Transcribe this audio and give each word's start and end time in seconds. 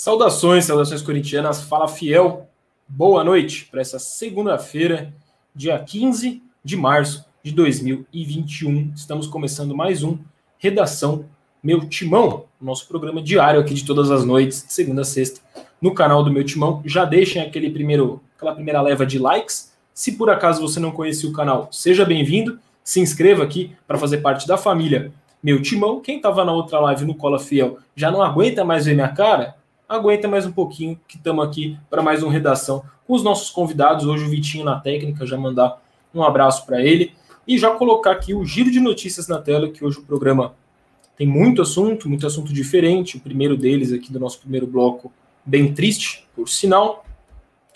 Saudações, 0.00 0.64
saudações 0.64 1.02
corintianas. 1.02 1.60
Fala 1.60 1.88
fiel. 1.88 2.46
Boa 2.86 3.24
noite 3.24 3.64
para 3.64 3.80
essa 3.80 3.98
segunda-feira, 3.98 5.12
dia 5.52 5.76
15 5.76 6.40
de 6.62 6.76
março 6.76 7.24
de 7.42 7.50
2021. 7.50 8.92
Estamos 8.94 9.26
começando 9.26 9.74
mais 9.74 10.04
um 10.04 10.16
Redação 10.56 11.24
Meu 11.60 11.88
Timão, 11.88 12.44
nosso 12.60 12.86
programa 12.86 13.20
diário 13.20 13.58
aqui 13.58 13.74
de 13.74 13.84
todas 13.84 14.08
as 14.12 14.24
noites, 14.24 14.64
de 14.64 14.72
segunda 14.72 15.02
a 15.02 15.04
sexta, 15.04 15.40
no 15.82 15.92
canal 15.92 16.22
do 16.22 16.30
Meu 16.30 16.44
Timão. 16.44 16.80
Já 16.84 17.04
deixem 17.04 17.42
aquele 17.42 17.68
primeiro, 17.68 18.22
aquela 18.36 18.54
primeira 18.54 18.80
leva 18.80 19.04
de 19.04 19.18
likes. 19.18 19.76
Se 19.92 20.12
por 20.12 20.30
acaso 20.30 20.62
você 20.62 20.78
não 20.78 20.92
conhecia 20.92 21.28
o 21.28 21.32
canal, 21.32 21.70
seja 21.72 22.04
bem-vindo. 22.04 22.60
Se 22.84 23.00
inscreva 23.00 23.42
aqui 23.42 23.74
para 23.84 23.98
fazer 23.98 24.18
parte 24.18 24.46
da 24.46 24.56
família 24.56 25.10
Meu 25.42 25.60
Timão. 25.60 26.00
Quem 26.00 26.18
estava 26.18 26.44
na 26.44 26.52
outra 26.52 26.78
live 26.78 27.04
no 27.04 27.16
Cola 27.16 27.40
Fiel 27.40 27.78
já 27.96 28.12
não 28.12 28.22
aguenta 28.22 28.64
mais 28.64 28.86
ver 28.86 28.94
minha 28.94 29.08
cara? 29.08 29.57
Aguenta 29.88 30.28
mais 30.28 30.44
um 30.44 30.52
pouquinho, 30.52 31.00
que 31.08 31.16
estamos 31.16 31.44
aqui 31.44 31.78
para 31.88 32.02
mais 32.02 32.22
uma 32.22 32.30
redação 32.30 32.84
com 33.06 33.14
os 33.14 33.22
nossos 33.22 33.48
convidados. 33.48 34.04
Hoje 34.04 34.24
o 34.24 34.28
Vitinho 34.28 34.64
na 34.64 34.78
técnica, 34.78 35.24
já 35.24 35.38
mandar 35.38 35.82
um 36.14 36.22
abraço 36.22 36.66
para 36.66 36.82
ele 36.82 37.14
e 37.46 37.56
já 37.56 37.70
colocar 37.70 38.12
aqui 38.12 38.34
o 38.34 38.44
giro 38.44 38.70
de 38.70 38.80
notícias 38.80 39.26
na 39.28 39.40
tela, 39.40 39.70
que 39.70 39.82
hoje 39.82 39.98
o 39.98 40.02
programa 40.02 40.54
tem 41.16 41.26
muito 41.26 41.62
assunto, 41.62 42.08
muito 42.08 42.26
assunto 42.26 42.52
diferente. 42.52 43.16
O 43.16 43.20
primeiro 43.20 43.56
deles 43.56 43.90
aqui 43.90 44.12
do 44.12 44.20
nosso 44.20 44.38
primeiro 44.40 44.66
bloco, 44.66 45.10
bem 45.44 45.72
triste, 45.72 46.28
por 46.36 46.48
sinal. 46.48 47.06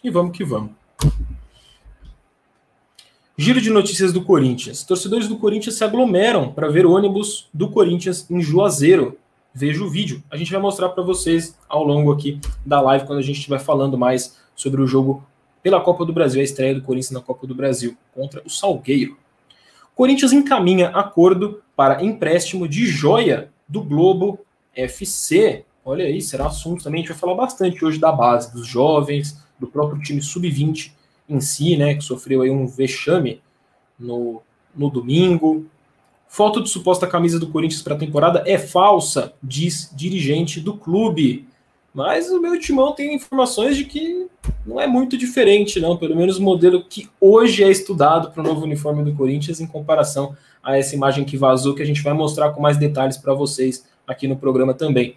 E 0.04 0.10
vamos 0.10 0.36
que 0.36 0.44
vamos. 0.44 0.72
Giro 3.38 3.60
de 3.60 3.70
notícias 3.70 4.12
do 4.12 4.22
Corinthians. 4.22 4.84
Torcedores 4.84 5.26
do 5.26 5.38
Corinthians 5.38 5.76
se 5.76 5.84
aglomeram 5.84 6.52
para 6.52 6.68
ver 6.68 6.84
ônibus 6.84 7.48
do 7.54 7.70
Corinthians 7.70 8.30
em 8.30 8.42
Juazeiro 8.42 9.16
veja 9.54 9.82
o 9.82 9.88
vídeo. 9.88 10.22
A 10.30 10.36
gente 10.36 10.50
vai 10.50 10.60
mostrar 10.60 10.88
para 10.90 11.02
vocês 11.02 11.58
ao 11.68 11.84
longo 11.84 12.12
aqui 12.12 12.40
da 12.64 12.80
live, 12.80 13.06
quando 13.06 13.18
a 13.18 13.22
gente 13.22 13.38
estiver 13.38 13.60
falando 13.60 13.98
mais 13.98 14.38
sobre 14.54 14.80
o 14.80 14.86
jogo 14.86 15.24
pela 15.62 15.80
Copa 15.80 16.04
do 16.04 16.12
Brasil, 16.12 16.40
a 16.40 16.44
estreia 16.44 16.74
do 16.74 16.82
Corinthians 16.82 17.12
na 17.12 17.20
Copa 17.20 17.46
do 17.46 17.54
Brasil 17.54 17.96
contra 18.14 18.42
o 18.44 18.50
Salgueiro. 18.50 19.16
Corinthians 19.94 20.32
encaminha 20.32 20.88
acordo 20.88 21.62
para 21.76 22.02
empréstimo 22.02 22.66
de 22.66 22.86
joia 22.86 23.50
do 23.68 23.82
Globo 23.82 24.40
FC. 24.74 25.64
Olha 25.84 26.04
aí, 26.04 26.20
será 26.20 26.46
assunto 26.46 26.82
também. 26.82 27.00
A 27.00 27.02
gente 27.02 27.12
vai 27.12 27.18
falar 27.18 27.34
bastante 27.34 27.84
hoje 27.84 27.98
da 27.98 28.10
base, 28.10 28.52
dos 28.52 28.66
jovens, 28.66 29.42
do 29.58 29.66
próprio 29.66 30.00
time 30.02 30.20
sub-20 30.20 30.92
em 31.28 31.40
si, 31.40 31.76
né, 31.76 31.94
que 31.94 32.02
sofreu 32.02 32.42
aí 32.42 32.50
um 32.50 32.66
vexame 32.66 33.40
no, 33.98 34.42
no 34.74 34.90
domingo, 34.90 35.66
Foto 36.32 36.62
de 36.62 36.70
suposta 36.70 37.06
camisa 37.06 37.38
do 37.38 37.48
Corinthians 37.48 37.82
para 37.82 37.94
a 37.94 37.98
temporada 37.98 38.42
é 38.46 38.56
falsa, 38.56 39.34
diz 39.42 39.92
dirigente 39.94 40.62
do 40.62 40.72
clube. 40.72 41.46
Mas 41.92 42.30
o 42.30 42.40
meu 42.40 42.58
timão 42.58 42.94
tem 42.94 43.14
informações 43.14 43.76
de 43.76 43.84
que 43.84 44.28
não 44.64 44.80
é 44.80 44.86
muito 44.86 45.18
diferente, 45.18 45.78
não. 45.78 45.94
Pelo 45.94 46.16
menos 46.16 46.38
o 46.38 46.42
modelo 46.42 46.84
que 46.84 47.06
hoje 47.20 47.62
é 47.62 47.70
estudado 47.70 48.30
para 48.30 48.40
o 48.40 48.46
novo 48.46 48.64
uniforme 48.64 49.04
do 49.04 49.14
Corinthians, 49.14 49.60
em 49.60 49.66
comparação 49.66 50.34
a 50.62 50.74
essa 50.74 50.94
imagem 50.94 51.22
que 51.22 51.36
vazou, 51.36 51.74
que 51.74 51.82
a 51.82 51.86
gente 51.86 52.02
vai 52.02 52.14
mostrar 52.14 52.48
com 52.52 52.62
mais 52.62 52.78
detalhes 52.78 53.18
para 53.18 53.34
vocês 53.34 53.86
aqui 54.06 54.26
no 54.26 54.38
programa 54.38 54.72
também. 54.72 55.16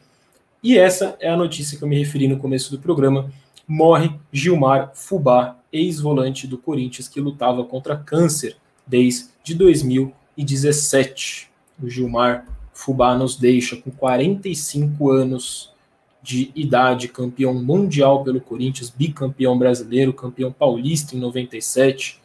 E 0.61 0.77
essa 0.77 1.16
é 1.21 1.30
a 1.30 1.38
notícia 1.38 1.77
que 1.77 1.83
eu 1.86 1.88
me 1.88 1.97
referi 1.97 2.27
no 2.27 2.39
começo 2.39 2.69
do 2.71 2.77
programa. 2.77 3.31
Morre 3.66 4.11
Gilmar 4.33 4.91
Fubá, 4.93 5.59
ex-volante 5.71 6.45
do 6.45 6.58
Corinthians, 6.58 7.08
que 7.08 7.21
lutava 7.21 7.63
contra 7.63 7.95
câncer 7.95 8.58
desde 8.86 9.53
2000 9.55 10.13
e 10.38 10.44
17. 10.44 11.50
O 11.81 11.89
Gilmar 11.89 12.45
Fubá 12.73 13.15
nos 13.17 13.37
deixa 13.37 13.76
com 13.77 13.89
45 13.92 15.10
anos 15.10 15.73
de 16.21 16.52
idade, 16.55 17.08
campeão 17.08 17.54
mundial 17.54 18.23
pelo 18.23 18.42
Corinthians, 18.42 18.89
bicampeão 18.89 19.58
brasileiro, 19.58 20.11
campeão 20.11 20.52
paulista 20.52 21.15
em 21.15 21.20
97. 21.20 22.20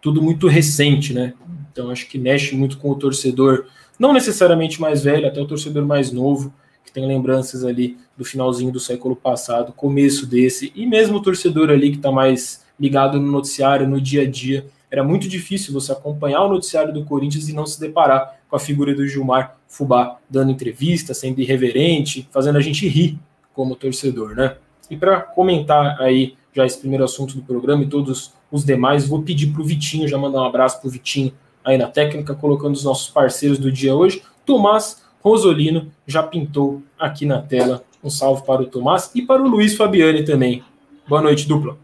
Tudo 0.00 0.20
muito 0.20 0.48
recente, 0.48 1.14
né? 1.14 1.34
Então 1.70 1.90
acho 1.90 2.08
que 2.08 2.18
mexe 2.18 2.56
muito 2.56 2.78
com 2.78 2.90
o 2.90 2.96
torcedor, 2.96 3.66
não 3.98 4.12
necessariamente 4.12 4.80
mais 4.80 5.04
velho, 5.04 5.26
até 5.26 5.40
o 5.40 5.46
torcedor 5.46 5.86
mais 5.86 6.10
novo, 6.10 6.52
que 6.84 6.92
tem 6.92 7.06
lembranças 7.06 7.64
ali 7.64 7.96
do 8.16 8.24
finalzinho 8.24 8.72
do 8.72 8.80
século 8.80 9.14
passado, 9.14 9.72
começo 9.72 10.26
desse, 10.26 10.72
e 10.74 10.84
mesmo 10.84 11.18
o 11.18 11.22
torcedor 11.22 11.70
ali 11.70 11.90
que 11.90 11.96
está 11.96 12.10
mais 12.10 12.64
ligado 12.78 13.20
no 13.20 13.30
noticiário, 13.30 13.88
no 13.88 14.00
dia 14.00 14.22
a 14.22 14.30
dia, 14.30 14.66
era 14.94 15.02
muito 15.02 15.28
difícil 15.28 15.74
você 15.74 15.90
acompanhar 15.90 16.44
o 16.44 16.48
noticiário 16.48 16.94
do 16.94 17.04
Corinthians 17.04 17.48
e 17.48 17.52
não 17.52 17.66
se 17.66 17.80
deparar 17.80 18.38
com 18.48 18.54
a 18.54 18.60
figura 18.60 18.94
do 18.94 19.04
Gilmar 19.04 19.56
Fubá 19.66 20.18
dando 20.30 20.52
entrevista, 20.52 21.12
sendo 21.12 21.40
irreverente, 21.40 22.28
fazendo 22.30 22.58
a 22.58 22.60
gente 22.60 22.86
rir 22.86 23.18
como 23.52 23.74
torcedor, 23.74 24.36
né? 24.36 24.56
E 24.88 24.96
para 24.96 25.20
comentar 25.20 26.00
aí 26.00 26.36
já 26.52 26.64
esse 26.64 26.78
primeiro 26.78 27.02
assunto 27.02 27.34
do 27.34 27.42
programa 27.42 27.82
e 27.82 27.88
todos 27.88 28.34
os 28.52 28.64
demais, 28.64 29.08
vou 29.08 29.20
pedir 29.20 29.48
para 29.48 29.62
o 29.62 29.64
Vitinho, 29.64 30.06
já 30.06 30.16
mandar 30.16 30.42
um 30.42 30.44
abraço 30.44 30.80
para 30.80 30.86
o 30.86 30.90
Vitinho 30.92 31.32
aí 31.64 31.76
na 31.76 31.88
técnica, 31.88 32.32
colocando 32.32 32.76
os 32.76 32.84
nossos 32.84 33.08
parceiros 33.08 33.58
do 33.58 33.72
dia 33.72 33.96
hoje. 33.96 34.22
Tomás 34.46 35.02
Rosolino 35.20 35.90
já 36.06 36.22
pintou 36.22 36.80
aqui 36.96 37.26
na 37.26 37.42
tela. 37.42 37.82
Um 38.02 38.10
salve 38.10 38.46
para 38.46 38.62
o 38.62 38.66
Tomás 38.66 39.10
e 39.12 39.22
para 39.22 39.42
o 39.42 39.48
Luiz 39.48 39.74
Fabiani 39.74 40.24
também. 40.24 40.62
Boa 41.08 41.20
noite, 41.20 41.48
dupla. 41.48 41.76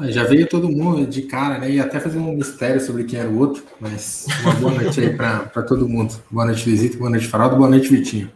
Já 0.00 0.24
veio 0.24 0.46
todo 0.46 0.68
mundo 0.68 1.06
de 1.06 1.22
cara, 1.22 1.58
né? 1.58 1.70
E 1.70 1.80
até 1.80 1.98
fazer 1.98 2.18
um 2.18 2.34
mistério 2.34 2.80
sobre 2.80 3.04
quem 3.04 3.18
era 3.18 3.30
o 3.30 3.38
outro, 3.38 3.64
mas 3.80 4.26
uma 4.42 4.52
boa 4.54 4.74
noite 4.74 5.00
aí 5.00 5.16
para 5.16 5.62
todo 5.62 5.88
mundo. 5.88 6.14
Boa 6.30 6.44
noite, 6.44 6.68
Visita, 6.68 6.98
boa 6.98 7.08
noite, 7.08 7.26
Faraldo, 7.26 7.56
boa 7.56 7.70
noite, 7.70 7.88
Vitinho. 7.88 8.30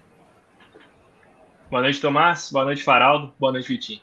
Boa 1.70 1.82
noite, 1.82 2.00
Tomás, 2.00 2.50
boa 2.50 2.64
noite, 2.64 2.82
Faraldo, 2.82 3.32
boa 3.38 3.52
noite, 3.52 3.68
Vitinho. 3.68 4.00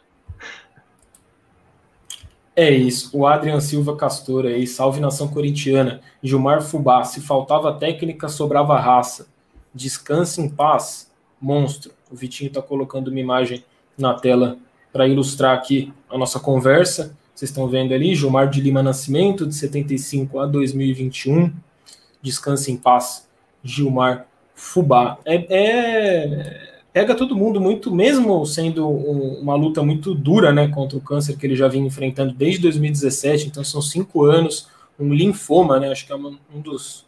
É 2.55 2.69
isso, 2.69 3.09
o 3.11 3.25
Adrian 3.25 3.59
Silva 3.59 3.95
Castor 3.95 4.45
aí, 4.45 4.67
salve 4.67 4.99
nação 4.99 5.27
corintiana. 5.27 6.01
Gilmar 6.21 6.61
Fubá, 6.61 7.03
se 7.03 7.21
faltava 7.21 7.73
técnica, 7.73 8.29
sobrava 8.29 8.79
raça. 8.79 9.27
Descanse 9.73 10.39
em 10.41 10.47
paz, 10.47 11.11
monstro. 11.41 11.91
O 12.11 12.15
Vitinho 12.15 12.49
está 12.49 12.61
colocando 12.61 13.09
uma 13.09 13.19
imagem 13.19 13.65
na 13.97 14.13
tela 14.13 14.57
para 14.93 15.07
ilustrar 15.07 15.57
aqui 15.57 15.91
a 16.09 16.17
nossa 16.17 16.39
conversa. 16.39 17.17
Vocês 17.37 17.51
estão 17.51 17.67
vendo 17.67 17.93
ali, 17.93 18.15
Gilmar 18.15 18.49
de 18.49 18.59
Lima 18.59 18.81
Nascimento, 18.81 19.45
de 19.45 19.53
75 19.53 20.39
a 20.39 20.47
2021. 20.47 21.53
Descanse 22.19 22.71
em 22.71 22.77
paz, 22.77 23.29
Gilmar 23.63 24.25
Fubá. 24.55 25.19
É, 25.23 25.45
é, 25.47 26.71
pega 26.91 27.13
todo 27.13 27.35
mundo 27.35 27.61
muito, 27.61 27.93
mesmo 27.93 28.43
sendo 28.43 28.89
um, 28.89 29.39
uma 29.39 29.53
luta 29.53 29.83
muito 29.83 30.15
dura 30.15 30.51
né, 30.51 30.67
contra 30.69 30.97
o 30.97 31.01
câncer 31.01 31.37
que 31.37 31.45
ele 31.45 31.55
já 31.55 31.67
vinha 31.67 31.85
enfrentando 31.85 32.33
desde 32.33 32.59
2017, 32.61 33.49
então 33.49 33.63
são 33.63 33.83
cinco 33.83 34.23
anos, 34.25 34.67
um 34.99 35.13
linfoma, 35.13 35.79
né, 35.79 35.91
acho 35.91 36.07
que 36.07 36.11
é 36.11 36.15
uma, 36.15 36.39
um, 36.51 36.59
dos, 36.59 37.05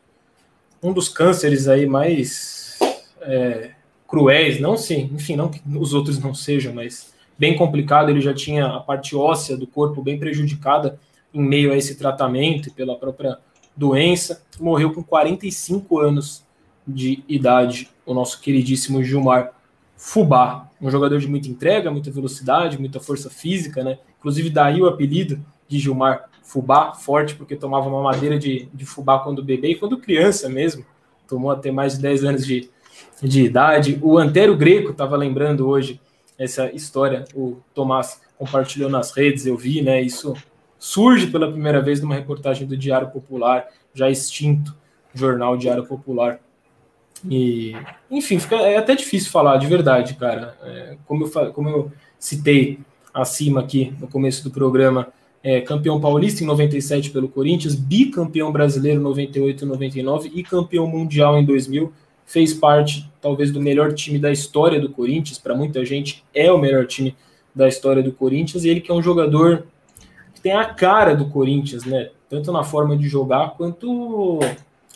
um 0.83 0.93
dos 0.93 1.09
cânceres 1.09 1.67
aí 1.67 1.87
mais 1.87 2.77
é, 3.19 3.71
cruéis, 4.07 4.59
não 4.59 4.77
sim, 4.77 5.09
enfim, 5.11 5.35
não 5.35 5.49
que 5.49 5.59
os 5.75 5.95
outros 5.95 6.19
não 6.19 6.35
sejam, 6.35 6.71
mas 6.71 7.17
bem 7.39 7.55
complicado, 7.55 8.09
ele 8.09 8.19
já 8.19 8.33
tinha 8.33 8.67
a 8.67 8.79
parte 8.81 9.15
óssea 9.15 9.55
do 9.55 9.65
corpo 9.65 10.03
bem 10.03 10.19
prejudicada 10.19 10.99
em 11.33 11.41
meio 11.41 11.71
a 11.71 11.77
esse 11.77 11.95
tratamento 11.95 12.71
pela 12.73 12.97
própria 12.97 13.37
doença. 13.75 14.43
Morreu 14.59 14.93
com 14.93 15.01
45 15.01 15.99
anos 15.99 16.43
de 16.85 17.23
idade, 17.29 17.89
o 18.05 18.13
nosso 18.13 18.41
queridíssimo 18.41 19.01
Gilmar 19.01 19.53
Fubá, 19.95 20.69
um 20.81 20.89
jogador 20.89 21.19
de 21.19 21.27
muita 21.27 21.47
entrega, 21.47 21.91
muita 21.91 22.11
velocidade, 22.11 22.79
muita 22.79 22.99
força 22.99 23.29
física, 23.29 23.83
né? 23.83 23.99
Inclusive 24.17 24.49
daí 24.49 24.81
o 24.81 24.87
apelido 24.87 25.39
de 25.67 25.79
Gilmar 25.79 26.29
Fubá, 26.41 26.93
forte, 26.93 27.35
porque 27.35 27.55
tomava 27.55 27.87
uma 27.87 28.01
madeira 28.01 28.37
de, 28.39 28.67
de 28.73 28.85
fubá 28.85 29.19
quando 29.19 29.43
bebê 29.43 29.71
e 29.71 29.75
quando 29.75 29.97
criança 29.97 30.49
mesmo. 30.49 30.83
Tomou 31.27 31.51
até 31.51 31.71
mais 31.71 31.95
de 31.95 32.01
10 32.01 32.23
anos 32.23 32.45
de, 32.45 32.69
de 33.21 33.43
idade. 33.43 33.99
O 34.01 34.17
Antero 34.17 34.57
Greco 34.57 34.91
estava 34.91 35.15
lembrando 35.15 35.67
hoje 35.67 36.01
essa 36.39 36.71
história 36.73 37.25
o 37.35 37.57
Tomás 37.75 38.21
compartilhou 38.37 38.89
nas 38.89 39.11
redes, 39.11 39.45
eu 39.45 39.57
vi, 39.57 39.81
né? 39.81 40.01
Isso 40.01 40.33
surge 40.79 41.27
pela 41.27 41.51
primeira 41.51 41.81
vez 41.81 42.01
numa 42.01 42.15
reportagem 42.15 42.65
do 42.65 42.77
Diário 42.77 43.09
Popular, 43.09 43.67
já 43.93 44.09
extinto 44.09 44.73
jornal 45.13 45.57
Diário 45.57 45.85
Popular. 45.85 46.39
E, 47.29 47.75
enfim, 48.09 48.39
fica, 48.39 48.55
é 48.55 48.77
até 48.77 48.95
difícil 48.95 49.29
falar 49.29 49.57
de 49.57 49.67
verdade, 49.67 50.13
cara. 50.15 50.57
É, 50.63 50.97
como, 51.05 51.25
eu, 51.25 51.53
como 51.53 51.67
eu 51.67 51.91
citei 52.17 52.79
acima 53.13 53.59
aqui 53.59 53.93
no 53.99 54.07
começo 54.07 54.41
do 54.43 54.51
programa, 54.51 55.07
é, 55.43 55.59
campeão 55.59 55.99
paulista 55.99 56.43
em 56.43 56.47
97 56.47 57.09
pelo 57.09 57.27
Corinthians, 57.27 57.75
bicampeão 57.75 58.51
brasileiro 58.51 58.99
em 58.99 59.03
98 59.03 59.63
e 59.63 59.67
99 59.67 60.31
e 60.33 60.43
campeão 60.43 60.87
mundial 60.87 61.37
em 61.37 61.45
2000 61.45 61.91
fez 62.29 62.53
parte 62.53 63.09
talvez 63.19 63.51
do 63.51 63.59
melhor 63.59 63.91
time 63.91 64.19
da 64.19 64.31
história 64.31 64.79
do 64.79 64.87
Corinthians, 64.87 65.39
para 65.39 65.55
muita 65.55 65.83
gente 65.83 66.23
é 66.31 66.51
o 66.51 66.59
melhor 66.59 66.85
time 66.85 67.15
da 67.55 67.67
história 67.67 68.03
do 68.03 68.11
Corinthians, 68.11 68.63
e 68.63 68.69
ele 68.69 68.81
que 68.81 68.91
é 68.91 68.93
um 68.93 69.01
jogador 69.01 69.65
que 70.35 70.39
tem 70.39 70.51
a 70.51 70.63
cara 70.63 71.15
do 71.15 71.25
Corinthians, 71.25 71.83
né? 71.85 72.11
Tanto 72.29 72.51
na 72.51 72.63
forma 72.63 72.95
de 72.95 73.07
jogar 73.09 73.55
quanto, 73.57 74.39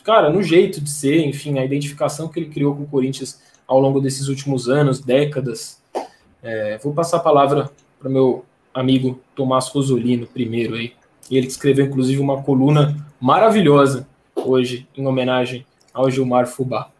cara, 0.03 0.30
no 0.30 0.44
jeito 0.44 0.80
de 0.80 0.91
ser, 0.91 1.25
enfim, 1.25 1.57
a 1.57 1.65
identificação 1.65 2.27
que 2.27 2.39
ele 2.39 2.50
criou 2.50 2.75
com 2.75 2.83
o 2.83 2.88
Corinthians 2.88 3.41
ao 3.68 3.80
longo 3.80 4.00
desses 4.00 4.27
últimos 4.27 4.69
anos, 4.69 5.00
décadas. 5.00 5.81
É, 6.44 6.77
vou 6.77 6.94
passar 6.94 7.18
a 7.18 7.21
palavra 7.21 7.71
para 8.00 8.12
meu 8.12 8.45
amigo 8.71 9.19
Tomás 9.35 9.68
Rosolino 9.69 10.27
primeiro 10.27 10.75
aí. 10.75 10.94
Ele 11.31 11.47
que 11.47 11.51
escreveu, 11.51 11.88
inclusive, 11.88 12.21
uma 12.21 12.44
coluna 12.44 12.95
maravilhosa 13.19 14.07
hoje, 14.35 14.88
em 14.95 15.07
homenagem 15.07 15.65
ao 15.91 16.12
Gilmar 16.12 16.45
Fubá. 16.45 16.93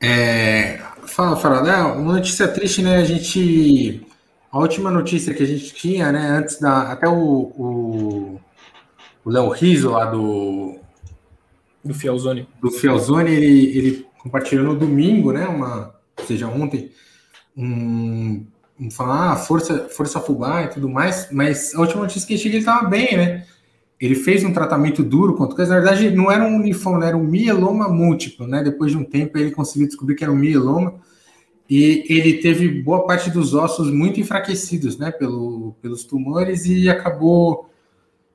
É, 0.00 0.80
fala, 1.06 1.36
fala, 1.36 1.70
é 1.70 1.82
uma 1.82 2.14
notícia 2.14 2.46
triste, 2.48 2.82
né? 2.82 2.96
A 2.96 3.04
gente. 3.04 4.06
A 4.50 4.58
última 4.58 4.90
notícia 4.90 5.34
que 5.34 5.42
a 5.42 5.46
gente 5.46 5.74
tinha, 5.74 6.12
né? 6.12 6.28
Antes 6.28 6.60
da. 6.60 6.92
Até 6.92 7.08
o, 7.08 7.14
o, 7.14 8.40
o 9.24 9.30
Léo 9.30 9.48
Riso 9.50 9.90
lá 9.90 10.04
do. 10.06 10.78
Do 11.84 11.94
Fielzone. 11.94 12.48
Do 12.60 12.70
Fielzone, 12.70 13.30
ele, 13.30 13.78
ele 13.78 14.06
compartilhou 14.18 14.64
no 14.64 14.76
domingo, 14.76 15.32
né? 15.32 15.46
Uma, 15.46 15.94
ou 16.16 16.26
seja, 16.26 16.46
ontem, 16.48 16.92
um, 17.56 18.44
um 18.78 18.90
falar, 18.90 19.32
ah, 19.32 19.36
força, 19.36 19.88
força 19.88 20.20
Fubá 20.20 20.64
e 20.64 20.68
tudo 20.68 20.88
mais, 20.88 21.28
mas 21.32 21.74
a 21.74 21.80
última 21.80 22.02
notícia 22.02 22.26
que 22.26 22.34
a 22.34 22.36
gente 22.36 22.42
tinha, 22.42 22.54
ele 22.54 22.62
estava 22.62 22.88
bem, 22.88 23.16
né? 23.16 23.46
Ele 24.00 24.14
fez 24.14 24.44
um 24.44 24.52
tratamento 24.52 25.02
duro 25.02 25.34
contra 25.34 25.54
o 25.54 25.56
câncer. 25.56 25.70
Na 25.70 25.80
verdade, 25.80 26.10
não 26.10 26.30
era 26.30 26.44
um 26.44 26.62
linfoma, 26.62 27.04
era 27.04 27.16
um 27.16 27.24
mieloma 27.24 27.88
múltiplo, 27.88 28.46
né? 28.46 28.62
Depois 28.62 28.92
de 28.92 28.98
um 28.98 29.04
tempo, 29.04 29.36
ele 29.36 29.50
conseguiu 29.50 29.88
descobrir 29.88 30.14
que 30.14 30.22
era 30.22 30.32
um 30.32 30.36
mieloma 30.36 30.94
e 31.68 32.04
ele 32.08 32.34
teve 32.34 32.68
boa 32.82 33.06
parte 33.06 33.28
dos 33.28 33.54
ossos 33.54 33.90
muito 33.90 34.20
enfraquecidos, 34.20 34.96
né? 34.96 35.10
Pelo, 35.10 35.74
pelos 35.82 36.04
tumores 36.04 36.64
e 36.64 36.88
acabou, 36.88 37.68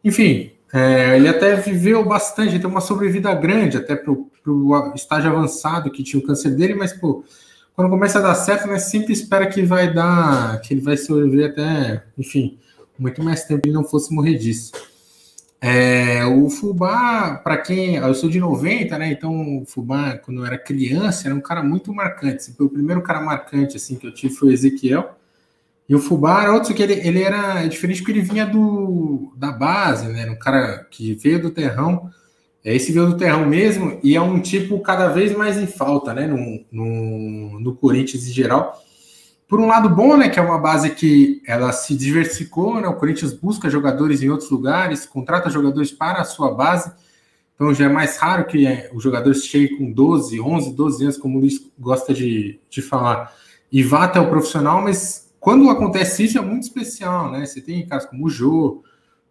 enfim, 0.03 0.51
é, 0.71 1.15
ele 1.15 1.29
até 1.29 1.55
viveu 1.55 2.03
bastante, 2.03 2.59
tem 2.59 2.69
uma 2.69 2.81
sobrevida 2.81 3.33
grande 3.33 3.77
até 3.77 3.95
para 3.95 4.11
o 4.11 4.93
estágio 4.93 5.31
avançado 5.31 5.91
que 5.91 6.03
tinha 6.03 6.21
o 6.21 6.25
câncer 6.25 6.51
dele, 6.51 6.75
mas 6.75 6.91
pô, 6.91 7.23
quando 7.73 7.89
começa 7.89 8.19
a 8.19 8.21
dar 8.21 8.35
certo, 8.35 8.67
né? 8.67 8.77
Sempre 8.79 9.13
espera 9.13 9.47
que 9.47 9.63
vai 9.63 9.93
dar, 9.93 10.59
que 10.59 10.73
ele 10.73 10.81
vai 10.81 10.97
sobreviver 10.97 11.51
até, 11.51 12.03
enfim, 12.17 12.57
muito 12.99 13.23
mais 13.23 13.45
tempo 13.45 13.67
e 13.67 13.71
não 13.71 13.85
fosse 13.85 14.13
morrer 14.13 14.35
disso. 14.35 14.73
É, 15.65 16.25
o 16.25 16.49
Fubá, 16.49 17.37
para 17.41 17.55
quem. 17.57 17.95
Eu 17.95 18.13
sou 18.13 18.29
de 18.29 18.37
90, 18.37 18.97
né? 18.97 19.13
Então, 19.13 19.61
o 19.61 19.65
Fubá, 19.65 20.17
quando 20.17 20.41
eu 20.41 20.45
era 20.45 20.57
criança, 20.57 21.25
era 21.29 21.33
um 21.33 21.39
cara 21.39 21.63
muito 21.63 21.93
marcante. 21.93 22.35
Assim, 22.35 22.53
o 22.59 22.67
primeiro 22.67 23.01
cara 23.01 23.21
marcante 23.21 23.77
assim, 23.77 23.95
que 23.95 24.05
eu 24.05 24.13
tive 24.13 24.35
foi 24.35 24.49
o 24.49 24.51
Ezequiel. 24.51 25.17
E 25.87 25.95
o 25.95 25.99
Fubá 25.99 26.41
era 26.43 26.53
outro 26.53 26.73
que 26.73 26.83
ele, 26.83 26.95
ele 26.95 27.21
era 27.23 27.65
diferente 27.65 28.01
porque 28.01 28.11
ele 28.11 28.21
vinha 28.21 28.45
do, 28.45 29.31
da 29.37 29.53
base, 29.53 30.09
né? 30.09 30.23
Era 30.23 30.33
um 30.33 30.37
cara 30.37 30.85
que 30.91 31.13
veio 31.13 31.41
do 31.41 31.49
terrão. 31.49 32.11
É, 32.61 32.75
esse 32.75 32.91
veio 32.91 33.07
do 33.07 33.17
terrão 33.17 33.45
mesmo, 33.45 33.99
e 34.03 34.17
é 34.17 34.21
um 34.21 34.41
tipo 34.41 34.81
cada 34.81 35.09
vez 35.09 35.33
mais 35.33 35.57
em 35.57 35.67
falta, 35.67 36.13
né? 36.13 36.27
No, 36.27 36.65
no, 36.73 37.59
no 37.61 37.75
Corinthians 37.75 38.27
em 38.27 38.33
geral 38.33 38.83
por 39.47 39.59
um 39.59 39.67
lado 39.67 39.89
bom, 39.89 40.17
né, 40.17 40.29
que 40.29 40.39
é 40.39 40.41
uma 40.41 40.57
base 40.57 40.89
que 40.91 41.41
ela 41.45 41.71
se 41.71 41.95
diversificou, 41.95 42.81
né, 42.81 42.87
o 42.87 42.95
Corinthians 42.95 43.33
busca 43.33 43.69
jogadores 43.69 44.21
em 44.21 44.29
outros 44.29 44.49
lugares, 44.49 45.05
contrata 45.05 45.49
jogadores 45.49 45.91
para 45.91 46.21
a 46.21 46.25
sua 46.25 46.53
base, 46.53 46.91
então 47.55 47.73
já 47.73 47.85
é 47.85 47.89
mais 47.89 48.17
raro 48.17 48.45
que 48.45 48.65
é, 48.65 48.89
os 48.93 49.03
jogadores 49.03 49.45
cheguem 49.45 49.77
com 49.77 49.91
12, 49.91 50.39
11, 50.39 50.73
12 50.73 51.03
anos, 51.03 51.17
como 51.17 51.37
o 51.37 51.41
Luiz 51.41 51.71
gosta 51.77 52.13
de, 52.13 52.59
de 52.69 52.81
falar, 52.81 53.33
e 53.71 53.83
vá 53.83 54.05
até 54.05 54.19
o 54.19 54.29
profissional, 54.29 54.81
mas 54.81 55.31
quando 55.39 55.69
acontece 55.69 56.23
isso 56.23 56.37
é 56.37 56.41
muito 56.41 56.63
especial, 56.63 57.31
né, 57.31 57.45
você 57.45 57.61
tem 57.61 57.85
casos 57.85 58.09
como 58.09 58.25
o 58.25 58.29
Jô, 58.29 58.83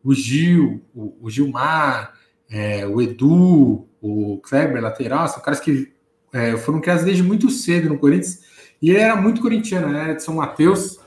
o 0.05 0.15
Gil, 0.15 0.83
o, 0.95 1.17
o 1.23 1.31
Gilmar, 1.31 2.15
é, 2.51 2.87
o 2.87 3.01
Edu, 3.01 3.87
o 4.01 4.39
Kleber, 4.43 4.83
lateral, 4.83 5.27
são 5.29 5.43
caras 5.43 5.59
que 5.59 5.93
é, 6.33 6.57
foram 6.57 6.81
criados 6.81 7.05
desde 7.05 7.23
muito 7.23 7.51
cedo 7.51 7.89
no 7.89 7.99
Corinthians, 7.99 8.41
e 8.83 8.91
ele 8.91 8.99
era 8.99 9.15
muito 9.15 9.41
corintiano, 9.41 9.89
né? 9.89 10.03
Era 10.03 10.15
de 10.15 10.25
São 10.25 10.35
Mateus, 10.35 10.99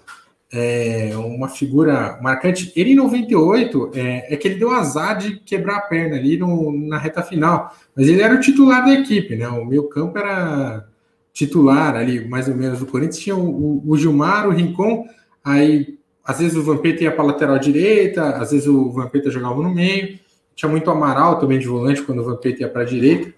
é, 0.52 1.12
uma 1.18 1.50
figura 1.50 2.18
marcante. 2.22 2.72
Ele 2.76 2.92
em 2.92 2.96
98 2.96 3.92
é, 3.94 4.34
é, 4.34 4.38
que 4.38 4.48
ele 4.48 4.56
deu 4.56 4.72
azar 4.72 5.18
de 5.18 5.36
quebrar 5.42 5.78
a 5.78 5.82
perna 5.82 6.16
ali 6.16 6.38
no, 6.38 6.72
na 6.88 6.98
reta 6.98 7.22
final, 7.22 7.76
mas 7.94 8.08
ele 8.08 8.22
era 8.22 8.34
o 8.34 8.40
titular 8.40 8.86
da 8.86 8.94
equipe, 8.94 9.36
né? 9.36 9.50
O 9.50 9.66
meu 9.66 9.84
campo 9.90 10.18
era 10.18 10.88
titular 11.34 11.96
ali, 11.98 12.26
mais 12.26 12.48
ou 12.48 12.56
menos, 12.56 12.80
do 12.80 12.86
Corinthians. 12.86 13.20
Tinha 13.20 13.36
o, 13.36 13.84
o 13.86 13.98
Gilmar, 13.98 14.48
o 14.48 14.52
Rincon, 14.52 15.06
aí 15.44 15.98
às 16.24 16.40
vezes 16.40 16.56
o 16.56 16.64
Vampeta 16.64 17.04
ia 17.04 17.12
para 17.12 17.24
a 17.24 17.28
lateral 17.28 17.60
direita, 17.60 18.30
às 18.30 18.52
vezes 18.52 18.68
o 18.68 18.90
Vampeta 18.92 19.30
jogava 19.30 19.62
no 19.62 19.74
meio. 19.74 20.18
Tinha 20.56 20.72
muito 20.72 20.90
Amaral 20.90 21.38
também 21.38 21.60
de 21.60 21.68
volante 21.68 22.02
quando 22.02 22.20
o 22.20 22.24
Vampeta 22.24 22.62
ia 22.62 22.70
para 22.70 22.84
a 22.84 22.86
direita. 22.86 23.34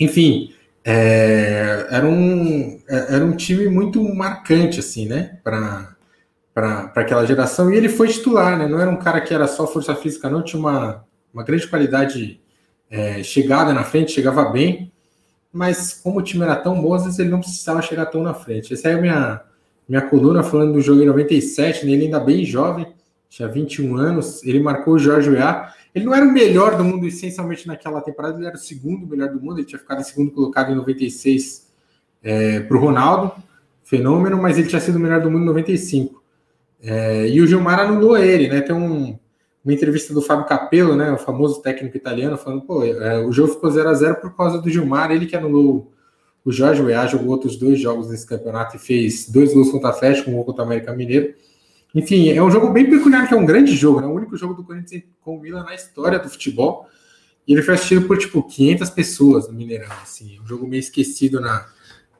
Enfim, 0.00 0.52
é, 0.84 1.86
era, 1.90 2.06
um, 2.06 2.78
é, 2.86 3.14
era 3.14 3.24
um 3.24 3.34
time 3.34 3.68
muito 3.68 4.02
marcante, 4.14 4.80
assim, 4.80 5.08
né? 5.08 5.38
Para 5.42 5.96
aquela 6.94 7.24
geração. 7.24 7.72
E 7.72 7.76
ele 7.76 7.88
foi 7.88 8.08
titular, 8.08 8.58
né? 8.58 8.68
Não 8.68 8.78
era 8.78 8.90
um 8.90 8.98
cara 8.98 9.20
que 9.22 9.32
era 9.32 9.46
só 9.46 9.66
força 9.66 9.96
física, 9.96 10.28
não. 10.28 10.42
Tinha 10.42 10.60
uma, 10.60 11.04
uma 11.32 11.42
grande 11.42 11.66
qualidade 11.66 12.40
é, 12.90 13.22
chegada 13.22 13.72
na 13.72 13.82
frente, 13.82 14.12
chegava 14.12 14.44
bem. 14.44 14.92
Mas 15.50 15.94
como 15.94 16.18
o 16.18 16.22
time 16.22 16.44
era 16.44 16.56
tão 16.56 16.80
bom, 16.80 16.92
às 16.92 17.04
vezes 17.04 17.18
ele 17.18 17.30
não 17.30 17.40
precisava 17.40 17.80
chegar 17.80 18.06
tão 18.06 18.22
na 18.22 18.34
frente. 18.34 18.74
Essa 18.74 18.90
é 18.90 18.94
a 18.94 19.00
minha, 19.00 19.40
minha 19.88 20.02
coluna 20.02 20.42
falando 20.42 20.74
do 20.74 20.80
jogo 20.82 21.00
em 21.00 21.06
97, 21.06 21.86
né? 21.86 21.92
ele 21.92 22.04
ainda 22.04 22.20
bem 22.20 22.44
jovem, 22.44 22.92
tinha 23.30 23.48
21 23.48 23.96
anos. 23.96 24.42
Ele 24.44 24.60
marcou 24.60 24.94
o 24.94 24.98
Jorge 24.98 25.30
Weah 25.30 25.72
ele 25.94 26.04
não 26.04 26.14
era 26.14 26.26
o 26.26 26.32
melhor 26.32 26.76
do 26.76 26.82
mundo, 26.82 27.06
essencialmente 27.06 27.66
naquela 27.66 28.00
temporada, 28.00 28.36
ele 28.36 28.46
era 28.46 28.56
o 28.56 28.58
segundo 28.58 29.06
melhor 29.06 29.28
do 29.28 29.40
mundo, 29.40 29.58
ele 29.58 29.66
tinha 29.66 29.78
ficado 29.78 30.00
em 30.00 30.04
segundo 30.04 30.32
colocado 30.32 30.72
em 30.72 30.74
96 30.74 31.68
é, 32.22 32.60
para 32.60 32.76
o 32.76 32.80
Ronaldo, 32.80 33.32
fenômeno, 33.84 34.36
mas 34.36 34.58
ele 34.58 34.66
tinha 34.66 34.80
sido 34.80 34.96
o 34.96 35.00
melhor 35.00 35.20
do 35.20 35.30
mundo 35.30 35.42
em 35.42 35.46
95. 35.46 36.22
É, 36.82 37.28
e 37.28 37.40
o 37.40 37.46
Gilmar 37.46 37.78
anulou 37.78 38.18
ele, 38.18 38.48
né? 38.48 38.60
Tem 38.60 38.74
um, 38.74 39.16
uma 39.64 39.72
entrevista 39.72 40.12
do 40.12 40.20
Fábio 40.20 40.46
Capello, 40.46 40.96
né? 40.96 41.12
O 41.12 41.18
famoso 41.18 41.62
técnico 41.62 41.96
italiano, 41.96 42.36
falando, 42.36 42.62
pô, 42.62 42.82
é, 42.84 43.24
o 43.24 43.30
jogo 43.30 43.52
ficou 43.52 43.70
0 43.70 43.88
a 43.88 43.94
0 43.94 44.16
por 44.16 44.36
causa 44.36 44.60
do 44.60 44.68
Gilmar, 44.68 45.12
ele 45.12 45.26
que 45.26 45.36
anulou 45.36 45.92
o 46.44 46.52
Jorge 46.52 46.82
Weah, 46.82 47.06
jogou 47.06 47.28
outros 47.28 47.56
dois 47.56 47.80
jogos 47.80 48.10
nesse 48.10 48.26
campeonato 48.26 48.76
e 48.76 48.78
fez 48.78 49.28
dois 49.30 49.54
gols 49.54 49.70
contra 49.70 49.88
a 49.88 49.92
Atlético, 49.92 50.30
um 50.30 50.34
gol 50.34 50.44
contra 50.44 50.62
o 50.62 50.66
América 50.66 50.92
Mineiro. 50.92 51.34
Enfim, 51.94 52.28
é 52.28 52.42
um 52.42 52.50
jogo 52.50 52.70
bem 52.70 52.90
peculiar, 52.90 53.28
que 53.28 53.34
é 53.34 53.36
um 53.36 53.46
grande 53.46 53.76
jogo, 53.76 54.00
né? 54.00 54.06
O 54.06 54.12
único 54.12 54.36
jogo 54.36 54.52
do 54.52 54.64
Corinthians 54.64 55.04
com 55.20 55.36
o 55.36 55.40
Milan 55.40 55.62
na 55.62 55.74
história 55.74 56.18
do 56.18 56.28
futebol. 56.28 56.88
E 57.46 57.52
ele 57.52 57.62
foi 57.62 57.74
assistido 57.74 58.06
por, 58.06 58.18
tipo, 58.18 58.42
500 58.42 58.90
pessoas 58.90 59.48
no 59.48 59.54
Mineirão, 59.54 59.94
assim. 60.02 60.40
Um 60.40 60.46
jogo 60.46 60.66
meio 60.66 60.80
esquecido 60.80 61.40
na, 61.40 61.66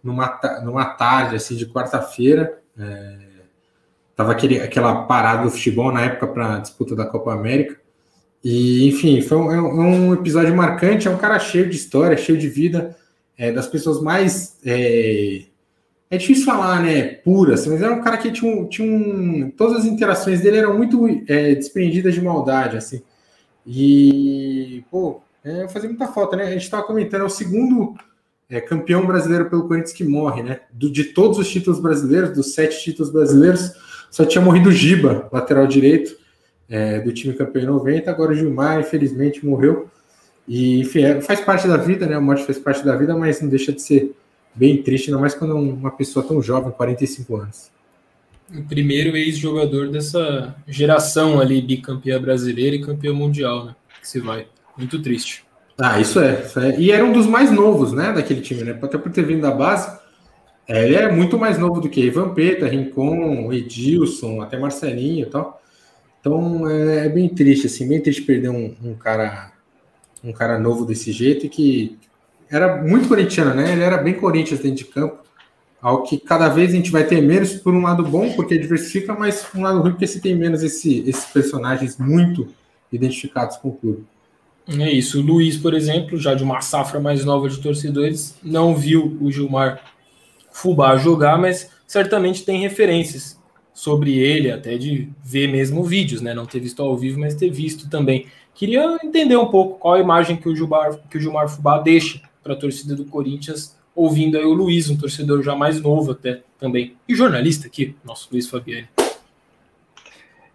numa, 0.03 0.41
numa 0.63 0.85
tarde, 0.85 1.37
assim, 1.37 1.57
de 1.57 1.67
quarta-feira. 1.67 2.63
É, 2.79 3.19
tava 4.15 4.31
aquele, 4.31 4.61
aquela 4.61 5.07
parada 5.07 5.43
do 5.43 5.51
futebol 5.51 5.91
na 5.91 6.03
época 6.03 6.29
para 6.29 6.59
disputa 6.61 6.95
da 6.95 7.07
Copa 7.07 7.33
América. 7.33 7.81
E, 8.45 8.87
enfim, 8.87 9.23
foi 9.23 9.39
um, 9.39 9.51
é 9.51 9.61
um, 9.61 10.13
é 10.13 10.15
episódio 10.15 10.55
marcante. 10.55 11.09
É 11.09 11.11
um 11.11 11.19
cara 11.19 11.39
cheio 11.41 11.69
de 11.69 11.75
história, 11.75 12.17
cheio 12.17 12.39
de 12.39 12.49
vida. 12.49 12.97
É, 13.37 13.51
das 13.51 13.67
pessoas 13.67 14.01
mais... 14.01 14.57
É, 14.65 15.47
é 16.11 16.17
difícil 16.17 16.45
falar, 16.45 16.83
né, 16.83 17.03
pura, 17.03 17.55
assim, 17.55 17.71
mas 17.71 17.83
era 17.83 17.93
um 17.93 18.03
cara 18.03 18.17
que 18.17 18.31
tinha 18.31 18.51
um, 18.51 18.67
tinha 18.69 18.87
um 18.87 19.51
todas 19.57 19.79
as 19.79 19.85
interações 19.85 20.41
dele 20.41 20.59
eram 20.59 20.77
muito 20.77 21.07
é, 21.27 21.55
desprendidas 21.55 22.15
de 22.15 22.21
maldade, 22.21 22.77
assim, 22.77 23.03
e, 23.67 24.85
pô, 24.91 25.23
é, 25.43 25.67
fazia 25.69 25.89
muita 25.89 26.07
falta, 26.07 26.37
né, 26.37 26.45
a 26.45 26.51
gente 26.51 26.63
estava 26.63 26.83
comentando, 26.83 27.23
é 27.23 27.25
o 27.25 27.31
segundo 27.31 27.95
é, 28.49 28.61
campeão 28.61 29.07
brasileiro 29.07 29.49
pelo 29.49 29.67
Corinthians 29.67 29.93
que 29.93 30.05
morre, 30.05 30.43
né, 30.43 30.61
Do, 30.73 30.91
de 30.91 31.05
todos 31.05 31.39
os 31.39 31.49
títulos 31.49 31.81
brasileiros, 31.81 32.31
dos 32.31 32.55
sete 32.55 32.83
títulos 32.83 33.11
brasileiros, 33.11 33.73
só 34.11 34.25
tinha 34.25 34.45
morrido 34.45 34.69
o 34.69 34.73
Giba, 34.73 35.29
lateral 35.33 35.67
direito, 35.67 36.17
é, 36.69 37.01
do 37.01 37.13
time 37.13 37.35
campeão 37.35 37.63
em 37.63 37.67
90, 37.67 38.11
agora 38.11 38.33
o 38.33 38.35
Gilmar, 38.35 38.81
infelizmente, 38.81 39.45
morreu, 39.45 39.89
e, 40.47 40.81
enfim, 40.81 41.03
é, 41.03 41.21
faz 41.21 41.41
parte 41.41 41.67
da 41.67 41.77
vida, 41.77 42.07
né, 42.07 42.15
a 42.15 42.21
morte 42.21 42.45
faz 42.45 42.59
parte 42.59 42.85
da 42.85 42.95
vida, 42.95 43.17
mas 43.17 43.41
não 43.41 43.49
deixa 43.49 43.73
de 43.73 43.81
ser 43.81 44.15
bem 44.55 44.83
triste, 44.83 45.09
ainda 45.09 45.21
mais 45.21 45.35
quando 45.35 45.57
uma 45.57 45.91
pessoa 45.91 46.25
tão 46.25 46.41
jovem, 46.41 46.73
45 46.73 47.37
anos. 47.37 47.71
O 48.55 48.63
primeiro 48.63 49.17
ex-jogador 49.17 49.89
dessa 49.89 50.55
geração 50.69 51.41
ali, 51.41 51.61
bicampeã 51.61 52.21
brasileira 52.21 52.77
e 52.77 52.83
campeão 52.83 53.15
mundial, 53.15 53.65
né? 53.65 53.77
Que 54.01 54.09
se 54.09 54.21
vai. 54.21 54.47
Muito 54.77 55.01
triste. 55.01 55.45
Ah, 55.79 56.01
isso 56.01 56.21
é, 56.21 56.43
isso 56.43 56.61
é. 56.61 56.79
E 56.79 56.93
era 56.93 57.05
um 57.05 57.13
dos 57.13 57.27
mais 57.27 57.51
novos, 57.51 57.93
né, 57.93 58.13
daquele 58.13 58.41
time, 58.41 58.63
né? 58.63 58.79
Até 58.81 58.97
por 58.97 59.11
ter 59.11 59.25
vindo 59.25 59.43
da 59.43 59.51
base. 59.51 59.99
É, 60.69 60.85
ele 60.85 60.95
é 60.95 61.11
muito 61.11 61.39
mais 61.39 61.59
novo 61.59 61.81
do 61.81 61.89
que 61.89 62.01
Ivan 62.01 62.33
Peta, 62.33 62.67
Rincon, 62.67 63.53
Edilson, 63.53 64.41
até 64.41 64.59
Marcelinho 64.59 65.27
e 65.27 65.31
tal. 65.31 65.61
Então 66.21 66.69
é, 66.69 67.07
é, 67.07 67.09
bem 67.09 67.29
triste, 67.29 67.67
assim, 67.67 67.87
bem 67.89 68.01
triste 68.01 68.23
perder 68.23 68.49
um, 68.49 68.75
um, 68.83 68.95
cara 68.95 69.53
um 70.23 70.33
cara 70.33 70.59
novo 70.59 70.87
desse 70.87 71.13
jeito 71.13 71.45
e 71.45 71.49
que 71.51 71.99
era 72.55 72.81
muito 72.81 73.09
corintiano, 73.09 73.53
né? 73.53 73.73
Ele 73.73 73.83
era 73.83 73.99
bem 73.99 74.15
Corinthians 74.15 74.61
dentro 74.61 74.79
de 74.79 74.85
campo. 74.85 75.19
Ao 75.83 76.05
que 76.05 76.19
cada 76.19 76.49
vez 76.49 76.71
a 76.71 76.77
gente 76.77 76.91
vai 76.91 77.05
ter 77.05 77.21
menos, 77.21 77.55
por 77.55 77.75
um 77.75 77.83
lado 77.83 78.05
bom, 78.05 78.33
porque 78.33 78.57
diversifica, 78.57 79.13
mas 79.13 79.43
por 79.43 79.59
um 79.59 79.63
lado 79.63 79.81
ruim, 79.81 79.91
porque 79.91 80.07
se 80.07 80.21
tem 80.21 80.37
menos 80.37 80.63
esse, 80.63 81.01
esses 81.01 81.27
personagens 81.27 81.99
muito 81.99 82.49
identificados 82.93 83.57
com 83.57 83.69
o 83.69 83.73
clube. 83.73 84.05
É 84.69 84.91
isso. 84.91 85.21
O 85.21 85.23
Luiz, 85.23 85.57
por 85.57 85.75
exemplo, 85.75 86.17
já 86.17 86.33
de 86.33 86.45
uma 86.45 86.61
safra 86.61 87.01
mais 87.01 87.25
nova 87.25 87.49
de 87.49 87.61
torcedores, 87.61 88.37
não 88.43 88.75
viu 88.75 89.19
o 89.21 89.31
Gilmar 89.31 89.81
Fubá 90.53 90.97
jogar, 90.97 91.37
mas 91.37 91.71
certamente 91.87 92.45
tem 92.45 92.61
referências 92.61 93.39
sobre 93.75 94.17
ele, 94.17 94.51
até 94.53 94.79
de 94.79 95.11
ver 95.23 95.49
mesmo 95.49 95.83
vídeos, 95.83 96.21
né? 96.23 96.33
Não 96.33 96.47
ter 96.47 96.61
visto 96.61 96.81
ao 96.81 96.97
vivo, 96.97 97.19
mas 97.19 97.35
ter 97.35 97.51
visto 97.51 97.91
também. 97.91 98.27
Queria 98.55 98.97
entender 99.03 99.37
um 99.37 99.47
pouco 99.47 99.81
qual 99.81 99.95
a 99.95 100.01
imagem 100.01 100.37
que 100.37 100.49
o 100.49 100.55
Gilmar, 100.55 100.97
que 101.11 101.19
o 101.19 101.21
Gilmar 101.21 101.49
Fubá 101.49 101.79
deixa 101.79 102.23
para 102.45 102.53
a 102.53 102.57
torcida 102.57 102.95
do 102.95 103.07
Corinthians, 103.07 103.77
ouvindo 103.97 104.37
aí 104.37 104.45
o 104.45 104.53
Luiz, 104.53 104.91
um 104.91 104.97
torcedor 104.97 105.43
já 105.43 105.57
mais 105.57 105.81
novo 105.81 106.13
até 106.13 106.43
também, 106.59 106.97
e 107.09 107.15
jornalista 107.15 107.67
aqui, 107.67 107.97
nosso 108.05 108.29
Luiz 108.31 108.49
Fabiani. 108.49 108.89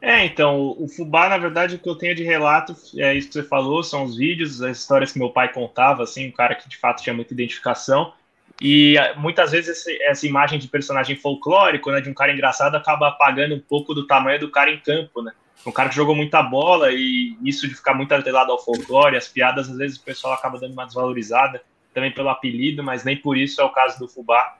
É, 0.02 0.26
então, 0.26 0.76
o 0.80 0.88
Fubá, 0.88 1.28
na 1.28 1.38
verdade, 1.38 1.76
o 1.76 1.80
que 1.80 1.90
eu 1.90 1.96
tenho 1.96 2.16
de 2.16 2.24
relato 2.24 2.74
é 2.96 3.14
isso 3.14 3.28
que 3.28 3.34
você 3.34 3.44
falou, 3.44 3.84
são 3.84 4.06
os 4.06 4.16
vídeos, 4.16 4.62
as 4.62 4.78
histórias 4.78 5.12
que 5.12 5.20
meu 5.20 5.30
pai 5.30 5.52
contava, 5.52 6.04
assim, 6.04 6.28
um 6.28 6.32
cara 6.32 6.56
que 6.56 6.70
de 6.70 6.78
fato 6.78 7.04
tinha 7.04 7.14
muita 7.14 7.34
identificação. 7.34 8.14
E 8.62 8.98
ah, 8.98 9.16
muitas 9.18 9.52
vezes 9.52 9.78
esse, 9.78 10.02
essa 10.04 10.26
imagem 10.26 10.58
de 10.58 10.68
personagem 10.68 11.16
folclórico, 11.18 11.92
né, 11.92 12.00
de 12.00 12.10
um 12.10 12.14
cara 12.14 12.32
engraçado, 12.32 12.76
acaba 12.76 13.10
apagando 13.10 13.56
um 13.56 13.60
pouco 13.60 13.94
do 13.94 14.08
tamanho 14.08 14.40
do 14.40 14.50
cara 14.50 14.72
em 14.72 14.80
campo, 14.80 15.22
né? 15.22 15.34
Um 15.66 15.72
cara 15.72 15.90
que 15.90 15.96
jogou 15.96 16.16
muita 16.16 16.42
bola 16.42 16.90
e 16.92 17.38
isso 17.44 17.68
de 17.68 17.76
ficar 17.76 17.94
muito 17.94 18.14
atrelado 18.14 18.52
ao 18.52 18.64
folclore, 18.64 19.18
as 19.18 19.28
piadas, 19.28 19.70
às 19.70 19.78
vezes 19.78 19.98
o 19.98 20.04
pessoal 20.04 20.34
acaba 20.34 20.58
dando 20.58 20.72
uma 20.72 20.86
desvalorizada, 20.86 21.62
também 21.94 22.12
pelo 22.12 22.30
apelido, 22.30 22.84
mas 22.84 23.04
nem 23.04 23.18
por 23.18 23.38
isso 23.38 23.62
é 23.62 23.64
o 23.64 23.70
caso 23.70 24.00
do 24.00 24.08
Fubá. 24.08 24.58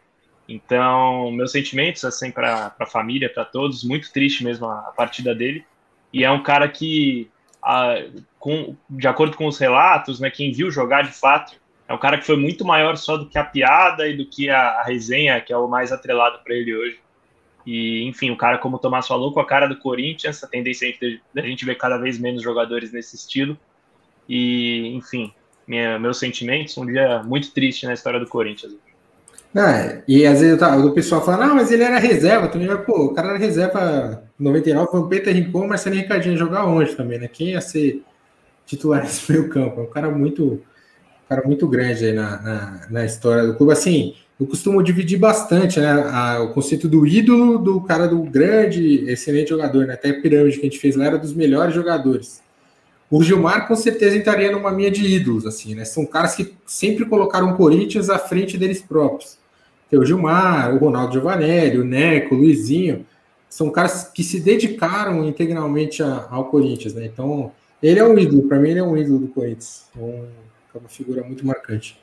Então, 0.48 1.32
meus 1.32 1.52
sentimentos, 1.52 2.04
assim, 2.04 2.32
para 2.32 2.74
a 2.80 2.86
família, 2.86 3.32
para 3.32 3.46
todos, 3.46 3.84
muito 3.84 4.12
triste 4.12 4.44
mesmo 4.44 4.66
a, 4.68 4.80
a, 4.80 4.92
partida 4.92 5.36
dele. 5.36 5.64
E 6.12 6.24
é 6.24 6.32
um 6.32 6.42
cara 6.42 6.68
que, 6.68 7.30
a, 7.62 7.96
com, 8.40 8.76
de 8.90 9.08
acordo 9.08 9.38
com 9.38 9.46
os 9.46 9.60
relatos, 9.60 10.20
né, 10.20 10.32
quem 10.32 10.52
viu 10.52 10.72
jogar 10.72 11.04
de 11.04 11.12
fato, 11.12 11.56
é 11.88 11.94
um 11.94 12.00
cara 12.00 12.18
que 12.18 12.26
foi 12.26 12.36
muito 12.36 12.66
maior 12.66 12.98
só 12.98 13.16
do 13.16 13.28
que 13.28 13.38
a 13.38 13.44
piada 13.44 14.08
e 14.08 14.18
do 14.18 14.26
que 14.26 14.50
a, 14.50 14.80
a 14.80 14.84
resenha, 14.84 15.40
que 15.40 15.54
é 15.54 15.58
o 15.58 15.68
mais 15.68 15.92
atrelado 15.92 16.40
para 16.44 16.56
ele 16.56 16.76
hoje. 16.76 17.00
E, 17.66 18.04
enfim, 18.08 18.32
o 18.32 18.38
cara, 18.38 18.58
como 18.58 18.78
o 18.78 18.80
Tomás 18.80 19.08
falou, 19.08 19.32
com 19.32 19.40
a 19.40 19.46
cara 19.46 19.68
do 19.68 19.78
Corinthians, 19.78 20.44
a 20.44 20.48
tendência 20.48 20.92
da 21.34 21.42
gente 21.44 21.66
ver 21.66 21.76
cada 21.76 21.98
vez 21.98 22.18
menos 22.18 22.42
jogadores 22.42 22.92
nesse 22.92 23.16
estilo. 23.16 23.56
E, 24.28 24.96
enfim, 24.96 25.32
minha, 25.70 26.00
meus 26.00 26.18
sentimentos, 26.18 26.76
um 26.80 26.86
dia 26.86 27.22
muito 27.22 27.52
triste 27.52 27.86
na 27.86 27.94
história 27.94 28.20
do 28.20 28.26
Corinthians. 28.26 28.74
É, 29.56 30.02
e 30.08 30.26
às 30.26 30.42
vezes 30.42 30.60
tava, 30.60 30.84
o 30.84 30.94
pessoal 30.94 31.24
fala, 31.24 31.48
não, 31.48 31.56
mas 31.56 31.72
ele 31.72 31.84
era 31.84 32.00
reserva 32.00 32.48
também. 32.48 32.68
Pô, 32.78 33.06
o 33.06 33.14
cara 33.14 33.30
era 33.30 33.38
reserva 33.38 34.24
99, 34.38 34.92
foi 34.92 35.00
o 35.00 35.08
Peter 35.08 35.34
Rincon, 35.34 35.68
Marcelo 35.68 35.96
Ricardinho 35.96 36.38
jogar 36.38 36.66
onde 36.66 36.96
também, 36.96 37.20
né? 37.20 37.28
Quem 37.28 37.50
ia 37.50 37.62
ser 37.62 38.04
titular 38.66 39.02
nesse 39.04 39.32
meio 39.32 39.48
campo? 39.48 39.82
É 39.82 39.84
um 39.84 39.90
cara 39.90 40.10
muito, 40.10 40.44
um 40.44 41.30
cara 41.30 41.44
muito 41.46 41.68
grande 41.68 42.06
aí 42.06 42.14
na, 42.14 42.42
na, 42.42 42.88
na, 42.90 43.06
história 43.06 43.46
do 43.46 43.56
clube. 43.56 43.72
Assim, 43.72 44.16
eu 44.40 44.48
costumo 44.48 44.84
dividir 44.84 45.20
bastante 45.20 45.80
né, 45.80 45.90
a, 45.92 46.42
o 46.42 46.54
conceito 46.54 46.88
do 46.88 47.06
ídolo 47.06 47.60
do 47.60 47.82
cara 47.82 48.08
do 48.08 48.22
grande, 48.24 49.10
excelente 49.10 49.50
jogador, 49.50 49.86
né? 49.86 49.94
Até 49.94 50.10
a 50.10 50.22
pirâmide 50.22 50.58
que 50.60 50.66
a 50.66 50.70
gente 50.70 50.80
fez 50.80 50.96
lá 50.96 51.06
era 51.06 51.18
dos 51.18 51.34
melhores 51.34 51.76
jogadores. 51.76 52.42
O 53.12 53.24
Gilmar 53.24 53.68
com 53.68 53.76
certeza 53.76 54.16
entraria 54.16 54.52
numa 54.52 54.72
minha 54.72 54.92
de 54.92 55.04
ídolos, 55.04 55.46
assim, 55.46 55.74
né? 55.74 55.84
São 55.84 56.06
caras 56.06 56.36
que 56.36 56.54
sempre 56.66 57.06
colocaram 57.06 57.52
o 57.52 57.58
Corinthians 57.58 58.10
à 58.10 58.20
frente 58.20 58.58
deles 58.58 58.82
próprios. 58.82 59.38
Tem 59.90 60.00
o 60.00 60.06
Gilmar, 60.06 60.76
o 60.76 60.78
Ronaldo 60.78 61.14
Giovanelli, 61.14 61.80
o 61.80 61.84
Neco, 61.84 62.36
o 62.36 62.38
Luizinho, 62.38 63.06
são 63.50 63.72
caras 63.72 64.04
que 64.04 64.24
se 64.24 64.40
dedicaram 64.40 65.26
integralmente 65.26 66.04
a, 66.04 66.28
ao 66.30 66.46
Corinthians, 66.46 66.94
né? 66.94 67.06
Então, 67.06 67.52
ele 67.82 68.00
é 68.00 68.08
um 68.08 68.18
ídolo, 68.18 68.48
para 68.48 68.60
mim 68.60 68.70
ele 68.70 68.80
é 68.80 68.84
um 68.84 68.96
ídolo 68.96 69.20
do 69.20 69.28
Corinthians. 69.30 69.88
Então, 69.90 70.28
é 70.76 70.78
uma 70.78 70.90
figura 70.90 71.24
muito 71.24 71.46
marcante. 71.46 72.00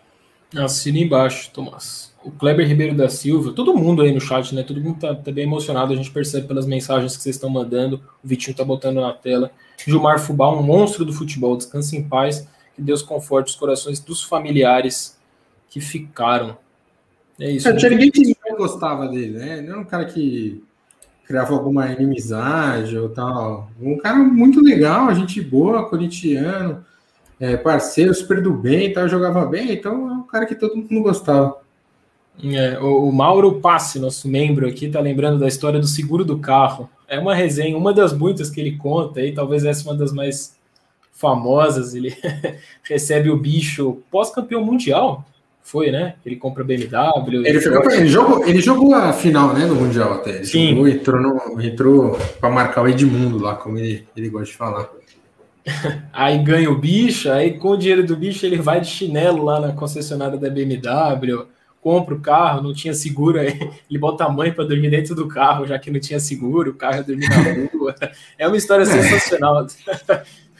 Assina 0.56 0.98
embaixo, 0.98 1.50
Tomás. 1.52 2.12
O 2.24 2.30
Kleber 2.32 2.66
Ribeiro 2.66 2.96
da 2.96 3.08
Silva, 3.08 3.52
todo 3.52 3.76
mundo 3.76 4.02
aí 4.02 4.12
no 4.12 4.20
chat, 4.20 4.52
né? 4.54 4.64
Todo 4.64 4.80
mundo 4.80 4.98
tá, 4.98 5.14
tá, 5.14 5.30
bem 5.30 5.44
emocionado, 5.44 5.92
a 5.92 5.96
gente 5.96 6.10
percebe 6.10 6.48
pelas 6.48 6.66
mensagens 6.66 7.16
que 7.16 7.22
vocês 7.22 7.36
estão 7.36 7.48
mandando. 7.48 8.00
O 8.24 8.26
Vitinho 8.26 8.56
tá 8.56 8.64
botando 8.64 9.00
na 9.00 9.12
tela. 9.12 9.52
Gilmar 9.84 10.18
Fubá, 10.18 10.50
um 10.50 10.62
monstro 10.62 11.04
do 11.04 11.12
futebol, 11.12 11.56
descanse 11.56 11.96
em 11.96 12.02
paz. 12.02 12.46
Que 12.74 12.82
Deus 12.82 13.02
conforte 13.02 13.50
os 13.50 13.56
corações 13.56 14.00
dos 14.00 14.22
familiares 14.22 15.18
que 15.68 15.80
ficaram. 15.80 16.56
É 17.38 17.50
isso. 17.50 17.68
É, 17.68 17.74
tinha 17.74 17.90
ninguém 17.90 18.10
que 18.10 18.36
não 18.48 18.56
gostava 18.56 19.08
dele, 19.08 19.38
né? 19.38 19.60
Não 19.60 19.72
era 19.72 19.80
um 19.80 19.84
cara 19.84 20.04
que 20.04 20.62
criava 21.26 21.52
alguma 21.54 21.90
inimizade 21.90 22.96
ou 22.96 23.08
tal. 23.08 23.70
Um 23.80 23.98
cara 23.98 24.18
muito 24.18 24.60
legal, 24.60 25.12
gente 25.14 25.40
boa, 25.40 25.88
corintiano, 25.88 26.84
é, 27.38 27.56
parceiro, 27.56 28.14
super 28.14 28.40
do 28.40 28.52
bem, 28.52 28.92
tal, 28.92 29.08
jogava 29.08 29.44
bem, 29.44 29.72
então 29.72 30.08
é 30.08 30.12
um 30.12 30.22
cara 30.22 30.46
que 30.46 30.54
todo 30.54 30.76
mundo 30.76 31.02
gostava. 31.02 31.58
É, 32.42 32.78
o, 32.78 33.08
o, 33.08 33.12
Mauro 33.12 33.60
Passe, 33.60 33.98
nosso 33.98 34.28
membro 34.28 34.66
aqui, 34.66 34.88
tá 34.88 35.00
lembrando 35.00 35.38
da 35.38 35.48
história 35.48 35.80
do 35.80 35.86
seguro 35.86 36.24
do 36.24 36.38
carro. 36.38 36.88
É 37.08 37.18
uma 37.18 37.34
resenha, 37.34 37.76
uma 37.76 37.92
das 37.92 38.12
muitas 38.12 38.50
que 38.50 38.60
ele 38.60 38.76
conta 38.76 39.20
aí, 39.20 39.32
talvez 39.32 39.64
essa 39.64 39.88
uma 39.88 39.96
das 39.96 40.12
mais 40.12 40.56
famosas. 41.12 41.94
Ele 41.94 42.14
recebe 42.84 43.30
o 43.30 43.36
bicho 43.36 43.98
pós-campeão 44.10 44.64
mundial, 44.64 45.24
foi, 45.62 45.90
né? 45.90 46.14
Ele 46.24 46.36
compra 46.36 46.62
BMW. 46.62 47.44
Ele, 47.44 47.60
ficou, 47.60 47.90
ele, 47.90 48.06
jogou, 48.06 48.46
ele 48.46 48.60
jogou 48.60 48.94
a 48.94 49.12
final, 49.12 49.52
né, 49.52 49.66
do 49.66 49.74
Mundial 49.74 50.12
até. 50.12 50.36
Ele 50.36 50.44
Sim. 50.44 50.68
Jogou, 50.70 50.88
entrou, 50.88 51.20
no, 51.20 51.60
entrou 51.60 52.18
para 52.38 52.50
marcar 52.50 52.82
o 52.82 52.88
Edmundo 52.88 53.38
lá, 53.38 53.56
como 53.56 53.76
ele, 53.76 54.06
ele 54.16 54.28
gosta 54.28 54.46
de 54.46 54.56
falar. 54.56 54.88
aí 56.12 56.38
ganha 56.38 56.70
o 56.70 56.78
bicho, 56.78 57.30
aí 57.30 57.58
com 57.58 57.70
o 57.70 57.76
dinheiro 57.76 58.06
do 58.06 58.14
bicho 58.14 58.46
ele 58.46 58.58
vai 58.58 58.80
de 58.80 58.86
chinelo 58.86 59.42
lá 59.42 59.58
na 59.58 59.72
concessionária 59.72 60.38
da 60.38 60.48
BMW, 60.48 61.46
compra 61.86 62.16
o 62.16 62.20
carro, 62.20 62.62
não 62.62 62.74
tinha 62.74 62.92
seguro, 62.92 63.38
aí 63.38 63.46
ele 63.88 63.96
bota 63.96 64.24
a 64.24 64.28
mãe 64.28 64.52
para 64.52 64.64
dormir 64.64 64.90
dentro 64.90 65.14
do 65.14 65.28
carro, 65.28 65.68
já 65.68 65.78
que 65.78 65.88
não 65.88 66.00
tinha 66.00 66.18
seguro, 66.18 66.72
o 66.72 66.74
carro 66.74 66.96
ia 66.96 67.02
dormir 67.04 67.28
na 67.28 67.78
rua. 67.78 67.94
É 68.36 68.48
uma 68.48 68.56
história 68.56 68.82
é. 68.82 68.86
sensacional. 68.86 69.64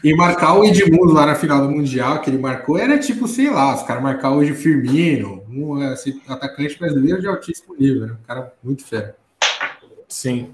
E 0.04 0.14
marcar 0.14 0.56
o 0.56 0.62
Edmundo 0.62 1.12
lá 1.12 1.26
na 1.26 1.35
final 1.35 1.66
do 1.66 1.71
Mundial, 1.71 2.21
que 2.21 2.30
ele 2.30 2.38
marcou, 2.38 2.78
era 2.78 2.97
tipo, 2.99 3.26
sei 3.26 3.50
lá, 3.50 3.75
os 3.75 3.83
caras 3.83 4.02
marcar 4.02 4.30
hoje 4.30 4.52
o 4.52 4.54
Firmino, 4.54 5.42
um 5.49 5.75
assim, 5.80 6.21
atacante 6.28 6.78
brasileiro 6.78 7.21
de 7.21 7.26
altíssimo 7.26 7.75
nível, 7.76 8.06
né? 8.06 8.12
Um 8.12 8.26
cara 8.26 8.52
muito 8.62 8.85
fera. 8.85 9.16
Sim. 10.06 10.50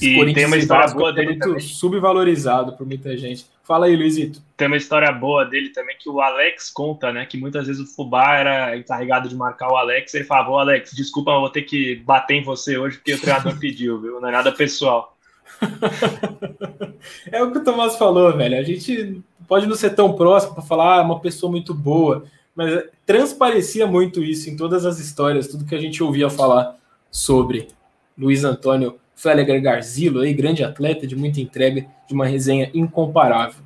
E 0.00 0.32
tem 0.34 0.46
uma 0.46 0.58
história 0.58 0.94
boa 0.94 1.12
dele 1.12 1.28
muito 1.28 1.40
também. 1.40 1.60
subvalorizado 1.60 2.76
por 2.76 2.86
muita 2.86 3.16
gente. 3.16 3.46
Fala 3.64 3.86
aí, 3.86 3.96
Luizito. 3.96 4.42
Tem 4.56 4.68
uma 4.68 4.76
história 4.76 5.10
boa 5.10 5.44
dele 5.44 5.70
também 5.70 5.96
que 5.98 6.08
o 6.08 6.20
Alex 6.20 6.70
conta, 6.70 7.10
né? 7.10 7.24
Que 7.24 7.38
muitas 7.38 7.66
vezes 7.66 7.82
o 7.82 7.94
Fubá 7.94 8.36
era 8.36 8.76
encarregado 8.76 9.28
de 9.28 9.34
marcar 9.34 9.72
o 9.72 9.76
Alex. 9.76 10.12
Ele 10.14 10.24
falava: 10.24 10.50
Ô 10.50 10.58
Alex, 10.58 10.92
desculpa, 10.92 11.30
eu 11.30 11.40
vou 11.40 11.50
ter 11.50 11.62
que 11.62 11.96
bater 11.96 12.34
em 12.34 12.42
você 12.42 12.76
hoje 12.76 12.98
porque 12.98 13.14
o 13.14 13.20
treinador 13.20 13.56
pediu, 13.58 14.00
viu? 14.00 14.20
Não 14.20 14.28
é 14.28 14.32
nada 14.32 14.52
pessoal 14.52 15.14
é 17.30 17.42
o 17.42 17.50
que 17.50 17.58
o 17.58 17.64
Tomás 17.64 17.96
falou, 17.96 18.36
velho. 18.36 18.58
A 18.58 18.62
gente 18.62 19.22
pode 19.46 19.66
não 19.66 19.74
ser 19.74 19.90
tão 19.90 20.14
próximo 20.14 20.54
para 20.54 20.62
falar, 20.62 20.98
ah, 20.98 21.02
uma 21.02 21.20
pessoa 21.20 21.50
muito 21.50 21.74
boa, 21.74 22.24
mas 22.54 22.84
transparecia 23.06 23.86
muito 23.86 24.22
isso 24.22 24.48
em 24.48 24.56
todas 24.56 24.84
as 24.86 24.98
histórias, 24.98 25.48
tudo 25.48 25.64
que 25.64 25.74
a 25.74 25.80
gente 25.80 26.02
ouvia 26.02 26.30
falar 26.30 26.76
sobre 27.10 27.68
Luiz 28.16 28.44
Antônio 28.44 28.98
Feleger 29.14 29.60
Garzilo, 29.62 30.20
aí, 30.20 30.32
grande 30.34 30.64
atleta 30.64 31.06
de 31.06 31.14
muita 31.14 31.40
entrega, 31.40 31.86
de 32.06 32.14
uma 32.14 32.26
resenha 32.26 32.70
incomparável. 32.74 33.62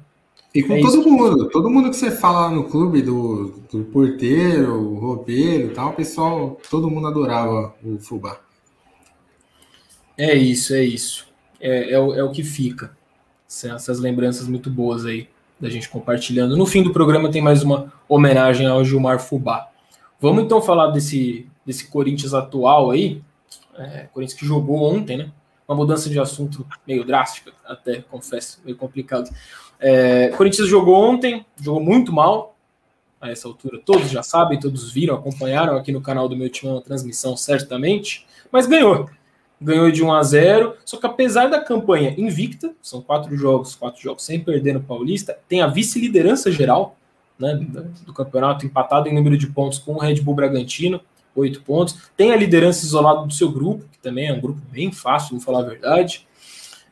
E 0.54 0.62
com 0.62 0.74
é 0.74 0.80
todo 0.80 1.00
isso. 1.00 1.10
mundo, 1.10 1.48
todo 1.50 1.70
mundo 1.70 1.90
que 1.90 1.96
você 1.96 2.10
fala 2.10 2.46
lá 2.46 2.50
no 2.50 2.64
clube, 2.64 3.02
do, 3.02 3.60
do 3.70 3.84
porteiro, 3.84 4.74
o 4.74 4.98
roupeiro 4.98 5.68
e 5.68 5.74
tal, 5.74 5.90
o 5.90 5.94
pessoal, 5.94 6.58
todo 6.70 6.90
mundo 6.90 7.06
adorava 7.06 7.74
o 7.84 7.98
Fubá. 7.98 8.40
É 10.16 10.34
isso, 10.34 10.74
é 10.74 10.82
isso 10.82 11.28
é, 11.60 11.92
é, 11.92 11.98
o, 11.98 12.14
é 12.14 12.22
o 12.22 12.30
que 12.30 12.42
fica. 12.42 12.96
Essas 13.46 13.98
lembranças 13.98 14.46
muito 14.46 14.70
boas 14.70 15.04
aí 15.04 15.28
da 15.58 15.68
gente 15.68 15.88
compartilhando. 15.88 16.56
No 16.56 16.66
fim 16.66 16.82
do 16.82 16.92
programa 16.92 17.30
tem 17.30 17.42
mais 17.42 17.62
uma 17.62 17.92
homenagem 18.08 18.66
ao 18.66 18.84
Gilmar 18.84 19.18
Fubá. 19.18 19.68
Vamos 20.20 20.44
então 20.44 20.60
falar 20.60 20.88
desse, 20.88 21.46
desse 21.64 21.88
Corinthians 21.88 22.34
atual 22.34 22.90
aí. 22.90 23.22
É, 23.76 24.08
Corinthians 24.12 24.38
que 24.38 24.46
jogou 24.46 24.82
ontem, 24.82 25.16
né? 25.16 25.30
Uma 25.68 25.76
mudança 25.76 26.08
de 26.08 26.18
assunto 26.18 26.66
meio 26.86 27.04
drástica, 27.04 27.52
até 27.64 28.00
confesso, 28.00 28.60
meio 28.64 28.76
complicado. 28.76 29.30
É, 29.78 30.28
Corinthians 30.28 30.66
jogou 30.66 30.94
ontem, 30.96 31.44
jogou 31.60 31.82
muito 31.82 32.10
mal 32.10 32.56
a 33.20 33.30
essa 33.30 33.46
altura. 33.46 33.78
Todos 33.84 34.10
já 34.10 34.22
sabem, 34.22 34.58
todos 34.58 34.90
viram, 34.90 35.14
acompanharam 35.14 35.76
aqui 35.76 35.92
no 35.92 36.00
canal 36.00 36.28
do 36.28 36.36
meu 36.36 36.48
time 36.48 36.72
uma 36.72 36.80
transmissão, 36.80 37.36
certamente, 37.36 38.26
mas 38.50 38.66
ganhou 38.66 39.10
ganhou 39.60 39.90
de 39.90 40.02
1 40.02 40.12
a 40.12 40.22
0. 40.22 40.76
Só 40.84 40.96
que 40.96 41.06
apesar 41.06 41.48
da 41.48 41.60
campanha 41.60 42.14
invicta, 42.16 42.74
são 42.80 43.02
quatro 43.02 43.36
jogos, 43.36 43.74
quatro 43.74 44.00
jogos 44.00 44.24
sem 44.24 44.40
perder 44.40 44.74
no 44.74 44.80
Paulista, 44.80 45.38
tem 45.48 45.60
a 45.60 45.66
vice-liderança 45.66 46.50
geral 46.50 46.96
né, 47.38 47.54
do 48.04 48.12
campeonato, 48.12 48.66
empatado 48.66 49.08
em 49.08 49.14
número 49.14 49.36
de 49.36 49.46
pontos 49.46 49.78
com 49.78 49.94
o 49.94 49.98
Red 49.98 50.20
Bull 50.20 50.34
Bragantino, 50.34 51.00
oito 51.38 51.62
pontos. 51.62 51.96
Tem 52.16 52.32
a 52.32 52.36
liderança 52.36 52.84
isolada 52.84 53.26
do 53.26 53.32
seu 53.32 53.50
grupo, 53.50 53.84
que 53.90 53.98
também 53.98 54.28
é 54.28 54.32
um 54.32 54.40
grupo 54.40 54.60
bem 54.70 54.92
fácil, 54.92 55.36
vou 55.36 55.40
falar 55.40 55.60
a 55.60 55.68
verdade. 55.68 56.26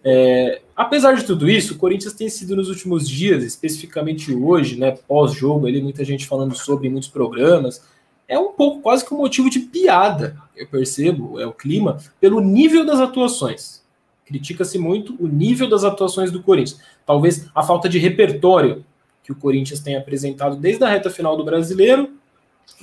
É, 0.05 0.61
apesar 0.77 1.15
de 1.15 1.25
tudo 1.25 1.51
isso, 1.51 1.75
o 1.75 1.79
Corinthians 1.79 2.15
tem 2.15 2.29
sido 2.29 2.55
nos 2.55 2.69
últimos 2.69 3.09
dias, 3.09 3.43
especificamente 3.43 4.33
hoje, 4.33 4.79
né, 4.79 4.93
pós-jogo, 4.93 5.67
ali 5.67 5.83
muita 5.83 6.05
gente 6.05 6.27
falando 6.27 6.57
sobre 6.57 6.87
em 6.87 6.91
muitos 6.91 7.09
programas, 7.09 7.83
é 8.29 8.39
um 8.39 8.53
pouco 8.53 8.83
quase 8.83 9.05
que 9.05 9.13
um 9.13 9.19
motivo 9.19 9.51
de 9.51 9.61
piada, 9.61 10.37
eu 10.57 10.67
percebo, 10.67 11.41
é 11.41 11.47
o 11.47 11.53
clima, 11.53 11.99
pelo 12.21 12.41
nível 12.41 12.85
das 12.85 13.01
atuações. 13.01 13.83
Critica-se 14.25 14.79
muito 14.79 15.17
o 15.21 15.27
nível 15.27 15.69
das 15.69 15.85
atuações 15.85 16.33
do 16.33 16.43
Corinthians. 16.43 16.81
Talvez 17.05 17.49
a 17.55 17.63
falta 17.63 17.89
de 17.89 17.99
repertório 17.99 18.85
que 19.23 19.33
o 19.33 19.37
Corinthians 19.37 19.81
tem 19.81 19.97
apresentado 19.97 20.57
desde 20.57 20.83
a 20.85 20.89
reta 20.89 21.11
final 21.11 21.37
do 21.37 21.45
brasileiro 21.45 22.11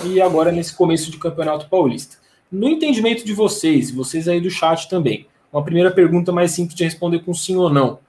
e 0.03 0.21
agora 0.21 0.51
nesse 0.51 0.75
começo 0.75 1.11
de 1.11 1.17
campeonato 1.17 1.69
paulista. 1.69 2.17
No 2.51 2.67
entendimento 2.67 3.25
de 3.25 3.33
vocês, 3.33 3.91
vocês 3.91 4.27
aí 4.27 4.39
do 4.39 4.49
chat 4.49 4.87
também, 4.87 5.27
uma 5.51 5.63
primeira 5.63 5.91
pergunta 5.91 6.31
mais 6.31 6.51
simples 6.51 6.75
de 6.75 6.83
responder 6.83 7.19
com 7.19 7.33
sim 7.33 7.55
ou 7.55 7.69
não. 7.69 7.99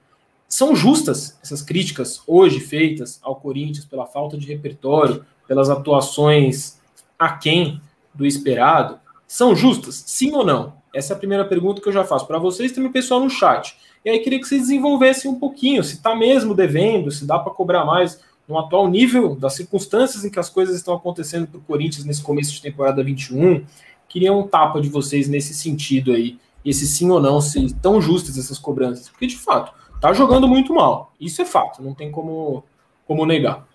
São 0.47 0.75
justas 0.75 1.37
essas 1.43 1.61
críticas 1.61 2.21
hoje 2.27 2.59
feitas 2.59 3.19
ao 3.21 3.35
Corinthians 3.35 3.85
pela 3.85 4.05
falta 4.05 4.37
de 4.37 4.47
repertório, 4.47 5.25
pelas 5.47 5.69
atuações 5.69 6.79
aquém 7.17 7.81
do 8.13 8.25
esperado? 8.25 8.99
São 9.27 9.55
justas? 9.55 10.03
Sim 10.07 10.33
ou 10.33 10.45
não? 10.45 10.73
Essa 10.93 11.13
é 11.13 11.15
a 11.15 11.19
primeira 11.19 11.43
pergunta 11.43 11.81
que 11.81 11.89
eu 11.89 11.93
já 11.93 12.03
faço 12.03 12.25
para 12.25 12.39
vocês 12.39 12.71
e 12.71 12.73
também 12.73 12.91
pessoal 12.91 13.19
no 13.19 13.29
chat. 13.29 13.75
E 14.03 14.09
aí 14.09 14.19
queria 14.19 14.39
que 14.39 14.47
vocês 14.47 14.61
desenvolvessem 14.61 15.29
um 15.29 15.39
pouquinho, 15.39 15.83
se 15.83 15.95
está 15.95 16.15
mesmo 16.15 16.53
devendo, 16.53 17.11
se 17.11 17.25
dá 17.25 17.39
para 17.39 17.53
cobrar 17.53 17.83
mais 17.83 18.21
no 18.47 18.57
atual 18.59 18.87
nível 18.87 19.35
das 19.35 19.55
circunstâncias 19.55 20.23
em 20.23 20.29
que 20.29 20.39
as 20.39 20.49
coisas 20.49 20.75
estão 20.75 20.93
acontecendo 20.93 21.47
para 21.47 21.57
o 21.57 21.61
Corinthians 21.61 22.05
nesse 22.05 22.21
começo 22.21 22.53
de 22.53 22.61
temporada 22.61 23.03
21. 23.03 23.65
Queria 24.07 24.33
um 24.33 24.47
tapa 24.47 24.79
de 24.79 24.89
vocês 24.89 25.27
nesse 25.27 25.53
sentido 25.53 26.11
aí, 26.11 26.37
esse 26.63 26.87
sim 26.87 27.09
ou 27.09 27.19
não, 27.19 27.41
se 27.41 27.73
tão 27.75 27.99
justas 27.99 28.37
essas 28.37 28.59
cobranças, 28.59 29.09
porque 29.09 29.27
de 29.27 29.37
fato 29.37 29.73
tá 29.99 30.13
jogando 30.13 30.47
muito 30.47 30.73
mal. 30.73 31.13
Isso 31.19 31.41
é 31.41 31.45
fato, 31.45 31.81
não 31.81 31.93
tem 31.93 32.11
como, 32.11 32.63
como 33.07 33.25
negar. 33.25 33.67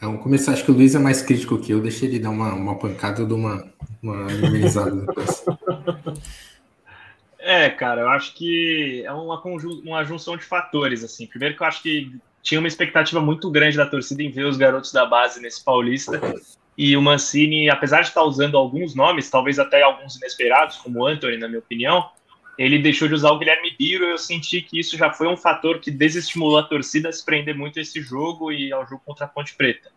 Vamos 0.00 0.22
começar, 0.22 0.52
acho 0.52 0.64
que 0.64 0.70
o 0.70 0.74
Luiz 0.74 0.94
é 0.94 0.98
mais 0.98 1.22
crítico 1.22 1.58
que 1.58 1.72
eu, 1.72 1.80
deixei 1.80 2.08
ele 2.08 2.18
dar 2.18 2.30
uma, 2.30 2.52
uma 2.52 2.74
pancada, 2.76 3.22
eu 3.22 3.26
dou 3.26 3.38
uma, 3.38 3.66
uma 4.02 4.26
depois. 4.26 5.44
É, 7.48 7.70
cara, 7.70 8.00
eu 8.00 8.08
acho 8.08 8.34
que 8.34 9.04
é 9.06 9.12
uma, 9.12 9.40
uma 9.84 10.02
junção 10.02 10.36
de 10.36 10.42
fatores, 10.42 11.04
assim. 11.04 11.28
Primeiro 11.28 11.56
que 11.56 11.62
eu 11.62 11.66
acho 11.68 11.80
que 11.80 12.12
tinha 12.46 12.60
uma 12.60 12.68
expectativa 12.68 13.20
muito 13.20 13.50
grande 13.50 13.76
da 13.76 13.84
torcida 13.84 14.22
em 14.22 14.30
ver 14.30 14.46
os 14.46 14.56
garotos 14.56 14.92
da 14.92 15.04
base 15.04 15.42
nesse 15.42 15.64
Paulista. 15.64 16.20
E 16.78 16.96
o 16.96 17.02
Mancini, 17.02 17.68
apesar 17.68 18.02
de 18.02 18.08
estar 18.08 18.22
usando 18.22 18.56
alguns 18.56 18.94
nomes, 18.94 19.28
talvez 19.28 19.58
até 19.58 19.82
alguns 19.82 20.14
inesperados, 20.14 20.76
como 20.76 21.00
o 21.00 21.06
Anthony, 21.08 21.38
na 21.38 21.48
minha 21.48 21.58
opinião, 21.58 22.08
ele 22.56 22.78
deixou 22.78 23.08
de 23.08 23.14
usar 23.14 23.32
o 23.32 23.38
Guilherme 23.40 23.74
Biro. 23.76 24.04
Eu 24.04 24.16
senti 24.16 24.62
que 24.62 24.78
isso 24.78 24.96
já 24.96 25.12
foi 25.12 25.26
um 25.26 25.36
fator 25.36 25.80
que 25.80 25.90
desestimulou 25.90 26.58
a 26.58 26.62
torcida 26.62 27.08
a 27.08 27.12
se 27.12 27.24
prender 27.24 27.56
muito 27.56 27.80
a 27.80 27.82
esse 27.82 28.00
jogo 28.00 28.52
e 28.52 28.72
ao 28.72 28.86
jogo 28.86 29.02
contra 29.04 29.24
a 29.24 29.28
Ponte 29.28 29.52
Preta. 29.56 29.90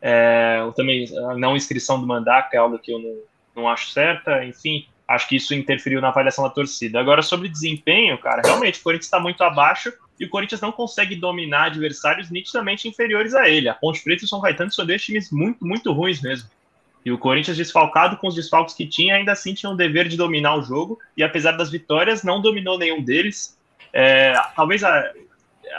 É, 0.00 0.60
também 0.76 1.06
a 1.30 1.34
não 1.34 1.56
inscrição 1.56 2.00
do 2.00 2.06
Mandaca 2.06 2.56
é 2.56 2.58
algo 2.58 2.78
que 2.78 2.92
eu 2.92 3.00
não, 3.00 3.16
não 3.56 3.68
acho 3.68 3.90
certa. 3.90 4.44
Enfim, 4.44 4.86
acho 5.08 5.28
que 5.28 5.34
isso 5.34 5.52
interferiu 5.52 6.00
na 6.00 6.10
avaliação 6.10 6.44
da 6.44 6.50
torcida. 6.50 7.00
Agora, 7.00 7.22
sobre 7.22 7.48
desempenho, 7.48 8.16
cara, 8.18 8.40
realmente 8.44 8.78
o 8.78 8.82
Corinthians 8.84 9.06
está 9.06 9.18
muito 9.18 9.42
abaixo 9.42 9.92
e 10.22 10.24
o 10.24 10.28
Corinthians 10.28 10.60
não 10.60 10.70
consegue 10.70 11.16
dominar 11.16 11.64
adversários 11.64 12.30
nitidamente 12.30 12.86
inferiores 12.86 13.34
a 13.34 13.48
ele. 13.48 13.68
A 13.68 13.74
Ponte 13.74 14.04
Preta 14.04 14.22
e 14.22 14.24
o 14.24 14.28
São 14.28 14.40
Caetano 14.40 14.70
são 14.70 14.86
dois 14.86 15.02
times 15.02 15.32
muito, 15.32 15.66
muito 15.66 15.92
ruins 15.92 16.22
mesmo. 16.22 16.48
E 17.04 17.10
o 17.10 17.18
Corinthians, 17.18 17.56
desfalcado 17.56 18.16
com 18.16 18.28
os 18.28 18.34
desfalques 18.36 18.72
que 18.72 18.86
tinha, 18.86 19.16
ainda 19.16 19.32
assim 19.32 19.52
tinha 19.52 19.68
o 19.68 19.74
dever 19.74 20.06
de 20.06 20.16
dominar 20.16 20.54
o 20.54 20.62
jogo, 20.62 20.96
e 21.16 21.24
apesar 21.24 21.56
das 21.56 21.72
vitórias, 21.72 22.22
não 22.22 22.40
dominou 22.40 22.78
nenhum 22.78 23.02
deles. 23.02 23.58
É, 23.92 24.32
talvez 24.54 24.84
a, 24.84 25.12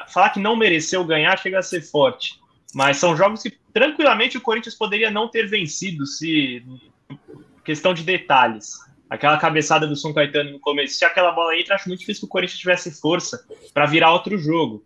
falar 0.10 0.32
que 0.32 0.42
não 0.42 0.58
mereceu 0.58 1.06
ganhar 1.06 1.40
chega 1.40 1.60
a 1.60 1.64
ser 1.64 1.80
forte, 1.80 2.38
mas 2.74 2.98
são 2.98 3.16
jogos 3.16 3.44
que 3.44 3.58
tranquilamente 3.74 4.38
o 4.38 4.42
Corinthians 4.42 4.76
poderia 4.76 5.10
não 5.10 5.30
ter 5.30 5.48
vencido 5.48 6.06
se 6.06 6.62
questão 7.64 7.94
de 7.94 8.04
detalhes 8.04 8.78
aquela 9.14 9.38
cabeçada 9.38 9.86
do 9.86 9.96
São 9.96 10.12
Caetano 10.12 10.54
no 10.54 10.60
começo, 10.60 10.96
se 10.96 11.06
aquela 11.06 11.32
bola 11.32 11.56
entra, 11.56 11.76
acho 11.76 11.88
muito 11.88 12.00
difícil 12.00 12.22
que 12.22 12.26
o 12.26 12.30
Corinthians 12.30 12.60
tivesse 12.60 13.00
força 13.00 13.46
para 13.72 13.86
virar 13.86 14.12
outro 14.12 14.40
jogo. 14.40 14.84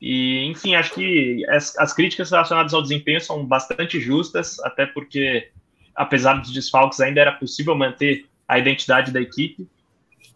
E, 0.00 0.46
enfim, 0.46 0.74
acho 0.74 0.94
que 0.94 1.44
as, 1.50 1.76
as, 1.76 1.92
críticas 1.92 2.30
relacionadas 2.30 2.72
ao 2.72 2.80
desempenho 2.80 3.20
são 3.20 3.44
bastante 3.44 4.00
justas, 4.00 4.58
até 4.60 4.86
porque, 4.86 5.50
apesar 5.94 6.40
dos 6.40 6.50
desfalques, 6.50 6.98
ainda 6.98 7.20
era 7.20 7.32
possível 7.32 7.74
manter 7.74 8.24
a 8.48 8.58
identidade 8.58 9.12
da 9.12 9.20
equipe. 9.20 9.68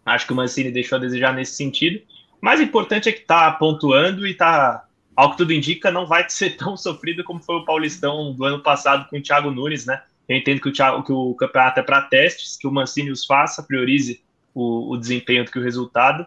Acho 0.05 0.27
que 0.27 0.33
o 0.33 0.35
Mancini 0.35 0.69
deixou 0.69 0.99
a 0.99 1.01
desejar 1.01 1.33
nesse 1.33 1.55
sentido. 1.55 2.03
Mais 2.39 2.61
importante 2.61 3.09
é 3.09 3.11
que 3.11 3.21
está 3.21 3.49
pontuando 3.51 4.27
e 4.27 4.31
está, 4.31 4.85
ao 5.15 5.31
que 5.31 5.37
tudo 5.37 5.53
indica, 5.53 5.89
não 5.89 6.05
vai 6.05 6.23
ser 6.29 6.55
tão 6.55 6.77
sofrido 6.77 7.23
como 7.23 7.41
foi 7.41 7.55
o 7.55 7.65
Paulistão 7.65 8.31
do 8.31 8.45
ano 8.45 8.59
passado 8.61 9.09
com 9.09 9.17
o 9.17 9.21
Thiago 9.23 9.49
Nunes, 9.49 9.87
né? 9.87 10.03
Eu 10.27 10.37
entendo 10.37 10.61
que 10.61 10.69
o, 10.69 10.73
Thiago, 10.73 11.03
que 11.03 11.11
o 11.11 11.33
campeonato 11.35 11.79
é 11.79 11.83
para 11.83 12.01
testes, 12.03 12.57
que 12.57 12.67
o 12.67 12.71
Mancini 12.71 13.11
os 13.11 13.25
faça, 13.25 13.63
priorize 13.63 14.23
o, 14.53 14.93
o 14.93 14.97
desempenho 14.97 15.43
do 15.43 15.51
que 15.51 15.59
o 15.59 15.63
resultado. 15.63 16.25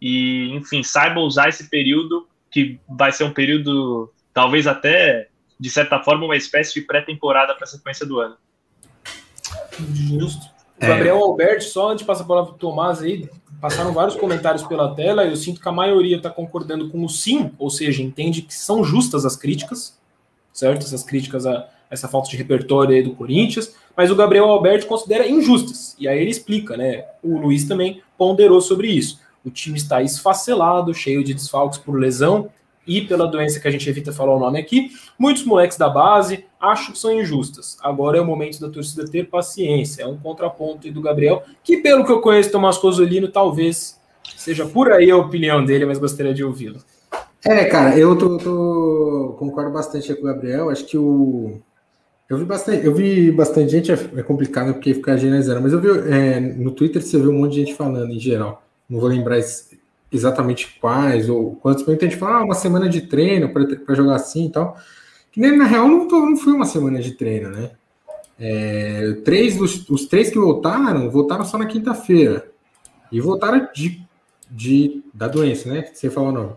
E, 0.00 0.50
enfim, 0.54 0.82
saiba 0.82 1.20
usar 1.20 1.48
esse 1.48 1.68
período, 1.68 2.28
que 2.50 2.78
vai 2.88 3.12
ser 3.12 3.24
um 3.24 3.32
período, 3.32 4.12
talvez 4.32 4.66
até, 4.66 5.28
de 5.58 5.70
certa 5.70 6.00
forma, 6.00 6.24
uma 6.24 6.36
espécie 6.36 6.74
de 6.74 6.82
pré-temporada 6.82 7.54
para 7.54 7.64
a 7.64 7.68
sequência 7.68 8.06
do 8.06 8.18
ano. 8.20 8.36
Justo. 9.94 10.46
O 10.76 10.86
Gabriel 10.86 11.16
é. 11.16 11.20
Alberto, 11.20 11.64
só 11.64 11.90
antes 11.90 12.00
de 12.00 12.06
passar 12.06 12.24
a 12.24 12.26
palavra 12.26 12.50
para 12.52 12.56
o 12.56 12.58
Tomás 12.58 13.02
aí, 13.02 13.28
passaram 13.60 13.92
vários 13.92 14.16
comentários 14.16 14.62
pela 14.62 14.94
tela, 14.94 15.24
eu 15.24 15.36
sinto 15.36 15.60
que 15.60 15.68
a 15.68 15.72
maioria 15.72 16.16
está 16.16 16.30
concordando 16.30 16.88
com 16.88 17.04
o 17.04 17.08
sim, 17.08 17.52
ou 17.58 17.68
seja, 17.68 18.02
entende 18.02 18.40
que 18.40 18.54
são 18.54 18.82
justas 18.82 19.26
as 19.26 19.36
críticas, 19.36 19.98
certo? 20.52 20.86
Essas 20.86 21.02
críticas 21.02 21.44
a, 21.44 21.68
essa 21.90 22.08
falta 22.08 22.30
de 22.30 22.36
repertório 22.36 22.94
aí 22.94 23.02
do 23.02 23.14
Corinthians, 23.14 23.74
mas 23.96 24.10
o 24.10 24.16
Gabriel 24.16 24.44
Alberto 24.44 24.86
considera 24.86 25.28
injustas. 25.28 25.96
E 25.98 26.06
aí 26.06 26.20
ele 26.20 26.30
explica, 26.30 26.76
né? 26.76 27.04
O 27.22 27.38
Luiz 27.38 27.64
também 27.64 28.00
ponderou 28.16 28.60
sobre 28.60 28.88
isso. 28.88 29.18
O 29.44 29.50
time 29.50 29.76
está 29.76 30.02
esfacelado, 30.02 30.94
cheio 30.94 31.24
de 31.24 31.34
desfalques 31.34 31.78
por 31.78 31.98
lesão 31.98 32.48
e 32.86 33.00
pela 33.00 33.26
doença 33.26 33.60
que 33.60 33.68
a 33.68 33.70
gente 33.70 33.88
evita 33.88 34.12
falar 34.12 34.34
o 34.34 34.38
nome 34.38 34.58
aqui. 34.58 34.90
Muitos 35.18 35.44
moleques 35.44 35.76
da 35.76 35.88
base 35.88 36.44
acham 36.60 36.92
que 36.92 36.98
são 36.98 37.12
injustas. 37.12 37.78
Agora 37.82 38.18
é 38.18 38.20
o 38.20 38.26
momento 38.26 38.60
da 38.60 38.68
torcida 38.68 39.04
ter 39.04 39.28
paciência. 39.28 40.02
É 40.02 40.06
um 40.06 40.16
contraponto 40.16 40.86
aí 40.86 40.92
do 40.92 41.00
Gabriel, 41.00 41.42
que 41.62 41.78
pelo 41.78 42.04
que 42.04 42.12
eu 42.12 42.20
conheço, 42.20 42.52
Tomás 42.52 42.78
Cosolino, 42.78 43.28
talvez 43.28 43.98
seja 44.36 44.66
por 44.66 44.92
aí 44.92 45.10
a 45.10 45.16
opinião 45.16 45.64
dele, 45.64 45.86
mas 45.86 45.98
gostaria 45.98 46.34
de 46.34 46.44
ouvi-lo. 46.44 46.80
É, 47.44 47.64
cara, 47.64 47.98
eu 47.98 48.16
tô, 48.16 48.36
tô, 48.36 49.36
concordo 49.38 49.72
bastante 49.72 50.14
com 50.14 50.22
o 50.22 50.24
Gabriel. 50.24 50.68
Acho 50.68 50.84
que 50.84 50.98
o, 50.98 51.60
eu 52.30 52.38
vi 52.38 52.44
bastante, 52.44 52.86
eu 52.86 52.94
vi 52.94 53.32
bastante 53.32 53.72
gente, 53.72 53.90
é, 53.90 53.94
é 54.16 54.22
complicado 54.22 54.72
porque 54.72 54.94
ficar 54.94 55.16
generalizando, 55.16 55.60
mas 55.60 55.72
eu 55.72 55.80
vi 55.80 55.88
é, 56.08 56.38
no 56.38 56.70
Twitter 56.70 57.02
você 57.02 57.18
viu 57.18 57.30
um 57.30 57.40
monte 57.40 57.54
de 57.54 57.60
gente 57.60 57.74
falando 57.74 58.12
em 58.12 58.20
geral. 58.20 58.62
Não 58.88 59.00
vou 59.00 59.08
lembrar 59.08 59.36
exatamente 60.12 60.78
quais 60.80 61.28
ou 61.28 61.56
quantos, 61.56 61.84
mas 61.84 61.98
tem 61.98 62.08
gente 62.08 62.20
falando, 62.20 62.42
ah, 62.42 62.44
uma 62.44 62.54
semana 62.54 62.88
de 62.88 63.00
treino 63.00 63.48
para 63.48 63.94
jogar 63.96 64.14
assim 64.14 64.46
e 64.46 64.50
tal. 64.50 64.76
Que 65.32 65.40
nem 65.40 65.56
na 65.56 65.64
real 65.64 65.88
não, 65.88 66.06
não 66.06 66.36
foi 66.36 66.52
uma 66.52 66.66
semana 66.66 67.00
de 67.00 67.12
treino, 67.12 67.50
né? 67.50 67.72
É, 68.38 69.16
três 69.24 69.56
dos, 69.56 69.88
os 69.90 70.06
três 70.06 70.30
que 70.30 70.38
voltaram, 70.38 71.10
voltaram 71.10 71.44
só 71.44 71.58
na 71.58 71.66
quinta-feira. 71.66 72.48
E 73.10 73.20
voltaram 73.20 73.68
de, 73.74 74.00
de, 74.48 75.02
da 75.12 75.26
doença, 75.26 75.68
né? 75.68 75.90
Você 75.92 76.08
falou 76.08 76.30
não. 76.30 76.56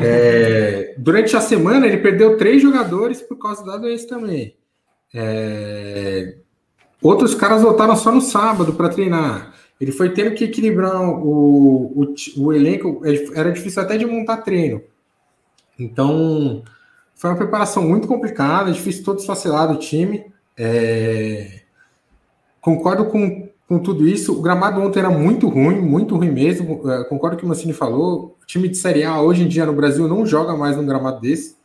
É, 0.00 0.94
durante 0.96 1.36
a 1.36 1.40
semana 1.40 1.86
ele 1.86 1.96
perdeu 1.96 2.36
três 2.36 2.62
jogadores 2.62 3.20
por 3.20 3.36
causa 3.38 3.64
da 3.64 3.76
doença 3.76 4.06
também. 4.06 4.54
É... 5.14 6.36
Outros 7.02 7.34
caras 7.34 7.62
voltaram 7.62 7.96
só 7.96 8.12
no 8.12 8.20
sábado 8.20 8.74
para 8.74 8.88
treinar. 8.88 9.54
Ele 9.80 9.92
foi 9.92 10.10
tendo 10.10 10.34
que 10.34 10.44
equilibrar 10.44 11.00
o, 11.00 12.02
o, 12.02 12.14
o, 12.36 12.52
elenco, 12.52 13.00
era 13.34 13.50
difícil 13.50 13.82
até 13.82 13.96
de 13.96 14.04
montar 14.04 14.38
treino. 14.38 14.82
Então, 15.78 16.62
foi 17.14 17.30
uma 17.30 17.36
preparação 17.36 17.82
muito 17.88 18.06
complicada, 18.06 18.70
difícil 18.70 19.02
todo 19.02 19.20
esfacelado 19.20 19.74
o 19.74 19.78
time. 19.78 20.26
É... 20.56 21.60
Concordo 22.60 23.06
com, 23.06 23.48
com 23.66 23.78
tudo 23.78 24.06
isso. 24.06 24.38
O 24.38 24.42
gramado 24.42 24.82
ontem 24.82 24.98
era 24.98 25.08
muito 25.08 25.48
ruim, 25.48 25.80
muito 25.80 26.14
ruim 26.16 26.30
mesmo. 26.30 26.82
É, 26.90 27.04
concordo 27.04 27.36
com 27.36 27.38
o 27.38 27.38
que 27.38 27.44
o 27.46 27.48
Mancini 27.48 27.72
falou. 27.72 28.36
O 28.42 28.46
time 28.46 28.68
de 28.68 28.76
Série 28.76 29.02
A 29.02 29.22
hoje 29.22 29.44
em 29.44 29.48
dia 29.48 29.64
no 29.64 29.72
Brasil 29.72 30.06
não 30.06 30.26
joga 30.26 30.54
mais 30.54 30.76
num 30.76 30.84
gramado 30.84 31.20
desse. 31.20 31.56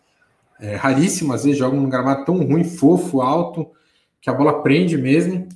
É, 0.59 0.75
raríssimo, 0.75 1.33
às 1.33 1.43
vezes, 1.43 1.59
jogam 1.59 1.81
num 1.81 1.89
gramado 1.89 2.25
tão 2.25 2.37
ruim, 2.37 2.63
fofo, 2.63 3.21
alto, 3.21 3.67
que 4.21 4.29
a 4.29 4.33
bola 4.33 4.61
prende 4.61 4.97
mesmo 4.97 5.47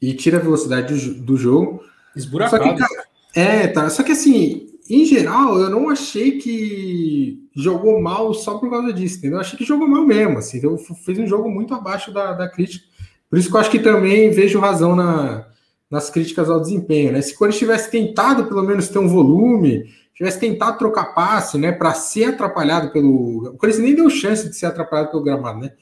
e 0.00 0.14
tira 0.14 0.38
a 0.38 0.40
velocidade 0.40 0.94
do, 0.94 1.14
do 1.14 1.36
jogo. 1.36 1.82
Esburacado. 2.14 2.62
Só 2.62 2.70
que, 2.70 2.78
cara, 2.78 3.04
é, 3.34 3.66
tá. 3.68 3.90
Só 3.90 4.02
que 4.02 4.12
assim, 4.12 4.68
em 4.88 5.04
geral, 5.04 5.58
eu 5.58 5.68
não 5.68 5.88
achei 5.88 6.38
que 6.38 7.48
jogou 7.54 8.00
mal 8.00 8.32
só 8.32 8.58
por 8.58 8.70
causa 8.70 8.92
disso, 8.92 9.18
entendeu? 9.18 9.36
Eu 9.36 9.40
achei 9.40 9.58
que 9.58 9.64
jogou 9.64 9.88
mal 9.88 10.06
mesmo, 10.06 10.38
assim. 10.38 10.58
Então, 10.58 10.76
fez 10.78 11.18
um 11.18 11.26
jogo 11.26 11.50
muito 11.50 11.74
abaixo 11.74 12.12
da, 12.12 12.32
da 12.32 12.48
crítica. 12.48 12.84
Por 13.28 13.38
isso 13.38 13.48
que 13.48 13.56
eu 13.56 13.60
acho 13.60 13.70
que 13.70 13.78
também 13.78 14.30
vejo 14.30 14.60
razão 14.60 14.94
na, 14.94 15.46
nas 15.90 16.08
críticas 16.10 16.48
ao 16.48 16.60
desempenho, 16.60 17.12
né? 17.12 17.20
Se 17.20 17.34
o 17.34 17.38
Corinthians 17.38 17.58
tivesse 17.58 17.90
tentado 17.90 18.46
pelo 18.46 18.62
menos 18.62 18.88
ter 18.88 18.98
um 18.98 19.08
volume, 19.08 19.84
tivesse 20.16 20.40
tentado 20.40 20.78
trocar 20.78 21.14
passe, 21.14 21.58
né, 21.58 21.70
para 21.70 21.92
ser 21.92 22.24
atrapalhado 22.24 22.90
pelo. 22.90 23.50
O 23.50 23.58
Corinthians 23.58 23.84
nem 23.84 23.94
deu 23.94 24.08
chance 24.08 24.48
de 24.48 24.56
ser 24.56 24.66
atrapalhado 24.66 25.10
pelo 25.10 25.22
gramado, 25.22 25.60
né? 25.60 25.72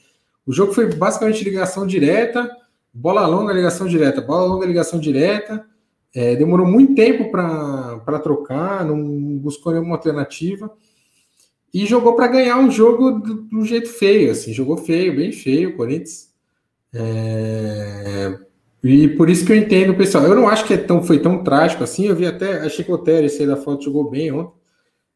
O 0.45 0.51
jogo 0.51 0.73
foi 0.73 0.93
basicamente 0.93 1.43
ligação 1.43 1.87
direta, 1.87 2.51
bola 2.93 3.25
longa, 3.25 3.53
ligação 3.53 3.87
direta, 3.87 4.21
bola 4.21 4.45
longa, 4.45 4.67
ligação 4.67 4.99
direta. 4.99 5.65
É, 6.13 6.35
demorou 6.35 6.67
muito 6.67 6.93
tempo 6.93 7.31
para 7.31 8.19
trocar, 8.19 8.85
não 8.85 9.37
buscou 9.37 9.73
nenhuma 9.73 9.95
alternativa 9.95 10.71
e 11.73 11.85
jogou 11.85 12.15
para 12.15 12.27
ganhar 12.27 12.57
um 12.57 12.71
jogo 12.71 13.11
do, 13.11 13.41
do, 13.41 13.65
jeito 13.65 13.89
feio, 13.89 14.31
assim, 14.31 14.53
jogou 14.53 14.77
feio, 14.77 15.15
bem 15.15 15.33
feio, 15.33 15.71
o 15.71 15.75
Corinthians. 15.75 16.29
É, 16.93 18.39
e 18.87 19.07
por 19.07 19.31
isso 19.31 19.43
que 19.43 19.51
eu 19.51 19.55
entendo, 19.55 19.95
pessoal. 19.95 20.25
Eu 20.25 20.35
não 20.35 20.47
acho 20.47 20.63
que 20.63 20.75
é 20.75 20.77
tão, 20.77 21.01
foi 21.01 21.17
tão 21.17 21.43
trágico 21.43 21.83
assim. 21.83 22.05
Eu 22.05 22.15
vi 22.15 22.27
até, 22.27 22.59
achei 22.59 22.85
que 22.85 22.91
o 22.91 22.97
Teres 22.99 23.39
aí 23.41 23.47
da 23.47 23.57
foto 23.57 23.83
jogou 23.83 24.07
bem 24.07 24.31
ontem. 24.31 24.53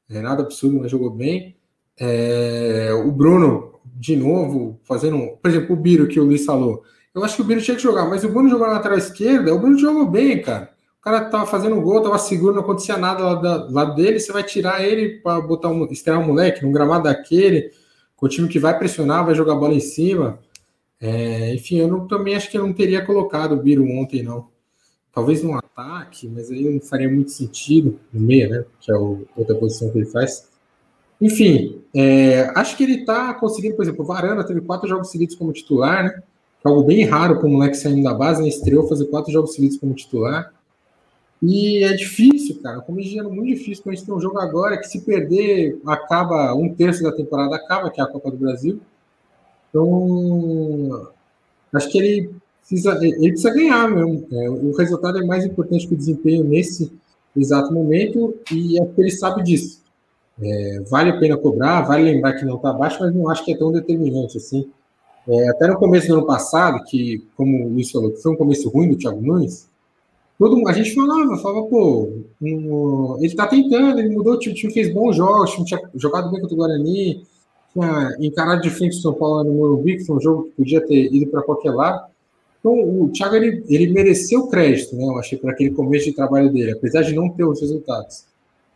É 0.09 0.19
nada 0.21 0.41
absurdo, 0.41 0.79
mas 0.79 0.89
jogou 0.89 1.11
bem. 1.11 1.55
É, 1.95 2.89
o 3.05 3.11
Bruno, 3.11 3.79
de 3.85 4.15
novo, 4.15 4.79
fazendo. 4.83 5.37
Por 5.39 5.51
exemplo, 5.51 5.75
o 5.75 5.79
Biro, 5.79 6.07
que 6.07 6.19
o 6.19 6.23
Luiz 6.23 6.45
falou. 6.45 6.81
Eu 7.13 7.23
acho 7.23 7.35
que 7.35 7.43
o 7.43 7.45
Biro 7.45 7.61
tinha 7.61 7.77
que 7.77 7.83
jogar, 7.83 8.05
mas 8.09 8.23
o 8.23 8.29
Bruno 8.29 8.49
jogou 8.49 8.65
na 8.65 8.73
lateral 8.73 8.97
esquerda. 8.97 9.53
O 9.53 9.59
Bruno 9.59 9.77
jogou 9.77 10.09
bem, 10.09 10.41
cara. 10.41 10.71
O 10.99 11.01
cara 11.03 11.25
tava 11.25 11.45
fazendo 11.45 11.79
gol, 11.79 12.01
tava 12.01 12.17
seguro, 12.17 12.55
não 12.55 12.63
acontecia 12.63 12.97
nada 12.97 13.23
lá, 13.23 13.35
da, 13.35 13.69
lá 13.69 13.85
dele. 13.85 14.19
Você 14.19 14.31
vai 14.31 14.41
tirar 14.41 14.83
ele 14.83 15.19
para 15.19 15.39
botar 15.41 15.69
um, 15.69 15.85
estrear 15.91 16.19
um 16.19 16.25
moleque 16.25 16.65
num 16.65 16.71
gramado 16.71 17.03
daquele, 17.03 17.69
com 18.15 18.25
o 18.25 18.29
time 18.29 18.47
que 18.47 18.57
vai 18.57 18.75
pressionar, 18.79 19.23
vai 19.23 19.35
jogar 19.35 19.53
bola 19.53 19.75
em 19.75 19.79
cima. 19.79 20.39
É, 21.01 21.53
enfim, 21.53 21.77
eu 21.77 21.87
não, 21.87 22.07
também 22.07 22.35
acho 22.35 22.49
que 22.49 22.57
eu 22.57 22.65
não 22.65 22.73
teria 22.73 23.05
colocado 23.05 23.53
o 23.53 23.61
Biro 23.61 23.83
ontem, 23.85 24.21
não. 24.21 24.47
Talvez 25.13 25.41
no 25.43 25.55
ataque, 25.55 26.27
mas 26.27 26.51
aí 26.51 26.69
não 26.69 26.79
faria 26.81 27.09
muito 27.09 27.31
sentido 27.31 27.99
no 28.13 28.21
meia, 28.21 28.49
né? 28.49 28.65
Que 28.79 28.91
é 28.91 28.95
o, 28.95 29.25
outra 29.35 29.55
posição 29.55 29.89
que 29.91 29.97
ele 29.97 30.05
faz. 30.05 30.49
Enfim, 31.21 31.81
é, 31.93 32.51
acho 32.55 32.77
que 32.77 32.83
ele 32.83 33.05
tá 33.05 33.33
conseguindo, 33.33 33.75
por 33.75 33.83
exemplo, 33.83 34.03
o 34.03 34.07
Varanda 34.07 34.45
teve 34.45 34.61
quatro 34.61 34.87
jogos 34.87 35.09
seguidos 35.09 35.35
como 35.35 35.51
titular, 35.53 36.03
né? 36.03 36.23
É 36.63 36.69
algo 36.69 36.83
bem 36.83 37.05
raro 37.05 37.37
para 37.37 37.47
o 37.47 37.49
moleque 37.49 37.77
saindo 37.77 38.03
da 38.03 38.13
base, 38.13 38.41
né? 38.41 38.49
Estreou 38.49 38.87
fazer 38.87 39.05
quatro 39.05 39.31
jogos 39.31 39.53
seguidos 39.53 39.77
como 39.77 39.93
titular. 39.93 40.53
E 41.41 41.83
é 41.83 41.93
difícil, 41.93 42.61
cara. 42.61 42.81
Como 42.81 42.99
engenheiro, 42.99 43.31
muito 43.31 43.47
difícil, 43.47 43.83
porque 43.83 43.89
a 43.89 43.93
gente 43.95 44.05
tem 44.05 44.15
um 44.15 44.19
jogo 44.19 44.37
agora 44.39 44.77
que 44.77 44.87
se 44.87 45.01
perder, 45.01 45.79
acaba 45.87 46.53
um 46.53 46.73
terço 46.73 47.01
da 47.01 47.13
temporada, 47.13 47.55
acaba, 47.55 47.89
que 47.89 48.01
é 48.01 48.03
a 48.03 48.07
Copa 48.07 48.29
do 48.29 48.37
Brasil. 48.37 48.81
Então, 49.69 51.09
acho 51.73 51.89
que 51.89 51.97
ele 51.97 52.29
precisa, 52.59 52.99
ele 53.01 53.31
precisa 53.31 53.53
ganhar 53.53 53.89
mesmo. 53.89 54.27
É, 54.31 54.49
o 54.49 54.71
resultado 54.75 55.17
é 55.19 55.25
mais 55.25 55.45
importante 55.45 55.87
que 55.87 55.93
o 55.93 55.97
desempenho 55.97 56.43
nesse 56.43 56.91
exato 57.35 57.73
momento 57.73 58.35
e 58.51 58.79
é 58.79 58.85
que 58.85 59.01
ele 59.01 59.11
sabe 59.11 59.43
disso. 59.43 59.81
É, 60.41 60.83
vale 60.89 61.11
a 61.11 61.19
pena 61.19 61.37
cobrar, 61.37 61.81
vale 61.81 62.03
lembrar 62.03 62.33
que 62.33 62.45
não 62.45 62.55
está 62.55 62.71
baixo, 62.71 62.97
mas 62.99 63.13
não 63.13 63.29
acho 63.29 63.43
que 63.43 63.53
é 63.53 63.57
tão 63.57 63.71
determinante 63.71 64.37
assim. 64.37 64.69
É, 65.27 65.49
até 65.49 65.67
no 65.67 65.77
começo 65.77 66.07
do 66.07 66.15
ano 66.15 66.25
passado, 66.25 66.83
que, 66.85 67.23
como 67.35 67.65
o 67.65 67.69
Luiz 67.73 67.91
falou, 67.91 68.15
foi 68.15 68.31
um 68.31 68.37
começo 68.37 68.69
ruim 68.69 68.89
do 68.89 68.97
Thiago 68.97 69.21
Nunes, 69.21 69.69
todo, 70.39 70.67
a 70.67 70.73
gente 70.73 70.95
falava, 70.95 71.37
falava, 71.37 71.67
pô, 71.67 72.09
um, 72.41 73.17
ele 73.17 73.27
está 73.27 73.45
tentando, 73.45 73.99
ele 73.99 74.15
mudou, 74.15 74.35
o 74.35 74.39
time, 74.39 74.73
fez 74.73 74.91
bons 74.93 75.17
jogos, 75.17 75.51
tinha 75.51 75.81
jogado 75.95 76.31
bem 76.31 76.39
contra 76.39 76.55
o 76.55 76.57
Guarani, 76.57 77.23
tinha 77.73 78.15
encarado 78.19 78.61
de 78.61 78.69
frente 78.69 78.97
o 78.97 79.01
São 79.01 79.13
Paulo 79.13 79.43
no 79.43 79.53
Morumbi, 79.53 79.97
que 79.97 80.05
foi 80.05 80.17
um 80.17 80.21
jogo 80.21 80.43
que 80.43 80.51
podia 80.51 80.85
ter 80.85 81.13
ido 81.13 81.27
para 81.27 81.43
qualquer 81.43 81.71
lado. 81.71 82.09
Então, 82.59 82.73
o 82.73 83.09
Thiago 83.09 83.35
ele, 83.35 83.63
ele 83.69 83.91
mereceu 83.93 84.47
crédito, 84.47 84.95
né? 84.95 85.05
Eu 85.05 85.17
achei, 85.17 85.37
para 85.37 85.51
aquele 85.51 85.71
começo 85.71 86.05
de 86.05 86.13
trabalho 86.13 86.51
dele, 86.51 86.71
apesar 86.71 87.03
de 87.03 87.13
não 87.13 87.29
ter 87.29 87.45
os 87.45 87.61
resultados. 87.61 88.25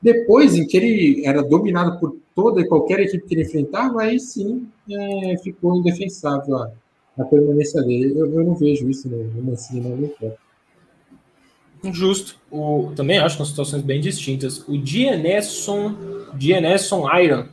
Depois, 0.01 0.56
em 0.56 0.65
que 0.65 0.77
ele 0.77 1.25
era 1.25 1.41
dominado 1.41 1.99
por 1.99 2.15
toda 2.36 2.62
e 2.62 2.67
qualquer 2.67 2.99
equipe 3.01 3.25
que 3.25 3.34
ele 3.36 3.43
enfrentava, 3.43 4.01
aí 4.01 4.19
sim 4.19 4.67
é, 4.89 5.38
ficou 5.38 5.77
indefensável 5.77 6.58
a, 6.58 6.71
a 7.17 7.25
permanência 7.25 7.82
dele. 7.82 8.13
Eu, 8.15 8.32
eu, 8.34 8.43
não 8.43 8.56
vejo 8.56 8.89
isso 8.89 9.10
no, 9.10 9.23
no 9.23 9.43
Mancini, 9.43 9.82
não, 9.82 9.97
não 9.97 11.93
Justo. 11.93 12.38
O, 12.49 12.91
também 12.95 13.17
acho 13.17 13.36
que 13.36 13.38
são 13.38 13.45
situações 13.45 13.82
bem 13.82 13.99
distintas. 13.99 14.65
O 14.67 14.77
Dienesson, 14.77 15.95
Dienesson 16.34 17.06
Iron 17.19 17.45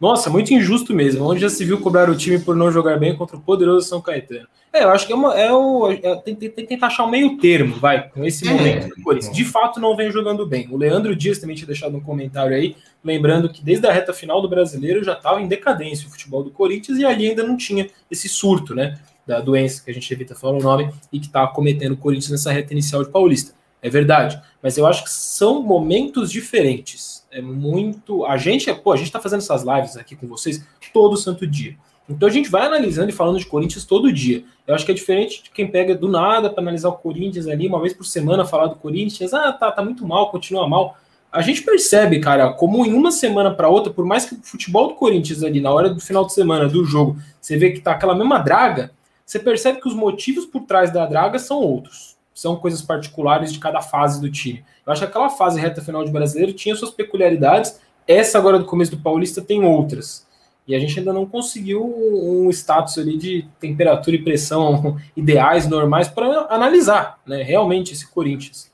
nossa, 0.00 0.30
muito 0.30 0.54
injusto 0.54 0.94
mesmo. 0.94 1.24
Onde 1.24 1.40
já 1.40 1.48
se 1.48 1.64
viu 1.64 1.80
cobrar 1.80 2.08
o 2.08 2.16
time 2.16 2.38
por 2.38 2.54
não 2.54 2.70
jogar 2.70 2.98
bem 2.98 3.16
contra 3.16 3.36
o 3.36 3.40
poderoso 3.40 3.88
São 3.88 4.00
Caetano. 4.00 4.46
É, 4.72 4.84
eu 4.84 4.90
acho 4.90 5.06
que 5.06 5.12
é, 5.12 5.16
uma, 5.16 5.34
é 5.34 5.52
o. 5.52 5.90
É, 5.90 6.16
tem, 6.16 6.34
tem, 6.34 6.50
tem, 6.50 6.64
que 6.64 6.66
tentar 6.66 6.88
achar 6.88 7.04
um 7.04 7.10
meio 7.10 7.38
termo, 7.38 7.76
vai, 7.76 8.08
com 8.08 8.24
esse 8.24 8.46
é, 8.46 8.52
momento 8.52 8.94
do 8.94 9.02
Corinthians. 9.02 9.34
De 9.34 9.44
fato, 9.44 9.80
não 9.80 9.96
vem 9.96 10.10
jogando 10.10 10.46
bem. 10.46 10.68
O 10.70 10.76
Leandro 10.76 11.16
Dias 11.16 11.38
também 11.38 11.56
tinha 11.56 11.66
deixado 11.66 11.96
um 11.96 12.00
comentário 12.00 12.54
aí, 12.54 12.76
lembrando 13.02 13.48
que 13.48 13.64
desde 13.64 13.86
a 13.86 13.92
reta 13.92 14.12
final 14.12 14.42
do 14.42 14.48
brasileiro 14.48 15.02
já 15.02 15.14
estava 15.14 15.40
em 15.40 15.48
decadência 15.48 16.06
o 16.06 16.10
futebol 16.10 16.44
do 16.44 16.50
Corinthians 16.50 16.98
e 16.98 17.04
ali 17.04 17.28
ainda 17.28 17.42
não 17.42 17.56
tinha 17.56 17.88
esse 18.10 18.28
surto, 18.28 18.74
né? 18.74 18.98
Da 19.26 19.40
doença 19.40 19.82
que 19.82 19.90
a 19.90 19.94
gente 19.94 20.12
evita 20.12 20.34
falar 20.34 20.58
o 20.58 20.62
nome 20.62 20.90
e 21.12 21.18
que 21.18 21.26
está 21.26 21.46
cometendo 21.46 21.92
o 21.92 21.96
Corinthians 21.96 22.30
nessa 22.30 22.52
reta 22.52 22.72
inicial 22.72 23.02
de 23.02 23.10
Paulista. 23.10 23.54
É 23.80 23.88
verdade. 23.88 24.40
Mas 24.62 24.76
eu 24.76 24.86
acho 24.86 25.02
que 25.04 25.10
são 25.10 25.62
momentos 25.62 26.30
diferentes. 26.30 27.17
É 27.30 27.42
muito. 27.42 28.24
A 28.24 28.36
gente, 28.36 28.72
pô, 28.74 28.92
a 28.92 28.96
gente 28.96 29.12
tá 29.12 29.20
fazendo 29.20 29.40
essas 29.40 29.62
lives 29.62 29.96
aqui 29.96 30.16
com 30.16 30.26
vocês 30.26 30.64
todo 30.92 31.16
santo 31.16 31.46
dia. 31.46 31.76
Então 32.08 32.26
a 32.26 32.32
gente 32.32 32.48
vai 32.48 32.64
analisando 32.64 33.10
e 33.10 33.12
falando 33.12 33.38
de 33.38 33.44
Corinthians 33.44 33.84
todo 33.84 34.10
dia. 34.10 34.42
Eu 34.66 34.74
acho 34.74 34.84
que 34.84 34.92
é 34.92 34.94
diferente 34.94 35.42
de 35.42 35.50
quem 35.50 35.70
pega 35.70 35.94
do 35.94 36.08
nada 36.08 36.48
para 36.48 36.62
analisar 36.62 36.88
o 36.88 36.96
Corinthians 36.96 37.46
ali, 37.46 37.68
uma 37.68 37.80
vez 37.80 37.92
por 37.92 38.04
semana, 38.04 38.46
falar 38.46 38.68
do 38.68 38.76
Corinthians. 38.76 39.34
Ah, 39.34 39.52
tá, 39.52 39.70
tá 39.70 39.84
muito 39.84 40.06
mal, 40.06 40.30
continua 40.30 40.66
mal. 40.66 40.96
A 41.30 41.42
gente 41.42 41.60
percebe, 41.62 42.18
cara, 42.18 42.54
como 42.54 42.86
em 42.86 42.94
uma 42.94 43.10
semana 43.10 43.52
para 43.54 43.68
outra, 43.68 43.92
por 43.92 44.06
mais 44.06 44.24
que 44.24 44.34
o 44.34 44.42
futebol 44.42 44.88
do 44.88 44.94
Corinthians 44.94 45.42
ali, 45.42 45.60
na 45.60 45.70
hora 45.70 45.90
do 45.90 46.00
final 46.00 46.24
de 46.24 46.32
semana 46.32 46.66
do 46.66 46.82
jogo, 46.86 47.18
você 47.38 47.58
vê 47.58 47.72
que 47.72 47.80
tá 47.80 47.92
aquela 47.92 48.14
mesma 48.14 48.38
draga, 48.38 48.90
você 49.26 49.38
percebe 49.38 49.78
que 49.82 49.88
os 49.88 49.94
motivos 49.94 50.46
por 50.46 50.62
trás 50.62 50.90
da 50.90 51.04
draga 51.04 51.38
são 51.38 51.58
outros 51.58 52.17
são 52.38 52.54
coisas 52.54 52.80
particulares 52.80 53.52
de 53.52 53.58
cada 53.58 53.80
fase 53.80 54.20
do 54.20 54.30
time. 54.30 54.64
Eu 54.86 54.92
acho 54.92 55.02
que 55.02 55.08
aquela 55.08 55.28
fase 55.28 55.60
reta 55.60 55.82
final 55.82 56.04
de 56.04 56.12
brasileiro 56.12 56.52
tinha 56.52 56.76
suas 56.76 56.92
peculiaridades, 56.92 57.80
essa 58.06 58.38
agora 58.38 58.60
do 58.60 58.64
começo 58.64 58.92
do 58.92 59.02
Paulista 59.02 59.42
tem 59.42 59.64
outras. 59.64 60.24
E 60.64 60.72
a 60.72 60.78
gente 60.78 60.96
ainda 61.00 61.12
não 61.12 61.26
conseguiu 61.26 61.84
um 61.84 62.48
status 62.50 62.96
ali 62.96 63.18
de 63.18 63.44
temperatura 63.58 64.14
e 64.14 64.22
pressão 64.22 64.96
ideais, 65.16 65.66
normais, 65.66 66.06
para 66.06 66.46
analisar 66.48 67.18
né, 67.26 67.42
realmente 67.42 67.92
esse 67.92 68.06
Corinthians. 68.06 68.70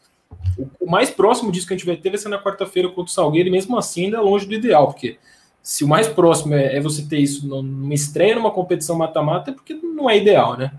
O, 0.79 0.91
mais 0.91 1.09
próximo 1.09 1.51
disso 1.51 1.67
que 1.67 1.73
a 1.73 1.77
gente 1.77 1.87
vai 1.87 1.97
ter 1.97 2.11
vai 2.11 2.19
ser 2.19 2.29
na 2.29 2.39
quarta-feira 2.39 2.89
contra 2.89 3.05
o 3.05 3.15
Salgueiro, 3.15 3.49
e 3.49 3.53
mesmo 3.53 3.79
assim 3.79 4.05
ainda 4.05 4.19
é 4.19 4.21
longe 4.21 4.45
do 4.45 4.53
ideal, 4.53 4.89
porque 4.89 5.17
se 5.63 5.85
o 5.85 5.89
mais 5.89 6.07
próximo 6.07 6.53
é, 6.53 6.77
é 6.77 6.81
você 6.83 7.01
ter 7.01 7.17
isso 7.17 7.49
numa 7.49 7.95
estreia 7.95 8.35
numa 8.35 8.51
competição 8.51 8.95
mata-mata, 8.95 9.53
é 9.53 9.55
porque 9.55 9.73
não 9.73 10.11
é 10.11 10.19
ideal, 10.19 10.59
né? 10.59 10.71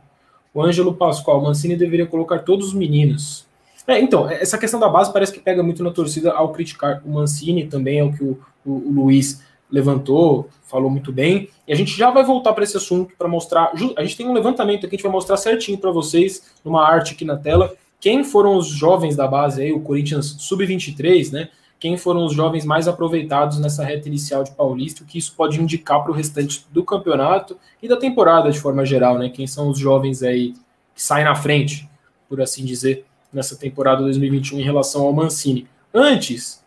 O 0.56 0.64
Ângelo 0.64 0.94
Pascoal, 0.94 1.42
Mancini 1.42 1.76
deveria 1.76 2.08
colocar 2.08 2.40
todos 2.40 2.70
os 2.70 2.74
meninos. 2.74 3.46
É, 3.86 4.00
então, 4.00 4.28
essa 4.28 4.58
questão 4.58 4.80
da 4.80 4.88
base 4.88 5.12
parece 5.12 5.34
que 5.34 5.40
pega 5.40 5.62
muito 5.62 5.84
na 5.84 5.92
torcida 5.92 6.32
ao 6.32 6.54
criticar 6.54 7.04
o 7.06 7.12
Mancini, 7.12 7.68
também 7.68 8.00
é 8.00 8.04
o 8.04 8.14
que 8.14 8.24
o, 8.24 8.40
o, 8.66 8.72
o 8.72 8.92
Luiz 8.92 9.44
levantou, 9.70 10.48
falou 10.64 10.90
muito 10.90 11.12
bem. 11.12 11.50
E 11.68 11.74
a 11.74 11.76
gente 11.76 11.96
já 11.96 12.10
vai 12.10 12.24
voltar 12.24 12.54
para 12.54 12.64
esse 12.64 12.78
assunto 12.78 13.14
para 13.18 13.28
mostrar. 13.28 13.74
A 13.98 14.04
gente 14.04 14.16
tem 14.16 14.28
um 14.28 14.34
levantamento 14.34 14.86
aqui, 14.86 14.96
a 14.96 14.98
gente 14.98 15.04
vai 15.04 15.12
mostrar 15.12 15.36
certinho 15.36 15.78
para 15.78 15.92
vocês, 15.92 16.54
numa 16.64 16.88
arte 16.88 17.14
aqui 17.14 17.26
na 17.26 17.36
tela, 17.36 17.76
quem 18.00 18.24
foram 18.24 18.56
os 18.56 18.68
jovens 18.68 19.16
da 19.16 19.28
base 19.28 19.62
aí, 19.62 19.74
o 19.74 19.82
Corinthians 19.82 20.38
Sub-23, 20.40 21.32
né? 21.32 21.50
Quem 21.80 21.98
foram 21.98 22.26
os 22.26 22.34
jovens 22.34 22.66
mais 22.66 22.88
aproveitados 22.88 23.60
nessa 23.60 23.84
reta 23.84 24.08
inicial 24.08 24.44
de 24.44 24.52
Paulista, 24.52 25.04
o 25.04 25.06
que 25.06 25.18
isso 25.18 25.34
pode 25.36 25.62
indicar 25.62 26.02
para 26.02 26.12
o 26.12 26.16
restante 26.16 26.66
do 26.72 26.84
campeonato 26.84 27.58
e 27.82 27.88
da 27.88 27.98
temporada 27.98 28.50
de 28.52 28.60
forma 28.60 28.86
geral, 28.86 29.18
né? 29.18 29.30
Quem 29.30 29.46
são 29.46 29.70
os 29.70 29.78
jovens 29.78 30.24
aí 30.24 30.54
que 30.94 31.04
saem 31.04 31.26
na 31.26 31.36
frente, 31.36 31.90
por 32.30 32.42
assim 32.42 32.64
dizer, 32.64 33.06
nessa 33.32 33.56
temporada 33.56 34.02
2021 34.02 34.60
em 34.60 34.64
relação 34.64 35.04
ao 35.04 35.14
Mancini. 35.14 35.68
Antes, 35.94 36.64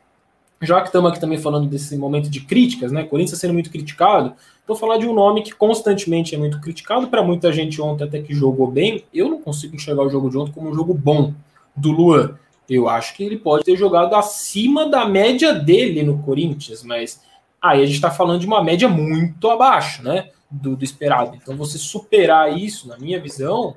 já 0.61 0.81
que 0.81 0.89
estamos 0.89 1.11
aqui 1.11 1.21
também 1.21 1.39
falando 1.39 1.69
desse 1.69 1.97
momento 1.97 2.29
de 2.29 2.41
críticas, 2.41 2.93
né? 2.93 3.05
Corinthians 3.05 3.39
sendo 3.39 3.55
muito 3.55 3.71
criticado, 3.71 4.35
vou 4.67 4.77
falar 4.77 4.99
de 4.99 5.07
um 5.07 5.15
nome 5.15 5.43
que 5.43 5.55
constantemente 5.55 6.35
é 6.35 6.39
muito 6.39 6.61
criticado 6.61 7.09
para 7.09 7.23
muita 7.23 7.51
gente 7.53 7.81
ontem 7.81 8.05
até 8.05 8.21
que 8.21 8.35
jogou 8.35 8.71
bem. 8.71 9.05
Eu 9.13 9.29
não 9.29 9.41
consigo 9.41 9.75
enxergar 9.75 10.03
o 10.03 10.11
jogo 10.11 10.29
de 10.29 10.37
ontem 10.37 10.53
como 10.53 10.69
um 10.69 10.75
jogo 10.75 10.93
bom 10.93 11.33
do 11.75 11.91
Luan. 11.91 12.37
Eu 12.69 12.89
acho 12.89 13.15
que 13.15 13.25
ele 13.25 13.39
pode 13.39 13.65
ter 13.65 13.77
jogado 13.77 14.15
acima 14.15 14.89
da 14.89 15.07
média 15.07 15.55
dele 15.55 16.03
no 16.03 16.23
Corinthians, 16.23 16.83
mas 16.83 17.23
aí 17.61 17.83
a 17.83 17.87
gente 17.87 17.95
está 17.95 18.11
falando 18.11 18.41
de 18.41 18.47
uma 18.47 18.63
média 18.63 18.89
muito 18.89 19.49
abaixo, 19.51 20.03
né? 20.03 20.31
Do, 20.51 20.77
do, 20.77 20.85
esperado. 20.85 21.37
Então, 21.37 21.57
você 21.57 21.79
superar 21.79 22.57
isso, 22.57 22.89
na 22.89 22.99
minha 22.99 23.21
visão, 23.21 23.77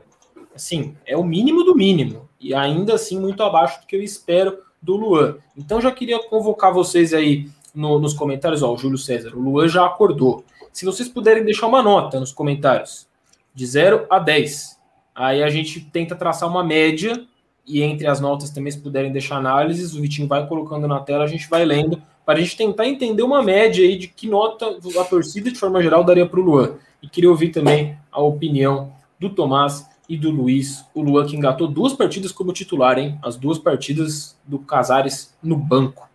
assim, 0.55 0.95
é 1.05 1.17
o 1.17 1.23
mínimo 1.23 1.63
do 1.63 1.75
mínimo. 1.75 2.29
E 2.39 2.53
ainda 2.53 2.95
assim, 2.95 3.19
muito 3.19 3.43
abaixo 3.43 3.81
do 3.81 3.87
que 3.87 3.95
eu 3.95 4.01
espero 4.01 4.59
do 4.81 4.95
Luan. 4.95 5.37
Então, 5.57 5.81
já 5.81 5.91
queria 5.91 6.19
convocar 6.27 6.73
vocês 6.73 7.13
aí 7.13 7.49
no, 7.75 7.99
nos 7.99 8.13
comentários. 8.13 8.63
Ó, 8.63 8.73
o 8.73 8.77
Júlio 8.77 8.97
César, 8.97 9.35
o 9.35 9.39
Luan 9.41 9.67
já 9.67 9.85
acordou. 9.85 10.45
Se 10.71 10.85
vocês 10.85 11.09
puderem 11.09 11.43
deixar 11.43 11.67
uma 11.67 11.83
nota 11.83 12.19
nos 12.19 12.31
comentários, 12.31 13.07
de 13.53 13.65
0 13.65 14.05
a 14.09 14.19
10. 14.19 14.79
Aí 15.13 15.43
a 15.43 15.49
gente 15.49 15.81
tenta 15.81 16.15
traçar 16.15 16.49
uma 16.49 16.63
média 16.63 17.25
e 17.65 17.81
entre 17.81 18.07
as 18.07 18.19
notas 18.19 18.49
também, 18.49 18.71
se 18.71 18.79
puderem 18.79 19.11
deixar 19.11 19.37
análises, 19.37 19.93
o 19.93 20.01
Vitinho 20.01 20.27
vai 20.27 20.47
colocando 20.47 20.87
na 20.87 20.99
tela, 20.99 21.23
a 21.23 21.27
gente 21.27 21.49
vai 21.49 21.63
lendo, 21.63 22.01
para 22.25 22.39
a 22.39 22.41
gente 22.41 22.57
tentar 22.57 22.87
entender 22.87 23.23
uma 23.23 23.43
média 23.43 23.85
aí 23.85 23.97
de 23.97 24.07
que 24.07 24.27
nota 24.27 24.77
a 24.99 25.03
torcida, 25.03 25.51
de 25.51 25.57
forma 25.57 25.81
geral, 25.81 26.03
daria 26.03 26.25
para 26.25 26.39
o 26.39 26.43
Luan. 26.43 26.75
E 27.01 27.09
queria 27.09 27.29
ouvir 27.29 27.49
também 27.49 27.97
a 28.11 28.21
opinião 28.21 28.93
do 29.19 29.29
Tomás 29.29 29.87
e 30.07 30.17
do 30.17 30.29
Luiz. 30.29 30.85
O 30.93 31.01
Luan 31.01 31.25
que 31.25 31.35
engatou 31.35 31.67
duas 31.67 31.93
partidas 31.93 32.31
como 32.31 32.53
titular, 32.53 32.97
hein? 32.97 33.17
As 33.23 33.37
duas 33.37 33.57
partidas 33.57 34.37
do 34.45 34.59
Casares 34.59 35.35
no 35.41 35.55
banco. 35.55 36.09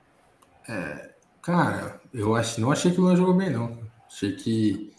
É, 0.69 1.11
cara, 1.43 2.01
eu 2.13 2.35
acho, 2.35 2.61
não 2.61 2.71
achei 2.71 2.91
que 2.93 3.01
o 3.01 3.05
Luan 3.05 3.17
jogou 3.17 3.35
bem, 3.35 3.51
não. 3.51 3.79
Achei 4.07 4.33
que. 4.33 4.93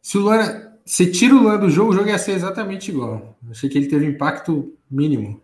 Se 0.00 0.18
o 0.18 0.22
Luan. 0.22 0.64
Se 0.84 1.10
tira 1.10 1.34
o 1.34 1.40
Luan 1.40 1.58
do 1.58 1.68
jogo, 1.68 1.90
o 1.90 1.94
jogo 1.94 2.08
ia 2.08 2.16
ser 2.16 2.30
exatamente 2.32 2.92
igual. 2.92 3.36
Achei 3.50 3.68
que 3.68 3.76
ele 3.76 3.88
teve 3.88 4.06
impacto 4.06 4.72
mínimo. 4.88 5.40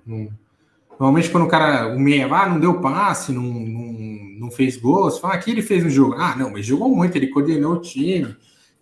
Normalmente, 1.03 1.31
quando 1.31 1.47
o 1.47 1.49
cara, 1.49 1.89
o 1.89 1.99
meia, 1.99 2.33
ah, 2.33 2.49
não 2.49 2.61
deu 2.61 2.81
passe, 2.81 3.33
não, 3.33 3.43
não, 3.43 3.93
não 4.39 4.51
fez 4.53 4.77
gol, 4.77 5.11
você 5.11 5.21
fala, 5.21 5.35
aqui 5.35 5.51
ah, 5.51 5.55
ele 5.55 5.61
fez 5.61 5.83
no 5.83 5.91
jogo. 5.91 6.15
Ah, 6.15 6.37
não, 6.37 6.49
mas 6.49 6.65
jogou 6.65 6.95
muito, 6.95 7.17
ele 7.17 7.27
coordenou 7.27 7.73
o 7.73 7.81
time. 7.81 8.37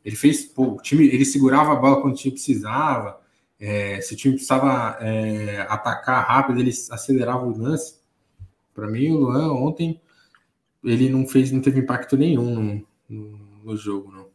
Ele 0.04 0.14
fez, 0.14 0.44
pô, 0.44 0.74
o 0.74 0.76
time, 0.82 1.06
ele 1.06 1.24
segurava 1.24 1.72
a 1.72 1.76
bola 1.76 2.02
quando 2.02 2.12
o 2.12 2.16
time 2.16 2.34
precisava. 2.34 3.18
É, 3.58 4.02
se 4.02 4.12
o 4.12 4.16
time 4.18 4.34
precisava 4.34 4.98
é, 5.00 5.64
atacar 5.66 6.22
rápido, 6.26 6.60
ele 6.60 6.68
acelerava 6.90 7.46
o 7.46 7.56
lance. 7.56 7.98
Para 8.74 8.86
mim, 8.86 9.12
o 9.12 9.20
Luan 9.20 9.54
ontem 9.54 9.98
ele 10.84 11.08
não 11.08 11.26
fez, 11.26 11.50
não 11.50 11.62
teve 11.62 11.80
impacto 11.80 12.18
nenhum 12.18 12.54
no, 12.54 12.86
no, 13.08 13.38
no 13.64 13.76
jogo, 13.78 14.12
não. 14.12 14.28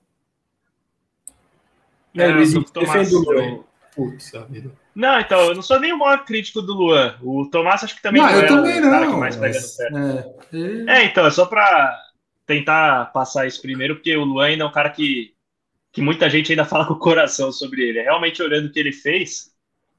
É, 2.16 2.34
Luiz, 2.34 2.52
defende 2.52 3.14
o 3.14 3.20
Luan. 3.20 3.64
Putz, 3.96 4.32
não, 4.96 5.20
então, 5.20 5.42
eu 5.42 5.56
não 5.56 5.62
sou 5.62 5.78
nem 5.78 5.92
o 5.92 6.00
maior 6.00 6.24
crítico 6.24 6.62
do 6.62 6.74
Luan. 6.74 7.18
O 7.22 7.46
Tomás 7.52 7.84
acho 7.84 7.96
que 7.96 8.02
também 8.02 8.22
não, 8.22 8.30
não 8.30 8.38
eu 8.38 8.44
é 8.44 8.48
também 8.48 8.80
o 8.80 8.90
cara 8.90 9.08
que 9.08 9.14
mais 9.14 9.36
pega 9.36 9.60
no 9.60 9.68
pé. 9.78 10.88
É, 10.88 11.00
é, 11.00 11.06
então, 11.06 11.26
é 11.26 11.32
só 11.32 11.46
para 11.46 12.02
tentar 12.46 13.12
passar 13.12 13.46
isso 13.46 13.62
primeiro, 13.62 13.96
porque 13.96 14.16
o 14.16 14.24
Luan 14.24 14.46
ainda 14.46 14.64
é 14.64 14.68
um 14.68 14.72
cara 14.72 14.90
que, 14.90 15.34
que 15.92 16.02
muita 16.02 16.30
gente 16.30 16.52
ainda 16.52 16.64
fala 16.66 16.86
com 16.86 16.94
o 16.94 17.00
coração 17.00 17.52
sobre 17.52 17.82
ele. 17.82 18.02
Realmente, 18.02 18.42
olhando 18.42 18.68
o 18.68 18.72
que 18.72 18.80
ele 18.80 18.94
fez, 18.94 19.52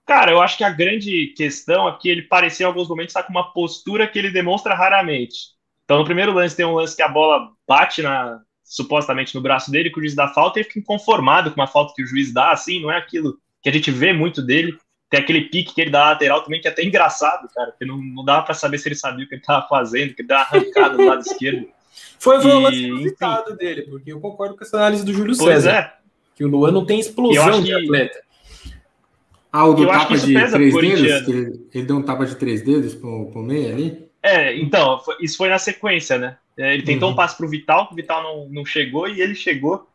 cara, 0.07 0.33
eu 0.33 0.41
acho 0.41 0.57
que 0.57 0.65
a 0.65 0.71
grande 0.71 1.35
questão 1.37 1.87
é 1.87 1.99
que 2.01 2.09
ele 2.09 2.23
parecia 2.23 2.65
em 2.65 2.67
alguns 2.67 2.89
momentos 2.89 3.11
estar 3.11 3.25
com 3.25 3.33
uma 3.33 3.53
postura 3.53 4.09
que 4.09 4.19
ele 4.19 4.31
demonstra 4.31 4.75
raramente. 4.75 5.57
Então, 5.85 5.99
no 5.99 6.05
primeiro 6.07 6.33
lance, 6.33 6.57
tem 6.57 6.65
um 6.65 6.75
lance 6.75 6.97
que 6.97 7.03
a 7.03 7.09
bola 7.09 7.51
bate 7.69 8.01
na 8.01 8.41
supostamente 8.65 9.35
no 9.35 9.41
braço 9.41 9.71
dele, 9.71 9.91
que 9.91 9.99
o 9.99 10.03
juiz 10.03 10.15
dá 10.15 10.27
falta, 10.27 10.59
e 10.59 10.63
ele 10.63 10.69
fica 10.69 10.81
inconformado 10.81 11.53
com 11.53 11.61
uma 11.61 11.69
falta 11.69 11.95
que 11.95 12.03
o 12.03 12.07
juiz 12.07 12.33
dá, 12.33 12.51
assim, 12.51 12.81
não 12.83 12.91
é 12.91 12.97
aquilo 12.97 13.39
que 13.63 13.69
a 13.69 13.73
gente 13.73 13.91
vê 13.91 14.13
muito 14.13 14.43
dele. 14.43 14.77
Tem 15.09 15.21
aquele 15.21 15.43
pique 15.43 15.75
que 15.75 15.81
ele 15.81 15.91
dá 15.91 16.11
lateral 16.11 16.43
também, 16.43 16.61
que 16.61 16.67
é 16.67 16.71
até 16.71 16.85
engraçado, 16.85 17.49
cara, 17.55 17.71
porque 17.71 17.85
não, 17.85 17.97
não 17.99 18.25
dava 18.25 18.45
para 18.45 18.55
saber 18.55 18.79
se 18.79 18.89
ele 18.89 18.97
sabia 18.97 19.25
o 19.25 19.29
que 19.29 19.35
ele 19.35 19.41
estava 19.41 19.67
fazendo, 19.69 20.15
que 20.15 20.23
ele 20.23 20.29
dá 20.29 20.37
uma 20.37 20.43
arrancada 20.43 20.97
do 20.97 21.07
lado 21.07 21.21
esquerdo. 21.21 21.69
Foi, 22.19 22.41
foi 22.43 22.51
e, 22.51 22.55
o 22.55 22.59
lance 22.59 22.83
inusitado 22.83 23.57
dele, 23.57 23.83
porque 23.83 24.13
eu 24.13 24.21
concordo 24.21 24.55
com 24.55 24.63
essa 24.63 24.77
análise 24.77 25.05
do 25.05 25.15
Júlio 25.15 25.35
pois 25.37 25.65
César. 25.65 25.71
É. 25.71 25.95
Que 26.35 26.45
o 26.45 26.49
Luan 26.49 26.71
não 26.71 26.85
tem 26.85 27.01
explosão 27.01 27.63
de 27.63 27.73
atleta. 27.73 28.21
Ah, 29.51 29.67
o 29.67 29.75
do 29.75 29.87
tapa 29.87 30.17
de 30.17 30.35
três 30.35 30.75
dedos? 30.75 31.29
Ele, 31.29 31.69
ele, 31.73 31.87
deu 31.87 31.97
um 31.97 32.03
tapa 32.03 32.27
de 32.27 32.35
três 32.35 32.63
dedos 32.63 32.95
pro, 32.95 33.31
pro 33.31 33.43
meio 33.43 33.73
ali? 33.73 34.09
É, 34.23 34.55
então, 34.57 35.01
isso 35.21 35.39
foi 35.39 35.49
na 35.49 35.59
sequência, 35.59 36.19
né? 36.19 36.37
É, 36.59 36.75
ele 36.75 36.83
tentou 36.83 37.09
uhum. 37.09 37.15
um 37.15 37.17
passe 37.17 37.37
para 37.37 37.47
o 37.47 37.49
Vital, 37.49 37.89
o 37.91 37.95
Vital 37.95 38.23
não, 38.23 38.49
não 38.51 38.65
chegou 38.67 39.09
e 39.09 39.21
ele 39.21 39.35
chegou. 39.35 39.87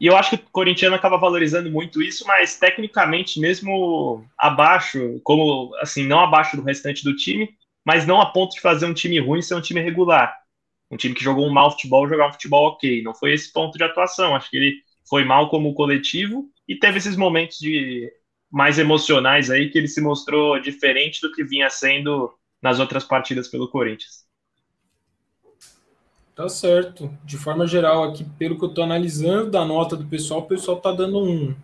E 0.00 0.06
eu 0.06 0.16
acho 0.16 0.30
que 0.30 0.36
o 0.36 0.50
corintiano 0.50 0.96
acaba 0.96 1.18
valorizando 1.18 1.70
muito 1.70 2.02
isso, 2.02 2.26
mas 2.26 2.58
tecnicamente, 2.58 3.38
mesmo 3.38 4.24
abaixo, 4.38 5.20
como 5.22 5.74
assim, 5.76 6.06
não 6.06 6.20
abaixo 6.20 6.56
do 6.56 6.62
restante 6.62 7.04
do 7.04 7.14
time, 7.14 7.50
mas 7.84 8.06
não 8.06 8.20
a 8.20 8.26
ponto 8.32 8.54
de 8.54 8.60
fazer 8.60 8.86
um 8.86 8.94
time 8.94 9.18
ruim 9.20 9.42
ser 9.42 9.54
um 9.54 9.60
time 9.60 9.80
regular. 9.80 10.34
Um 10.90 10.96
time 10.96 11.14
que 11.14 11.22
jogou 11.22 11.46
um 11.46 11.52
mau 11.52 11.70
futebol, 11.70 12.08
jogar 12.08 12.28
um 12.28 12.32
futebol 12.32 12.68
ok. 12.68 13.02
Não 13.02 13.14
foi 13.14 13.34
esse 13.34 13.52
ponto 13.52 13.76
de 13.76 13.84
atuação. 13.84 14.34
Acho 14.34 14.50
que 14.50 14.56
ele 14.56 14.82
foi 15.08 15.22
mal 15.24 15.50
como 15.50 15.74
coletivo 15.74 16.48
e 16.66 16.76
teve 16.76 16.98
esses 16.98 17.16
momentos 17.16 17.58
de 17.58 18.10
mais 18.50 18.78
emocionais 18.78 19.50
aí 19.50 19.70
que 19.70 19.78
ele 19.78 19.86
se 19.86 20.00
mostrou 20.00 20.58
diferente 20.60 21.20
do 21.20 21.30
que 21.32 21.44
vinha 21.44 21.68
sendo 21.70 22.32
nas 22.62 22.80
outras 22.80 23.04
partidas 23.04 23.48
pelo 23.48 23.68
Corinthians. 23.70 24.29
Tá 26.40 26.48
certo. 26.48 27.10
De 27.22 27.36
forma 27.36 27.66
geral, 27.66 28.02
aqui, 28.02 28.24
pelo 28.38 28.58
que 28.58 28.64
eu 28.64 28.70
tô 28.70 28.82
analisando 28.82 29.50
da 29.50 29.62
nota 29.62 29.94
do 29.94 30.06
pessoal, 30.06 30.40
o 30.40 30.46
pessoal 30.46 30.78
tá 30.78 30.90
dando 30.90 31.22
um 31.22 31.54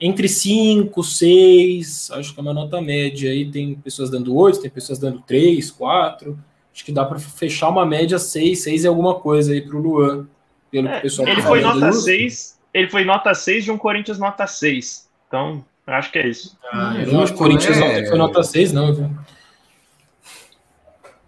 entre 0.00 0.26
5, 0.26 1.02
6, 1.02 2.10
acho 2.12 2.32
que 2.32 2.40
é 2.40 2.42
uma 2.42 2.54
nota 2.54 2.80
média 2.80 3.30
aí. 3.30 3.50
Tem 3.50 3.74
pessoas 3.74 4.08
dando 4.08 4.34
8, 4.34 4.62
tem 4.62 4.70
pessoas 4.70 4.98
dando 4.98 5.20
3, 5.20 5.70
4. 5.70 6.38
Acho 6.72 6.82
que 6.82 6.92
dá 6.92 7.04
para 7.04 7.18
fechar 7.18 7.68
uma 7.68 7.84
média 7.84 8.18
6, 8.18 8.62
6 8.62 8.86
é 8.86 8.88
alguma 8.88 9.16
coisa 9.16 9.52
aí 9.52 9.60
pro 9.60 9.78
Luan. 9.78 10.26
Pelo 10.70 10.88
é, 10.88 10.92
que 10.92 10.98
o 10.98 11.02
pessoal 11.02 11.28
ele 11.28 11.42
tá 11.42 11.48
foi 11.48 11.60
nota 11.60 11.92
6, 11.92 12.58
ele 12.72 12.88
foi 12.88 13.04
nota 13.04 13.34
6 13.34 13.64
de 13.64 13.70
um 13.70 13.76
Corinthians 13.76 14.18
nota 14.18 14.46
6. 14.46 15.10
Então, 15.28 15.62
acho 15.86 16.10
que 16.10 16.18
é 16.18 16.26
isso. 16.26 16.56
Ah, 16.72 16.96
eu 17.04 17.12
não 17.12 17.22
acho 17.22 17.34
que 17.34 17.38
o 17.38 17.42
Corinthians 17.42 17.76
é... 17.76 18.06
foi 18.06 18.16
nota 18.16 18.42
6, 18.42 18.72
não, 18.72 18.94
viu? 18.94 19.10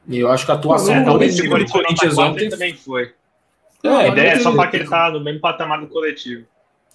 E 0.09 0.19
eu 0.19 0.31
acho 0.31 0.47
que 0.47 0.51
a 0.51 0.55
atuação 0.55 0.95
é, 0.95 1.05
coletiva 1.05 1.59
do 1.59 1.67
Corinthians 1.67 2.17
ontem 2.17 2.49
também 2.49 2.75
foi. 2.75 3.13
É, 3.85 3.89
a 3.89 4.09
ideia 4.09 4.31
é 4.31 4.41
só 4.41 4.53
para 4.53 4.71
que 4.71 4.77
ele 4.79 4.89
tá 4.89 5.11
no 5.11 5.21
mesmo 5.23 5.41
patamar 5.41 5.81
do 5.81 5.87
coletivo. 5.87 6.45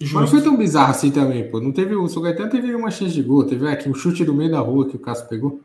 Mas 0.00 0.12
não 0.12 0.26
foi 0.26 0.42
tão 0.42 0.56
bizarro 0.56 0.90
assim 0.90 1.10
também, 1.10 1.48
pô. 1.48 1.60
Não 1.60 1.70
teve, 1.70 1.94
o 1.94 2.08
São 2.08 2.22
teve 2.22 2.74
uma 2.74 2.90
chance 2.90 3.14
de 3.14 3.22
gol, 3.22 3.44
teve 3.44 3.66
aqui 3.68 3.88
um 3.88 3.94
chute 3.94 4.24
do 4.24 4.34
meio 4.34 4.50
da 4.50 4.58
rua 4.58 4.88
que 4.88 4.96
o 4.96 4.98
Cássio 4.98 5.28
pegou. 5.28 5.60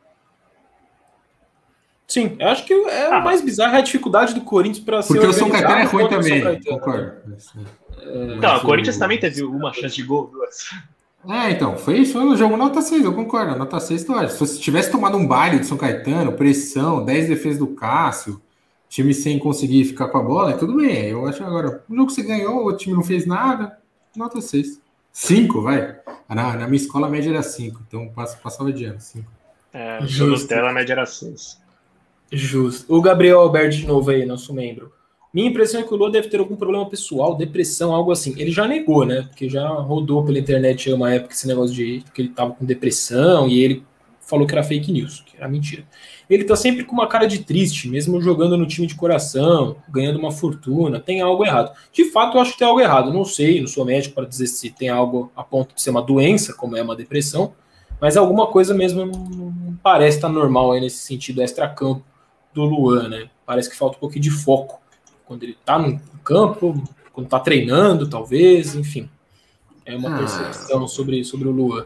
Sim, 2.07 2.35
eu 2.39 2.47
acho 2.47 2.65
que 2.65 2.73
é 2.73 3.11
ah, 3.11 3.19
o 3.19 3.23
mais 3.23 3.41
bizarro 3.41 3.75
é 3.75 3.79
a 3.79 3.81
dificuldade 3.81 4.33
do 4.33 4.41
Corinthians 4.41 4.83
para 4.83 5.01
ser 5.01 5.13
Porque 5.13 5.27
o 5.27 5.33
São 5.33 5.49
Caetano 5.49 5.81
é 5.81 5.83
ruim 5.83 6.07
também, 6.07 6.63
concordo. 6.63 7.13
É, 8.01 8.35
não, 8.35 8.57
o 8.57 8.61
Corinthians 8.61 8.97
também 8.97 9.19
teve 9.19 9.43
uma 9.43 9.73
chance 9.73 9.95
de 9.95 10.03
gol, 10.03 10.27
duas. 10.27 10.69
É, 11.27 11.51
então, 11.51 11.77
foi 11.77 11.99
isso, 11.99 12.13
foi 12.13 12.23
no 12.23 12.37
jogo 12.37 12.55
nota 12.55 12.81
6, 12.81 13.03
eu 13.03 13.13
concordo, 13.13 13.57
nota 13.57 13.79
6 13.79 14.03
tu 14.05 14.13
acha. 14.13 14.29
Se 14.29 14.39
você 14.39 14.59
tivesse 14.59 14.89
tomado 14.89 15.17
um 15.17 15.27
baile 15.27 15.59
de 15.59 15.65
São 15.65 15.77
Caetano, 15.77 16.33
pressão, 16.33 17.03
10 17.03 17.27
defesas 17.27 17.59
do 17.59 17.67
Cássio, 17.67 18.41
time 18.87 19.13
sem 19.13 19.37
conseguir 19.37 19.83
ficar 19.85 20.07
com 20.07 20.17
a 20.17 20.23
bola, 20.23 20.53
tudo 20.53 20.77
bem. 20.77 21.07
Eu 21.09 21.27
acho 21.27 21.43
agora, 21.43 21.83
o 21.89 21.95
jogo 21.95 22.07
que 22.07 22.13
você 22.13 22.23
ganhou, 22.23 22.65
o 22.65 22.75
time 22.75 22.95
não 22.95 23.03
fez 23.03 23.25
nada, 23.25 23.77
nota 24.15 24.39
6. 24.39 24.81
5, 25.11 25.61
vai. 25.61 25.97
Na, 26.29 26.55
na 26.55 26.67
minha 26.67 26.81
escola 26.81 27.07
a 27.07 27.09
média 27.09 27.29
era 27.29 27.43
5, 27.43 27.81
então 27.87 28.09
passava 28.41 28.71
de 28.71 28.85
ano, 28.85 28.99
5. 28.99 29.25
É, 29.73 29.99
no 30.01 30.47
tela 30.47 30.69
a 30.69 30.73
média 30.73 30.93
era 30.93 31.05
6. 31.05 31.59
Justo. 32.31 32.93
O 32.95 33.01
Gabriel 33.01 33.39
Alberto 33.39 33.75
de 33.75 33.85
novo 33.85 34.09
aí, 34.11 34.25
nosso 34.25 34.53
membro. 34.53 34.91
Minha 35.31 35.49
impressão 35.49 35.81
é 35.81 35.83
que 35.83 35.93
o 35.93 35.97
Lula 35.97 36.11
deve 36.11 36.27
ter 36.27 36.39
algum 36.39 36.55
problema 36.55 36.89
pessoal, 36.89 37.35
depressão, 37.35 37.93
algo 37.93 38.11
assim. 38.11 38.33
Ele 38.37 38.51
já 38.51 38.67
negou, 38.67 39.05
né? 39.05 39.23
Porque 39.29 39.47
já 39.47 39.67
rodou 39.67 40.25
pela 40.25 40.39
internet 40.39 40.91
uma 40.91 41.13
época 41.13 41.35
esse 41.35 41.47
negócio 41.47 41.75
de 41.75 42.03
que 42.13 42.23
ele 42.23 42.29
tava 42.29 42.53
com 42.53 42.65
depressão 42.65 43.47
e 43.47 43.61
ele 43.61 43.83
falou 44.19 44.47
que 44.47 44.53
era 44.53 44.63
fake 44.63 44.91
news, 44.91 45.21
que 45.21 45.37
era 45.37 45.47
mentira. 45.47 45.83
Ele 46.27 46.43
tá 46.43 46.55
sempre 46.55 46.83
com 46.83 46.93
uma 46.93 47.07
cara 47.07 47.27
de 47.27 47.39
triste, 47.39 47.87
mesmo 47.87 48.19
jogando 48.21 48.57
no 48.57 48.67
time 48.67 48.87
de 48.87 48.95
coração, 48.95 49.75
ganhando 49.87 50.17
uma 50.17 50.31
fortuna, 50.31 50.99
tem 50.99 51.21
algo 51.21 51.45
errado. 51.45 51.75
De 51.91 52.05
fato, 52.05 52.37
eu 52.37 52.41
acho 52.41 52.53
que 52.53 52.59
tem 52.59 52.67
algo 52.67 52.79
errado. 52.79 53.13
Não 53.13 53.23
sei, 53.23 53.59
não 53.59 53.67
sou 53.67 53.85
médico 53.85 54.15
para 54.15 54.25
dizer 54.25 54.47
se 54.47 54.71
tem 54.71 54.89
algo 54.89 55.31
a 55.35 55.43
ponto 55.43 55.75
de 55.75 55.81
ser 55.81 55.91
uma 55.91 56.01
doença, 56.01 56.53
como 56.53 56.75
é 56.75 56.81
uma 56.81 56.95
depressão, 56.95 57.53
mas 58.01 58.17
alguma 58.17 58.47
coisa 58.47 58.73
mesmo 58.73 59.05
não 59.05 59.77
parece 59.83 60.17
estar 60.17 60.29
normal 60.29 60.71
aí 60.71 60.81
nesse 60.81 60.99
sentido 60.99 61.41
extra-campo 61.41 62.03
do 62.51 62.63
Luan, 62.63 63.09
né? 63.09 63.29
Parece 63.45 63.69
que 63.69 63.75
falta 63.75 63.97
um 63.97 63.99
pouquinho 63.99 64.23
de 64.23 64.31
foco 64.31 64.79
quando 65.29 65.43
ele 65.43 65.51
está 65.51 65.77
no 65.77 66.01
campo, 66.23 66.83
quando 67.13 67.27
está 67.27 67.39
treinando, 67.39 68.09
talvez, 68.09 68.73
enfim. 68.73 69.07
É 69.85 69.95
uma 69.95 70.15
ah, 70.15 70.17
percepção 70.17 70.87
sobre, 70.87 71.23
sobre 71.23 71.47
o 71.47 71.51
Luan. 71.51 71.85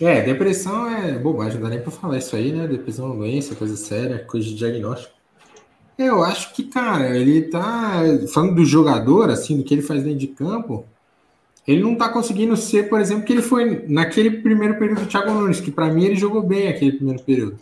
É, 0.00 0.22
depressão 0.22 0.88
é 0.88 1.18
bobagem, 1.18 1.56
não 1.60 1.64
dá 1.64 1.68
nem 1.68 1.82
para 1.82 1.90
falar 1.90 2.16
isso 2.16 2.34
aí, 2.34 2.50
né? 2.50 2.66
Depressão 2.66 3.04
é 3.04 3.08
uma 3.10 3.16
doença, 3.16 3.54
coisa 3.54 3.76
séria, 3.76 4.20
coisa 4.20 4.46
de 4.46 4.54
diagnóstico. 4.54 5.12
Eu 5.98 6.24
acho 6.24 6.54
que, 6.54 6.64
cara, 6.64 7.14
ele 7.14 7.42
tá. 7.42 8.00
Falando 8.32 8.54
do 8.54 8.64
jogador, 8.64 9.28
assim, 9.28 9.58
do 9.58 9.64
que 9.64 9.74
ele 9.74 9.82
faz 9.82 10.02
dentro 10.02 10.18
de 10.18 10.28
campo, 10.28 10.86
ele 11.68 11.82
não 11.82 11.94
tá 11.94 12.08
conseguindo 12.08 12.56
ser, 12.56 12.88
por 12.88 13.00
exemplo, 13.00 13.24
que 13.24 13.34
ele 13.34 13.42
foi 13.42 13.84
naquele 13.86 14.30
primeiro 14.30 14.78
período 14.78 15.02
do 15.02 15.06
Thiago 15.06 15.30
Nunes, 15.30 15.60
que 15.60 15.70
para 15.70 15.92
mim 15.92 16.06
ele 16.06 16.16
jogou 16.16 16.42
bem 16.42 16.68
aquele 16.68 16.92
primeiro 16.92 17.22
período. 17.22 17.58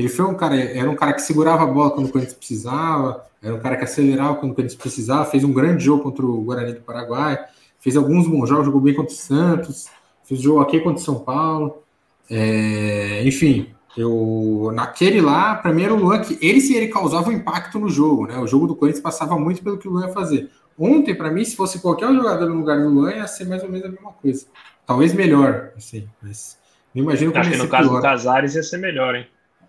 Ele 0.00 0.08
foi 0.08 0.24
um 0.24 0.34
cara, 0.34 0.58
era 0.58 0.88
um 0.88 0.96
cara 0.96 1.12
que 1.12 1.20
segurava 1.20 1.62
a 1.62 1.66
bola 1.66 1.90
quando 1.90 2.06
o 2.06 2.10
Corinthians 2.10 2.38
precisava, 2.38 3.22
era 3.42 3.54
um 3.54 3.60
cara 3.60 3.76
que 3.76 3.84
acelerava 3.84 4.34
quando 4.36 4.52
o 4.52 4.54
Corinthians 4.54 4.80
precisava, 4.80 5.26
fez 5.26 5.44
um 5.44 5.52
grande 5.52 5.84
jogo 5.84 6.02
contra 6.04 6.24
o 6.24 6.40
Guarani 6.42 6.72
do 6.72 6.80
Paraguai, 6.80 7.38
fez 7.78 7.98
alguns 7.98 8.26
bons 8.26 8.48
jogos, 8.48 8.64
jogou 8.64 8.80
bem 8.80 8.94
contra 8.94 9.12
o 9.12 9.16
Santos, 9.16 9.88
fez 10.24 10.40
jogo 10.40 10.60
aqui 10.60 10.80
contra 10.80 11.02
o 11.02 11.04
São 11.04 11.16
Paulo. 11.16 11.82
É, 12.30 13.22
enfim, 13.26 13.74
eu 13.94 14.72
naquele 14.74 15.20
lá, 15.20 15.56
para 15.56 15.70
mim 15.70 15.82
era 15.82 15.92
o 15.92 15.98
Luan 15.98 16.20
que 16.20 16.38
ele 16.40 16.62
se 16.62 16.74
ele 16.74 16.88
causava 16.88 17.28
um 17.28 17.32
impacto 17.32 17.78
no 17.78 17.90
jogo, 17.90 18.26
né? 18.26 18.38
O 18.38 18.46
jogo 18.46 18.66
do 18.66 18.74
Corinthians 18.74 19.02
passava 19.02 19.38
muito 19.38 19.62
pelo 19.62 19.76
que 19.76 19.86
o 19.86 19.90
Luan 19.90 20.06
ia 20.06 20.14
fazer. 20.14 20.48
Ontem, 20.78 21.14
para 21.14 21.30
mim, 21.30 21.44
se 21.44 21.54
fosse 21.54 21.78
qualquer 21.78 22.10
jogador 22.10 22.48
no 22.48 22.56
lugar 22.56 22.80
do 22.80 22.88
Luan, 22.88 23.12
ia 23.12 23.26
ser 23.26 23.44
mais 23.44 23.62
ou 23.62 23.68
menos 23.68 23.84
a 23.84 23.90
mesma 23.90 24.12
coisa. 24.12 24.46
Talvez 24.86 25.12
melhor, 25.12 25.72
assim, 25.76 26.08
mas 26.22 26.58
não 26.94 27.02
imagino 27.02 27.32
como 27.32 27.42
Acho 27.42 27.50
que 27.50 27.58
no 27.58 27.68
caso 27.68 27.90
pior. 27.90 27.96
do 27.98 28.02
Casares 28.02 28.54
ia 28.54 28.62
ser 28.62 28.78
melhor, 28.78 29.14
hein? 29.14 29.26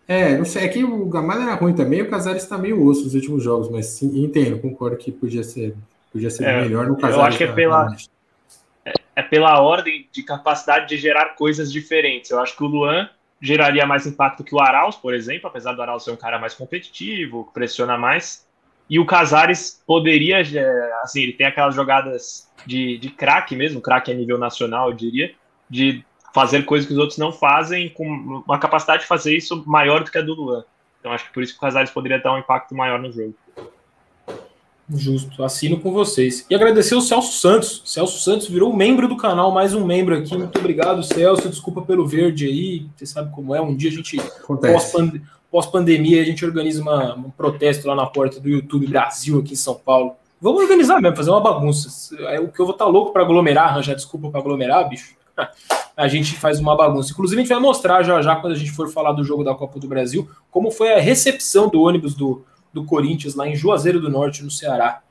É, 0.08 0.38
não 0.38 0.46
sei, 0.46 0.66
é 0.66 0.68
que 0.68 0.84
o 0.84 1.06
Gamalho 1.06 1.44
era 1.44 1.56
ruim 1.56 1.74
também, 1.74 2.02
o 2.02 2.10
Casares 2.10 2.44
está 2.44 2.58
meio 2.58 2.86
osso 2.86 3.04
nos 3.04 3.16
últimos 3.16 3.44
jogos, 3.44 3.70
mas 3.70 3.86
sim, 3.86 4.24
entendo, 4.24 4.60
concordo 4.60 4.98
que 4.98 5.12
podia 5.12 5.44
ser, 5.44 5.76
podia 6.12 6.30
ser 6.30 6.44
é, 6.44 6.62
melhor 6.62 6.88
no 6.88 6.98
Casares. 6.98 7.18
Eu 7.18 7.24
acho 7.24 7.38
que 7.38 7.44
é 7.46 7.52
pela, 7.52 7.96
é, 8.86 8.94
é 9.16 9.22
pela 9.22 9.62
ordem 9.62 10.08
de 10.12 10.24
capacidade 10.24 10.90
de 10.90 10.98
gerar 10.98 11.36
coisas 11.36 11.72
diferentes. 11.72 12.32
Eu 12.32 12.40
acho 12.40 12.58
que 12.58 12.64
o 12.64 12.68
Luan 12.68 13.10
geraria 13.42 13.86
mais 13.86 14.06
impacto 14.06 14.44
que 14.44 14.54
o 14.54 14.60
Arauz, 14.60 14.96
por 14.96 15.14
exemplo, 15.14 15.48
apesar 15.48 15.74
do 15.74 15.82
Arauz 15.82 16.04
ser 16.04 16.12
um 16.12 16.18
cara 16.18 16.38
mais 16.38 16.54
competitivo, 16.54 17.50
pressiona 17.54 17.98
mais. 17.98 18.46
E 18.90 19.00
o 19.00 19.06
Casares 19.06 19.82
poderia, 19.88 20.42
é, 20.42 20.92
assim, 21.02 21.22
ele 21.22 21.34
tem 21.34 21.48
aquelas 21.48 21.74
jogadas 21.74 22.50
de, 22.66 22.98
de 22.98 23.10
craque 23.10 23.56
mesmo, 23.56 23.80
craque 23.82 24.12
a 24.12 24.14
nível 24.14 24.38
nacional, 24.38 24.90
eu 24.90 24.96
diria, 24.96 25.34
de 25.70 26.04
fazer 26.34 26.64
coisas 26.64 26.88
que 26.88 26.94
os 26.94 27.00
outros 27.00 27.18
não 27.18 27.32
fazem, 27.32 27.90
com 27.90 28.06
uma 28.46 28.58
capacidade 28.58 29.04
de 29.04 29.08
fazer 29.08 29.36
isso 29.36 29.64
maior 29.66 30.04
do 30.04 30.12
que 30.12 30.18
a 30.18 30.22
do 30.22 30.34
Luan. 30.34 30.64
Então 31.00 31.12
acho 31.12 31.26
que 31.26 31.34
por 31.34 31.44
isso 31.44 31.54
que 31.54 31.58
o 31.58 31.62
Casares 31.62 31.92
poderia 31.92 32.20
dar 32.20 32.34
um 32.34 32.38
impacto 32.38 32.76
maior 32.76 33.00
no 33.00 33.12
jogo. 33.12 33.34
Justo, 34.94 35.44
assino 35.44 35.80
com 35.80 35.92
vocês. 35.92 36.46
E 36.50 36.56
agradecer 36.56 36.96
o 36.96 37.02
Celso 37.02 37.40
Santos. 37.40 37.82
Celso 37.86 38.20
Santos 38.20 38.48
virou 38.48 38.76
membro 38.76 39.08
do 39.08 39.16
canal, 39.16 39.52
mais 39.52 39.74
um 39.74 39.86
membro 39.86 40.18
aqui. 40.18 40.38
Muito 40.38 40.60
obrigado, 40.60 41.02
Celso. 41.02 41.50
Desculpa 41.50 41.82
pelo 41.82 42.06
verde 42.06 42.46
aí. 42.46 42.86
Você 42.96 43.06
sabe 43.06 43.32
como 43.34 43.56
é. 43.56 43.62
Um 43.62 43.76
dia 43.76 43.90
a 43.90 43.94
gente, 43.94 44.18
pós-pandemia, 45.50 46.18
pós 46.18 46.28
a 46.28 46.30
gente 46.30 46.46
organiza 46.46 46.82
uma, 46.82 47.16
um 47.16 47.32
protesto 47.32 47.88
lá 47.88 47.96
na 47.96 48.06
porta 48.06 48.40
do 48.40 48.50
YouTube 48.50 48.88
Brasil 48.88 49.40
aqui 49.40 49.54
em 49.54 49.58
São 49.58 49.76
Paulo. 49.76 50.16
Vamos 50.42 50.62
organizar 50.62 51.00
mesmo, 51.00 51.16
fazer 51.16 51.30
uma 51.30 51.42
bagunça. 51.42 52.16
É 52.26 52.40
o 52.40 52.50
que 52.50 52.60
eu 52.60 52.66
vou 52.66 52.74
estar 52.74 52.86
tá 52.86 52.92
louco 52.92 53.14
para 53.14 53.22
aglomerar, 53.22 53.70
arranjar 53.70 53.96
desculpa 53.96 54.30
para 54.30 54.40
aglomerar, 54.40 54.90
bicho. 54.90 55.16
A 56.02 56.08
gente 56.08 56.34
faz 56.34 56.60
uma 56.60 56.76
bagunça. 56.76 57.12
Inclusive, 57.12 57.40
a 57.40 57.44
gente 57.44 57.54
vai 57.54 57.62
mostrar 57.62 58.02
já 58.02 58.20
já, 58.24 58.36
quando 58.36 58.54
a 58.54 58.58
gente 58.58 58.72
for 58.72 58.90
falar 58.90 59.12
do 59.12 59.24
jogo 59.24 59.44
da 59.44 59.54
Copa 59.54 59.80
do 59.80 59.88
Brasil, 59.88 60.28
como 60.50 60.72
foi 60.72 60.92
a 60.92 61.00
recepção 61.00 61.70
do 61.70 61.80
ônibus 61.80 62.16
do, 62.16 62.44
do 62.74 62.84
Corinthians 62.84 63.36
lá 63.36 63.48
em 63.48 63.56
Juazeiro 63.56 64.02
do 64.02 64.10
Norte, 64.10 64.44
no 64.44 64.50
Ceará. 64.50 65.04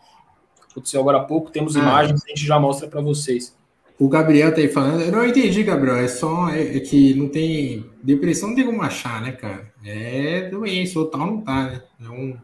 Aconteceu 0.69 1.01
agora 1.01 1.19
há 1.19 1.23
pouco, 1.23 1.49
temos 1.49 1.77
ah. 1.77 1.79
imagens, 1.79 2.25
a 2.25 2.29
gente 2.31 2.45
já 2.45 2.59
mostra 2.59 2.89
para 2.89 3.01
vocês. 3.01 3.57
O 4.01 4.09
Gabriel 4.09 4.53
tá 4.53 4.61
aí 4.61 4.67
falando, 4.67 5.01
eu 5.01 5.13
não 5.13 5.25
entendi, 5.25 5.63
Gabriel, 5.63 5.99
é 5.99 6.09
só 6.09 6.49
é, 6.49 6.79
é, 6.79 6.81
que 6.81 7.15
não 7.15 7.29
tem. 7.29 7.87
Depressão 8.03 8.49
não 8.49 8.57
tem 8.57 8.67
como 8.67 8.83
achar, 8.83 9.23
né, 9.23 9.31
cara? 9.31 9.73
É 9.85 10.49
doença, 10.49 10.99
ou 10.99 11.07
tal 11.07 11.25
não 11.25 11.41
tá, 11.41 11.67
né? 11.67 11.83
É 12.05 12.09
um, 12.09 12.37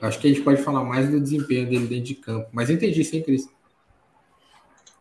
acho 0.00 0.20
que 0.20 0.28
a 0.28 0.30
gente 0.30 0.42
pode 0.42 0.62
falar 0.62 0.84
mais 0.84 1.10
do 1.10 1.20
desempenho 1.20 1.68
dele 1.68 1.88
dentro 1.88 2.04
de 2.04 2.14
campo, 2.14 2.48
mas 2.52 2.70
entendi 2.70 3.02
sim, 3.02 3.22
Cris. 3.22 3.48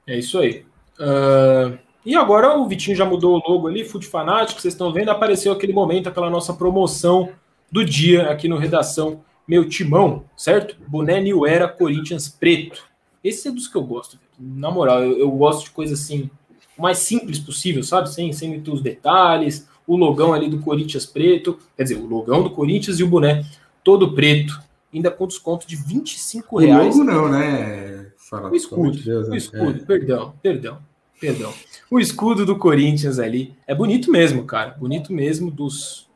É 0.07 0.17
isso 0.17 0.39
aí. 0.39 0.65
Uh, 0.99 1.77
e 2.05 2.15
agora 2.15 2.57
o 2.57 2.67
Vitinho 2.67 2.95
já 2.95 3.05
mudou 3.05 3.35
o 3.35 3.51
logo 3.51 3.67
ali, 3.67 3.83
Food 3.83 4.07
Fanático, 4.07 4.59
vocês 4.59 4.73
estão 4.73 4.91
vendo, 4.91 5.09
apareceu 5.09 5.51
aquele 5.51 5.73
momento, 5.73 6.09
aquela 6.09 6.29
nossa 6.29 6.53
promoção 6.53 7.29
do 7.71 7.85
dia 7.85 8.29
aqui 8.29 8.47
no 8.47 8.57
Redação 8.57 9.21
meu 9.47 9.67
timão, 9.67 10.23
certo? 10.37 10.77
Boné 10.87 11.19
New 11.19 11.45
Era 11.45 11.67
Corinthians 11.67 12.29
preto. 12.29 12.83
Esse 13.23 13.47
é 13.47 13.51
dos 13.51 13.67
que 13.67 13.75
eu 13.75 13.83
gosto. 13.83 14.17
Na 14.39 14.71
moral, 14.71 15.03
eu, 15.03 15.19
eu 15.19 15.31
gosto 15.31 15.65
de 15.65 15.71
coisa 15.71 15.93
assim, 15.93 16.29
o 16.77 16.81
mais 16.81 16.99
simples 16.99 17.37
possível, 17.37 17.83
sabe? 17.83 18.09
Sem, 18.09 18.31
sem 18.31 18.49
muitos 18.49 18.81
detalhes. 18.81 19.67
O 19.85 19.97
logão 19.97 20.33
ali 20.33 20.49
do 20.49 20.59
Corinthians 20.59 21.05
preto, 21.05 21.59
quer 21.75 21.83
dizer, 21.83 21.95
o 21.97 22.05
logão 22.05 22.41
do 22.41 22.51
Corinthians 22.51 22.99
e 22.99 23.03
o 23.03 23.07
boné 23.07 23.45
todo 23.83 24.13
preto, 24.13 24.57
ainda 24.93 25.11
com 25.11 25.27
desconto 25.27 25.67
de 25.67 25.75
25 25.75 26.59
reais. 26.59 26.95
O 26.95 26.99
logo 26.99 27.11
não, 27.11 27.29
né? 27.29 28.07
Fala, 28.17 28.49
o 28.49 28.55
escudo, 28.55 28.91
de 28.91 29.03
Deus, 29.03 29.27
o 29.27 29.35
escudo, 29.35 29.81
é. 29.81 29.85
perdão, 29.85 30.33
perdão, 30.41 30.77
perdão. 31.21 31.53
O 31.89 31.99
escudo 31.99 32.45
do 32.45 32.57
Corinthians 32.57 33.19
ali 33.19 33.53
é 33.67 33.75
bonito 33.75 34.11
mesmo, 34.11 34.43
cara, 34.43 34.71
bonito 34.71 35.13
mesmo 35.13 35.51
dos 35.51 36.09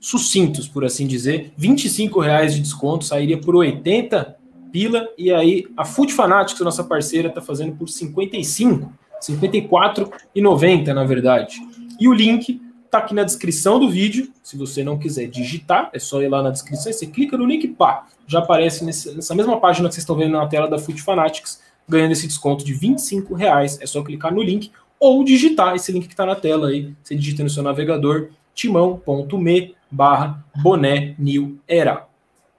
sucintos, 0.00 0.66
por 0.66 0.84
assim 0.84 1.06
dizer. 1.06 1.52
25 1.58 2.18
reais 2.18 2.54
de 2.54 2.60
desconto, 2.60 3.04
sairia 3.04 3.38
por 3.38 3.54
80 3.54 4.36
pila, 4.72 5.08
e 5.16 5.32
aí 5.32 5.66
a 5.76 5.84
Food 5.84 6.12
Fanatics, 6.12 6.60
nossa 6.60 6.84
parceira, 6.84 7.28
está 7.28 7.40
fazendo 7.40 7.74
por 7.76 7.88
55, 7.88 8.92
54,90 9.20 10.92
na 10.92 11.04
verdade. 11.04 11.60
E 12.00 12.08
o 12.08 12.12
link 12.12 12.60
tá 12.90 12.98
aqui 12.98 13.14
na 13.14 13.24
descrição 13.24 13.78
do 13.78 13.88
vídeo. 13.88 14.30
Se 14.42 14.56
você 14.56 14.82
não 14.82 14.98
quiser 14.98 15.26
digitar, 15.26 15.90
é 15.92 15.98
só 15.98 16.22
ir 16.22 16.28
lá 16.28 16.42
na 16.42 16.50
descrição, 16.50 16.92
você 16.92 17.06
clica 17.06 17.36
no 17.36 17.44
link, 17.44 17.66
pá, 17.68 18.06
já 18.26 18.38
aparece 18.38 18.84
nessa 18.84 19.34
mesma 19.34 19.58
página 19.58 19.88
que 19.88 19.94
vocês 19.94 20.02
estão 20.02 20.16
vendo 20.16 20.32
na 20.32 20.46
tela 20.46 20.68
da 20.68 20.78
Food 20.78 21.02
Fanatics, 21.02 21.60
ganhando 21.88 22.12
esse 22.12 22.26
desconto 22.26 22.64
de 22.64 22.72
25 22.74 23.34
reais. 23.34 23.80
É 23.80 23.86
só 23.86 24.02
clicar 24.02 24.32
no 24.32 24.42
link 24.42 24.70
ou 25.00 25.24
digitar 25.24 25.74
esse 25.74 25.90
link 25.92 26.06
que 26.06 26.12
está 26.12 26.26
na 26.26 26.34
tela 26.34 26.68
aí. 26.68 26.92
Você 27.02 27.14
digita 27.14 27.42
no 27.42 27.50
seu 27.50 27.62
navegador 27.62 28.30
timão.me 28.54 29.74
barra 29.90 30.44
boné 30.56 31.14
new 31.18 31.58
era. 31.66 32.06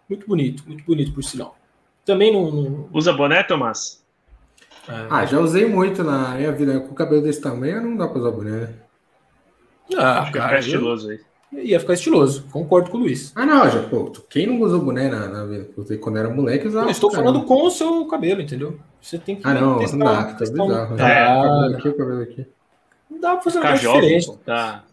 Muito 0.09 0.27
bonito, 0.27 0.63
muito 0.65 0.83
bonito 0.83 1.13
por 1.13 1.23
sinal. 1.23 1.55
Também 2.05 2.33
não. 2.33 2.49
não... 2.49 2.89
Usa 2.91 3.13
boné, 3.13 3.43
Tomás? 3.43 4.03
É... 4.87 5.07
Ah, 5.09 5.25
já 5.25 5.39
usei 5.39 5.67
muito 5.67 6.03
na 6.03 6.35
minha 6.35 6.51
vida. 6.51 6.79
Com 6.79 6.91
o 6.91 6.95
cabelo 6.95 7.21
desse 7.21 7.41
tamanho 7.41 7.83
não 7.83 7.95
dá 7.95 8.07
pra 8.07 8.19
usar 8.19 8.31
boné, 8.31 8.51
né? 8.51 8.73
Ah, 9.95 10.13
cara. 10.15 10.25
Ficar 10.25 10.59
estiloso 10.59 11.09
aí. 11.09 11.19
Ia 11.51 11.79
ficar 11.79 11.93
estiloso, 11.93 12.45
concordo 12.51 12.91
com 12.91 12.97
o 12.97 12.99
Luiz. 13.01 13.31
Ah, 13.35 13.43
não, 13.43 13.67
já, 13.69 13.81
pô, 13.81 14.11
quem 14.29 14.45
não 14.45 14.61
usou 14.61 14.81
boné 14.81 15.09
na, 15.09 15.27
na? 15.27 15.65
Quando 15.99 16.17
era 16.17 16.29
moleque, 16.29 16.67
usava. 16.67 16.85
Eu 16.85 16.91
estou 16.91 17.11
falando 17.11 17.43
com 17.43 17.63
o 17.63 17.71
seu 17.71 18.05
cabelo, 18.05 18.41
entendeu? 18.41 18.77
Você 19.01 19.17
tem 19.17 19.35
que. 19.35 19.47
Ah, 19.47 19.55
não, 19.55 19.79
testar, 19.79 19.97
não 19.97 20.05
dá, 20.05 20.23
tá 20.25 20.45
bizarro. 20.45 20.95
Né? 20.95 21.21
É, 21.21 21.27
o 21.27 21.41
cabelo 21.41 21.75
aqui, 21.75 21.89
o 21.89 21.97
cabelo 21.97 22.21
aqui. 22.21 22.47
Não 23.09 23.19
dá 23.19 23.31
pra 23.33 23.41
fazer 23.41 23.59
uma 23.59 23.73
diferente. 23.73 24.37
Tá. 24.45 24.83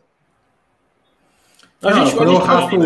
A 1.83 1.93
gente 1.93 2.17
quando, 2.17 2.33
eu 2.33 2.39
raspo, 2.39 2.77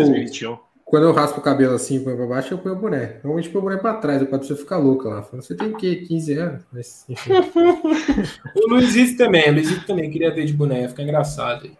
quando 0.83 1.03
eu 1.03 1.13
raspo 1.13 1.39
o 1.39 1.43
cabelo 1.43 1.73
assim 1.73 1.95
e 1.95 1.99
põe 2.01 2.15
pra 2.15 2.27
baixo, 2.27 2.53
eu 2.53 2.57
ponho 2.57 2.75
o 2.75 2.77
boné. 2.77 3.19
Normalmente 3.23 3.49
põe 3.49 3.61
o 3.61 3.63
boné 3.63 3.77
pra 3.77 3.93
trás, 3.93 4.21
pra 4.27 4.37
pessoa 4.37 4.59
ficar 4.59 4.77
louca 4.77 5.07
lá. 5.07 5.21
Você 5.21 5.55
tem 5.55 5.69
o 5.69 5.77
quê? 5.77 6.03
15 6.07 6.33
anos? 6.33 6.63
Mas, 6.71 7.05
o 8.53 8.67
Luizito 8.69 9.17
também, 9.17 9.49
o 9.49 9.53
Luizito 9.53 9.87
também 9.87 10.11
queria 10.11 10.33
ver 10.33 10.45
de 10.45 10.51
boné, 10.51 10.89
fica 10.89 11.01
engraçado. 11.01 11.71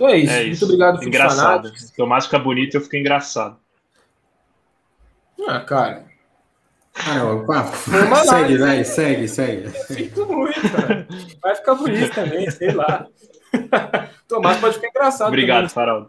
Então 0.00 0.08
é 0.08 0.16
isso. 0.16 0.32
É 0.32 0.42
isso. 0.44 0.48
Muito 0.48 0.64
obrigado, 0.64 1.04
Engraçado. 1.04 1.78
Se 1.78 1.92
o 1.92 1.96
Tomás 1.96 2.24
fica 2.24 2.38
bonito, 2.38 2.74
eu 2.74 2.80
fico 2.80 2.96
engraçado. 2.96 3.58
Ah, 5.46 5.60
cara. 5.60 6.06
Caramba, 6.94 7.44
pá. 7.44 7.64
segue, 8.24 8.56
vai, 8.56 8.82
segue, 8.82 9.28
segue. 9.28 9.70
Sinto 9.70 10.26
muito, 10.26 10.58
cara. 10.70 11.06
Vai 11.42 11.54
ficar 11.54 11.74
bonito 11.74 12.14
também, 12.14 12.50
sei 12.50 12.72
lá. 12.72 13.06
Tomás 14.26 14.58
pode 14.58 14.76
ficar 14.76 14.88
engraçado. 14.88 15.28
Obrigado, 15.28 15.68
Farol. 15.68 16.06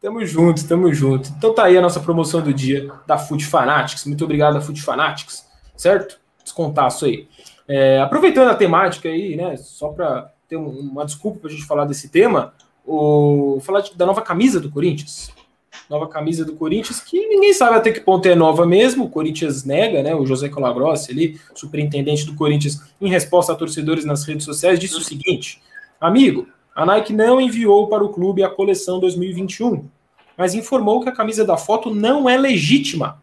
Tamo 0.00 0.24
junto, 0.24 0.66
tamo 0.66 0.92
junto. 0.94 1.28
Então 1.36 1.54
tá 1.54 1.64
aí 1.64 1.76
a 1.76 1.82
nossa 1.82 2.00
promoção 2.00 2.40
do 2.40 2.54
dia 2.54 2.90
da 3.06 3.18
Food 3.18 3.44
Fanatics. 3.44 4.06
Muito 4.06 4.24
obrigado 4.24 4.56
a 4.56 4.62
Food 4.62 4.80
Fanatics, 4.80 5.46
certo? 5.76 6.18
Descontaço 6.42 7.04
aí. 7.04 7.28
É, 7.68 8.00
aproveitando 8.00 8.48
a 8.48 8.54
temática 8.54 9.10
aí, 9.10 9.36
né? 9.36 9.58
Só 9.58 9.90
para 9.90 10.32
ter 10.48 10.56
uma 10.56 11.04
desculpa 11.04 11.40
para 11.40 11.50
a 11.50 11.52
gente 11.52 11.66
falar 11.66 11.84
desse 11.84 12.08
tema, 12.08 12.54
o, 12.90 13.60
falar 13.60 13.84
da 13.94 14.04
nova 14.04 14.20
camisa 14.20 14.58
do 14.58 14.68
Corinthians. 14.68 15.32
Nova 15.88 16.08
camisa 16.08 16.44
do 16.44 16.54
Corinthians, 16.54 17.00
que 17.00 17.28
ninguém 17.28 17.52
sabe 17.52 17.76
até 17.76 17.92
que 17.92 18.00
ponto 18.00 18.26
é 18.26 18.34
nova 18.34 18.66
mesmo. 18.66 19.04
O 19.04 19.08
Corinthians 19.08 19.64
nega, 19.64 20.02
né? 20.02 20.14
O 20.14 20.26
José 20.26 20.48
Colagrossi, 20.48 21.12
ali, 21.12 21.40
superintendente 21.54 22.26
do 22.26 22.34
Corinthians, 22.34 22.80
em 23.00 23.08
resposta 23.08 23.52
a 23.52 23.56
torcedores 23.56 24.04
nas 24.04 24.24
redes 24.24 24.44
sociais, 24.44 24.78
disse 24.78 24.96
o 24.96 25.00
seguinte: 25.00 25.60
Amigo, 26.00 26.48
a 26.74 26.84
Nike 26.84 27.12
não 27.12 27.40
enviou 27.40 27.88
para 27.88 28.04
o 28.04 28.08
clube 28.08 28.42
a 28.42 28.48
coleção 28.48 28.98
2021, 28.98 29.84
mas 30.36 30.54
informou 30.54 31.00
que 31.00 31.08
a 31.08 31.14
camisa 31.14 31.44
da 31.44 31.56
foto 31.56 31.94
não 31.94 32.28
é 32.28 32.36
legítima. 32.36 33.22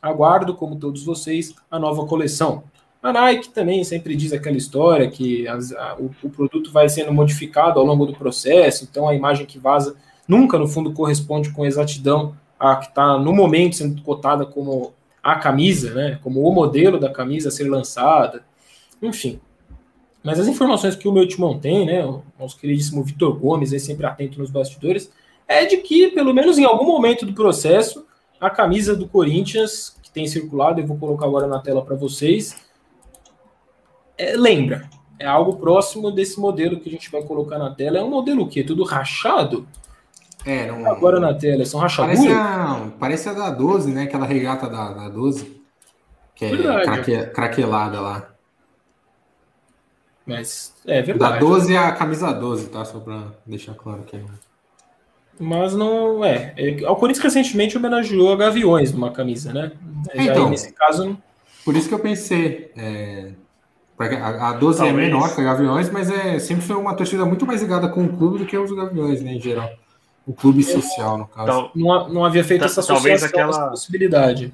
Aguardo, 0.00 0.54
como 0.54 0.76
todos 0.76 1.04
vocês, 1.04 1.54
a 1.70 1.78
nova 1.78 2.06
coleção. 2.06 2.64
A 3.02 3.12
Nike 3.12 3.48
também 3.48 3.82
sempre 3.82 4.14
diz 4.14 4.32
aquela 4.32 4.56
história 4.56 5.10
que 5.10 5.48
as, 5.48 5.72
a, 5.72 5.96
o, 5.98 6.10
o, 6.22 6.30
produto 6.30 6.70
vai 6.70 6.88
sendo 6.88 7.12
modificado 7.12 7.80
ao 7.80 7.84
longo 7.84 8.06
do 8.06 8.14
processo, 8.14 8.86
então 8.88 9.08
a 9.08 9.14
imagem 9.14 9.44
que 9.44 9.58
vaza 9.58 9.96
nunca, 10.28 10.56
no 10.56 10.68
fundo, 10.68 10.92
corresponde 10.92 11.50
com 11.50 11.66
exatidão 11.66 12.36
a 12.58 12.76
que 12.76 12.86
está 12.86 13.18
no 13.18 13.32
momento 13.32 13.74
sendo 13.74 14.00
cotada 14.02 14.46
como 14.46 14.94
a 15.20 15.34
camisa, 15.34 15.92
né, 15.92 16.20
como 16.22 16.48
o 16.48 16.54
modelo 16.54 16.98
da 16.98 17.10
camisa 17.10 17.48
a 17.48 17.52
ser 17.52 17.68
lançada. 17.68 18.44
Enfim, 19.02 19.40
mas 20.22 20.38
as 20.38 20.46
informações 20.46 20.94
que 20.94 21.08
o 21.08 21.12
meu 21.12 21.26
timão 21.26 21.58
tem, 21.58 21.84
né, 21.84 22.06
o 22.06 22.22
nosso 22.38 22.56
queridíssimo 22.56 23.02
Vitor 23.02 23.36
Gomes, 23.36 23.72
é 23.72 23.80
sempre 23.80 24.06
atento 24.06 24.38
nos 24.38 24.50
bastidores, 24.50 25.10
é 25.48 25.64
de 25.64 25.78
que, 25.78 26.08
pelo 26.08 26.32
menos 26.32 26.56
em 26.56 26.64
algum 26.64 26.86
momento 26.86 27.26
do 27.26 27.32
processo, 27.32 28.06
a 28.40 28.48
camisa 28.48 28.94
do 28.94 29.08
Corinthians, 29.08 29.96
que 30.00 30.10
tem 30.10 30.26
circulado, 30.28 30.80
eu 30.80 30.86
vou 30.86 30.96
colocar 30.96 31.26
agora 31.26 31.48
na 31.48 31.58
tela 31.58 31.82
para 31.82 31.96
vocês, 31.96 32.56
é, 34.22 34.36
lembra. 34.36 34.88
É 35.18 35.26
algo 35.26 35.56
próximo 35.56 36.10
desse 36.10 36.38
modelo 36.40 36.80
que 36.80 36.88
a 36.88 36.92
gente 36.92 37.10
vai 37.10 37.22
colocar 37.22 37.58
na 37.58 37.74
tela. 37.74 37.98
É 37.98 38.02
um 38.02 38.10
modelo 38.10 38.42
o 38.42 38.48
quê? 38.48 38.64
Tudo 38.64 38.84
rachado? 38.84 39.66
É, 40.44 40.66
não... 40.66 40.90
Agora 40.90 41.20
na 41.20 41.32
tela, 41.32 41.64
são 41.64 41.78
rachaduras? 41.78 42.18
Parece 42.18 42.34
a, 42.34 42.90
parece 42.98 43.28
a 43.28 43.32
da 43.32 43.50
12, 43.50 43.92
né? 43.92 44.02
Aquela 44.04 44.26
regata 44.26 44.68
da, 44.68 44.92
da 44.92 45.08
12. 45.08 45.62
Que 46.34 46.46
é 46.46 46.82
craque, 46.82 47.26
craquelada 47.26 48.00
lá. 48.00 48.28
Mas 50.26 50.74
é 50.86 51.02
verdade. 51.02 51.34
Da 51.34 51.38
12 51.38 51.74
é 51.74 51.78
a 51.78 51.92
camisa 51.92 52.32
12, 52.32 52.68
tá? 52.68 52.84
Só 52.84 52.98
pra 52.98 53.32
deixar 53.46 53.74
claro 53.74 54.02
que. 54.02 54.20
Mas 55.38 55.74
não 55.74 56.24
é. 56.24 56.54
é 56.56 56.88
o 56.88 56.96
Corinthians 56.96 57.24
recentemente 57.24 57.76
homenageou 57.76 58.32
a 58.32 58.36
Gaviões 58.36 58.92
numa 58.92 59.10
camisa, 59.10 59.52
né? 59.52 59.72
É, 60.10 60.24
então, 60.24 60.50
nesse 60.50 60.72
caso. 60.72 61.16
Por 61.64 61.76
isso 61.76 61.88
que 61.88 61.94
eu 61.94 61.98
pensei. 61.98 62.72
É, 62.76 63.32
A, 63.98 64.50
a 64.50 64.52
12 64.54 64.78
Talvez. 64.78 64.98
é 64.98 65.00
menor 65.00 65.34
que 65.34 65.40
a 65.40 65.44
Gaviões, 65.44 65.90
mas 65.90 66.10
é, 66.10 66.38
sempre 66.38 66.64
foi 66.64 66.76
uma 66.76 66.94
torcida 66.94 67.24
muito 67.24 67.46
mais 67.46 67.62
ligada 67.62 67.88
com 67.88 68.04
o 68.04 68.16
clube 68.16 68.38
do 68.38 68.46
que 68.46 68.56
os 68.56 68.72
Gaviões, 68.72 69.22
né, 69.22 69.34
em 69.34 69.40
geral. 69.40 69.70
O 70.26 70.32
clube 70.32 70.62
social, 70.62 71.18
no 71.18 71.26
caso. 71.26 71.46
Tal, 71.46 71.70
não, 71.74 72.08
não 72.08 72.24
havia 72.24 72.44
feito 72.44 72.64
essa 72.64 72.84
talvez 72.84 73.22
aquela 73.22 73.70
possibilidade. 73.70 74.52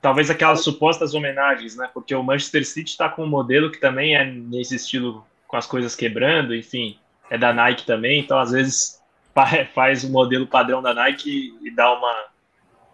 Talvez 0.00 0.28
aquelas 0.28 0.60
supostas 0.60 1.14
homenagens, 1.14 1.76
né? 1.76 1.88
Porque 1.92 2.14
o 2.14 2.22
Manchester 2.22 2.66
City 2.66 2.90
está 2.90 3.08
com 3.08 3.24
um 3.24 3.28
modelo 3.28 3.70
que 3.70 3.80
também 3.80 4.14
é 4.14 4.24
nesse 4.24 4.76
estilo, 4.76 5.24
com 5.48 5.56
as 5.56 5.66
coisas 5.66 5.96
quebrando, 5.96 6.54
enfim, 6.54 6.98
é 7.30 7.38
da 7.38 7.54
Nike 7.54 7.86
também, 7.86 8.20
então 8.20 8.38
às 8.38 8.50
vezes 8.50 9.00
faz 9.74 10.04
o 10.04 10.10
modelo 10.10 10.46
padrão 10.46 10.82
da 10.82 10.92
Nike 10.92 11.54
e 11.62 11.70
dá 11.70 11.92
uma. 11.92 12.14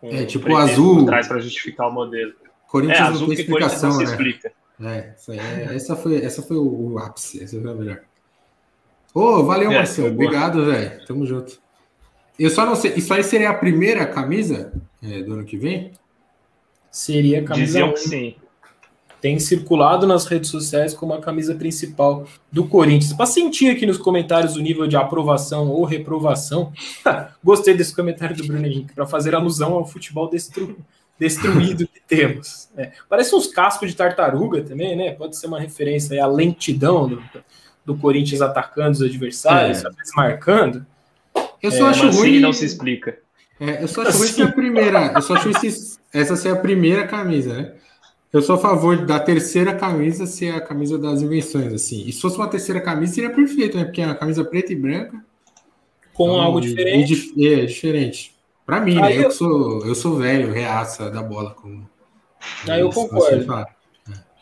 Um 0.02 0.16
é 0.16 0.24
tipo 0.24 0.50
o 0.50 0.56
azul. 0.56 1.04
Traz 1.04 1.26
para 1.26 1.40
justificar 1.40 1.88
o 1.88 1.92
modelo. 1.92 2.32
Corinthians 2.68 3.00
é, 3.00 3.02
azul 3.02 3.28
não 3.28 3.34
tem 3.34 3.44
explicação, 3.44 3.96
né? 3.96 4.04
explica. 4.04 4.52
É, 4.82 5.14
é, 5.28 5.74
essa 5.74 5.94
foi, 5.94 6.24
essa 6.24 6.42
foi 6.42 6.56
o, 6.56 6.92
o 6.92 6.98
ápice, 6.98 7.42
essa 7.42 7.60
foi 7.60 7.70
a 7.70 7.74
melhor. 7.74 8.00
Ô, 9.12 9.20
oh, 9.20 9.44
valeu, 9.44 9.70
é, 9.70 9.74
Marcelo. 9.74 10.08
Obrigado, 10.08 10.64
velho. 10.64 11.04
Tamo 11.06 11.26
junto. 11.26 11.60
Eu 12.38 12.48
só 12.48 12.64
não 12.64 12.74
sei. 12.74 12.94
Isso 12.94 13.12
aí 13.12 13.22
seria 13.22 13.50
a 13.50 13.54
primeira 13.54 14.06
camisa 14.06 14.72
é, 15.02 15.22
do 15.22 15.34
ano 15.34 15.44
que 15.44 15.56
vem? 15.56 15.92
Seria 16.90 17.40
a 17.40 17.44
camisa. 17.44 17.66
Diziam 17.66 17.92
que 17.92 18.00
sim. 18.00 18.34
Tem 19.20 19.38
circulado 19.38 20.06
nas 20.06 20.24
redes 20.24 20.48
sociais 20.48 20.94
como 20.94 21.12
a 21.12 21.20
camisa 21.20 21.54
principal 21.54 22.26
do 22.50 22.66
Corinthians. 22.66 23.12
Para 23.12 23.26
sentir 23.26 23.68
aqui 23.68 23.84
nos 23.84 23.98
comentários 23.98 24.56
o 24.56 24.60
nível 24.60 24.86
de 24.86 24.96
aprovação 24.96 25.68
ou 25.68 25.84
reprovação, 25.84 26.72
gostei 27.44 27.74
desse 27.74 27.94
comentário 27.94 28.34
do 28.34 28.46
Bruno 28.46 28.64
Henrique, 28.64 28.94
para 28.94 29.06
fazer 29.06 29.34
alusão 29.34 29.74
ao 29.74 29.86
futebol 29.86 30.30
destru... 30.30 30.78
destruído 31.20 31.86
que 31.86 32.00
temos. 32.00 32.70
É, 32.74 32.92
parece 33.08 33.34
uns 33.34 33.46
cascos 33.46 33.90
de 33.90 33.96
tartaruga 33.96 34.62
também, 34.62 34.96
né? 34.96 35.12
Pode 35.12 35.36
ser 35.36 35.46
uma 35.46 35.60
referência 35.60 36.24
à 36.24 36.26
lentidão 36.26 37.06
do, 37.06 37.22
do 37.84 37.94
Corinthians 37.96 38.40
atacando 38.40 38.92
os 38.92 39.02
adversários, 39.02 39.84
é. 39.84 39.86
às 39.86 39.94
vezes 39.94 40.12
marcando. 40.16 40.86
Eu 41.62 41.70
só 41.70 41.88
é, 41.88 41.90
acho 41.90 42.10
ruim. 42.10 42.40
não 42.40 42.54
se 42.54 42.64
explica. 42.64 43.18
É, 43.60 43.82
eu 43.82 43.88
só 43.88 44.00
acho 44.00 44.16
ruim 44.16 44.28
se 44.28 44.42
a 44.42 44.50
primeira. 44.50 45.12
Eu 45.14 45.20
só 45.20 45.34
acho 45.34 45.60
se, 45.60 45.98
essa 46.10 46.34
ser 46.34 46.48
a 46.48 46.56
primeira 46.56 47.06
camisa, 47.06 47.52
né? 47.52 47.74
Eu 48.32 48.40
sou 48.40 48.54
a 48.54 48.58
favor 48.58 49.04
da 49.04 49.18
terceira 49.18 49.74
camisa 49.74 50.24
ser 50.24 50.54
a 50.54 50.60
camisa 50.60 50.96
das 50.96 51.20
invenções, 51.20 51.72
assim. 51.72 52.06
E 52.06 52.12
se 52.12 52.20
fosse 52.20 52.36
uma 52.36 52.48
terceira 52.48 52.80
camisa, 52.80 53.12
seria 53.12 53.30
perfeito, 53.30 53.76
né? 53.76 53.84
Porque 53.84 54.00
é 54.00 54.06
uma 54.06 54.14
camisa 54.14 54.42
preta 54.42 54.72
e 54.72 54.76
branca. 54.76 55.22
Com 56.14 56.28
então, 56.28 56.40
algo 56.40 56.60
diferente. 56.60 57.32
E, 57.36 57.48
é, 57.48 57.66
diferente. 57.66 58.34
Pra 58.70 58.80
mim, 58.80 58.94
né? 58.94 59.16
Eu, 59.16 59.22
eu, 59.22 59.30
sou, 59.32 59.84
eu 59.84 59.94
sou 59.96 60.16
velho, 60.16 60.52
reaça 60.52 61.10
da 61.10 61.20
bola. 61.20 61.50
Como, 61.50 61.88
Aí 62.68 62.80
eu 62.80 62.88
concordo. 62.90 63.66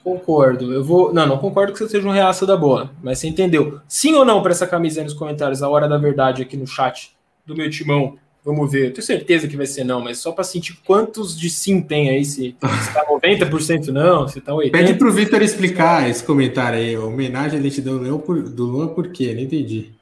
Concordo. 0.05 0.73
Eu 0.73 0.85
vou. 0.85 1.15
Não, 1.15 1.27
não 1.27 1.39
concordo 1.39 1.73
que 1.73 1.79
você 1.79 1.89
seja 1.89 2.07
um 2.07 2.13
reaça 2.13 2.45
da 2.45 2.55
bola, 2.55 2.91
mas 3.03 3.19
você 3.19 3.27
entendeu. 3.27 3.81
Sim 3.89 4.15
ou 4.15 4.27
não 4.27 4.43
para 4.43 4.53
essa 4.53 4.67
camisa 4.67 5.01
aí 5.01 5.05
nos 5.05 5.15
comentários, 5.15 5.63
a 5.63 5.69
hora 5.71 5.89
da 5.89 5.97
verdade 5.97 6.43
aqui 6.43 6.59
no 6.59 6.67
chat 6.67 7.17
do 7.47 7.57
meu 7.57 7.71
timão. 7.71 8.19
Vamos 8.45 8.71
ver. 8.71 8.89
Eu 8.89 8.93
tenho 8.93 9.07
certeza 9.07 9.49
que 9.49 9.57
vai 9.57 9.67
ser 9.67 9.85
não, 9.85 10.03
mas 10.03 10.19
só 10.19 10.31
para 10.31 10.45
sentir 10.45 10.79
quantos 10.85 11.39
de 11.39 11.49
sim 11.49 11.81
tem 11.81 12.11
aí, 12.11 12.23
se 12.23 12.55
está 12.61 13.05
90% 13.07 13.89
não, 13.89 14.29
se 14.29 14.41
está 14.41 14.53
80%. 14.53 14.71
Pede 14.71 14.95
para 14.95 15.09
o 15.09 15.13
Vitor 15.13 15.41
explicar 15.41 16.09
esse 16.09 16.23
comentário 16.23 16.79
aí. 16.79 16.99
Homenagem 16.99 17.59
à 17.59 17.63
lentidão 17.63 17.99
do 17.99 18.65
Luan 18.67 18.89
por 18.89 19.09
quê? 19.09 19.33
Não 19.35 19.41
entendi. 19.41 19.98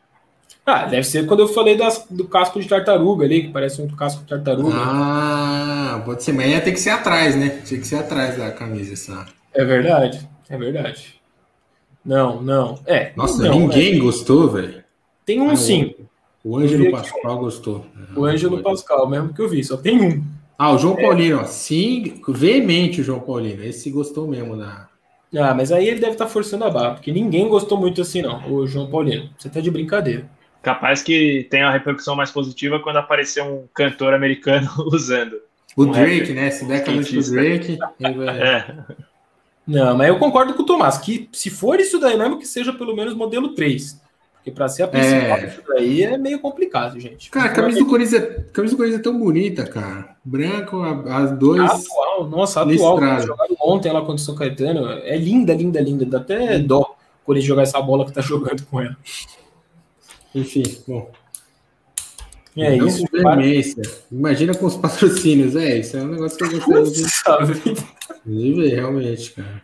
Ah, 0.67 0.85
deve 0.85 1.05
ser 1.05 1.27
quando 1.27 1.41
eu 1.41 1.49
falei 1.49 1.77
das, 1.77 2.05
do 2.11 2.27
casco 2.27 2.61
de 2.61 2.67
tartaruga 2.67 3.25
ali, 3.25 3.43
que 3.43 3.53
parece 3.53 3.81
um 3.81 3.87
casco 3.87 4.23
de 4.23 4.29
tartaruga. 4.29 4.75
Ah, 4.75 6.03
pode 6.05 6.25
ser, 6.25 6.33
mas 6.33 6.51
ia 6.51 6.61
ter 6.61 6.73
que 6.73 6.81
ser 6.81 6.91
atrás, 6.91 7.37
né? 7.37 7.61
Tinha 7.64 7.79
que 7.79 7.87
ser 7.87 7.97
atrás 7.97 8.37
da 8.37 8.51
camisa, 8.51 8.93
essa. 8.93 9.27
É 9.55 9.64
verdade, 9.64 10.29
é 10.51 10.59
verdade. 10.59 11.14
Não, 12.05 12.43
não. 12.43 12.81
É. 12.85 13.12
Nossa, 13.14 13.45
não, 13.45 13.61
ninguém 13.61 13.95
é. 13.95 13.99
gostou, 14.01 14.49
velho. 14.49 14.83
Tem 15.25 15.41
um 15.41 15.51
ah, 15.51 15.57
sim. 15.57 15.95
O 16.43 16.57
Ângelo 16.57 16.91
Pascoal 16.91 17.39
gostou. 17.39 17.87
O 18.17 18.25
Ângelo 18.25 18.61
Pascoal, 18.61 19.09
mesmo 19.09 19.33
que 19.33 19.41
eu 19.41 19.49
vi, 19.49 19.62
só 19.62 19.77
tem 19.77 20.01
um. 20.01 20.25
Ah, 20.59 20.73
o 20.73 20.79
João 20.79 20.99
é. 20.99 21.03
Paulino, 21.03 21.41
ó. 21.41 21.45
Sim, 21.45 22.21
veemente 22.29 23.01
o 23.01 23.05
João 23.05 23.21
Paulino. 23.21 23.62
Esse 23.62 23.89
gostou 23.91 24.27
mesmo 24.27 24.57
da. 24.57 24.89
Ah, 25.37 25.55
mas 25.55 25.71
aí 25.71 25.87
ele 25.87 26.01
deve 26.01 26.12
estar 26.12 26.25
tá 26.25 26.31
forçando 26.31 26.64
a 26.64 26.71
barra, 26.71 26.95
porque 26.95 27.12
ninguém 27.12 27.49
gostou 27.49 27.79
muito 27.79 28.01
assim, 28.01 28.23
não, 28.23 28.51
o 28.51 28.67
João 28.67 28.89
Paulino. 28.89 29.29
Você 29.39 29.49
tá 29.49 29.61
de 29.61 29.71
brincadeira. 29.71 30.29
Capaz 30.67 31.01
que 31.01 31.47
tenha 31.49 31.67
uma 31.67 31.73
repercussão 31.73 32.17
mais 32.17 32.33
positiva 32.33 32.81
quando 32.81 32.97
aparecer 32.97 33.41
um 33.41 33.69
cantor 33.73 34.12
americano 34.12 34.69
usando. 34.93 35.41
O 35.77 35.85
um 35.85 35.93
Drake, 35.93 36.33
né? 36.33 36.51
Se 36.51 36.64
der 36.64 36.83
pro 36.83 36.93
Drake. 37.31 37.79
É. 38.01 38.75
Não, 39.64 39.97
mas 39.97 40.09
eu 40.09 40.19
concordo 40.19 40.55
com 40.55 40.64
o 40.64 40.67
Tomás, 40.67 40.99
que 40.99 41.29
se 41.33 41.51
for 41.51 41.79
isso 41.79 42.01
daí 42.01 42.19
mesmo, 42.19 42.41
que 42.41 42.49
seja 42.49 42.73
pelo 42.73 42.97
menos 42.97 43.14
modelo 43.14 43.51
3. 43.51 44.03
Porque 44.35 44.51
para 44.51 44.67
ser 44.67 44.83
a 44.83 44.89
principal, 44.89 45.39
é... 45.39 45.47
isso 45.47 45.62
daí 45.69 46.03
é 46.03 46.19
meio 46.19 46.41
complicado, 46.41 46.99
gente. 46.99 47.31
Cara, 47.31 47.47
a 47.47 47.53
camisa 47.53 47.79
do 47.79 47.87
Corinthians 47.87 48.21
é, 48.21 48.45
camisa 48.53 48.75
do 48.75 48.77
Corinthians 48.77 49.01
é 49.01 49.05
tão 49.05 49.17
bonita, 49.17 49.64
cara. 49.69 50.17
Branco, 50.25 50.83
as 50.83 51.31
dois. 51.39 51.71
Atual, 51.71 52.27
nossa, 52.27 52.62
atual. 52.62 53.21
Jogaram 53.21 53.57
ontem 53.61 53.93
lá 53.93 54.01
contra 54.01 54.17
o 54.17 54.19
São 54.19 54.35
Caetano. 54.35 54.91
É 55.05 55.17
linda, 55.17 55.55
linda, 55.55 55.81
linda. 55.81 56.05
Dá 56.05 56.19
até 56.19 56.59
dó 56.59 56.81
o 56.81 57.25
Corinthians 57.25 57.47
jogar 57.47 57.62
essa 57.62 57.81
bola 57.81 58.05
que 58.05 58.12
tá 58.12 58.21
jogando 58.21 58.67
com 58.67 58.81
ela. 58.81 58.97
Enfim, 60.37 60.62
bom. 60.87 61.11
É 62.57 62.74
então, 62.74 62.87
isso. 62.87 63.05
Demência. 63.11 63.82
Imagina 64.12 64.55
com 64.55 64.66
os 64.66 64.76
patrocínios. 64.78 65.57
É, 65.57 65.78
isso 65.78 65.97
é 65.97 66.03
um 66.03 66.09
negócio 66.09 66.37
que 66.37 66.45
eu 66.45 66.51
gostaria 66.51 67.55
de, 67.55 67.74
de 68.26 68.53
ver, 68.55 68.74
realmente, 68.74 69.32
cara. 69.32 69.62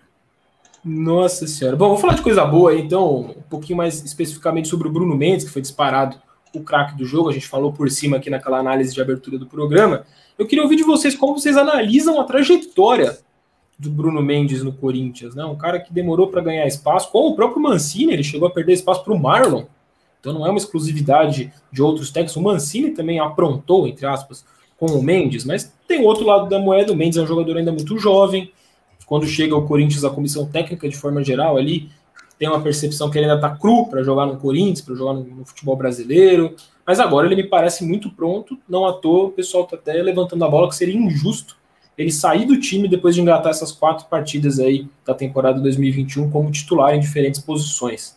Nossa 0.83 1.47
senhora. 1.47 1.77
Bom, 1.77 1.89
vamos 1.89 2.01
falar 2.01 2.14
de 2.14 2.23
coisa 2.23 2.45
boa 2.45 2.70
aí, 2.70 2.81
então, 2.81 3.37
um 3.37 3.43
pouquinho 3.49 3.77
mais 3.77 4.03
especificamente 4.03 4.68
sobre 4.68 4.89
o 4.89 4.91
Bruno 4.91 5.14
Mendes, 5.14 5.45
que 5.45 5.51
foi 5.51 5.62
disparado 5.62 6.16
o 6.55 6.61
craque 6.61 6.97
do 6.97 7.05
jogo. 7.05 7.29
A 7.29 7.33
gente 7.33 7.47
falou 7.47 7.73
por 7.73 7.89
cima 7.91 8.16
aqui 8.16 8.29
naquela 8.29 8.59
análise 8.59 8.95
de 8.95 9.01
abertura 9.01 9.39
do 9.39 9.47
programa. 9.47 10.05
Eu 10.39 10.47
queria 10.47 10.64
ouvir 10.64 10.77
de 10.77 10.83
vocês 10.83 11.14
como 11.14 11.39
vocês 11.39 11.57
analisam 11.57 12.20
a 12.20 12.25
trajetória 12.25 13.18
do 13.79 13.91
Bruno 13.91 14.23
Mendes 14.23 14.62
no 14.62 14.73
Corinthians, 14.73 15.35
né? 15.35 15.45
Um 15.45 15.57
cara 15.57 15.79
que 15.81 15.93
demorou 15.93 16.29
para 16.29 16.41
ganhar 16.41 16.66
espaço, 16.66 17.11
como 17.11 17.29
o 17.29 17.37
próprio 17.37 17.62
Mancini, 17.62 18.12
ele 18.12 18.25
chegou 18.25 18.49
a 18.49 18.51
perder 18.51 18.73
espaço 18.73 19.05
para 19.05 19.12
o 19.12 19.18
Marlon. 19.18 19.64
Então 20.23 20.33
não 20.33 20.47
é 20.47 20.51
uma 20.51 20.59
exclusividade 20.59 21.53
de 21.73 21.83
outros 21.83 22.12
técnicos. 22.12 22.37
O 22.37 22.41
Mancini 22.41 22.93
também 22.93 23.18
aprontou, 23.18 23.89
entre 23.89 24.07
aspas, 24.07 24.45
com 24.79 24.87
o 24.87 25.03
Mendes, 25.03 25.45
mas 25.45 25.73
tem 25.89 26.07
outro 26.07 26.25
lado 26.25 26.49
da 26.49 26.61
moeda. 26.61 26.93
O 26.93 26.97
Mendes 26.97 27.18
é 27.18 27.23
um 27.23 27.27
jogador 27.27 27.57
ainda 27.57 27.73
muito 27.73 27.99
jovem, 27.99 28.53
quando 29.05 29.27
chega 29.27 29.57
o 29.57 29.66
Corinthians, 29.66 30.05
a 30.05 30.11
comissão 30.11 30.47
técnica, 30.47 30.89
de 30.89 30.97
forma 30.97 31.23
geral, 31.25 31.57
ali 31.57 31.91
tem 32.39 32.49
uma 32.49 32.61
percepção 32.61 33.11
que 33.11 33.18
ele 33.18 33.27
ainda 33.27 33.37
está 33.37 33.51
cru 33.57 33.87
para 33.87 34.03
jogar 34.03 34.27
no 34.27 34.37
Corinthians, 34.37 34.81
para 34.81 34.95
jogar 34.95 35.14
no, 35.14 35.25
no, 35.25 35.45
futebol 35.45 35.77
brasileiro. 35.77 36.55
Mas 36.87 36.99
agora 36.99 37.27
ele 37.27 37.37
me 37.37 37.45
parece 37.45 37.85
muito 37.85 38.11
pronto, 38.11 38.59
não 38.68 38.87
à 38.87 38.93
toa, 38.93 39.27
o 39.27 39.31
pessoal 39.31 39.64
está 39.64 39.77
até 39.77 39.93
levantando 39.95 40.45
a 40.45 40.49
bola 40.49 40.68
que 40.68 40.77
seria 40.77 40.97
injusto 40.97 41.57
ele 41.97 42.11
sair 42.11 42.47
do 42.47 42.59
time 42.59 42.89
depois 42.89 43.14
de 43.14 43.20
engatar 43.20 43.51
essas 43.51 43.70
quatro 43.70 44.07
partidas 44.07 44.59
aí 44.59 44.89
da 45.05 45.14
temporada 45.14 45.61
2021 45.61 46.31
como 46.31 46.51
titular 46.51 46.95
em 46.95 47.01
diferentes 47.01 47.41
posições. 47.41 48.16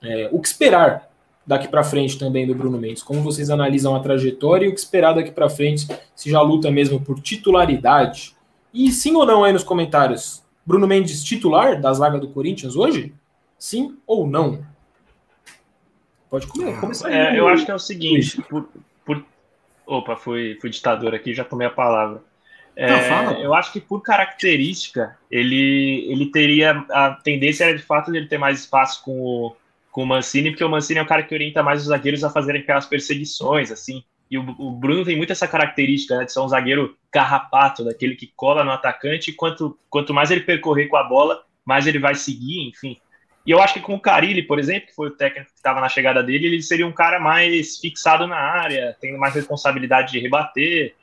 É, 0.00 0.28
o 0.32 0.40
que 0.40 0.48
esperar 0.48 1.09
daqui 1.46 1.68
para 1.68 1.82
frente 1.82 2.18
também 2.18 2.46
do 2.46 2.54
Bruno 2.54 2.78
Mendes? 2.78 3.02
Como 3.02 3.22
vocês 3.22 3.50
analisam 3.50 3.94
a 3.94 4.00
trajetória 4.00 4.66
e 4.66 4.68
o 4.68 4.74
que 4.74 4.80
esperar 4.80 5.14
daqui 5.14 5.30
para 5.30 5.48
frente? 5.48 5.86
Se 6.14 6.30
já 6.30 6.40
luta 6.40 6.70
mesmo 6.70 7.00
por 7.00 7.20
titularidade 7.20 8.34
e 8.72 8.90
sim 8.90 9.14
ou 9.14 9.26
não 9.26 9.42
aí 9.42 9.52
nos 9.52 9.64
comentários, 9.64 10.42
Bruno 10.64 10.86
Mendes 10.86 11.24
titular 11.24 11.80
da 11.80 11.92
zaga 11.92 12.18
do 12.18 12.28
Corinthians 12.28 12.76
hoje? 12.76 13.12
Sim 13.58 13.98
ou 14.06 14.26
não? 14.26 14.64
Pode 16.30 16.46
começar. 16.46 17.12
É, 17.12 17.38
eu 17.38 17.48
acho 17.48 17.64
que 17.64 17.70
é 17.70 17.74
o 17.74 17.78
seguinte, 17.78 18.40
por, 18.42 18.68
por... 19.04 19.24
opa, 19.84 20.16
fui, 20.16 20.56
fui 20.60 20.70
ditador 20.70 21.14
aqui, 21.14 21.34
já 21.34 21.42
tomei 21.42 21.66
a 21.66 21.70
palavra. 21.70 22.22
É, 22.76 23.10
não, 23.10 23.32
eu 23.32 23.52
acho 23.52 23.72
que 23.72 23.80
por 23.80 24.00
característica 24.00 25.18
ele, 25.28 26.06
ele 26.08 26.26
teria 26.26 26.70
a 26.90 27.10
tendência 27.10 27.64
era 27.64 27.76
de 27.76 27.82
fato 27.82 28.12
de 28.12 28.16
ele 28.16 28.28
ter 28.28 28.38
mais 28.38 28.60
espaço 28.60 29.02
com 29.04 29.20
o, 29.20 29.56
com 30.00 30.04
o 30.04 30.06
Mancini, 30.06 30.50
porque 30.50 30.64
o 30.64 30.68
Mancini 30.68 30.98
é 30.98 31.02
o 31.02 31.06
cara 31.06 31.22
que 31.22 31.34
orienta 31.34 31.62
mais 31.62 31.82
os 31.82 31.88
zagueiros 31.88 32.24
a 32.24 32.30
fazerem 32.30 32.62
aquelas 32.62 32.86
perseguições, 32.86 33.70
assim. 33.70 34.02
E 34.30 34.38
o, 34.38 34.54
o, 34.58 34.70
Bruno 34.70 35.04
tem 35.04 35.14
muito 35.14 35.30
essa 35.30 35.46
característica 35.46 36.16
né, 36.16 36.24
de 36.24 36.32
ser 36.32 36.40
um 36.40 36.48
zagueiro 36.48 36.96
carrapato, 37.10 37.84
daquele 37.84 38.16
que 38.16 38.32
cola 38.34 38.64
no 38.64 38.70
atacante, 38.70 39.30
e 39.30 39.34
quanto, 39.34 39.78
quanto 39.90 40.14
mais 40.14 40.30
ele 40.30 40.40
percorrer 40.40 40.88
com 40.88 40.96
a 40.96 41.04
bola, 41.04 41.42
mais 41.66 41.86
ele 41.86 41.98
vai 41.98 42.14
seguir, 42.14 42.66
enfim. 42.66 42.96
E 43.44 43.50
eu 43.50 43.60
acho 43.60 43.74
que 43.74 43.80
com 43.80 43.94
o 43.94 44.00
Carilli, 44.00 44.42
por 44.42 44.58
exemplo, 44.58 44.88
que 44.88 44.94
foi 44.94 45.08
o 45.08 45.10
técnico 45.10 45.50
que 45.50 45.56
estava 45.56 45.82
na 45.82 45.88
chegada 45.90 46.22
dele, 46.22 46.46
ele 46.46 46.62
seria 46.62 46.86
um 46.86 46.92
cara 46.92 47.20
mais 47.20 47.76
fixado 47.76 48.26
na 48.26 48.36
área, 48.36 48.96
tendo 49.02 49.18
mais 49.18 49.34
responsabilidade 49.34 50.12
de 50.12 50.18
rebater. 50.18 50.94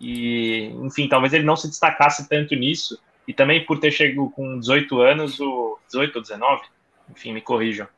E, 0.00 0.70
enfim, 0.84 1.08
talvez 1.08 1.32
ele 1.32 1.44
não 1.44 1.56
se 1.56 1.68
destacasse 1.68 2.28
tanto 2.28 2.54
nisso. 2.54 2.96
E 3.26 3.34
também 3.34 3.64
por 3.64 3.80
ter 3.80 3.90
chegado 3.90 4.30
com 4.30 4.60
18 4.60 5.00
anos, 5.00 5.40
o 5.40 5.78
18 5.88 6.14
ou 6.14 6.22
19, 6.22 6.62
enfim, 7.10 7.32
me 7.32 7.40
corrijam. 7.40 7.88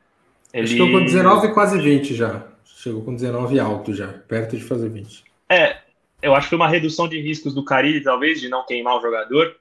Ele... 0.53 0.67
Estou 0.67 0.91
com 0.91 1.05
19 1.05 1.53
quase 1.53 1.81
20 1.81 2.15
já. 2.15 2.47
Chegou 2.65 3.03
com 3.03 3.15
19 3.15 3.59
alto 3.59 3.93
já, 3.93 4.09
perto 4.09 4.57
de 4.57 4.63
fazer 4.63 4.89
20. 4.89 5.25
É, 5.49 5.79
eu 6.23 6.35
acho 6.35 6.47
que 6.47 6.51
foi 6.51 6.59
uma 6.59 6.69
redução 6.69 7.09
de 7.09 7.21
riscos 7.21 7.55
do 7.55 7.65
Carilli, 7.65 8.03
talvez, 8.03 8.41
de 8.41 8.49
não 8.49 8.65
queimar 8.65 8.97
o 8.97 9.01
jogador. 9.01 9.57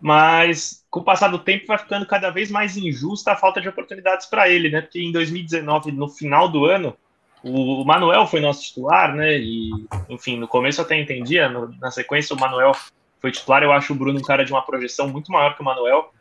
mas 0.00 0.82
com 0.90 1.00
o 1.00 1.04
passar 1.04 1.28
do 1.28 1.38
tempo 1.38 1.66
vai 1.66 1.76
ficando 1.78 2.06
cada 2.06 2.30
vez 2.30 2.50
mais 2.50 2.76
injusta 2.76 3.32
a 3.32 3.36
falta 3.36 3.60
de 3.60 3.68
oportunidades 3.68 4.26
para 4.26 4.48
ele, 4.48 4.70
né? 4.70 4.80
Porque 4.80 5.00
em 5.00 5.12
2019, 5.12 5.92
no 5.92 6.08
final 6.08 6.48
do 6.48 6.64
ano, 6.64 6.96
o 7.42 7.84
Manuel 7.84 8.26
foi 8.26 8.40
nosso 8.40 8.62
titular, 8.62 9.14
né? 9.14 9.38
E, 9.38 9.70
enfim, 10.08 10.38
no 10.38 10.48
começo 10.48 10.80
eu 10.80 10.84
até 10.84 10.98
entendia, 10.98 11.48
no, 11.48 11.74
na 11.78 11.90
sequência 11.90 12.34
o 12.34 12.40
Manuel 12.40 12.72
foi 13.20 13.30
titular. 13.30 13.62
Eu 13.62 13.72
acho 13.72 13.92
o 13.92 13.96
Bruno 13.96 14.18
um 14.18 14.22
cara 14.22 14.44
de 14.44 14.52
uma 14.52 14.62
projeção 14.62 15.08
muito 15.08 15.30
maior 15.30 15.54
que 15.54 15.62
o 15.62 15.64
Manuel. 15.64 16.12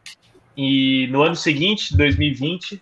E 0.57 1.07
no 1.07 1.23
ano 1.23 1.35
seguinte, 1.35 1.95
2020, 1.95 2.81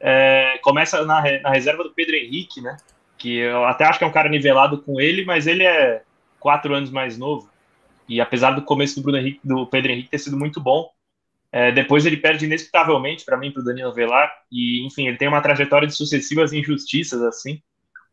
é, 0.00 0.58
começa 0.62 1.04
na, 1.04 1.22
na, 1.40 1.50
reserva 1.50 1.82
do 1.82 1.92
Pedro 1.92 2.16
Henrique, 2.16 2.60
né? 2.60 2.76
Que 3.16 3.36
eu 3.36 3.64
até 3.64 3.84
acho 3.84 3.98
que 3.98 4.04
é 4.04 4.06
um 4.06 4.12
cara 4.12 4.28
nivelado 4.28 4.82
com 4.82 5.00
ele, 5.00 5.24
mas 5.24 5.46
ele 5.46 5.64
é 5.64 6.02
quatro 6.38 6.74
anos 6.74 6.90
mais 6.90 7.18
novo. 7.18 7.50
E 8.08 8.20
apesar 8.20 8.52
do 8.52 8.62
começo 8.62 8.96
do, 8.96 9.02
Bruno 9.02 9.18
Henrique, 9.18 9.40
do 9.44 9.66
Pedro 9.66 9.92
Henrique 9.92 10.10
ter 10.10 10.18
sido 10.18 10.36
muito 10.36 10.60
bom, 10.60 10.90
é, 11.50 11.72
depois 11.72 12.06
ele 12.06 12.16
perde 12.16 12.44
inexplicavelmente 12.44 13.24
para 13.24 13.36
mim, 13.36 13.50
para 13.50 13.60
o 13.60 13.64
Danilo 13.64 13.92
Velar. 13.92 14.32
E, 14.50 14.86
enfim, 14.86 15.08
ele 15.08 15.16
tem 15.16 15.28
uma 15.28 15.40
trajetória 15.40 15.88
de 15.88 15.94
sucessivas 15.94 16.52
injustiças, 16.52 17.22
assim. 17.22 17.60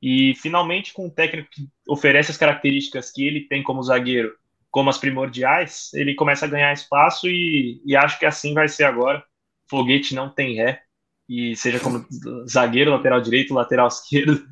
E 0.02 0.36
finalmente, 0.36 0.94
com 0.94 1.06
um 1.06 1.10
técnico 1.10 1.50
que 1.52 1.68
oferece 1.88 2.32
as 2.32 2.38
características 2.38 3.12
que 3.12 3.26
ele 3.26 3.42
tem 3.42 3.64
como 3.64 3.84
zagueiro, 3.84 4.34
como 4.70 4.90
as 4.90 4.98
primordiais, 4.98 5.94
ele 5.94 6.16
começa 6.16 6.46
a 6.46 6.50
ganhar 6.50 6.74
espaço 6.74 7.30
e, 7.30 7.82
e 7.86 7.96
acho 7.96 8.20
que 8.20 8.26
assim 8.26 8.54
vai 8.54 8.68
ser 8.68 8.84
agora. 8.84 9.24
Foguete 9.70 10.14
não 10.14 10.30
tem 10.30 10.56
ré. 10.56 10.82
E 11.28 11.55
seja 11.55 11.80
como 11.80 12.05
zagueiro, 12.47 12.91
lateral 12.91 13.19
direito, 13.19 13.53
lateral 13.53 13.88
esquerdo, 13.89 14.45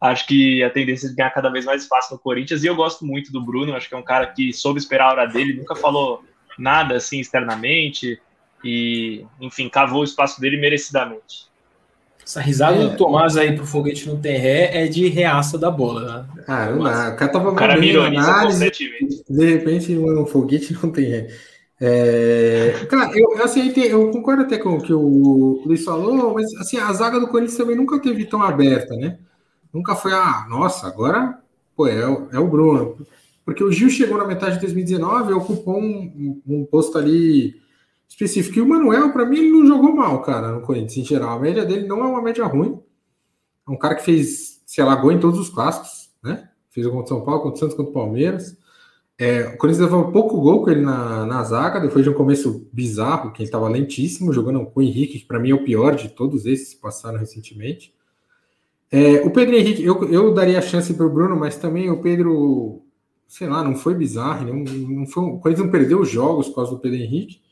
acho 0.00 0.26
que 0.26 0.62
a 0.62 0.70
tendência 0.70 1.06
é 1.06 1.10
de 1.10 1.16
ganhar 1.16 1.30
cada 1.30 1.50
vez 1.50 1.64
mais 1.64 1.82
espaço 1.82 2.12
no 2.14 2.20
Corinthians. 2.20 2.62
E 2.62 2.66
eu 2.66 2.76
gosto 2.76 3.04
muito 3.04 3.32
do 3.32 3.44
Bruno, 3.44 3.74
acho 3.74 3.88
que 3.88 3.94
é 3.94 3.98
um 3.98 4.04
cara 4.04 4.26
que 4.26 4.52
soube 4.52 4.78
esperar 4.78 5.06
a 5.06 5.10
hora 5.12 5.26
dele, 5.26 5.54
nunca 5.54 5.74
falou 5.74 6.24
nada 6.58 6.96
assim 6.96 7.20
externamente. 7.20 8.20
E, 8.62 9.24
enfim, 9.40 9.68
cavou 9.68 10.02
o 10.02 10.04
espaço 10.04 10.40
dele 10.40 10.58
merecidamente. 10.58 11.50
Essa 12.24 12.40
risada 12.40 12.76
é. 12.76 12.86
do 12.86 12.96
Tomás 12.96 13.36
aí 13.36 13.56
pro 13.56 13.66
foguete 13.66 14.06
no 14.08 14.16
terré 14.16 14.84
é 14.84 14.86
de 14.86 15.08
reaça 15.08 15.58
da 15.58 15.70
bola. 15.70 16.28
Né? 16.36 16.44
Ah, 16.46 16.66
não 16.66 16.84
dá. 16.84 17.10
O 17.10 17.16
cara 17.16 17.32
tava 17.32 17.50
o 17.50 17.54
cara 17.54 17.76
me 17.76 17.96
análise, 17.96 18.70
De 19.28 19.44
repente, 19.46 19.96
um 19.96 20.26
foguete 20.26 20.72
não 20.74 20.92
tem 20.92 21.06
ré. 21.06 21.28
É... 21.80 22.74
Eu, 23.14 23.42
assim, 23.42 23.72
eu 23.76 24.10
concordo 24.10 24.42
até 24.42 24.58
com 24.58 24.76
o 24.76 24.82
que 24.82 24.92
o 24.92 25.62
Luiz 25.64 25.84
falou, 25.84 26.34
mas 26.34 26.52
assim, 26.56 26.76
a 26.76 26.92
zaga 26.92 27.18
do 27.18 27.28
Corinthians 27.28 27.56
também 27.56 27.76
nunca 27.76 27.98
teve 27.98 28.26
tão 28.26 28.42
aberta, 28.42 28.94
né? 28.96 29.18
Nunca 29.72 29.94
foi, 29.94 30.12
ah, 30.12 30.46
nossa, 30.48 30.86
agora 30.86 31.40
pô, 31.80 31.86
é, 31.86 32.02
é 32.32 32.38
o 32.38 32.46
Bruno. 32.46 32.98
Porque 33.42 33.64
o 33.64 33.72
Gil 33.72 33.88
chegou 33.88 34.18
na 34.18 34.26
metade 34.26 34.56
de 34.56 34.60
2019 34.60 35.30
e 35.30 35.34
ocupou 35.34 35.80
um, 35.80 36.42
um 36.46 36.64
posto 36.66 36.98
ali 36.98 37.58
específico. 38.06 38.58
E 38.58 38.60
o 38.60 38.68
Manuel, 38.68 39.12
para 39.12 39.24
mim, 39.24 39.38
ele 39.38 39.50
não 39.50 39.66
jogou 39.66 39.94
mal, 39.94 40.20
cara, 40.20 40.52
no 40.52 40.60
Corinthians, 40.60 40.98
em 40.98 41.04
geral. 41.04 41.30
A 41.30 41.40
média 41.40 41.64
dele 41.64 41.86
não 41.86 42.00
é 42.00 42.06
uma 42.06 42.20
média 42.20 42.44
ruim. 42.44 42.78
É 43.66 43.70
um 43.70 43.78
cara 43.78 43.94
que 43.94 44.04
fez, 44.04 44.62
se 44.66 44.80
alagou 44.80 45.10
em 45.10 45.18
todos 45.18 45.40
os 45.40 45.48
clássicos, 45.48 46.10
né? 46.22 46.50
Fez 46.68 46.86
contra 46.86 47.04
o 47.04 47.08
São 47.08 47.24
Paulo, 47.24 47.42
contra 47.42 47.56
o 47.56 47.58
Santos, 47.58 47.76
contra 47.76 47.90
o 47.90 47.94
Palmeiras. 47.94 48.56
É, 49.20 49.48
o 49.48 49.58
Corinthians 49.58 49.84
levou 49.84 50.10
pouco 50.10 50.40
gol 50.40 50.64
com 50.64 50.70
ele 50.70 50.80
na, 50.80 51.26
na 51.26 51.44
zaga, 51.44 51.78
depois 51.78 52.02
de 52.02 52.08
um 52.08 52.14
começo 52.14 52.66
bizarro, 52.72 53.30
que 53.32 53.42
ele 53.42 53.48
estava 53.48 53.68
lentíssimo, 53.68 54.32
jogando 54.32 54.64
com 54.64 54.80
o 54.80 54.82
Henrique, 54.82 55.18
que 55.18 55.26
para 55.26 55.38
mim 55.38 55.50
é 55.50 55.54
o 55.54 55.62
pior 55.62 55.94
de 55.94 56.08
todos 56.08 56.46
esses 56.46 56.72
que 56.72 56.80
passaram 56.80 57.18
recentemente. 57.18 57.92
É, 58.90 59.20
o 59.20 59.30
Pedro 59.30 59.54
Henrique, 59.54 59.84
eu, 59.84 60.10
eu 60.10 60.32
daria 60.32 60.58
a 60.58 60.62
chance 60.62 60.94
para 60.94 61.04
o 61.04 61.10
Bruno, 61.10 61.36
mas 61.36 61.58
também 61.58 61.90
o 61.90 62.00
Pedro, 62.00 62.80
sei 63.28 63.46
lá, 63.46 63.62
não 63.62 63.76
foi 63.76 63.94
bizarro, 63.94 64.46
não, 64.46 64.64
não 64.64 65.06
foi, 65.06 65.22
o 65.22 65.38
Corinthians 65.38 65.66
não 65.66 65.70
perdeu 65.70 66.00
os 66.00 66.08
jogos 66.08 66.48
por 66.48 66.54
causa 66.54 66.70
do 66.70 66.78
Pedro 66.78 66.96
Henrique. 66.96 67.42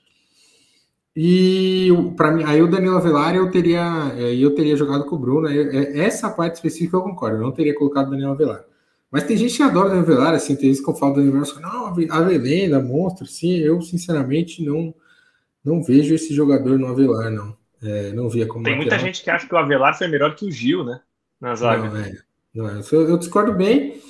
E 1.15 1.91
para 2.17 2.33
mim, 2.33 2.45
aí 2.45 2.63
o 2.63 2.71
Danilo 2.71 2.97
Avelar 2.97 3.37
eu 3.37 3.51
teria, 3.51 4.11
é, 4.17 4.35
eu 4.35 4.55
teria 4.55 4.75
jogado 4.75 5.05
com 5.05 5.17
o 5.17 5.19
Bruno. 5.19 5.47
É, 5.47 5.99
essa 5.99 6.31
parte 6.31 6.55
específica 6.55 6.97
eu 6.97 7.03
concordo, 7.03 7.37
eu 7.37 7.43
não 7.43 7.53
teria 7.53 7.75
colocado 7.75 8.07
o 8.07 8.11
Danilo 8.13 8.31
Avelar. 8.31 8.65
Mas 9.11 9.25
tem 9.25 9.37
gente 9.37 9.57
que 9.57 9.63
adora 9.63 9.95
o 9.95 9.99
Avelar, 9.99 10.35
assim, 10.35 10.55
tem 10.55 10.69
vezes 10.69 10.85
que 10.85 10.91
eu 10.91 10.95
falo 10.95 11.15
do 11.15 11.21
Avelar, 11.21 11.61
não, 11.61 11.87
Avelenda, 12.11 12.81
monstro, 12.81 13.27
sim, 13.27 13.57
eu 13.59 13.81
sinceramente 13.81 14.63
não 14.63 14.95
não 15.65 15.83
vejo 15.83 16.15
esse 16.15 16.35
jogador 16.35 16.79
no 16.79 16.87
Avelar, 16.87 17.31
não. 17.31 17.57
É, 17.83 18.11
não 18.13 18.29
via 18.29 18.47
como 18.47 18.65
Tem 18.65 18.73
lateral. 18.75 18.99
muita 18.99 19.07
gente 19.07 19.23
que 19.23 19.31
acha 19.31 19.47
que 19.47 19.55
o 19.55 19.59
Avelar 19.59 19.97
foi 19.97 20.09
melhor 20.09 20.35
que 20.35 20.47
o 20.47 20.51
Gil, 20.51 20.85
né? 20.85 21.01
Na 21.41 21.55
zaga. 21.55 21.89
Não, 21.89 21.97
é, 21.97 22.13
não 22.55 22.69
é. 22.69 22.81
Eu, 22.91 23.09
eu 23.09 23.19
discordo 23.19 23.53
bem. 23.53 24.01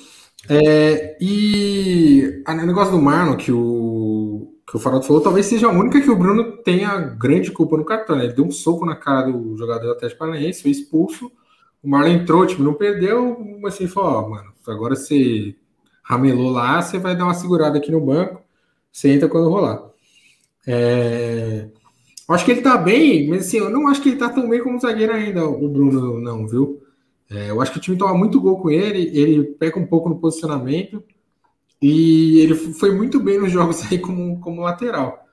É, 0.49 1.17
e 1.21 2.43
o 2.47 2.65
negócio 2.65 2.91
do 2.91 3.01
Marlon, 3.01 3.35
que 3.35 3.51
o, 3.51 4.55
que 4.67 4.77
o 4.77 4.79
Farol 4.79 5.03
falou, 5.03 5.21
talvez 5.21 5.45
seja 5.45 5.67
a 5.67 5.71
única 5.71 6.01
que 6.01 6.09
o 6.09 6.15
Bruno 6.15 6.57
tenha 6.63 6.97
grande 6.97 7.51
culpa 7.51 7.77
no 7.77 7.85
cartão. 7.85 8.15
Né? 8.15 8.25
Ele 8.25 8.33
deu 8.33 8.45
um 8.45 8.51
soco 8.51 8.85
na 8.85 8.95
cara 8.95 9.29
do 9.29 9.55
jogador 9.57 9.85
do 9.85 9.91
Atlético 9.91 10.19
Paranaense, 10.19 10.61
foi 10.61 10.71
expulso. 10.71 11.31
O 11.83 11.89
Marlon 11.89 12.13
entrou, 12.13 12.45
tipo, 12.45 12.63
não 12.63 12.73
perdeu, 12.73 13.37
mas 13.61 13.75
assim, 13.75 13.87
falou, 13.87 14.11
ó, 14.11 14.29
mano, 14.29 14.51
agora 14.67 14.95
você 14.95 15.55
ramelou 16.03 16.51
lá, 16.51 16.81
você 16.81 16.97
vai 16.97 17.15
dar 17.15 17.25
uma 17.25 17.33
segurada 17.33 17.77
aqui 17.77 17.91
no 17.91 18.01
banco, 18.01 18.41
você 18.91 19.09
entra 19.09 19.29
quando 19.29 19.49
rolar. 19.49 19.89
É... 20.67 21.69
Acho 22.29 22.45
que 22.45 22.51
ele 22.51 22.61
tá 22.61 22.77
bem, 22.77 23.27
mas 23.27 23.47
assim, 23.47 23.57
eu 23.57 23.69
não 23.69 23.87
acho 23.87 24.01
que 24.01 24.09
ele 24.09 24.17
tá 24.17 24.29
tão 24.29 24.47
bem 24.47 24.61
como 24.61 24.79
zagueiro 24.79 25.13
ainda, 25.13 25.45
o 25.45 25.67
Bruno, 25.67 26.19
não, 26.19 26.47
viu? 26.47 26.81
É, 27.29 27.49
eu 27.51 27.61
acho 27.61 27.71
que 27.71 27.77
o 27.77 27.81
time 27.81 27.97
toma 27.97 28.13
muito 28.15 28.41
gol 28.41 28.59
com 28.59 28.69
ele, 28.69 29.11
ele 29.17 29.43
peca 29.43 29.79
um 29.79 29.85
pouco 29.85 30.09
no 30.09 30.19
posicionamento. 30.19 31.03
E 31.81 32.39
ele 32.39 32.55
foi 32.55 32.93
muito 32.93 33.19
bem 33.19 33.39
nos 33.39 33.51
jogos 33.51 33.81
aí 33.89 33.99
como, 33.99 34.39
como 34.39 34.61
lateral. 34.61 35.25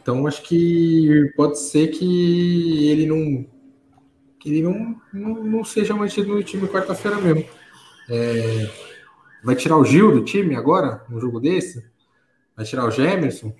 Então 0.00 0.26
acho 0.26 0.42
que 0.42 1.32
pode 1.36 1.58
ser 1.58 1.88
que 1.88 2.88
ele 2.88 3.06
não 3.06 3.46
que 4.40 4.48
ele 4.50 4.62
não, 4.62 4.96
não, 5.12 5.44
não 5.44 5.64
seja 5.64 5.94
mantido 5.94 6.34
no 6.34 6.42
time 6.42 6.66
quarta-feira 6.66 7.20
mesmo. 7.20 7.44
É, 8.08 8.70
vai 9.44 9.54
tirar 9.54 9.76
o 9.76 9.84
Gil 9.84 10.10
do 10.10 10.24
time 10.24 10.56
agora, 10.56 11.04
num 11.08 11.20
jogo 11.20 11.38
desse? 11.38 11.84
Vai 12.56 12.64
tirar 12.64 12.86
o 12.86 12.90
Gemerson? 12.90 13.54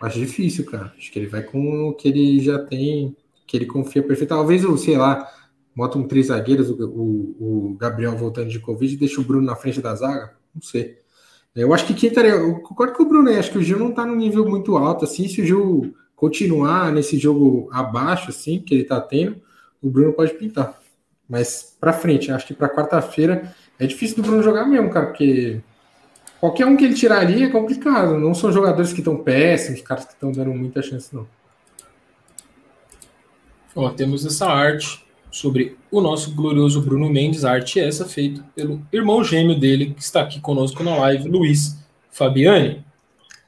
Acho 0.00 0.18
difícil, 0.18 0.66
cara. 0.66 0.92
Acho 0.98 1.12
que 1.12 1.18
ele 1.18 1.28
vai 1.28 1.42
com 1.42 1.88
o 1.88 1.94
que 1.94 2.08
ele 2.08 2.40
já 2.40 2.58
tem, 2.58 3.16
que 3.46 3.56
ele 3.56 3.66
confia 3.66 4.02
perfeito. 4.02 4.30
Talvez, 4.30 4.62
sei 4.80 4.96
lá, 4.96 5.26
bota 5.74 5.98
um 5.98 6.08
três 6.08 6.26
zagueiros, 6.26 6.68
o, 6.68 6.84
o, 6.84 7.70
o 7.70 7.76
Gabriel 7.78 8.16
voltando 8.16 8.48
de 8.48 8.58
Covid 8.58 8.92
e 8.92 8.98
deixa 8.98 9.20
o 9.20 9.24
Bruno 9.24 9.46
na 9.46 9.54
frente 9.54 9.80
da 9.80 9.94
zaga. 9.94 10.34
Não 10.54 10.62
sei. 10.62 10.98
Eu 11.54 11.72
acho 11.72 11.86
que 11.86 11.94
quem 11.94 12.08
estaria. 12.08 12.32
Eu 12.32 12.60
concordo 12.60 12.94
com 12.94 13.02
o 13.02 13.08
Bruno, 13.08 13.30
acho 13.30 13.50
que 13.50 13.58
o 13.58 13.62
Gil 13.62 13.78
não 13.78 13.90
está 13.90 14.04
no 14.04 14.16
nível 14.16 14.48
muito 14.48 14.76
alto, 14.76 15.04
assim. 15.04 15.28
Se 15.28 15.42
o 15.42 15.46
Gil 15.46 15.94
continuar 16.16 16.92
nesse 16.92 17.18
jogo 17.18 17.68
abaixo, 17.72 18.30
assim, 18.30 18.60
que 18.60 18.74
ele 18.74 18.82
está 18.82 19.00
tendo, 19.00 19.40
o 19.82 19.90
Bruno 19.90 20.12
pode 20.12 20.34
pintar. 20.34 20.78
Mas 21.28 21.76
para 21.80 21.92
frente, 21.92 22.32
acho 22.32 22.46
que 22.46 22.54
para 22.54 22.68
quarta-feira 22.68 23.54
é 23.78 23.86
difícil 23.86 24.16
do 24.16 24.22
Bruno 24.22 24.42
jogar 24.42 24.66
mesmo, 24.66 24.90
cara, 24.90 25.06
porque 25.06 25.60
qualquer 26.40 26.66
um 26.66 26.76
que 26.76 26.84
ele 26.84 26.94
tirar 26.94 27.20
ali 27.20 27.44
é 27.44 27.48
complicado. 27.48 28.18
Não 28.18 28.34
são 28.34 28.52
jogadores 28.52 28.92
que 28.92 29.00
estão 29.00 29.16
péssimos, 29.16 29.80
caras 29.80 30.04
que 30.04 30.12
estão 30.12 30.32
dando 30.32 30.52
muita 30.52 30.82
chance, 30.82 31.14
não. 31.14 31.26
Ó, 33.74 33.88
temos 33.90 34.26
essa 34.26 34.46
arte 34.46 35.04
sobre 35.30 35.76
o 35.90 36.00
nosso 36.00 36.34
glorioso 36.34 36.82
Bruno 36.82 37.08
Mendes, 37.08 37.44
arte 37.44 37.78
essa 37.78 38.04
feita 38.04 38.44
pelo 38.54 38.82
irmão 38.92 39.22
gêmeo 39.22 39.58
dele, 39.58 39.94
que 39.94 40.02
está 40.02 40.22
aqui 40.22 40.40
conosco 40.40 40.82
na 40.82 40.96
live, 40.96 41.28
Luiz 41.28 41.78
Fabiani. 42.10 42.84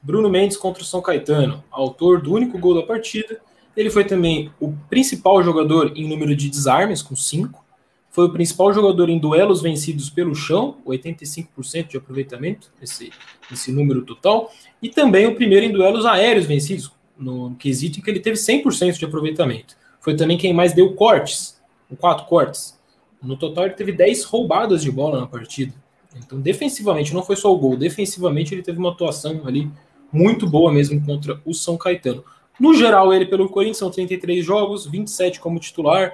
Bruno 0.01 0.29
Mendes 0.29 0.57
contra 0.57 0.83
o 0.83 0.85
São 0.85 1.01
Caetano, 1.01 1.63
autor 1.69 2.21
do 2.21 2.33
único 2.33 2.57
gol 2.57 2.75
da 2.75 2.83
partida. 2.83 3.41
Ele 3.75 3.89
foi 3.89 4.05
também 4.05 4.51
o 4.59 4.71
principal 4.89 5.43
jogador 5.43 5.93
em 5.95 6.07
número 6.07 6.35
de 6.35 6.49
desarmes, 6.49 7.01
com 7.01 7.15
5. 7.15 7.63
Foi 8.11 8.25
o 8.25 8.29
principal 8.31 8.71
jogador 8.71 9.09
em 9.09 9.17
duelos 9.17 9.61
vencidos 9.61 10.09
pelo 10.09 10.35
chão, 10.35 10.77
85% 10.85 11.87
de 11.87 11.97
aproveitamento, 11.97 12.71
esse, 12.81 13.11
esse 13.51 13.71
número 13.71 14.03
total. 14.03 14.51
E 14.81 14.89
também 14.89 15.25
o 15.25 15.35
primeiro 15.35 15.65
em 15.65 15.71
duelos 15.71 16.05
aéreos 16.05 16.45
vencidos, 16.45 16.91
no 17.17 17.55
quesito 17.55 17.99
em 17.99 18.01
que 18.01 18.09
ele 18.09 18.19
teve 18.19 18.37
100% 18.37 18.99
de 18.99 19.05
aproveitamento. 19.05 19.75
Foi 19.99 20.15
também 20.15 20.37
quem 20.37 20.53
mais 20.53 20.73
deu 20.73 20.93
cortes, 20.93 21.59
com 21.89 21.95
quatro 21.95 22.25
cortes. 22.25 22.77
No 23.21 23.37
total, 23.37 23.65
ele 23.65 23.73
teve 23.73 23.91
10 23.91 24.25
roubadas 24.25 24.83
de 24.83 24.91
bola 24.91 25.21
na 25.21 25.27
partida. 25.27 25.73
Então, 26.15 26.39
defensivamente, 26.39 27.13
não 27.13 27.23
foi 27.23 27.35
só 27.35 27.51
o 27.51 27.57
gol, 27.57 27.75
defensivamente, 27.75 28.53
ele 28.53 28.61
teve 28.61 28.77
uma 28.77 28.91
atuação 28.91 29.41
ali 29.45 29.71
muito 30.11 30.47
boa 30.47 30.71
mesmo 30.71 31.03
contra 31.03 31.41
o 31.43 31.53
São 31.53 31.77
Caetano. 31.77 32.23
No 32.59 32.73
geral, 32.73 33.13
ele 33.13 33.25
pelo 33.25 33.49
Corinthians 33.49 33.77
são 33.77 33.89
33 33.89 34.45
jogos, 34.45 34.85
27 34.85 35.39
como 35.39 35.59
titular, 35.59 36.13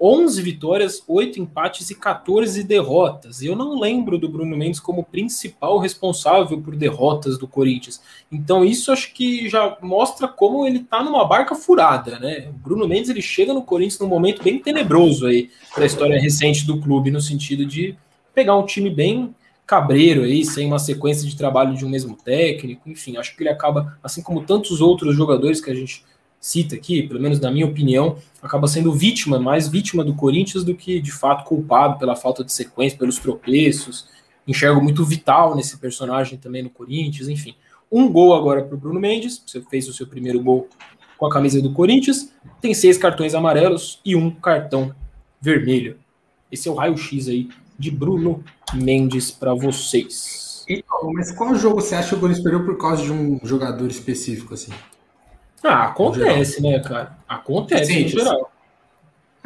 11 0.00 0.40
vitórias, 0.40 1.04
8 1.06 1.38
empates 1.38 1.90
e 1.90 1.94
14 1.94 2.64
derrotas. 2.64 3.42
Eu 3.42 3.54
não 3.54 3.78
lembro 3.78 4.16
do 4.16 4.30
Bruno 4.30 4.56
Mendes 4.56 4.80
como 4.80 5.04
principal 5.04 5.78
responsável 5.78 6.58
por 6.62 6.74
derrotas 6.74 7.36
do 7.36 7.46
Corinthians. 7.46 8.00
Então 8.32 8.64
isso 8.64 8.90
acho 8.90 9.12
que 9.12 9.46
já 9.46 9.76
mostra 9.82 10.26
como 10.26 10.66
ele 10.66 10.78
tá 10.80 11.04
numa 11.04 11.26
barca 11.26 11.54
furada, 11.54 12.18
né? 12.18 12.48
O 12.48 12.52
Bruno 12.54 12.88
Mendes 12.88 13.10
ele 13.10 13.20
chega 13.20 13.52
no 13.52 13.62
Corinthians 13.62 14.00
num 14.00 14.08
momento 14.08 14.42
bem 14.42 14.58
tenebroso 14.58 15.26
aí 15.26 15.50
para 15.74 15.82
a 15.82 15.86
história 15.86 16.18
recente 16.18 16.66
do 16.66 16.80
clube 16.80 17.10
no 17.10 17.20
sentido 17.20 17.66
de 17.66 17.94
pegar 18.34 18.56
um 18.56 18.64
time 18.64 18.88
bem 18.88 19.34
cabreiro 19.70 20.24
aí, 20.24 20.44
sem 20.44 20.66
uma 20.66 20.80
sequência 20.80 21.28
de 21.28 21.36
trabalho 21.36 21.76
de 21.76 21.86
um 21.86 21.88
mesmo 21.88 22.16
técnico, 22.16 22.90
enfim, 22.90 23.16
acho 23.16 23.36
que 23.36 23.44
ele 23.44 23.50
acaba, 23.50 23.96
assim 24.02 24.20
como 24.20 24.42
tantos 24.42 24.80
outros 24.80 25.14
jogadores 25.14 25.60
que 25.60 25.70
a 25.70 25.74
gente 25.74 26.04
cita 26.40 26.74
aqui, 26.74 27.04
pelo 27.04 27.20
menos 27.20 27.38
na 27.38 27.52
minha 27.52 27.66
opinião, 27.66 28.16
acaba 28.42 28.66
sendo 28.66 28.92
vítima, 28.92 29.38
mais 29.38 29.68
vítima 29.68 30.02
do 30.02 30.12
Corinthians 30.12 30.64
do 30.64 30.74
que 30.74 31.00
de 31.00 31.12
fato 31.12 31.44
culpado 31.44 32.00
pela 32.00 32.16
falta 32.16 32.42
de 32.42 32.52
sequência, 32.52 32.98
pelos 32.98 33.18
tropeços. 33.18 34.08
Enxergo 34.44 34.82
muito 34.82 35.04
vital 35.04 35.54
nesse 35.54 35.78
personagem 35.78 36.36
também 36.36 36.64
no 36.64 36.70
Corinthians, 36.70 37.28
enfim. 37.28 37.54
Um 37.92 38.10
gol 38.10 38.34
agora 38.34 38.64
para 38.64 38.74
o 38.74 38.78
Bruno 38.78 38.98
Mendes, 38.98 39.40
você 39.46 39.60
fez 39.70 39.88
o 39.88 39.92
seu 39.92 40.04
primeiro 40.08 40.42
gol 40.42 40.68
com 41.16 41.26
a 41.26 41.30
camisa 41.30 41.62
do 41.62 41.72
Corinthians, 41.72 42.32
tem 42.60 42.74
seis 42.74 42.98
cartões 42.98 43.36
amarelos 43.36 44.00
e 44.04 44.16
um 44.16 44.32
cartão 44.32 44.92
vermelho. 45.40 45.96
Esse 46.50 46.68
é 46.68 46.72
o 46.72 46.74
raio-x 46.74 47.28
aí 47.28 47.48
de 47.80 47.90
Bruno 47.90 48.44
Mendes 48.74 49.30
para 49.30 49.54
vocês. 49.54 50.64
Então, 50.68 51.12
mas 51.12 51.32
qual 51.32 51.54
jogo 51.54 51.80
você 51.80 51.94
acha 51.94 52.10
que 52.10 52.14
o 52.14 52.20
Corinthians 52.20 52.44
perdeu 52.44 52.64
por 52.64 52.78
causa 52.78 53.02
de 53.02 53.10
um 53.10 53.40
jogador 53.42 53.90
específico 53.90 54.54
assim? 54.54 54.72
Ah, 55.64 55.86
acontece, 55.86 56.62
né, 56.62 56.78
cara? 56.78 57.18
Acontece 57.28 57.92
Sim, 57.92 58.02
no 58.04 58.08
geral. 58.08 58.52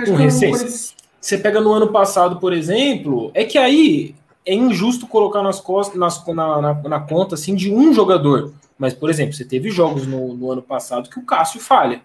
Com 0.04 0.14
recência. 0.16 0.94
Você 1.20 1.38
pega 1.38 1.60
no 1.60 1.72
ano 1.72 1.90
passado, 1.90 2.38
por 2.38 2.52
exemplo, 2.52 3.30
é 3.32 3.44
que 3.44 3.56
aí 3.56 4.14
é 4.44 4.54
injusto 4.54 5.06
colocar 5.06 5.42
nas 5.42 5.58
costas, 5.58 5.98
nas, 5.98 6.24
na, 6.26 6.60
na, 6.60 6.74
na, 6.74 7.00
conta 7.00 7.34
assim, 7.34 7.54
de 7.54 7.72
um 7.72 7.94
jogador. 7.94 8.52
Mas, 8.76 8.92
por 8.92 9.08
exemplo, 9.08 9.32
você 9.32 9.44
teve 9.44 9.70
jogos 9.70 10.06
no, 10.06 10.34
no 10.34 10.50
ano 10.50 10.60
passado 10.60 11.08
que 11.08 11.18
o 11.18 11.24
Cássio 11.24 11.60
falha. 11.60 12.02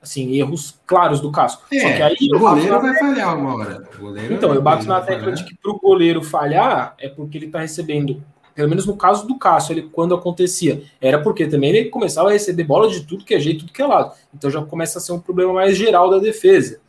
Assim, 0.00 0.34
erros 0.36 0.78
claros 0.86 1.20
do 1.20 1.32
Cássio. 1.32 1.58
É, 1.72 1.80
Só 1.80 1.88
que 1.88 2.02
aí 2.02 2.16
o 2.32 2.38
goleiro 2.38 2.80
vai 2.80 2.96
falhar 2.98 3.36
uma 3.36 3.54
hora. 3.56 3.88
então, 4.30 4.54
eu 4.54 4.62
bato 4.62 4.86
na 4.86 5.00
tecla 5.00 5.32
de 5.32 5.44
que 5.44 5.56
para 5.56 5.72
o 5.72 5.78
goleiro 5.78 6.22
falhar 6.22 6.94
é 6.98 7.08
porque 7.08 7.38
ele 7.38 7.46
está 7.46 7.60
recebendo 7.60 8.22
pelo 8.56 8.70
menos 8.70 8.86
no 8.86 8.96
caso 8.96 9.28
do 9.28 9.38
Cássio, 9.38 9.74
ele, 9.74 9.82
quando 9.82 10.14
acontecia, 10.14 10.82
era 10.98 11.20
porque 11.20 11.46
também 11.46 11.76
ele 11.76 11.90
começava 11.90 12.30
a 12.30 12.32
receber 12.32 12.64
bola 12.64 12.88
de 12.88 13.02
tudo 13.04 13.22
que 13.22 13.34
é 13.34 13.38
jeito, 13.38 13.60
tudo 13.60 13.72
que 13.72 13.82
é 13.82 13.86
lado. 13.86 14.14
Então 14.34 14.50
já 14.50 14.62
começa 14.62 14.98
a 14.98 15.00
ser 15.02 15.12
um 15.12 15.20
problema 15.20 15.52
mais 15.52 15.76
geral 15.76 16.08
da 16.08 16.18
defesa. 16.18 16.80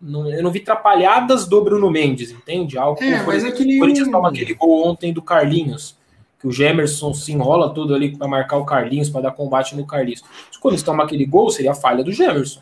Não, 0.00 0.32
eu 0.32 0.44
não 0.44 0.52
vi 0.52 0.60
trapalhadas 0.60 1.44
do 1.44 1.60
Bruno 1.60 1.90
Mendes, 1.90 2.30
entende? 2.30 2.78
Algo 2.78 3.02
é, 3.02 3.20
mas 3.24 3.44
é. 3.44 3.48
O 3.48 3.78
Corinthians 3.80 4.08
toma 4.08 4.28
aquele 4.28 4.54
gol 4.54 4.86
ontem 4.86 5.12
do 5.12 5.20
Carlinhos, 5.20 5.97
que 6.40 6.46
o 6.46 6.52
Gemerson 6.52 7.12
se 7.12 7.32
enrola 7.32 7.74
todo 7.74 7.94
ali 7.94 8.16
para 8.16 8.28
marcar 8.28 8.56
o 8.58 8.64
Carlinhos, 8.64 9.10
para 9.10 9.22
dar 9.22 9.32
combate 9.32 9.76
no 9.76 9.86
Carlinhos. 9.86 10.22
Se 10.50 10.58
o 10.58 10.60
Corinthians 10.60 10.84
toma 10.84 11.04
aquele 11.04 11.26
gol, 11.26 11.50
seria 11.50 11.72
a 11.72 11.74
falha 11.74 12.04
do 12.04 12.12
Gemerson. 12.12 12.60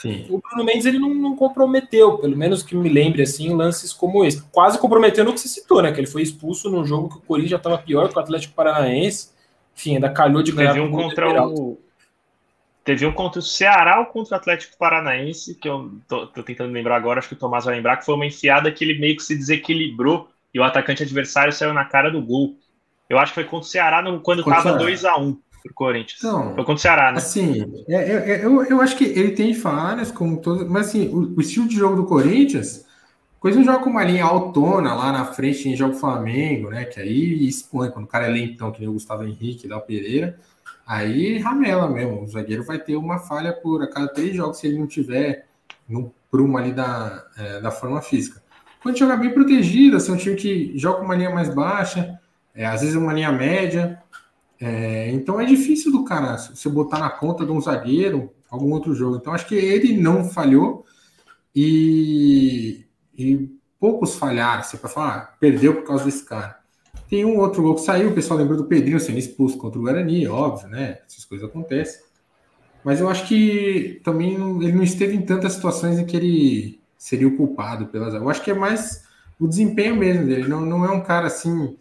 Sim. 0.00 0.24
O 0.30 0.38
Bruno 0.38 0.64
Mendes 0.64 0.86
ele 0.86 0.98
não, 0.98 1.12
não, 1.12 1.36
comprometeu, 1.36 2.16
pelo 2.16 2.34
menos 2.34 2.62
que 2.62 2.74
me 2.74 2.88
lembre 2.88 3.22
assim, 3.22 3.54
lances 3.54 3.92
como 3.92 4.24
esse. 4.24 4.40
Quase 4.50 4.78
comprometendo 4.78 5.30
o 5.30 5.34
que 5.34 5.40
você 5.40 5.48
citou, 5.48 5.82
né? 5.82 5.92
Que 5.92 6.00
ele 6.00 6.06
foi 6.06 6.22
expulso 6.22 6.70
num 6.70 6.86
jogo 6.86 7.10
que 7.10 7.18
o 7.18 7.20
Corinthians 7.20 7.50
já 7.50 7.56
estava 7.58 7.76
pior 7.76 8.08
que 8.08 8.16
o 8.16 8.20
Atlético 8.20 8.54
Paranaense. 8.54 9.30
Enfim, 9.76 9.96
ainda 9.96 10.08
calhou 10.08 10.42
de 10.42 10.52
ganhar. 10.52 10.72
Teve 10.72 10.86
um 10.86 10.90
contra 10.90 11.46
o. 11.46 11.78
Teve 12.82 13.04
um 13.04 13.12
contra 13.12 13.40
o 13.40 13.42
Ceará 13.42 14.00
ou 14.00 14.06
contra 14.06 14.36
o 14.36 14.38
Atlético 14.38 14.78
Paranaense, 14.78 15.54
que 15.54 15.68
eu 15.68 15.90
tô, 16.08 16.26
tô, 16.28 16.42
tentando 16.42 16.72
lembrar 16.72 16.96
agora, 16.96 17.18
acho 17.18 17.28
que 17.28 17.34
o 17.34 17.38
Tomás 17.38 17.66
vai 17.66 17.74
lembrar, 17.74 17.98
que 17.98 18.06
foi 18.06 18.14
uma 18.14 18.24
enfiada 18.24 18.72
que 18.72 18.82
ele 18.82 18.98
meio 18.98 19.16
que 19.16 19.22
se 19.22 19.36
desequilibrou 19.36 20.30
e 20.52 20.58
o 20.58 20.64
atacante 20.64 21.02
adversário 21.02 21.52
saiu 21.52 21.74
na 21.74 21.84
cara 21.84 22.10
do 22.10 22.22
gol. 22.22 22.56
Eu 23.10 23.18
acho 23.18 23.32
que 23.32 23.34
foi 23.34 23.44
contra 23.44 23.66
o 23.66 23.70
Ceará 23.70 24.00
no, 24.00 24.20
quando 24.20 24.38
estava 24.38 24.78
2 24.78 25.04
a 25.04 25.18
1 25.18 25.26
um 25.26 25.36
pro 25.64 25.74
Corinthians. 25.74 26.20
Então, 26.20 26.54
Foi 26.54 26.64
contra 26.64 26.74
o 26.74 26.78
Ceará, 26.78 27.10
né? 27.10 27.18
Assim, 27.18 27.84
é, 27.88 27.94
é, 27.94 28.30
é, 28.30 28.44
eu, 28.44 28.62
eu 28.64 28.80
acho 28.80 28.96
que 28.96 29.04
ele 29.04 29.32
tem 29.32 29.52
falhas, 29.52 30.12
como 30.12 30.40
todos, 30.40 30.66
mas 30.68 30.88
assim, 30.88 31.08
o, 31.08 31.36
o, 31.36 31.40
estilo 31.40 31.66
de 31.66 31.74
jogo 31.74 31.96
do 31.96 32.06
Corinthians, 32.06 32.86
coisa 33.40 33.58
não 33.58 33.64
joga 33.64 33.80
com 33.80 33.90
uma 33.90 34.04
linha 34.04 34.24
autona 34.24 34.94
lá 34.94 35.12
na 35.12 35.24
frente 35.24 35.68
em 35.68 35.76
jogo 35.76 35.94
Flamengo, 35.94 36.70
né? 36.70 36.84
Que 36.84 37.00
aí 37.00 37.46
expõe, 37.46 37.90
quando 37.90 38.04
o 38.04 38.08
cara 38.08 38.26
é 38.26 38.30
lentão, 38.30 38.70
que 38.70 38.80
nem 38.80 38.88
o 38.88 38.92
Gustavo 38.92 39.24
Henrique, 39.24 39.66
da 39.66 39.80
Pereira, 39.80 40.38
aí 40.86 41.36
ramela 41.38 41.88
mesmo. 41.88 42.22
O 42.22 42.28
zagueiro 42.28 42.64
vai 42.64 42.78
ter 42.78 42.94
uma 42.94 43.18
falha 43.18 43.52
por 43.52 43.82
a 43.82 43.88
cada 43.88 44.06
três 44.06 44.34
jogos 44.34 44.58
se 44.58 44.68
ele 44.68 44.78
não 44.78 44.86
tiver 44.86 45.46
no 45.88 46.14
prumo 46.30 46.56
ali 46.56 46.72
da, 46.72 47.24
é, 47.36 47.60
da 47.60 47.72
forma 47.72 48.00
física. 48.00 48.40
Quando 48.80 48.96
joga 48.96 49.16
bem 49.16 49.34
protegido, 49.34 49.96
assim, 49.96 50.12
um 50.12 50.16
time 50.16 50.36
que 50.36 50.72
joga 50.78 51.00
com 51.00 51.04
uma 51.04 51.16
linha 51.16 51.28
mais 51.28 51.52
baixa, 51.52 52.18
é, 52.54 52.66
às 52.66 52.80
vezes 52.80 52.96
uma 52.96 53.12
linha 53.12 53.32
média, 53.32 54.02
é, 54.60 55.10
então 55.10 55.40
é 55.40 55.44
difícil 55.44 55.90
do 55.90 56.04
cara 56.04 56.36
você 56.36 56.68
botar 56.68 56.98
na 56.98 57.08
conta 57.08 57.44
de 57.46 57.50
um 57.50 57.60
zagueiro 57.60 58.30
algum 58.50 58.72
outro 58.72 58.94
jogo. 58.94 59.16
Então 59.16 59.32
acho 59.32 59.46
que 59.46 59.54
ele 59.54 59.96
não 59.96 60.24
falhou 60.24 60.84
e, 61.54 62.84
e 63.16 63.48
poucos 63.78 64.16
falharam. 64.16 64.62
Você 64.62 64.76
pode 64.76 64.92
falar, 64.92 65.16
ah, 65.16 65.36
perdeu 65.38 65.76
por 65.76 65.84
causa 65.84 66.04
desse 66.04 66.24
cara. 66.24 66.60
Tem 67.08 67.24
um 67.24 67.38
outro 67.38 67.62
gol 67.62 67.74
que 67.74 67.80
saiu, 67.80 68.10
o 68.10 68.14
pessoal 68.14 68.38
lembrou 68.38 68.58
do 68.58 68.66
Pedrinho 68.66 69.00
sendo 69.00 69.18
expulso 69.18 69.56
contra 69.56 69.80
o 69.80 69.82
Guarani, 69.82 70.28
óbvio, 70.28 70.68
né? 70.68 70.98
Essas 71.08 71.24
coisas 71.24 71.48
acontecem. 71.48 72.00
Mas 72.84 73.00
eu 73.00 73.08
acho 73.08 73.26
que 73.26 74.00
também 74.04 74.34
ele 74.34 74.72
não 74.72 74.82
esteve 74.82 75.14
em 75.16 75.22
tantas 75.22 75.54
situações 75.54 75.98
em 75.98 76.06
que 76.06 76.16
ele 76.16 76.80
seria 76.96 77.26
o 77.26 77.36
culpado 77.36 77.86
pelas. 77.86 78.14
Eu 78.14 78.28
acho 78.28 78.42
que 78.42 78.50
é 78.50 78.54
mais 78.54 79.04
o 79.38 79.48
desempenho 79.48 79.96
mesmo 79.96 80.26
dele. 80.26 80.48
Não, 80.48 80.60
não 80.60 80.84
é 80.84 80.90
um 80.90 81.02
cara 81.02 81.26
assim 81.26 81.76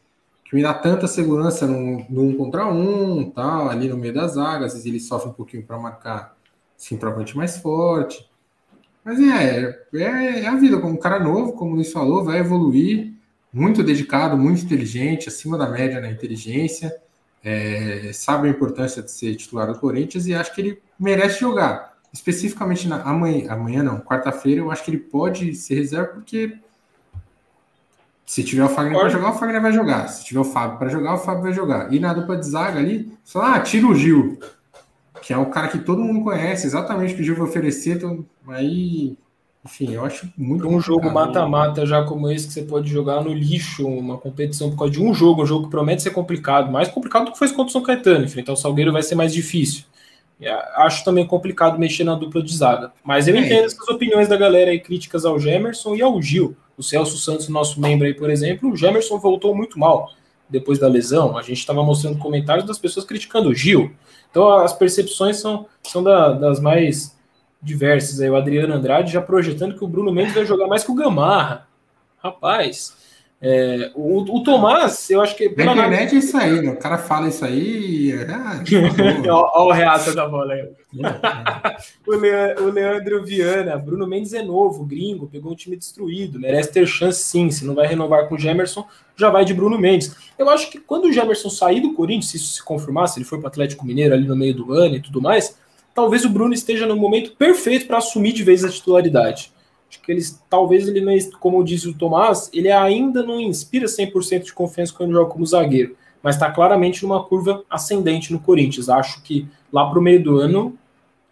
que 0.49 0.55
me 0.55 0.63
dá 0.63 0.73
tanta 0.73 1.07
segurança 1.07 1.67
no, 1.67 2.03
no 2.09 2.23
um 2.23 2.35
contra 2.35 2.67
um, 2.67 3.29
tal, 3.29 3.69
ali 3.69 3.87
no 3.87 3.95
meio 3.95 4.15
das 4.15 4.33
zagas, 4.33 4.69
às 4.69 4.73
vezes 4.73 4.85
ele 4.87 4.99
sofre 4.99 5.29
um 5.29 5.33
pouquinho 5.33 5.61
para 5.63 5.77
marcar 5.77 6.35
centroavante 6.75 7.37
mais 7.37 7.57
forte. 7.57 8.27
Mas 9.05 9.19
é, 9.19 9.79
é, 9.93 10.03
é, 10.41 10.47
a 10.47 10.55
vida, 10.55 10.79
como 10.79 10.93
um 10.93 10.99
cara 10.99 11.19
novo, 11.19 11.53
como 11.53 11.73
o 11.73 11.75
Luiz 11.75 11.91
falou, 11.91 12.23
vai 12.23 12.39
evoluir, 12.39 13.13
muito 13.53 13.83
dedicado, 13.83 14.35
muito 14.35 14.65
inteligente, 14.65 15.29
acima 15.29 15.55
da 15.55 15.69
média 15.69 16.01
na 16.01 16.09
inteligência, 16.09 16.95
é, 17.43 18.11
sabe 18.11 18.47
a 18.47 18.51
importância 18.51 19.03
de 19.03 19.11
ser 19.11 19.35
titular 19.35 19.71
do 19.71 19.79
Corinthians 19.79 20.25
e 20.25 20.33
acho 20.33 20.53
que 20.53 20.61
ele 20.61 20.81
merece 20.99 21.41
jogar. 21.41 21.95
Especificamente 22.11 22.87
na, 22.87 23.03
amanhã, 23.03 23.51
amanhã 23.51 23.83
não, 23.83 23.99
quarta-feira, 23.99 24.61
eu 24.61 24.71
acho 24.71 24.83
que 24.83 24.89
ele 24.89 24.97
pode 24.97 25.53
ser 25.53 25.75
reserva 25.75 26.07
porque 26.07 26.57
se 28.29 28.43
tiver 28.43 28.63
o 28.63 28.69
Fagner 28.69 28.99
para 28.99 29.09
jogar, 29.09 29.31
o 29.31 29.33
Fagner 29.33 29.59
vai 29.59 29.73
jogar. 29.73 30.07
Se 30.07 30.23
tiver 30.23 30.39
o 30.39 30.43
Fábio 30.43 30.77
para 30.77 30.87
jogar, 30.87 31.15
o 31.15 31.17
Fábio 31.17 31.41
vai 31.41 31.51
jogar. 31.51 31.91
E 31.91 31.99
na 31.99 32.13
dupla 32.13 32.37
de 32.37 32.47
zaga 32.47 32.77
ali, 32.77 33.11
só 33.23 33.41
ah, 33.41 33.59
tira 33.59 33.87
o 33.87 33.95
Gil, 33.95 34.37
que 35.19 35.33
é 35.33 35.37
o 35.39 35.47
cara 35.47 35.67
que 35.67 35.79
todo 35.79 36.03
mundo 36.03 36.23
conhece, 36.23 36.67
exatamente 36.67 37.13
o 37.13 37.15
que 37.15 37.23
o 37.23 37.25
Gil 37.25 37.35
vai 37.35 37.47
oferecer. 37.47 37.95
Então, 37.95 38.23
aí, 38.49 39.17
enfim, 39.65 39.95
eu 39.95 40.05
acho 40.05 40.31
muito. 40.37 40.67
Um 40.67 40.79
jogo 40.79 41.09
mata-mata 41.09 41.87
já 41.87 42.03
como 42.03 42.29
esse 42.29 42.45
que 42.45 42.53
você 42.53 42.61
pode 42.61 42.87
jogar 42.87 43.23
no 43.23 43.33
lixo, 43.33 43.87
uma 43.87 44.19
competição 44.19 44.69
por 44.69 44.77
causa 44.77 44.93
de 44.93 45.01
um 45.01 45.11
jogo, 45.11 45.41
um 45.41 45.47
jogo 45.47 45.63
que 45.63 45.71
promete 45.71 46.03
ser 46.03 46.11
complicado, 46.11 46.71
mais 46.71 46.87
complicado 46.87 47.25
do 47.25 47.31
que 47.31 47.39
foi 47.39 47.49
contra 47.49 47.65
o 47.65 47.71
São 47.71 47.81
Caetano. 47.81 48.25
Enfrentar 48.25 48.53
o 48.53 48.55
Salgueiro 48.55 48.93
vai 48.93 49.01
ser 49.01 49.15
mais 49.15 49.33
difícil. 49.33 49.85
Acho 50.75 51.03
também 51.03 51.27
complicado 51.27 51.77
mexer 51.77 52.03
na 52.03 52.15
dupla 52.15 52.41
de 52.41 52.55
zaga. 52.55 52.93
Mas 53.03 53.27
eu 53.27 53.35
é. 53.35 53.39
entendo 53.39 53.65
essas 53.65 53.87
opiniões 53.89 54.27
da 54.27 54.37
galera 54.37 54.71
aí, 54.71 54.79
críticas 54.79 55.25
ao 55.25 55.39
Gemerson 55.39 55.95
e 55.95 56.01
ao 56.01 56.21
Gil 56.21 56.55
o 56.79 56.83
Celso 56.83 57.17
Santos, 57.17 57.49
nosso 57.49 57.79
membro 57.81 58.07
aí, 58.07 58.13
por 58.13 58.29
exemplo, 58.29 58.71
o 58.71 58.75
Gemerson 58.75 59.19
voltou 59.19 59.53
muito 59.53 59.77
mal 59.77 60.13
depois 60.49 60.79
da 60.79 60.87
lesão. 60.87 61.37
A 61.37 61.41
gente 61.41 61.57
estava 61.57 61.83
mostrando 61.83 62.17
comentários 62.17 62.65
das 62.65 62.79
pessoas 62.79 63.05
criticando 63.05 63.49
o 63.49 63.53
Gil. 63.53 63.91
Então 64.31 64.49
as 64.49 64.71
percepções 64.71 65.37
são, 65.37 65.67
são 65.83 66.01
da, 66.01 66.31
das 66.31 66.61
mais 66.61 67.17
diversas. 67.61 68.21
Aí, 68.21 68.29
o 68.29 68.35
Adriano 68.37 68.73
Andrade 68.73 69.11
já 69.11 69.21
projetando 69.21 69.77
que 69.77 69.83
o 69.83 69.87
Bruno 69.89 70.13
Mendes 70.13 70.33
vai 70.33 70.45
jogar 70.45 70.67
mais 70.67 70.81
que 70.81 70.91
o 70.91 70.95
Gamarra. 70.95 71.67
Rapaz, 72.23 72.95
é, 73.41 73.91
o, 73.95 74.17
o, 74.17 74.43
Tomás, 74.43 75.09
eu 75.09 75.21
acho 75.21 75.33
que. 75.33 75.47
Na 75.55 75.71
internet 75.71 76.13
é 76.13 76.17
isso 76.17 76.35
aí, 76.35 76.61
né? 76.61 76.71
O 76.71 76.77
cara 76.77 76.97
fala 76.97 77.29
isso 77.29 77.45
aí. 77.45 78.13
Ah, 78.27 78.61
Olha 79.55 79.69
o 79.69 79.71
reato 79.71 80.13
da 80.13 80.27
bola 80.27 80.53
aí. 80.53 80.67
o, 82.05 82.15
Leandro, 82.15 82.65
o 82.65 82.69
Leandro 82.69 83.23
Viana, 83.23 83.77
Bruno 83.77 84.05
Mendes 84.05 84.33
é 84.33 84.43
novo, 84.43 84.83
gringo, 84.83 85.27
pegou 85.27 85.53
um 85.53 85.55
time 85.55 85.77
destruído, 85.77 86.37
merece 86.37 86.71
ter 86.73 86.85
chance 86.85 87.21
sim. 87.21 87.49
Se 87.49 87.65
não 87.65 87.75
vai 87.75 87.87
renovar 87.87 88.27
com 88.27 88.35
o 88.35 88.39
Gemerson, 88.39 88.85
já 89.15 89.29
vai 89.29 89.45
de 89.45 89.53
Bruno 89.53 89.79
Mendes. 89.79 90.13
Eu 90.37 90.49
acho 90.49 90.69
que 90.69 90.77
quando 90.77 91.05
o 91.05 91.13
Gemerson 91.13 91.49
sair 91.49 91.79
do 91.79 91.93
Corinthians, 91.93 92.31
se 92.31 92.37
isso 92.37 92.53
se 92.53 92.63
confirmar, 92.63 93.07
se 93.07 93.19
ele 93.19 93.25
for 93.25 93.37
para 93.39 93.45
o 93.45 93.49
Atlético 93.49 93.85
Mineiro 93.85 94.15
ali 94.15 94.27
no 94.27 94.35
meio 94.35 94.53
do 94.53 94.73
ano 94.73 94.95
e 94.95 95.01
tudo 95.01 95.21
mais, 95.21 95.57
talvez 95.95 96.25
o 96.25 96.29
Bruno 96.29 96.53
esteja 96.53 96.85
no 96.85 96.97
momento 96.97 97.31
perfeito 97.37 97.87
para 97.87 97.99
assumir 97.99 98.33
de 98.33 98.43
vez 98.43 98.65
a 98.65 98.69
titularidade. 98.69 99.53
Acho 99.89 100.01
que 100.01 100.11
eles, 100.11 100.41
talvez 100.49 100.87
ele 100.87 101.01
não, 101.01 101.13
como 101.39 101.63
disse 101.63 101.87
o 101.87 101.93
Tomás, 101.93 102.49
ele 102.53 102.71
ainda 102.71 103.23
não 103.23 103.41
inspira 103.41 103.87
100% 103.87 104.43
de 104.43 104.53
confiança 104.53 104.93
quando 104.93 105.13
joga 105.13 105.31
como 105.31 105.45
zagueiro, 105.45 105.95
mas 106.21 106.35
está 106.35 106.51
claramente 106.51 107.01
numa 107.03 107.23
curva 107.23 107.63
ascendente 107.69 108.31
no 108.31 108.39
Corinthians. 108.39 108.87
Acho 108.87 109.23
que 109.23 109.47
lá 109.73 109.89
para 109.89 109.97
o 109.97 110.01
meio 110.01 110.21
do 110.21 110.37
ano 110.37 110.77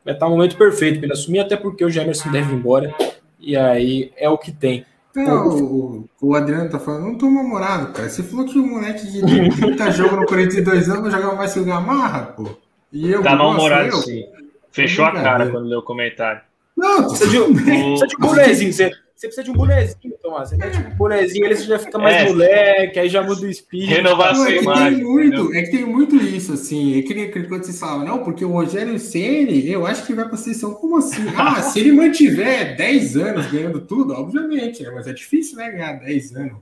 vai 0.03 0.15
estar 0.15 0.25
tá 0.25 0.31
o 0.31 0.35
momento 0.35 0.57
perfeito 0.57 0.97
para 0.97 1.05
ele 1.05 1.13
assumir, 1.13 1.39
até 1.39 1.55
porque 1.55 1.85
o 1.85 1.89
Gemerson 1.89 2.31
deve 2.31 2.51
ir 2.51 2.57
embora, 2.57 2.95
e 3.39 3.55
aí 3.55 4.11
é 4.17 4.27
o 4.27 4.37
que 4.37 4.51
tem. 4.51 4.85
Não, 5.15 5.47
o, 5.47 6.09
o 6.21 6.35
Adriano 6.35 6.69
tá 6.69 6.79
falando, 6.79 7.05
não 7.05 7.17
tô 7.17 7.29
namorado, 7.29 7.91
cara. 7.91 8.07
Você 8.07 8.21
falou 8.21 8.45
que 8.45 8.57
o 8.57 8.65
moleque 8.65 9.07
de 9.07 9.21
30 9.21 9.89
jogos 9.91 10.19
no 10.19 10.25
42 10.25 10.89
anos 10.89 11.11
jogava 11.11 11.35
mais 11.35 11.53
que 11.53 11.59
o 11.59 11.65
Gamarra, 11.65 12.33
pô. 12.35 12.49
E 12.91 13.11
eu, 13.11 13.21
tá 13.21 13.35
mal-humorado, 13.35 13.97
sim. 13.97 14.25
Fechou 14.71 15.05
a 15.05 15.11
cara 15.11 15.49
quando 15.49 15.67
leu 15.67 15.79
o 15.79 15.83
comentário. 15.83 16.41
Não, 16.77 17.07
precisa 17.07 17.31
de, 17.31 17.39
precisa 17.39 18.07
de 18.07 18.15
um 18.15 18.19
bonezinho. 18.19 18.71
Você, 18.71 18.91
você 19.15 19.27
precisa 19.27 19.43
de 19.43 19.49
um 19.49 19.53
bonezinho, 19.55 20.13
Tomás. 20.21 20.49
Você 20.49 20.57
mete 20.57 20.77
um 20.77 20.95
bonezinho, 20.95 21.45
ele 21.45 21.55
já 21.55 21.79
fica 21.79 21.97
mais 21.97 22.17
é. 22.17 22.29
moleque, 22.29 22.99
aí 22.99 23.09
já 23.09 23.23
muda 23.23 23.41
o 23.41 23.49
espírito. 23.49 23.89
Renovar 23.89 24.35
não, 24.35 24.45
é, 24.45 24.59
que 24.59 24.63
tem 24.63 25.03
muito, 25.03 25.53
é 25.55 25.61
que 25.63 25.71
tem 25.71 25.85
muito 25.85 26.15
isso, 26.17 26.53
assim. 26.53 26.99
É 26.99 27.01
que 27.01 27.15
nem 27.15 27.31
quando 27.31 27.65
você 27.65 27.73
fala, 27.73 28.03
não, 28.03 28.23
porque 28.23 28.45
o 28.45 28.51
Rogério 28.51 28.99
Ceni, 28.99 29.71
eu 29.71 29.87
acho 29.87 30.05
que 30.05 30.13
vai 30.13 30.25
para 30.25 30.35
a 30.35 30.37
seleção. 30.37 30.75
Como 30.75 30.97
assim? 30.97 31.25
Ah, 31.35 31.61
se 31.61 31.79
ele 31.79 31.91
mantiver 31.93 32.75
10 32.75 33.17
anos 33.17 33.47
ganhando 33.47 33.81
tudo, 33.81 34.13
obviamente, 34.13 34.83
né? 34.83 34.91
mas 34.91 35.07
é 35.07 35.13
difícil, 35.13 35.57
né? 35.57 35.71
Ganhar 35.71 35.93
10 35.93 36.35
anos. 36.35 36.57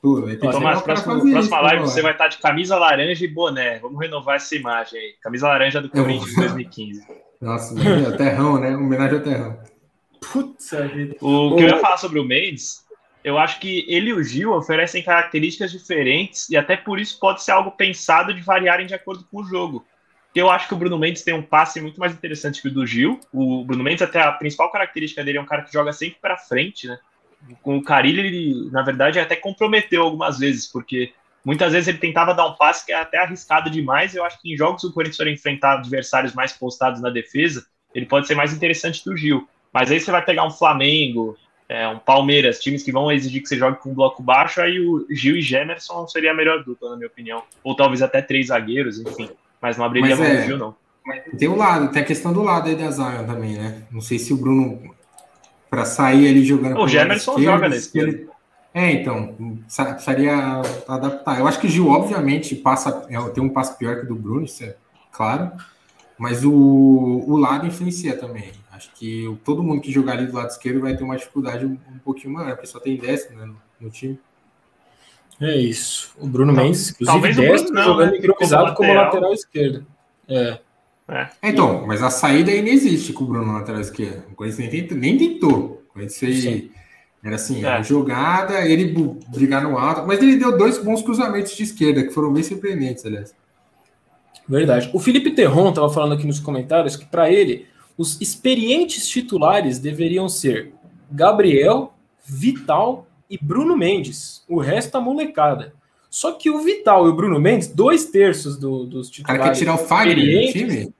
Tudo. 0.00 0.26
Aí 0.26 0.36
Tomás, 0.36 0.82
próximo, 0.82 1.20
próxima 1.20 1.40
isso, 1.40 1.50
live 1.50 1.82
você 1.82 2.02
vai 2.02 2.12
estar 2.12 2.26
de 2.26 2.38
camisa 2.38 2.76
laranja 2.76 3.24
e 3.24 3.28
boné. 3.28 3.78
Vamos 3.78 4.00
renovar 4.00 4.36
essa 4.36 4.56
imagem 4.56 4.98
aí. 4.98 5.14
Camisa 5.20 5.46
laranja 5.46 5.80
do 5.80 5.88
Corinthians 5.88 6.30
de 6.30 6.36
2015. 6.36 7.06
Nossa, 7.42 7.74
o 7.74 7.76
terrão, 8.16 8.58
né? 8.58 8.74
Homenagem 8.76 9.18
ao 9.18 9.24
terrão. 9.24 9.58
Putz, 10.32 10.70
vida. 10.94 11.16
O 11.20 11.56
que 11.56 11.64
eu 11.64 11.68
ia 11.68 11.78
falar 11.78 11.96
sobre 11.96 12.20
o 12.20 12.24
Mendes, 12.24 12.86
eu 13.24 13.36
acho 13.36 13.58
que 13.58 13.84
ele 13.88 14.10
e 14.10 14.12
o 14.12 14.22
Gil 14.22 14.52
oferecem 14.52 15.02
características 15.02 15.72
diferentes 15.72 16.48
e 16.48 16.56
até 16.56 16.76
por 16.76 17.00
isso 17.00 17.18
pode 17.18 17.42
ser 17.42 17.50
algo 17.50 17.72
pensado 17.72 18.32
de 18.32 18.40
variarem 18.40 18.86
de 18.86 18.94
acordo 18.94 19.26
com 19.28 19.40
o 19.40 19.44
jogo. 19.44 19.84
Eu 20.32 20.48
acho 20.48 20.68
que 20.68 20.74
o 20.74 20.76
Bruno 20.76 20.96
Mendes 20.96 21.22
tem 21.22 21.34
um 21.34 21.42
passe 21.42 21.80
muito 21.80 21.98
mais 21.98 22.12
interessante 22.12 22.62
que 22.62 22.68
o 22.68 22.72
do 22.72 22.86
Gil. 22.86 23.20
O 23.32 23.64
Bruno 23.64 23.82
Mendes, 23.82 24.02
até 24.02 24.22
a 24.22 24.32
principal 24.32 24.70
característica 24.70 25.22
dele 25.24 25.38
é 25.38 25.40
um 25.40 25.46
cara 25.46 25.62
que 25.62 25.72
joga 25.72 25.92
sempre 25.92 26.18
para 26.22 26.38
frente, 26.38 26.86
né? 26.86 26.98
Com 27.60 27.76
o 27.76 27.82
Carilli, 27.82 28.20
ele, 28.20 28.70
na 28.70 28.82
verdade, 28.82 29.18
até 29.18 29.34
comprometeu 29.34 30.02
algumas 30.02 30.38
vezes, 30.38 30.66
porque 30.66 31.12
muitas 31.44 31.72
vezes 31.72 31.88
ele 31.88 31.98
tentava 31.98 32.34
dar 32.34 32.46
um 32.46 32.54
passe 32.54 32.84
que 32.86 32.92
é 32.92 32.96
até 32.96 33.18
arriscado 33.18 33.70
demais. 33.70 34.14
Eu 34.14 34.24
acho 34.24 34.40
que 34.40 34.52
em 34.52 34.56
jogos 34.56 34.84
o 34.84 34.92
Corinthians 34.92 35.16
for 35.16 35.28
enfrentar 35.28 35.78
adversários 35.78 36.34
mais 36.34 36.52
postados 36.52 37.00
na 37.00 37.10
defesa, 37.10 37.66
ele 37.94 38.06
pode 38.06 38.26
ser 38.26 38.34
mais 38.34 38.52
interessante 38.52 39.02
que 39.02 39.10
o 39.10 39.16
Gil. 39.16 39.48
Mas 39.72 39.90
aí 39.90 40.00
você 40.00 40.10
vai 40.10 40.24
pegar 40.24 40.44
um 40.44 40.50
Flamengo, 40.50 41.36
é, 41.68 41.88
um 41.88 41.98
Palmeiras, 41.98 42.60
times 42.60 42.82
que 42.82 42.92
vão 42.92 43.10
exigir 43.10 43.42
que 43.42 43.48
você 43.48 43.56
jogue 43.56 43.78
com 43.78 43.90
um 43.90 43.94
bloco 43.94 44.22
baixo, 44.22 44.60
aí 44.60 44.78
o 44.78 45.06
Gil 45.10 45.36
e 45.36 45.40
Gemerson 45.40 46.06
seria 46.06 46.32
a 46.32 46.34
melhor 46.34 46.62
dupla, 46.62 46.90
na 46.90 46.96
minha 46.96 47.08
opinião. 47.08 47.42
Ou 47.64 47.74
talvez 47.74 48.02
até 48.02 48.20
três 48.20 48.48
zagueiros, 48.48 49.00
enfim. 49.00 49.30
Mas 49.60 49.76
não 49.76 49.84
abriria 49.84 50.16
mão 50.16 50.26
é, 50.26 50.36
do 50.36 50.46
Gil, 50.46 50.58
não. 50.58 50.74
Tem 51.36 51.48
o 51.48 51.56
lado, 51.56 51.90
tem 51.90 52.02
a 52.02 52.04
questão 52.04 52.32
do 52.32 52.42
lado 52.42 52.68
aí 52.68 52.76
da 52.76 52.90
Zion 52.90 53.26
também, 53.26 53.54
né? 53.54 53.82
Não 53.90 54.00
sei 54.00 54.18
se 54.18 54.32
o 54.32 54.36
Bruno, 54.36 54.94
para 55.68 55.84
sair 55.84 56.28
ali 56.28 56.44
jogando. 56.44 56.78
O 56.78 56.86
Gemerson 56.86 57.38
joga 57.40 57.68
nesse 57.68 57.98
ele... 57.98 58.28
É, 58.74 58.90
então, 58.92 59.34
precisaria 59.66 60.34
adaptar. 60.88 61.38
Eu 61.38 61.46
acho 61.46 61.60
que 61.60 61.66
o 61.66 61.70
Gil, 61.70 61.88
obviamente, 61.88 62.54
passa, 62.54 63.06
é, 63.08 63.20
tem 63.30 63.44
um 63.44 63.50
passo 63.50 63.76
pior 63.76 63.96
que 63.96 64.04
o 64.04 64.08
do 64.08 64.14
Bruno, 64.14 64.44
isso 64.44 64.64
é 64.64 64.74
claro. 65.10 65.52
Mas 66.18 66.44
o, 66.44 66.52
o 66.52 67.36
lado 67.36 67.66
influencia 67.66 68.16
também. 68.16 68.52
Acho 68.70 68.90
que 68.94 69.36
todo 69.44 69.62
mundo 69.62 69.80
que 69.80 69.92
jogar 69.92 70.14
ali 70.14 70.26
do 70.26 70.36
lado 70.36 70.50
esquerdo 70.50 70.80
vai 70.80 70.96
ter 70.96 71.04
uma 71.04 71.16
dificuldade 71.16 71.66
um, 71.66 71.76
um 71.90 71.98
pouquinho 71.98 72.34
maior, 72.34 72.52
porque 72.52 72.66
só 72.66 72.80
tem 72.80 72.96
décimo 72.96 73.38
né, 73.38 73.46
no, 73.46 73.56
no, 73.80 73.90
time. 73.90 74.18
É 75.40 75.56
isso. 75.56 76.14
O 76.18 76.26
Bruno 76.26 76.52
Mendes, 76.52 76.90
inclusive, 76.90 77.34
décimo, 77.34 77.72
não, 77.72 77.84
jogando 77.84 78.12
né? 78.12 78.18
improvisado 78.18 78.74
como 78.74 78.88
lateral, 78.88 79.10
como 79.10 79.22
lateral 79.22 79.32
esquerdo. 79.34 79.86
É. 80.28 80.58
É. 81.08 81.28
Então, 81.42 81.86
mas 81.86 82.02
a 82.02 82.10
saída 82.10 82.50
aí 82.50 82.62
não 82.62 82.68
existe 82.68 83.12
com 83.12 83.24
o 83.24 83.26
Bruno 83.26 83.46
na 83.46 83.58
lateral 83.58 83.80
esquerda. 83.80 84.24
O 84.30 84.34
Corinthians 84.34 84.70
nem 84.70 84.82
tentou. 84.82 84.98
Nem 84.98 85.18
tentou. 85.18 85.82
O 85.88 85.92
Corinthians 85.92 86.70
era 87.24 87.36
assim, 87.36 87.64
é. 87.64 87.82
jogada, 87.84 88.66
ele 88.66 88.94
brigar 89.28 89.62
no 89.62 89.78
alto, 89.78 90.06
mas 90.06 90.20
ele 90.20 90.36
deu 90.36 90.58
dois 90.58 90.78
bons 90.78 91.02
cruzamentos 91.02 91.54
de 91.54 91.62
esquerda, 91.62 92.02
que 92.02 92.10
foram 92.10 92.32
bem 92.32 92.42
surpreendentes, 92.42 93.06
aliás. 93.06 93.32
Verdade. 94.48 94.90
O 94.92 94.98
Felipe 94.98 95.30
Terron 95.30 95.68
estava 95.68 95.88
falando 95.88 96.14
aqui 96.14 96.26
nos 96.26 96.40
comentários 96.40 96.96
que 96.96 97.06
para 97.06 97.30
ele 97.30 97.66
os 97.96 98.20
experientes 98.20 99.08
titulares 99.08 99.78
deveriam 99.78 100.28
ser 100.28 100.72
Gabriel, 101.10 101.94
Vital 102.24 103.06
e 103.30 103.38
Bruno 103.40 103.76
Mendes. 103.76 104.44
O 104.48 104.58
resto 104.58 104.92
tá 104.92 105.00
molecada. 105.00 105.74
Só 106.10 106.32
que 106.32 106.50
o 106.50 106.58
Vital 106.58 107.06
e 107.06 107.10
o 107.10 107.14
Bruno 107.14 107.38
Mendes, 107.38 107.68
dois 107.68 108.06
terços 108.06 108.58
do, 108.58 108.84
dos 108.84 109.08
titulares. 109.08 109.40
O 109.40 109.44
cara 109.44 109.54
quer 109.54 109.58
tirar 109.58 109.74
o 109.74 109.78
Fagner 109.78 110.16
do 110.16 110.52
time? 110.52 110.94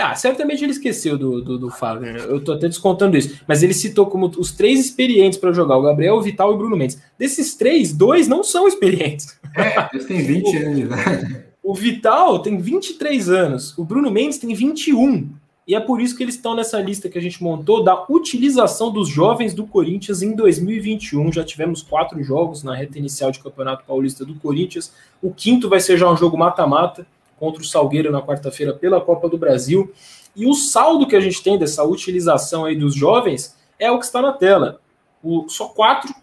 Ah, 0.00 0.14
certamente 0.14 0.64
ele 0.64 0.72
esqueceu 0.72 1.16
do, 1.16 1.40
do, 1.40 1.58
do 1.58 1.70
Fagner. 1.70 2.16
Eu 2.16 2.40
tô 2.42 2.52
até 2.52 2.66
descontando 2.66 3.16
isso. 3.16 3.40
Mas 3.46 3.62
ele 3.62 3.74
citou 3.74 4.06
como 4.06 4.30
os 4.38 4.52
três 4.52 4.80
experientes 4.80 5.38
para 5.38 5.52
jogar: 5.52 5.76
o 5.76 5.82
Gabriel, 5.82 6.16
o 6.16 6.22
Vital 6.22 6.50
e 6.50 6.54
o 6.54 6.58
Bruno 6.58 6.76
Mendes. 6.76 7.00
Desses 7.18 7.54
três, 7.54 7.92
dois 7.92 8.26
não 8.26 8.42
são 8.42 8.66
experientes. 8.66 9.38
É, 9.56 9.88
eles 9.92 10.06
têm 10.06 10.22
20 10.22 10.56
anos 10.58 10.76
de 10.76 10.82
idade. 10.82 11.44
O 11.62 11.74
Vital 11.74 12.38
tem 12.40 12.58
23 12.58 13.28
anos, 13.28 13.76
o 13.78 13.84
Bruno 13.84 14.10
Mendes 14.10 14.38
tem 14.38 14.54
21. 14.54 15.28
E 15.68 15.74
é 15.74 15.78
por 15.78 16.00
isso 16.00 16.16
que 16.16 16.22
eles 16.24 16.34
estão 16.34 16.56
nessa 16.56 16.80
lista 16.80 17.08
que 17.08 17.16
a 17.16 17.22
gente 17.22 17.40
montou 17.40 17.84
da 17.84 18.04
utilização 18.08 18.90
dos 18.90 19.08
jovens 19.08 19.54
do 19.54 19.64
Corinthians 19.64 20.20
em 20.20 20.34
2021. 20.34 21.32
Já 21.32 21.44
tivemos 21.44 21.80
quatro 21.80 22.20
jogos 22.24 22.64
na 22.64 22.74
reta 22.74 22.98
inicial 22.98 23.30
de 23.30 23.38
Campeonato 23.38 23.84
Paulista 23.86 24.24
do 24.24 24.34
Corinthians. 24.34 24.92
O 25.22 25.32
quinto 25.32 25.68
vai 25.68 25.78
ser 25.78 25.96
já 25.96 26.10
um 26.10 26.16
jogo 26.16 26.36
mata-mata 26.36 27.06
contra 27.40 27.62
o 27.62 27.64
Salgueiro 27.64 28.12
na 28.12 28.20
quarta-feira 28.20 28.74
pela 28.74 29.00
Copa 29.00 29.28
do 29.28 29.38
Brasil. 29.38 29.92
E 30.36 30.46
o 30.46 30.54
saldo 30.54 31.08
que 31.08 31.16
a 31.16 31.20
gente 31.20 31.42
tem 31.42 31.58
dessa 31.58 31.82
utilização 31.82 32.66
aí 32.66 32.76
dos 32.76 32.94
jovens 32.94 33.56
é 33.78 33.90
o 33.90 33.98
que 33.98 34.04
está 34.04 34.20
na 34.20 34.32
tela. 34.32 34.78
O, 35.24 35.48
só 35.48 35.68
quatro 35.68 36.14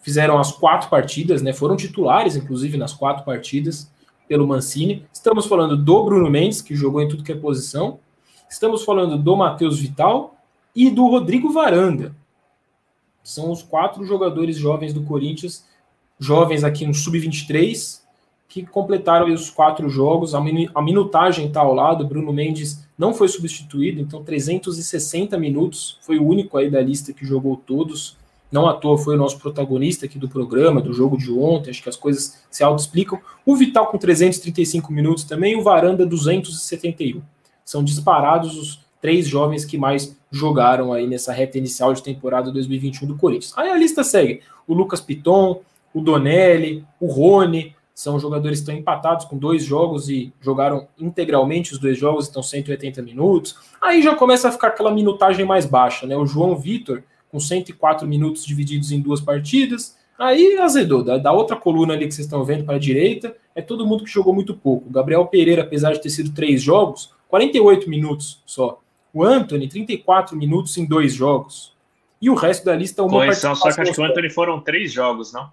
fizeram 0.00 0.38
as 0.38 0.52
quatro 0.52 0.88
partidas, 0.88 1.42
né? 1.42 1.52
Foram 1.52 1.76
titulares, 1.76 2.36
inclusive, 2.36 2.78
nas 2.78 2.92
quatro 2.92 3.24
partidas 3.24 3.90
pelo 4.28 4.46
Mancini. 4.46 5.04
Estamos 5.12 5.46
falando 5.46 5.76
do 5.76 6.04
Bruno 6.04 6.30
Mendes, 6.30 6.62
que 6.62 6.74
jogou 6.74 7.02
em 7.02 7.08
tudo 7.08 7.24
que 7.24 7.32
é 7.32 7.36
posição. 7.36 7.98
Estamos 8.48 8.84
falando 8.84 9.18
do 9.18 9.36
Matheus 9.36 9.78
Vital 9.78 10.36
e 10.74 10.88
do 10.90 11.06
Rodrigo 11.08 11.52
Varanda. 11.52 12.14
São 13.22 13.50
os 13.50 13.62
quatro 13.62 14.04
jogadores 14.04 14.56
jovens 14.56 14.92
do 14.92 15.02
Corinthians, 15.02 15.66
jovens 16.18 16.64
aqui 16.64 16.86
no 16.86 16.94
Sub-23, 16.94 18.01
que 18.52 18.66
completaram 18.66 19.32
os 19.32 19.48
quatro 19.48 19.88
jogos. 19.88 20.34
A 20.34 20.82
minutagem 20.82 21.46
está 21.46 21.60
ao 21.62 21.72
lado. 21.72 22.06
Bruno 22.06 22.34
Mendes 22.34 22.86
não 22.98 23.14
foi 23.14 23.26
substituído, 23.26 23.98
então 23.98 24.22
360 24.22 25.38
minutos. 25.38 25.96
Foi 26.02 26.18
o 26.18 26.26
único 26.26 26.58
aí 26.58 26.70
da 26.70 26.82
lista 26.82 27.14
que 27.14 27.24
jogou 27.24 27.56
todos. 27.56 28.14
Não 28.50 28.68
à 28.68 28.74
toa 28.74 28.98
foi 28.98 29.14
o 29.14 29.18
nosso 29.18 29.38
protagonista 29.38 30.04
aqui 30.04 30.18
do 30.18 30.28
programa, 30.28 30.82
do 30.82 30.92
jogo 30.92 31.16
de 31.16 31.32
ontem. 31.32 31.70
Acho 31.70 31.82
que 31.82 31.88
as 31.88 31.96
coisas 31.96 32.44
se 32.50 32.62
auto-explicam. 32.62 33.18
O 33.46 33.56
Vital 33.56 33.86
com 33.86 33.96
335 33.96 34.92
minutos 34.92 35.24
também, 35.24 35.56
o 35.56 35.62
Varanda 35.62 36.04
271 36.04 37.22
são 37.64 37.82
disparados 37.82 38.58
os 38.58 38.80
três 39.00 39.26
jovens 39.26 39.64
que 39.64 39.78
mais 39.78 40.14
jogaram 40.30 40.92
aí 40.92 41.06
nessa 41.06 41.32
reta 41.32 41.56
inicial 41.56 41.94
de 41.94 42.02
temporada 42.02 42.52
2021 42.52 43.08
do 43.08 43.16
Corinthians. 43.16 43.54
Aí 43.56 43.70
a 43.70 43.78
lista 43.78 44.04
segue: 44.04 44.42
o 44.68 44.74
Lucas 44.74 45.00
Piton, 45.00 45.62
o 45.94 46.02
Donelli, 46.02 46.84
o 47.00 47.06
Rony, 47.06 47.74
são 47.94 48.18
jogadores 48.18 48.58
que 48.58 48.62
estão 48.62 48.74
empatados 48.74 49.26
com 49.26 49.36
dois 49.36 49.64
jogos 49.64 50.08
e 50.08 50.32
jogaram 50.40 50.88
integralmente 50.98 51.72
os 51.72 51.78
dois 51.78 51.98
jogos, 51.98 52.28
então 52.28 52.42
180 52.42 53.02
minutos. 53.02 53.56
Aí 53.80 54.02
já 54.02 54.14
começa 54.14 54.48
a 54.48 54.52
ficar 54.52 54.68
aquela 54.68 54.90
minutagem 54.90 55.44
mais 55.44 55.66
baixa, 55.66 56.06
né? 56.06 56.16
O 56.16 56.26
João 56.26 56.56
Vitor, 56.56 57.02
com 57.30 57.38
104 57.38 58.06
minutos 58.06 58.44
divididos 58.44 58.92
em 58.92 59.00
duas 59.00 59.20
partidas. 59.20 59.96
Aí 60.18 60.56
azedou. 60.58 61.02
Da, 61.02 61.18
da 61.18 61.32
outra 61.32 61.56
coluna 61.56 61.94
ali 61.94 62.06
que 62.06 62.14
vocês 62.14 62.26
estão 62.26 62.44
vendo 62.44 62.64
para 62.64 62.76
a 62.76 62.78
direita, 62.78 63.36
é 63.54 63.60
todo 63.60 63.86
mundo 63.86 64.04
que 64.04 64.10
jogou 64.10 64.34
muito 64.34 64.54
pouco. 64.54 64.88
O 64.88 64.92
Gabriel 64.92 65.26
Pereira, 65.26 65.62
apesar 65.62 65.92
de 65.92 66.00
ter 66.00 66.10
sido 66.10 66.32
três 66.32 66.62
jogos, 66.62 67.12
48 67.28 67.88
minutos 67.90 68.42
só. 68.46 68.80
O 69.12 69.22
Anthony, 69.22 69.68
34 69.68 70.36
minutos 70.36 70.76
em 70.78 70.86
dois 70.86 71.12
jogos. 71.12 71.74
E 72.20 72.30
o 72.30 72.34
resto 72.34 72.64
da 72.64 72.74
lista, 72.74 73.02
uma 73.02 73.24
Pois 73.24 73.38
são, 73.38 73.54
só 73.54 73.70
que 73.72 73.80
acho 73.80 73.92
que 73.92 74.00
o 74.00 74.04
Anthony 74.04 74.30
foram 74.30 74.60
três 74.60 74.92
jogos, 74.92 75.32
não? 75.32 75.50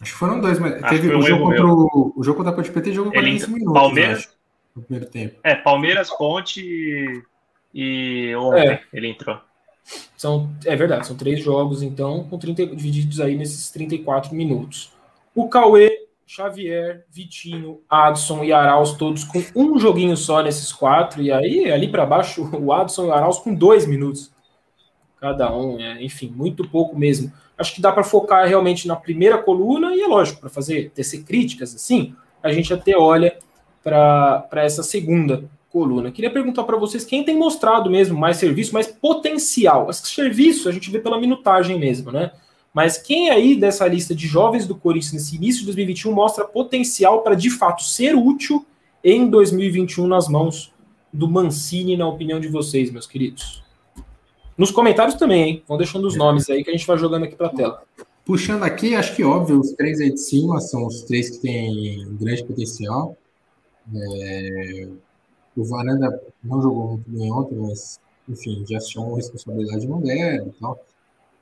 Acho 0.00 0.12
que 0.12 0.18
foram 0.18 0.40
dois, 0.40 0.58
mas 0.58 0.82
acho 0.82 0.94
teve 0.94 1.14
o 1.14 1.22
jogo, 1.22 1.44
contra 1.44 1.66
o, 1.66 2.12
o 2.16 2.24
jogo 2.24 2.38
contra 2.38 2.52
a 2.52 2.54
Ponte 2.54 2.70
PT 2.70 2.92
jogou 2.92 3.12
45 3.12 3.52
minutos. 3.52 3.74
Palmeiras, 3.74 4.18
acho, 4.18 4.28
no 4.74 4.82
primeiro 4.82 5.10
tempo. 5.10 5.40
É, 5.42 5.54
Palmeiras, 5.54 6.10
Ponte 6.10 6.60
e, 6.60 7.22
e 7.74 8.34
ontem 8.36 8.70
é. 8.70 8.82
ele 8.92 9.08
entrou. 9.08 9.38
São, 10.16 10.50
é 10.64 10.74
verdade, 10.76 11.06
são 11.06 11.16
três 11.16 11.42
jogos, 11.42 11.82
então, 11.82 12.24
com 12.24 12.38
30, 12.38 12.66
divididos 12.68 13.20
aí 13.20 13.36
nesses 13.36 13.70
34 13.70 14.34
minutos. 14.34 14.92
O 15.34 15.48
Cauê 15.48 16.06
Xavier, 16.26 17.04
Vitinho, 17.10 17.80
Adson 17.90 18.44
e 18.44 18.52
Arauz, 18.52 18.92
todos 18.92 19.24
com 19.24 19.42
um 19.56 19.80
joguinho 19.80 20.16
só 20.16 20.40
nesses 20.42 20.72
quatro. 20.72 21.20
E 21.20 21.32
aí, 21.32 21.70
ali 21.70 21.88
para 21.88 22.06
baixo, 22.06 22.48
o 22.56 22.72
Adson 22.72 23.06
e 23.06 23.08
o 23.08 23.12
Arauz 23.12 23.38
com 23.38 23.52
dois 23.52 23.84
minutos 23.84 24.30
cada 25.20 25.52
um. 25.54 25.78
É, 25.80 26.02
enfim, 26.02 26.32
muito 26.34 26.66
pouco 26.68 26.96
mesmo. 26.96 27.32
Acho 27.60 27.74
que 27.74 27.80
dá 27.82 27.92
para 27.92 28.02
focar 28.02 28.48
realmente 28.48 28.88
na 28.88 28.96
primeira 28.96 29.36
coluna 29.36 29.94
e 29.94 30.00
é 30.00 30.06
lógico, 30.06 30.40
para 30.40 30.48
fazer 30.48 30.90
tecer 30.94 31.24
críticas 31.24 31.74
assim, 31.74 32.14
a 32.42 32.50
gente 32.50 32.72
até 32.72 32.96
olha 32.96 33.36
para 33.82 34.48
essa 34.54 34.82
segunda 34.82 35.44
coluna. 35.68 36.10
Queria 36.10 36.30
perguntar 36.30 36.64
para 36.64 36.78
vocês 36.78 37.04
quem 37.04 37.22
tem 37.22 37.36
mostrado 37.36 37.90
mesmo 37.90 38.18
mais 38.18 38.38
serviço, 38.38 38.72
mais 38.72 38.86
potencial. 38.86 39.90
Esse 39.90 40.06
serviço 40.06 40.70
a 40.70 40.72
gente 40.72 40.90
vê 40.90 40.98
pela 40.98 41.20
minutagem 41.20 41.78
mesmo, 41.78 42.10
né? 42.10 42.32
Mas 42.72 42.96
quem 42.96 43.28
aí 43.28 43.54
dessa 43.54 43.86
lista 43.86 44.14
de 44.14 44.26
jovens 44.26 44.66
do 44.66 44.74
Corinthians 44.74 45.12
nesse 45.12 45.36
início 45.36 45.60
de 45.60 45.66
2021 45.66 46.12
mostra 46.12 46.46
potencial 46.46 47.20
para 47.22 47.34
de 47.34 47.50
fato 47.50 47.82
ser 47.82 48.14
útil 48.14 48.64
em 49.04 49.28
2021 49.28 50.06
nas 50.06 50.28
mãos 50.28 50.72
do 51.12 51.28
Mancini, 51.28 51.96
na 51.96 52.08
opinião 52.08 52.40
de 52.40 52.48
vocês, 52.48 52.90
meus 52.90 53.06
queridos? 53.06 53.62
Nos 54.60 54.70
comentários 54.70 55.14
também, 55.14 55.42
hein? 55.42 55.62
Vão 55.66 55.78
deixando 55.78 56.06
os 56.06 56.14
nomes 56.14 56.50
aí 56.50 56.62
que 56.62 56.68
a 56.68 56.72
gente 56.74 56.86
vai 56.86 56.98
jogando 56.98 57.24
aqui 57.24 57.34
para 57.34 57.46
a 57.46 57.50
tela. 57.50 57.82
Puxando 58.26 58.62
aqui, 58.62 58.94
acho 58.94 59.16
que 59.16 59.24
óbvio, 59.24 59.58
os 59.58 59.72
três 59.72 59.98
aí 60.02 60.10
de 60.12 60.20
cima 60.20 60.60
são 60.60 60.86
os 60.86 61.00
três 61.04 61.30
que 61.30 61.38
têm 61.38 62.06
grande 62.20 62.44
potencial. 62.44 63.16
É... 63.90 64.88
O 65.56 65.64
Varanda 65.64 66.22
não 66.44 66.60
jogou 66.60 66.88
muito 66.88 67.10
bem 67.10 67.32
ontem, 67.32 67.54
mas, 67.54 67.98
enfim, 68.28 68.62
já 68.68 68.78
chamou 68.80 69.14
responsabilidade 69.14 69.88
no 69.88 70.06
e 70.06 70.52
tal. 70.60 70.84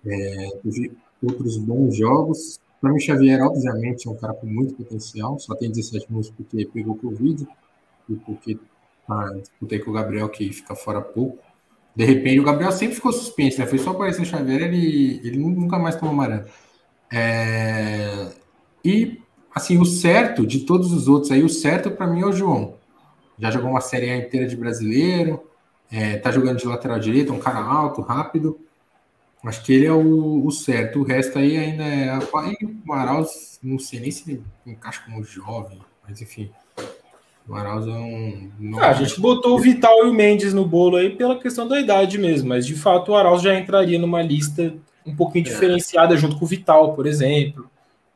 É... 0.07 0.51
Teve 0.63 0.93
outros 1.21 1.57
bons 1.57 1.97
jogos. 1.97 2.61
Para 2.81 2.93
mim, 2.93 3.01
Xavier, 3.01 3.43
obviamente, 3.43 4.07
é 4.07 4.11
um 4.13 4.17
cara 4.17 4.35
com 4.35 4.47
muito 4.47 4.75
potencial, 4.75 5.41
só 5.41 5.57
tem 5.57 5.69
17 5.69 6.07
minutos 6.09 6.31
porque 6.37 6.67
pegou 6.73 6.95
Covid 6.95 7.49
e 8.09 8.15
porque 8.15 8.57
ah, 9.09 9.31
disputei 9.41 9.81
com 9.81 9.91
o 9.91 9.95
Gabriel, 9.95 10.29
que 10.29 10.53
fica 10.53 10.77
fora 10.77 11.01
pouco. 11.01 11.48
De 11.99 12.05
repente, 12.05 12.39
o 12.39 12.45
Gabriel 12.45 12.71
sempre 12.71 12.95
ficou 12.95 13.13
suspenso, 13.13 13.59
né? 13.59 13.67
Foi 13.67 13.77
só 13.77 13.91
aparecer 13.91 14.23
o 14.23 14.25
Xavier, 14.25 14.63
ele, 14.63 15.21
ele 15.25 15.37
nunca 15.37 15.81
mais 15.81 15.97
tomou 15.97 16.15
amarelo. 16.15 16.45
É... 17.13 18.31
E, 18.85 19.21
assim, 19.53 19.79
o 19.79 19.85
certo 19.85 20.47
de 20.47 20.61
todos 20.61 20.93
os 20.93 21.09
outros 21.09 21.33
aí, 21.33 21.43
o 21.43 21.49
certo 21.49 21.91
para 21.91 22.07
mim 22.07 22.21
é 22.21 22.25
o 22.27 22.31
João. 22.31 22.77
Já 23.37 23.51
jogou 23.51 23.71
uma 23.71 23.81
série 23.81 24.17
inteira 24.17 24.47
de 24.47 24.57
brasileiro, 24.57 25.43
é, 25.91 26.17
tá 26.19 26.31
jogando 26.31 26.59
de 26.59 26.69
lateral 26.69 27.01
direito, 27.01 27.33
um 27.33 27.41
cara 27.41 27.59
alto, 27.59 28.01
rápido. 28.01 28.61
Acho 29.45 29.65
que 29.65 29.73
ele 29.73 29.87
é 29.87 29.93
o, 29.93 30.47
o 30.47 30.53
certo. 30.53 31.01
O 31.01 31.03
resto 31.03 31.37
aí 31.37 31.57
ainda 31.57 31.83
é. 31.83 32.17
o 32.87 32.93
Arauz, 32.93 33.59
não 33.61 33.77
sei 33.77 33.99
nem 33.99 34.13
se 34.13 34.31
ele 34.31 34.45
encaixa 34.65 35.03
como 35.05 35.25
jovem, 35.25 35.81
mas 36.07 36.23
enfim. 36.23 36.49
O 37.49 37.55
Arauz 37.55 37.87
é 37.87 37.91
um. 37.91 38.51
Ah, 38.79 38.91
a 38.91 38.93
gente 38.93 39.19
botou 39.19 39.57
o 39.57 39.59
Vital 39.59 40.05
e 40.05 40.11
o 40.11 40.13
Mendes 40.13 40.53
no 40.53 40.67
bolo 40.67 40.97
aí 40.97 41.17
pela 41.17 41.39
questão 41.39 41.67
da 41.67 41.81
idade 41.81 42.19
mesmo, 42.19 42.51
mas 42.51 42.67
de 42.67 42.75
fato 42.75 43.13
o 43.13 43.17
Arauz 43.17 43.41
já 43.41 43.59
entraria 43.59 43.99
numa 43.99 44.21
lista 44.21 44.75
um 45.07 45.17
pouquinho 45.17 45.47
é. 45.47 45.49
diferenciada 45.49 46.15
junto 46.17 46.39
com 46.39 46.45
o 46.45 46.49
Vital, 46.49 46.95
por 46.95 47.07
exemplo. 47.07 47.71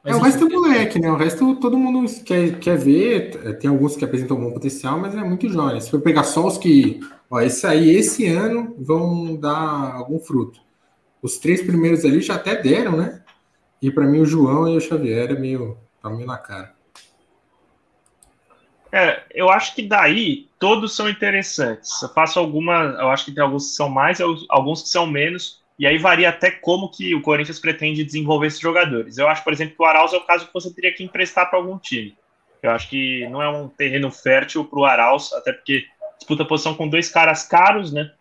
Mas, 0.04 0.14
é, 0.14 0.18
o 0.18 0.20
resto 0.20 0.44
é 0.44 0.48
moleque, 0.48 0.98
né? 1.00 1.10
O 1.10 1.16
resto 1.16 1.56
todo 1.56 1.78
mundo 1.78 2.12
quer, 2.24 2.58
quer 2.58 2.76
ver. 2.76 3.56
Tem 3.58 3.70
alguns 3.70 3.96
que 3.96 4.04
apresentam 4.04 4.36
um 4.36 4.40
bom 4.40 4.52
potencial, 4.52 4.98
mas 4.98 5.14
é 5.14 5.24
muito 5.24 5.48
jovem. 5.48 5.80
Se 5.80 5.90
for 5.90 6.00
pegar 6.00 6.24
só 6.24 6.46
os 6.46 6.58
que. 6.58 7.00
Ó, 7.30 7.40
esse 7.40 7.66
aí, 7.66 7.88
esse 7.88 8.26
ano, 8.26 8.74
vão 8.78 9.34
dar 9.36 9.94
algum 9.94 10.18
fruto. 10.18 10.60
Os 11.22 11.38
três 11.38 11.62
primeiros 11.62 12.04
ali 12.04 12.20
já 12.20 12.34
até 12.34 12.60
deram, 12.60 12.96
né? 12.96 13.22
E 13.80 13.90
para 13.90 14.06
mim 14.06 14.20
o 14.20 14.26
João 14.26 14.68
e 14.68 14.76
o 14.76 14.80
Xavier 14.80 15.30
é 15.30 15.38
meio. 15.38 15.78
tá 16.02 16.10
meio 16.10 16.26
na 16.26 16.36
cara. 16.36 16.74
É, 18.92 19.22
eu 19.34 19.48
acho 19.48 19.74
que 19.74 19.82
daí 19.82 20.48
todos 20.58 20.94
são 20.94 21.08
interessantes. 21.08 22.02
Eu 22.02 22.10
faço 22.10 22.38
alguma. 22.38 22.74
Eu 23.00 23.10
acho 23.10 23.24
que 23.24 23.32
tem 23.32 23.42
alguns 23.42 23.70
que 23.70 23.76
são 23.76 23.88
mais, 23.88 24.20
alguns 24.20 24.82
que 24.82 24.88
são 24.90 25.06
menos. 25.06 25.62
E 25.78 25.86
aí 25.86 25.96
varia 25.96 26.28
até 26.28 26.50
como 26.50 26.90
que 26.90 27.14
o 27.14 27.22
Corinthians 27.22 27.58
pretende 27.58 28.04
desenvolver 28.04 28.48
esses 28.48 28.60
jogadores. 28.60 29.16
Eu 29.16 29.26
acho, 29.28 29.42
por 29.42 29.52
exemplo, 29.52 29.74
que 29.74 29.82
o 29.82 29.86
Arauz 29.86 30.12
é 30.12 30.16
o 30.16 30.26
caso 30.26 30.46
que 30.46 30.52
você 30.52 30.72
teria 30.72 30.92
que 30.92 31.02
emprestar 31.02 31.48
para 31.48 31.58
algum 31.58 31.78
time. 31.78 32.16
Eu 32.62 32.70
acho 32.70 32.88
que 32.88 33.26
não 33.28 33.42
é 33.42 33.48
um 33.48 33.66
terreno 33.66 34.10
fértil 34.10 34.64
para 34.64 34.78
o 34.78 34.84
Arauz, 34.84 35.32
até 35.32 35.52
porque 35.52 35.84
disputa 36.18 36.44
posição 36.44 36.74
com 36.74 36.86
dois 36.86 37.08
caras 37.08 37.42
caros, 37.42 37.92
né? 37.92 38.12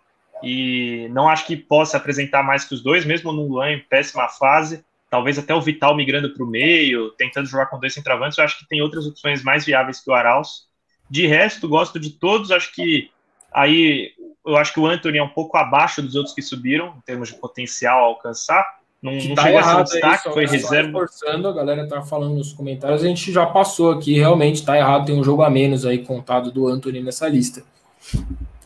E 0.42 1.08
não 1.12 1.30
acho 1.30 1.46
que 1.46 1.56
possa 1.56 1.98
apresentar 1.98 2.42
mais 2.42 2.64
que 2.64 2.74
os 2.74 2.82
dois, 2.82 3.06
mesmo 3.06 3.32
no 3.32 3.46
Luan 3.46 3.74
em 3.74 3.80
péssima 3.80 4.28
fase. 4.28 4.84
Talvez 5.12 5.38
até 5.38 5.54
o 5.54 5.62
Vital 5.62 5.94
migrando 5.94 6.34
para 6.34 6.44
o 6.44 6.48
meio, 6.48 7.12
tentando 7.12 7.46
jogar 7.46 7.66
com 7.66 7.78
dois 7.78 7.94
centroavantes. 7.94 8.38
Eu 8.38 8.46
acho 8.46 8.58
que 8.58 8.68
tem 8.68 8.82
outras 8.82 9.06
opções 9.06 9.44
mais 9.44 9.66
viáveis 9.66 10.00
que 10.00 10.10
o 10.10 10.14
Arauz. 10.14 10.68
De 11.10 11.28
resto, 11.28 11.68
gosto 11.68 12.00
de 12.00 12.12
todos. 12.12 12.50
Acho 12.50 12.74
que 12.74 13.12
aí 13.52 14.14
eu 14.46 14.56
acho 14.56 14.74
que 14.74 14.80
o 14.80 14.88
Anthony 14.88 15.18
é 15.18 15.24
um 15.24 15.28
pouco 15.28 15.58
abaixo 15.58 16.02
dos 16.02 16.16
outros 16.16 16.34
que 16.34 16.42
subiram, 16.42 16.96
em 16.98 17.02
termos 17.02 17.28
de 17.28 17.36
potencial 17.36 18.00
a 18.00 18.08
alcançar. 18.08 18.66
Não, 19.02 19.12
não 19.12 19.36
tá 19.36 19.44
chegou 19.44 19.60
a 19.60 19.64
ser 19.64 19.76
um 19.76 19.84
destaque, 19.84 20.28
aí, 20.30 20.34
foi 20.34 20.46
reserva. 20.46 20.92
Forçando, 20.92 21.48
a 21.50 21.54
galera 21.54 21.86
tá 21.90 22.02
falando 22.04 22.36
nos 22.36 22.54
comentários, 22.54 23.04
a 23.04 23.08
gente 23.08 23.34
já 23.34 23.46
passou 23.46 23.92
aqui, 23.92 24.14
realmente 24.14 24.64
tá 24.64 24.78
errado, 24.78 25.08
tem 25.08 25.20
um 25.20 25.24
jogo 25.24 25.42
a 25.42 25.50
menos 25.50 25.86
aí 25.86 26.06
contado 26.06 26.52
do 26.52 26.68
Anthony 26.70 27.02
nessa 27.02 27.28
lista. 27.28 27.64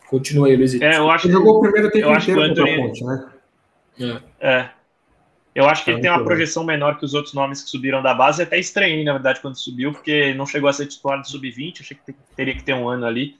Continua 0.08 0.46
aí, 0.46 0.56
Luizito. 0.56 0.84
É, 0.84 0.98
eu 0.98 1.10
acho 1.10 1.26
ele 1.26 1.32
jogou 1.32 1.56
o 1.56 1.60
primeiro 1.60 1.90
tempo 1.90 2.12
inteiro 2.12 2.40
Anthony... 2.40 2.76
Ponte, 2.76 3.04
né? 3.04 3.32
É. 3.98 4.48
é. 4.48 4.70
Eu 5.56 5.66
acho 5.66 5.82
que 5.82 5.90
ele 5.90 6.02
tem 6.02 6.10
uma 6.10 6.22
projeção 6.22 6.62
menor 6.64 6.98
que 6.98 7.04
os 7.06 7.14
outros 7.14 7.32
nomes 7.32 7.62
que 7.62 7.70
subiram 7.70 8.02
da 8.02 8.12
base. 8.12 8.42
Até 8.42 8.58
estranhei, 8.58 9.02
na 9.02 9.14
verdade, 9.14 9.40
quando 9.40 9.56
subiu, 9.56 9.90
porque 9.90 10.34
não 10.34 10.44
chegou 10.44 10.68
a 10.68 10.72
ser 10.72 10.84
titular 10.84 11.18
do 11.18 11.26
sub-20. 11.26 11.80
Achei 11.80 11.96
que 11.96 12.12
teria 12.36 12.54
que 12.54 12.62
ter 12.62 12.74
um 12.74 12.86
ano 12.86 13.06
ali. 13.06 13.38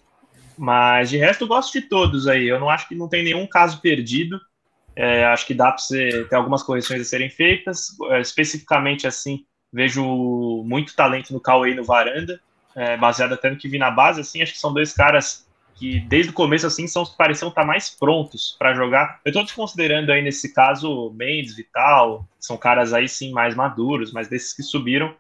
Mas 0.57 1.11
de 1.11 1.19
resto, 1.19 1.45
eu 1.45 1.49
gosto 1.49 1.79
de 1.79 1.87
todos 1.87 2.27
aí. 2.27 2.49
Eu 2.49 2.59
não 2.59 2.71
acho 2.71 2.89
que 2.89 2.95
não 2.95 3.07
tem 3.07 3.23
nenhum 3.23 3.47
caso 3.47 3.83
perdido. 3.83 4.41
É, 4.97 5.27
acho 5.27 5.47
que 5.47 5.53
dá 5.53 5.67
para 5.67 5.77
você 5.77 6.25
ter 6.25 6.37
algumas 6.37 6.63
correções 6.63 7.03
a 7.03 7.05
serem 7.05 7.29
feitas. 7.29 7.89
É, 8.09 8.19
especificamente 8.23 9.07
assim, 9.07 9.45
vejo 9.71 10.03
muito 10.65 10.97
talento 10.97 11.35
no 11.35 11.41
Cauê 11.41 11.73
e 11.73 11.75
no 11.75 11.85
Varanda, 11.85 12.41
é, 12.75 12.97
baseado 12.97 13.35
até 13.35 13.51
no 13.51 13.59
que 13.59 13.69
vi 13.69 13.77
na 13.77 13.91
base. 13.91 14.23
Assim, 14.23 14.41
acho 14.41 14.55
que 14.55 14.59
são 14.59 14.73
dois 14.73 14.91
caras 14.91 15.46
que 15.77 16.01
desde 16.01 16.31
o 16.31 16.35
começo 16.35 16.67
assim 16.67 16.87
são 16.87 17.05
pareciam 17.05 17.49
estar 17.49 17.65
mais 17.65 17.91
prontos 17.91 18.57
para 18.59 18.75
jogar. 18.75 19.21
Eu 19.25 19.31
estou 19.31 19.45
desconsiderando 19.45 20.11
aí 20.11 20.23
nesse 20.23 20.53
caso 20.53 21.13
Mendes, 21.15 21.55
Vital, 21.55 22.27
são 22.41 22.57
caras 22.57 22.93
aí 22.93 23.09
sim 23.09 23.33
mais 23.33 23.55
maduros, 23.55 24.13
mas 24.13 24.29
desses 24.29 24.55
que 24.55 24.63
subiram 24.63 25.15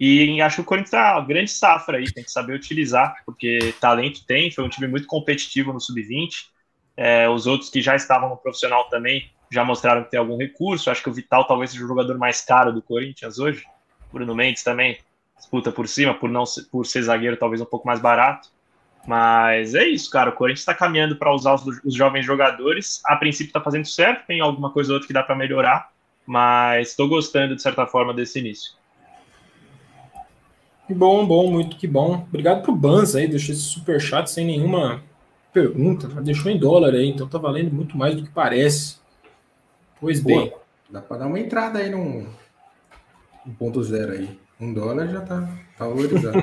e 0.00 0.40
acho 0.40 0.56
que 0.56 0.60
o 0.62 0.64
Corinthians 0.64 0.90
tá 0.90 1.20
grande 1.20 1.50
safra 1.50 1.98
aí, 1.98 2.10
tem 2.12 2.22
que 2.22 2.30
saber 2.30 2.54
utilizar, 2.54 3.16
porque 3.26 3.74
talento 3.80 4.24
tem, 4.24 4.50
foi 4.50 4.62
um 4.64 4.68
time 4.68 4.86
muito 4.86 5.08
competitivo 5.08 5.72
no 5.72 5.80
sub-20. 5.80 6.46
É, 6.96 7.28
os 7.28 7.46
outros 7.46 7.68
que 7.68 7.80
já 7.80 7.96
estavam 7.96 8.28
no 8.28 8.36
profissional 8.36 8.88
também 8.88 9.30
já 9.50 9.64
mostraram 9.64 10.04
que 10.04 10.10
tem 10.10 10.20
algum 10.20 10.36
recurso. 10.36 10.90
Acho 10.90 11.02
que 11.02 11.10
o 11.10 11.12
Vital 11.12 11.46
talvez 11.46 11.72
seja 11.72 11.84
o 11.84 11.88
jogador 11.88 12.16
mais 12.16 12.40
caro 12.40 12.72
do 12.72 12.80
Corinthians 12.80 13.38
hoje. 13.40 13.64
Bruno 14.12 14.34
Mendes 14.36 14.62
também 14.62 14.98
disputa 15.36 15.72
por 15.72 15.88
cima, 15.88 16.14
por 16.14 16.30
não 16.30 16.44
por 16.70 16.86
ser 16.86 17.02
zagueiro 17.02 17.36
talvez 17.36 17.60
um 17.60 17.66
pouco 17.66 17.86
mais 17.86 18.00
barato. 18.00 18.50
Mas 19.08 19.74
é 19.74 19.86
isso, 19.86 20.10
cara. 20.10 20.28
O 20.28 20.34
Corinthians 20.34 20.60
está 20.60 20.74
caminhando 20.74 21.16
para 21.16 21.34
usar 21.34 21.54
os, 21.54 21.64
os, 21.82 21.94
jovens 21.94 22.26
jogadores. 22.26 23.00
A 23.06 23.16
princípio 23.16 23.48
está 23.48 23.58
fazendo 23.58 23.86
certo, 23.86 24.26
tem 24.26 24.38
alguma 24.38 24.70
coisa 24.70 24.90
ou 24.90 24.96
outra 24.96 25.06
que 25.06 25.14
dá 25.14 25.22
para 25.22 25.34
melhorar, 25.34 25.90
mas 26.26 26.90
estou 26.90 27.08
gostando 27.08 27.56
de 27.56 27.62
certa 27.62 27.86
forma 27.86 28.12
desse 28.12 28.38
início. 28.38 28.74
Que 30.86 30.92
bom, 30.92 31.26
bom, 31.26 31.50
muito 31.50 31.78
que 31.78 31.86
bom. 31.86 32.26
Obrigado 32.28 32.62
pro 32.62 32.76
Bans 32.76 33.14
aí, 33.14 33.26
deixou 33.26 33.54
esse 33.54 33.62
super 33.62 33.98
chat 33.98 34.30
sem 34.30 34.44
nenhuma 34.44 35.02
pergunta, 35.54 36.06
deixou 36.20 36.52
em 36.52 36.58
dólar 36.58 36.92
aí, 36.92 37.08
então 37.08 37.26
tá 37.26 37.38
valendo 37.38 37.72
muito 37.72 37.96
mais 37.96 38.14
do 38.14 38.24
que 38.24 38.30
parece. 38.30 38.98
Pois 39.98 40.20
Pô, 40.20 40.26
bem. 40.26 40.52
Dá 40.90 41.00
para 41.00 41.16
dar 41.16 41.26
uma 41.28 41.40
entrada 41.40 41.78
aí 41.78 41.88
num 41.88 42.28
1.0 43.58 44.10
aí. 44.10 44.38
Um 44.60 44.72
dólar 44.72 45.06
já 45.06 45.20
tá, 45.20 45.48
tá 45.76 45.86
valorizado. 45.86 46.42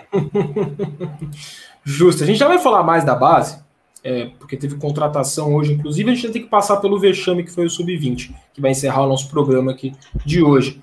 Justo. 1.84 2.24
A 2.24 2.26
gente 2.26 2.40
já 2.40 2.48
vai 2.48 2.60
falar 2.60 2.82
mais 2.82 3.04
da 3.04 3.14
base, 3.14 3.62
é, 4.04 4.32
porque 4.40 4.56
teve 4.56 4.76
contratação 4.76 5.54
hoje. 5.54 5.74
Inclusive, 5.74 6.10
a 6.10 6.16
gente 6.16 6.32
tem 6.32 6.42
que 6.44 6.50
passar 6.50 6.78
pelo 6.78 7.00
vexame 7.00 7.44
que 7.44 7.52
foi 7.52 7.66
o 7.66 7.70
Sub-20, 7.70 8.34
que 8.54 8.62
vai 8.62 8.72
encerrar 8.72 9.04
o 9.04 9.10
nosso 9.10 9.30
programa 9.30 9.72
aqui 9.72 9.94
de 10.26 10.42
hoje. 10.42 10.82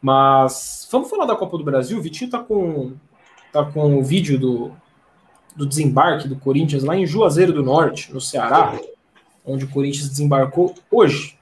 Mas 0.00 0.86
vamos 0.92 1.08
falar 1.08 1.24
da 1.24 1.34
Copa 1.34 1.56
do 1.56 1.64
Brasil. 1.64 1.98
O 1.98 2.02
Vitinho 2.02 2.30
tá 2.30 2.38
com, 2.38 2.92
tá 3.50 3.64
com 3.64 3.98
o 3.98 4.02
vídeo 4.02 4.38
do, 4.38 4.70
do 5.56 5.64
desembarque 5.64 6.28
do 6.28 6.36
Corinthians 6.36 6.84
lá 6.84 6.94
em 6.94 7.06
Juazeiro 7.06 7.54
do 7.54 7.62
Norte, 7.62 8.12
no 8.12 8.20
Ceará, 8.20 8.78
onde 9.46 9.64
o 9.64 9.68
Corinthians 9.68 10.10
desembarcou 10.10 10.74
hoje. 10.90 11.38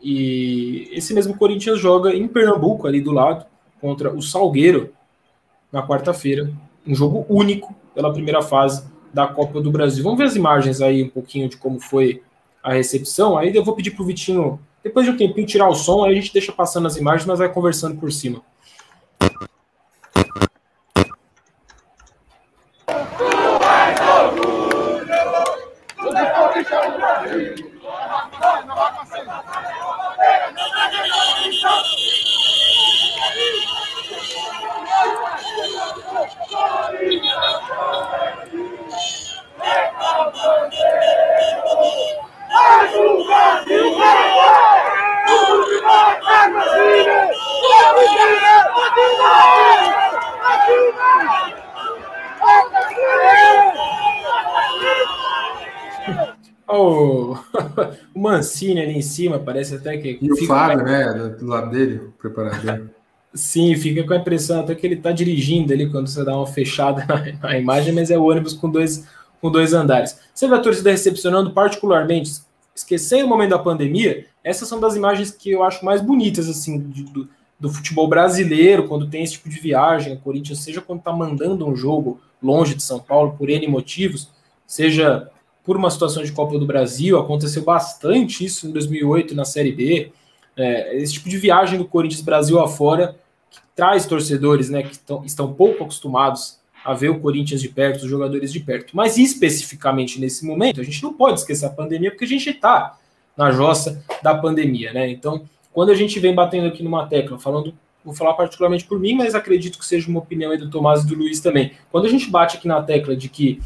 E 0.00 0.88
esse 0.92 1.12
mesmo 1.12 1.36
Corinthians 1.36 1.78
joga 1.78 2.14
em 2.14 2.26
Pernambuco, 2.26 2.86
ali 2.86 3.02
do 3.02 3.12
lado, 3.12 3.44
contra 3.80 4.14
o 4.14 4.22
Salgueiro, 4.22 4.92
na 5.72 5.86
quarta-feira. 5.86 6.50
Um 6.86 6.94
jogo 6.94 7.24
único 7.28 7.74
pela 7.94 8.12
primeira 8.12 8.42
fase 8.42 8.84
da 9.12 9.26
Copa 9.26 9.60
do 9.60 9.70
Brasil. 9.70 10.02
Vamos 10.02 10.18
ver 10.18 10.24
as 10.24 10.36
imagens 10.36 10.80
aí, 10.80 11.02
um 11.02 11.08
pouquinho 11.08 11.48
de 11.48 11.56
como 11.56 11.80
foi 11.80 12.22
a 12.62 12.72
recepção. 12.72 13.36
Aí 13.36 13.54
eu 13.54 13.64
vou 13.64 13.74
pedir 13.74 13.92
para 13.92 14.02
o 14.02 14.06
Vitinho 14.06 14.58
depois 14.82 15.04
de 15.04 15.12
um 15.12 15.16
tempinho 15.16 15.46
tirar 15.46 15.68
o 15.68 15.74
som, 15.74 16.04
aí 16.04 16.12
a 16.12 16.14
gente 16.14 16.32
deixa 16.32 16.52
passando 16.52 16.86
as 16.86 16.96
imagens, 16.96 17.26
mas 17.26 17.38
vai 17.38 17.52
conversando 17.52 17.98
por 17.98 18.10
cima. 18.10 18.42
Oh, 56.72 57.36
o 58.14 58.20
Mancini 58.20 58.80
ali 58.80 58.96
em 58.96 59.02
cima, 59.02 59.40
parece 59.40 59.74
até 59.74 59.96
que. 59.96 60.18
E 60.22 60.32
o 60.32 60.46
Fábio, 60.46 60.84
né? 60.84 61.12
Do 61.38 61.46
lado 61.46 61.70
dele, 61.70 61.96
o 61.96 62.12
preparador. 62.12 62.88
Sim, 63.34 63.74
fica 63.76 64.04
com 64.04 64.12
a 64.12 64.16
impressão 64.16 64.60
até 64.60 64.74
que 64.74 64.84
ele 64.86 64.96
está 64.96 65.12
dirigindo 65.12 65.72
ali 65.72 65.88
quando 65.88 66.08
você 66.08 66.24
dá 66.24 66.36
uma 66.36 66.46
fechada 66.46 67.04
na, 67.40 67.48
na, 67.48 67.58
imagem, 67.58 67.92
mas 67.92 68.10
é 68.10 68.18
o 68.18 68.24
ônibus 68.24 68.54
com 68.54 68.68
dois, 68.68 69.06
com 69.40 69.50
dois 69.50 69.72
andares. 69.72 70.18
Você 70.32 70.48
vê 70.48 70.54
a 70.54 70.60
torcida 70.60 70.90
recepcionando 70.90 71.52
particularmente, 71.52 72.32
esquecendo 72.74 73.26
o 73.26 73.28
momento 73.28 73.50
da 73.50 73.58
pandemia, 73.58 74.26
essas 74.42 74.68
são 74.68 74.80
das 74.80 74.96
imagens 74.96 75.30
que 75.30 75.50
eu 75.50 75.62
acho 75.62 75.84
mais 75.84 76.00
bonitas, 76.00 76.48
assim, 76.48 76.80
de, 76.80 77.04
do, 77.04 77.28
do 77.58 77.68
futebol 77.68 78.08
brasileiro, 78.08 78.88
quando 78.88 79.08
tem 79.08 79.22
esse 79.22 79.34
tipo 79.34 79.48
de 79.48 79.60
viagem, 79.60 80.14
o 80.14 80.20
Corinthians, 80.20 80.60
seja 80.60 80.80
quando 80.80 81.00
está 81.00 81.12
mandando 81.12 81.66
um 81.68 81.76
jogo 81.76 82.20
longe 82.42 82.74
de 82.74 82.82
São 82.82 82.98
Paulo 82.98 83.36
por 83.36 83.48
N 83.48 83.66
motivos, 83.68 84.28
seja 84.66 85.28
por 85.70 85.76
uma 85.76 85.88
situação 85.88 86.24
de 86.24 86.32
Copa 86.32 86.58
do 86.58 86.66
Brasil, 86.66 87.16
aconteceu 87.16 87.62
bastante 87.62 88.44
isso 88.44 88.66
em 88.66 88.72
2008 88.72 89.36
na 89.36 89.44
Série 89.44 89.70
B, 89.70 90.10
é, 90.56 90.96
esse 90.96 91.12
tipo 91.12 91.28
de 91.28 91.38
viagem 91.38 91.78
do 91.78 91.84
Corinthians 91.84 92.22
Brasil 92.22 92.58
afora, 92.58 93.14
que 93.48 93.60
traz 93.72 94.04
torcedores 94.04 94.68
né, 94.68 94.82
que 94.82 94.98
tão, 94.98 95.24
estão 95.24 95.52
pouco 95.52 95.84
acostumados 95.84 96.58
a 96.84 96.92
ver 96.92 97.10
o 97.10 97.20
Corinthians 97.20 97.62
de 97.62 97.68
perto, 97.68 98.02
os 98.02 98.10
jogadores 98.10 98.52
de 98.52 98.58
perto. 98.58 98.96
Mas 98.96 99.16
especificamente 99.16 100.20
nesse 100.20 100.44
momento, 100.44 100.80
a 100.80 100.82
gente 100.82 101.00
não 101.04 101.14
pode 101.14 101.38
esquecer 101.38 101.66
a 101.66 101.70
pandemia, 101.70 102.10
porque 102.10 102.24
a 102.24 102.26
gente 102.26 102.50
está 102.50 102.98
na 103.36 103.52
jossa 103.52 104.04
da 104.24 104.34
pandemia, 104.34 104.92
né? 104.92 105.08
Então, 105.08 105.48
quando 105.72 105.90
a 105.90 105.94
gente 105.94 106.18
vem 106.18 106.34
batendo 106.34 106.66
aqui 106.66 106.82
numa 106.82 107.06
tecla, 107.06 107.38
falando, 107.38 107.72
vou 108.04 108.12
falar 108.12 108.34
particularmente 108.34 108.86
por 108.86 108.98
mim, 108.98 109.14
mas 109.14 109.36
acredito 109.36 109.78
que 109.78 109.86
seja 109.86 110.08
uma 110.08 110.18
opinião 110.18 110.50
aí 110.50 110.58
do 110.58 110.68
Tomás 110.68 111.04
e 111.04 111.06
do 111.06 111.14
Luiz 111.14 111.38
também. 111.38 111.74
Quando 111.92 112.06
a 112.06 112.10
gente 112.10 112.28
bate 112.28 112.56
aqui 112.56 112.66
na 112.66 112.82
tecla 112.82 113.14
de 113.14 113.28
que 113.28 113.60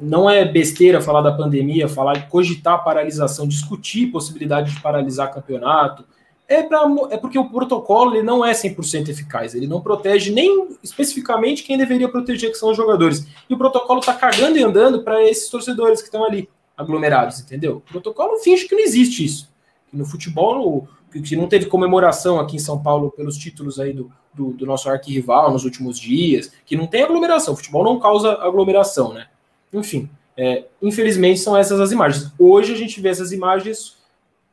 não 0.00 0.28
é 0.28 0.44
besteira 0.44 1.00
falar 1.00 1.20
da 1.20 1.32
pandemia, 1.32 1.88
falar 1.88 2.28
cogitar 2.28 2.82
paralisação, 2.82 3.46
discutir 3.46 4.06
possibilidade 4.06 4.74
de 4.74 4.80
paralisar 4.80 5.32
campeonato, 5.32 6.04
é, 6.50 6.64
pra, 6.64 6.82
é 7.10 7.16
porque 7.16 7.38
o 7.38 7.48
protocolo 7.48 8.16
ele 8.16 8.24
não 8.24 8.44
é 8.44 8.50
100% 8.50 9.08
eficaz, 9.08 9.54
ele 9.54 9.68
não 9.68 9.80
protege 9.80 10.32
nem 10.32 10.68
especificamente 10.82 11.62
quem 11.62 11.78
deveria 11.78 12.08
proteger, 12.08 12.50
que 12.50 12.58
são 12.58 12.70
os 12.70 12.76
jogadores. 12.76 13.24
E 13.48 13.54
o 13.54 13.56
protocolo 13.56 14.00
está 14.00 14.14
cagando 14.14 14.58
e 14.58 14.62
andando 14.64 15.04
para 15.04 15.22
esses 15.22 15.48
torcedores 15.48 16.00
que 16.00 16.08
estão 16.08 16.24
ali 16.24 16.48
aglomerados, 16.76 17.38
entendeu? 17.38 17.76
O 17.76 17.92
protocolo 17.92 18.38
finge 18.38 18.66
que 18.66 18.74
não 18.74 18.82
existe 18.82 19.24
isso. 19.24 19.48
no 19.92 20.04
futebol, 20.04 20.88
que 21.24 21.36
não 21.36 21.46
teve 21.46 21.66
comemoração 21.66 22.40
aqui 22.40 22.56
em 22.56 22.60
São 22.60 22.82
Paulo 22.82 23.12
pelos 23.12 23.36
títulos 23.36 23.78
aí 23.78 23.92
do, 23.92 24.10
do, 24.34 24.52
do 24.52 24.66
nosso 24.66 24.88
arquirrival 24.88 25.52
nos 25.52 25.64
últimos 25.64 25.98
dias, 26.00 26.50
que 26.66 26.76
não 26.76 26.86
tem 26.88 27.02
aglomeração. 27.02 27.54
O 27.54 27.56
futebol 27.56 27.84
não 27.84 28.00
causa 28.00 28.32
aglomeração, 28.42 29.12
né? 29.12 29.26
Enfim, 29.72 30.08
é, 30.36 30.64
infelizmente 30.80 31.40
são 31.40 31.56
essas 31.56 31.80
as 31.80 31.92
imagens. 31.92 32.32
Hoje 32.38 32.72
a 32.72 32.76
gente 32.76 33.00
vê 33.00 33.08
essas 33.08 33.32
imagens, 33.32 33.96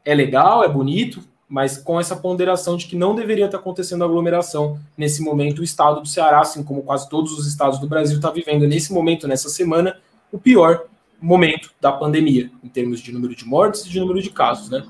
é 0.04 0.14
legal, 0.14 0.64
é 0.64 0.70
bonito, 0.70 1.22
mas 1.50 1.78
com 1.78 2.00
essa 2.00 2.16
ponderação 2.16 2.76
de 2.76 2.88
que 2.88 2.96
não 2.96 3.16
deveria 3.16 3.46
estar 3.46 3.58
acontecendo 3.58 4.04
aglomeração 4.04 4.80
nesse 4.98 5.22
momento. 5.22 5.60
O 5.60 5.64
estado 5.64 6.02
do 6.02 6.08
Ceará, 6.08 6.42
assim 6.42 6.64
como 6.64 6.84
quase 6.84 7.10
todos 7.10 7.32
os 7.38 7.48
estados 7.48 7.80
do 7.80 7.88
Brasil, 7.88 8.18
está 8.18 8.30
vivendo 8.30 8.68
nesse 8.68 8.92
momento, 8.92 9.28
nessa 9.28 9.50
semana, 9.50 9.98
o 10.32 10.38
pior 10.38 10.86
momento 11.22 11.72
da 11.80 11.92
pandemia, 11.92 12.52
em 12.64 12.68
termos 12.68 13.00
de 13.00 13.12
número 13.12 13.36
de 13.36 13.46
mortes 13.46 13.86
e 13.86 13.90
de 13.90 14.00
número 14.00 14.22
de 14.22 14.30
casos, 14.30 14.70
né? 14.70 14.84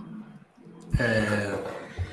É, 0.99 1.53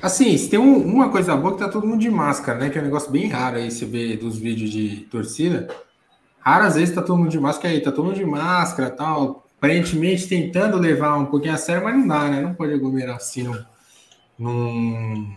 assim, 0.01 0.37
tem 0.47 0.59
um, 0.59 0.77
uma 0.77 1.09
coisa 1.09 1.35
boa 1.35 1.53
que 1.53 1.59
tá 1.59 1.69
todo 1.69 1.87
mundo 1.87 2.01
de 2.01 2.09
máscara, 2.09 2.59
né? 2.59 2.69
Que 2.69 2.77
é 2.77 2.81
um 2.81 2.85
negócio 2.85 3.11
bem 3.11 3.27
raro 3.27 3.57
aí, 3.57 3.71
você 3.71 3.85
vê 3.85 4.15
dos 4.15 4.37
vídeos 4.37 4.69
de 4.69 5.07
torcida. 5.09 5.67
Raras 6.45 6.75
vezes 6.75 6.93
tá 6.93 7.01
todo 7.01 7.17
mundo 7.17 7.29
de 7.29 7.39
máscara 7.39 7.73
aí, 7.73 7.81
tá 7.81 7.91
todo 7.91 8.05
mundo 8.05 8.15
de 8.15 8.25
máscara 8.25 8.89
tal. 8.89 9.43
Aparentemente 9.57 10.27
tentando 10.27 10.77
levar 10.77 11.17
um 11.17 11.25
pouquinho 11.25 11.53
a 11.53 11.57
sério, 11.57 11.83
mas 11.83 11.95
não 11.95 12.07
dá, 12.07 12.25
né? 12.25 12.41
Não 12.41 12.53
pode 12.53 12.73
aglomerar 12.73 13.15
assim, 13.15 13.43
não 13.43 13.57
num... 14.37 15.33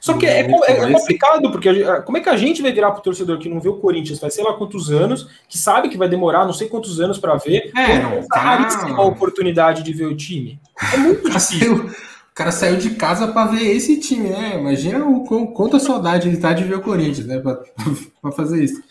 Só 0.00 0.18
que 0.18 0.26
é, 0.26 0.40
é, 0.40 0.72
é, 0.72 0.92
complicado, 0.92 1.50
porque 1.50 1.82
como 2.04 2.18
é 2.18 2.20
que 2.20 2.28
a 2.28 2.36
gente 2.36 2.60
vai 2.60 2.72
virar 2.72 2.90
para 2.90 3.00
o 3.00 3.02
torcedor 3.02 3.38
que 3.38 3.48
não 3.48 3.58
vê 3.58 3.70
o 3.70 3.78
Corinthians 3.78 4.18
faz 4.18 4.34
sei 4.34 4.44
lá 4.44 4.52
quantos 4.52 4.90
anos, 4.90 5.30
que 5.48 5.56
sabe 5.56 5.88
que 5.88 5.96
vai 5.96 6.10
demorar 6.10 6.44
não 6.44 6.52
sei 6.52 6.68
quantos 6.68 7.00
anos 7.00 7.18
para 7.18 7.36
ver, 7.36 7.72
é, 7.74 8.02
não, 8.02 8.26
tá... 8.28 8.68
a 8.96 9.02
oportunidade 9.02 9.82
de 9.82 9.94
ver 9.94 10.04
o 10.04 10.14
time. 10.14 10.60
É 10.92 10.98
muito 10.98 11.22
difícil. 11.30 11.86
o 11.86 12.34
cara 12.34 12.52
saiu 12.52 12.76
de 12.76 12.90
casa 12.96 13.28
para 13.28 13.52
ver 13.52 13.64
esse 13.64 13.98
time, 13.98 14.28
né? 14.28 14.58
Imagina 14.58 15.06
o 15.06 15.24
quanta 15.24 15.80
saudade 15.80 16.28
ele 16.28 16.36
tá 16.36 16.52
de 16.52 16.64
ver 16.64 16.76
o 16.76 16.82
Corinthians, 16.82 17.26
né? 17.26 17.38
Para 17.38 18.32
fazer 18.36 18.62
isso. 18.62 18.82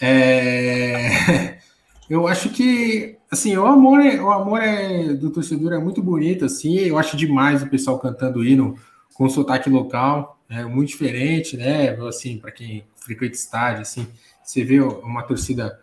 É... 0.00 1.56
Eu 2.08 2.28
acho 2.28 2.50
que, 2.50 3.18
assim, 3.28 3.56
o 3.56 3.66
amor, 3.66 4.00
é, 4.00 4.20
o 4.20 4.30
amor 4.30 4.62
é, 4.62 5.12
do 5.14 5.28
torcedor 5.28 5.72
é 5.72 5.78
muito 5.78 6.00
bonito, 6.00 6.44
assim. 6.44 6.76
Eu 6.78 6.98
acho 6.98 7.16
demais 7.16 7.64
o 7.64 7.68
pessoal 7.68 7.98
cantando 7.98 8.44
hino 8.44 8.78
com 9.12 9.28
sotaque 9.28 9.68
local, 9.68 10.38
é 10.48 10.64
muito 10.64 10.90
diferente, 10.90 11.56
né? 11.56 11.90
Assim, 12.06 12.38
para 12.38 12.52
quem 12.52 12.84
frequenta 12.94 13.34
estádio, 13.34 13.82
assim, 13.82 14.06
você 14.44 14.62
vê 14.62 14.80
uma 14.80 15.22
torcida 15.22 15.80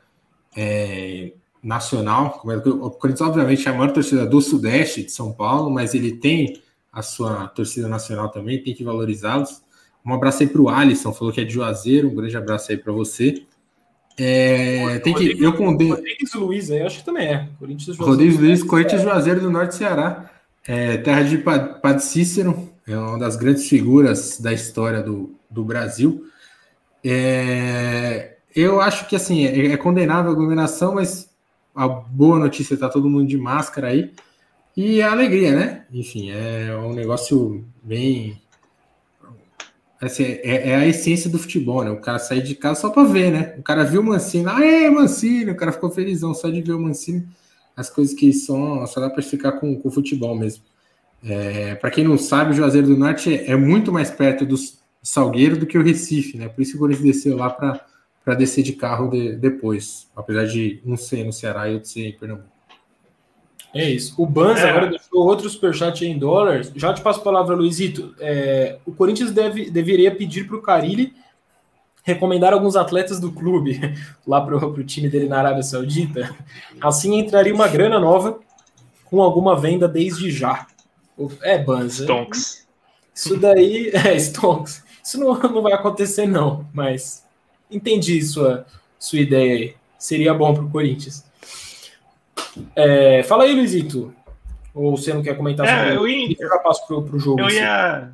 é, 0.56 1.34
nacional. 1.62 2.42
É 2.46 2.56
o 2.70 2.92
Corinthians, 2.92 3.28
obviamente, 3.28 3.68
é 3.68 3.72
a 3.72 3.74
maior 3.74 3.92
torcida 3.92 4.26
do 4.26 4.40
Sudeste 4.40 5.04
de 5.04 5.12
São 5.12 5.34
Paulo, 5.34 5.70
mas 5.70 5.94
ele 5.94 6.16
tem 6.18 6.62
a 6.92 7.02
sua 7.02 7.48
torcida 7.48 7.88
nacional 7.90 8.30
também, 8.30 8.64
tem 8.64 8.74
que 8.74 8.84
valorizá-los. 8.84 9.62
Um 10.06 10.14
abraço 10.14 10.44
aí 10.44 10.48
para 10.48 10.62
o 10.62 10.70
Alisson, 10.70 11.12
falou 11.12 11.34
que 11.34 11.42
é 11.42 11.44
de 11.44 11.54
Juazeiro, 11.54 12.10
um 12.10 12.16
grande 12.16 12.38
abraço 12.38 12.72
aí 12.72 12.78
para 12.78 12.94
você. 12.94 13.46
É, 14.18 15.00
tem 15.00 15.14
que, 15.14 15.42
eu 15.42 15.54
condeno. 15.54 15.96
Rodrigues 15.96 16.34
Luiz, 16.34 16.70
eu 16.70 16.86
acho 16.86 17.00
que 17.00 17.06
também 17.06 17.28
é. 17.28 17.48
Corinthians 17.58 17.98
Rodrigues 17.98 18.40
Luiz, 18.40 18.64
Corinthians 18.64 19.02
Juazeiro 19.02 19.42
do 19.42 19.52
Norte 19.52 19.76
Ceará. 19.76 20.30
É, 20.66 20.98
terra 20.98 21.24
de 21.24 21.38
Padre 21.40 22.02
Cícero, 22.02 22.70
é 22.88 22.98
uma 22.98 23.20
das 23.20 23.36
grandes 23.36 23.68
figuras 23.68 24.40
da 24.40 24.54
história 24.54 25.02
do, 25.02 25.36
do 25.50 25.64
Brasil. 25.64 26.26
É, 27.04 28.36
eu 28.56 28.80
acho 28.80 29.08
que 29.08 29.16
assim 29.16 29.46
é, 29.46 29.74
é 29.74 29.78
condenável 29.78 30.32
a 30.32 30.34
aglomeração, 30.34 30.96
mas 30.96 31.30
a 31.76 31.88
boa 31.88 32.40
notícia 32.40 32.76
está 32.76 32.88
todo 32.88 33.10
mundo 33.10 33.28
de 33.28 33.38
máscara 33.38 33.88
aí. 33.88 34.14
E 34.76 35.02
a 35.02 35.12
alegria, 35.12 35.56
né? 35.56 35.86
Enfim, 35.92 36.32
é 36.32 36.76
um 36.76 36.94
negócio 36.94 37.64
bem 37.84 38.42
Assim, 40.06 40.24
é, 40.24 40.70
é, 40.70 40.76
a 40.76 40.86
essência 40.86 41.30
do 41.30 41.40
futebol, 41.40 41.84
né? 41.84 41.90
O 41.90 42.02
cara 42.02 42.20
sair 42.20 42.42
de 42.42 42.56
casa 42.56 42.82
só 42.82 42.90
para 42.90 43.04
ver, 43.04 43.32
né? 43.32 43.56
O 43.58 43.64
cara 43.64 43.86
viu 43.86 44.02
o 44.02 44.04
Mancini, 44.04 44.46
ah, 44.48 44.64
é 44.64 44.90
Mancini, 44.90 45.52
o 45.52 45.56
cara 45.56 45.72
ficou 45.72 45.90
felizão 45.90 46.34
só 46.34 46.50
de 46.50 46.62
ver 46.62 46.74
o 46.74 46.80
Mancini. 46.80 47.26
As 47.76 47.90
coisas 47.90 48.14
que 48.14 48.34
são, 48.34 48.86
só 48.86 49.00
dá 49.00 49.10
para 49.10 49.24
ficar 49.24 49.54
com, 49.54 49.80
com 49.80 49.88
o 49.88 49.92
futebol 49.92 50.38
mesmo. 50.38 50.64
É, 51.24 51.76
para 51.76 51.90
quem 51.90 52.04
não 52.04 52.18
sabe, 52.18 52.52
o 52.52 52.54
Juazeiro 52.54 52.88
do 52.88 52.98
Norte 52.98 53.34
é, 53.34 53.52
é 53.52 53.56
muito 53.56 53.92
mais 53.94 54.12
perto 54.12 54.46
do 54.46 54.56
Salgueiro 55.02 55.58
do 55.58 55.66
que 55.66 55.78
o 55.78 55.84
Recife, 55.84 56.38
né? 56.38 56.50
Por 56.50 56.62
isso 56.62 56.72
que 56.72 56.78
o 56.78 56.80
Corinthians 56.82 57.16
desceu 57.16 57.38
lá 57.38 57.50
para 57.50 58.36
descer 58.36 58.64
de 58.64 58.74
carro 58.74 59.10
de, 59.10 59.38
depois, 59.38 60.10
apesar 60.16 60.46
de 60.46 60.82
um 60.86 60.98
ser 60.98 61.24
no 61.24 61.32
Ceará 61.32 61.70
e 61.70 61.76
outro 61.76 61.90
ser 61.90 62.08
em 62.08 62.18
Pernambuco. 62.18 62.53
É 63.74 63.90
isso. 63.90 64.14
O 64.18 64.26
Banz 64.26 64.60
é. 64.60 64.70
agora 64.70 64.88
deixou 64.88 65.26
outro 65.26 65.50
superchat 65.50 66.06
em 66.06 66.18
dólares. 66.18 66.72
Já 66.76 66.94
te 66.94 67.02
passo 67.02 67.20
a 67.20 67.24
palavra, 67.24 67.56
Luizito. 67.56 68.14
É, 68.20 68.78
o 68.86 68.92
Corinthians 68.92 69.32
deve, 69.32 69.70
deveria 69.70 70.14
pedir 70.14 70.48
para 70.48 70.58
o 70.58 70.62
Carilli 70.62 71.14
recomendar 72.04 72.54
alguns 72.54 72.76
atletas 72.76 73.20
do 73.20 73.32
clube 73.32 73.80
lá 74.28 74.42
para 74.42 74.58
o 74.58 74.84
time 74.84 75.10
dele 75.10 75.28
na 75.28 75.40
Arábia 75.40 75.64
Saudita. 75.64 76.36
Assim 76.80 77.18
entraria 77.18 77.54
uma 77.54 77.68
grana 77.68 78.00
nova 78.00 78.40
com 79.06 79.22
alguma 79.22 79.56
venda 79.56 79.88
desde 79.88 80.30
já. 80.30 80.68
É, 81.42 81.58
Banz. 81.58 82.00
Stonks. 82.00 82.68
Isso 83.16 83.38
daí. 83.38 83.92
É, 84.06 84.16
Stonks. 84.18 84.84
Isso 85.04 85.20
não, 85.20 85.34
não 85.34 85.62
vai 85.62 85.74
acontecer, 85.74 86.28
não. 86.28 86.68
Mas 86.74 87.26
entendi 87.72 88.22
sua, 88.22 88.66
sua 89.00 89.20
ideia 89.20 89.54
aí. 89.54 89.76
Seria 89.98 90.34
bom 90.34 90.54
para 90.54 90.64
o 90.64 90.70
Corinthians. 90.70 91.24
É, 92.76 93.24
fala 93.24 93.44
aí, 93.44 93.54
Luizito. 93.54 94.14
Ou 94.74 94.98
você 94.98 95.14
não 95.14 95.22
quer 95.22 95.38
comentar 95.38 95.68
é, 95.68 95.70
sobre 95.70 95.96
eu, 95.96 96.08
ia, 96.08 96.36
eu 96.40 96.50
já 96.50 96.58
passo 96.60 96.86
pro, 96.88 97.04
pro 97.04 97.20
jogo. 97.20 97.42
Eu 97.42 97.50
ia, 97.50 98.12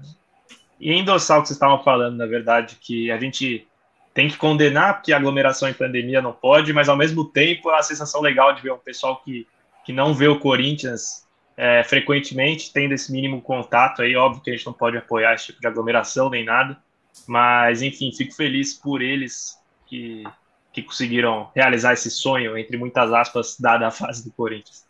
ia 0.79 0.93
endossar 0.93 1.39
o 1.39 1.41
que 1.41 1.47
vocês 1.47 1.55
estavam 1.55 1.81
falando, 1.83 2.17
na 2.17 2.25
verdade, 2.25 2.77
que 2.81 3.09
a 3.11 3.17
gente 3.17 3.65
tem 4.13 4.27
que 4.27 4.37
condenar 4.37 4.95
porque 4.95 5.13
aglomeração 5.13 5.69
em 5.69 5.73
pandemia 5.73 6.21
não 6.21 6.33
pode, 6.33 6.73
mas 6.73 6.89
ao 6.89 6.97
mesmo 6.97 7.23
tempo 7.23 7.71
é 7.71 7.79
a 7.79 7.83
sensação 7.83 8.21
legal 8.21 8.53
de 8.53 8.61
ver 8.61 8.73
um 8.73 8.77
pessoal 8.77 9.21
que, 9.23 9.47
que 9.85 9.93
não 9.93 10.13
vê 10.13 10.27
o 10.27 10.39
Corinthians 10.39 11.25
é, 11.55 11.83
frequentemente, 11.83 12.73
tendo 12.73 12.93
esse 12.93 13.11
mínimo 13.11 13.41
contato 13.41 14.01
aí, 14.01 14.15
óbvio 14.15 14.41
que 14.41 14.49
a 14.49 14.55
gente 14.55 14.65
não 14.65 14.73
pode 14.73 14.97
apoiar 14.97 15.35
esse 15.35 15.47
tipo 15.47 15.61
de 15.61 15.67
aglomeração 15.67 16.29
nem 16.29 16.43
nada, 16.43 16.77
mas 17.27 17.81
enfim, 17.81 18.11
fico 18.11 18.33
feliz 18.33 18.73
por 18.73 19.01
eles 19.01 19.57
que 19.85 20.23
que 20.81 20.87
conseguiram 20.87 21.49
realizar 21.55 21.93
esse 21.93 22.09
sonho, 22.09 22.57
entre 22.57 22.77
muitas 22.77 23.11
aspas, 23.13 23.57
dada 23.59 23.87
a 23.87 23.91
fase 23.91 24.23
do 24.23 24.31
Corinthians. 24.31 24.87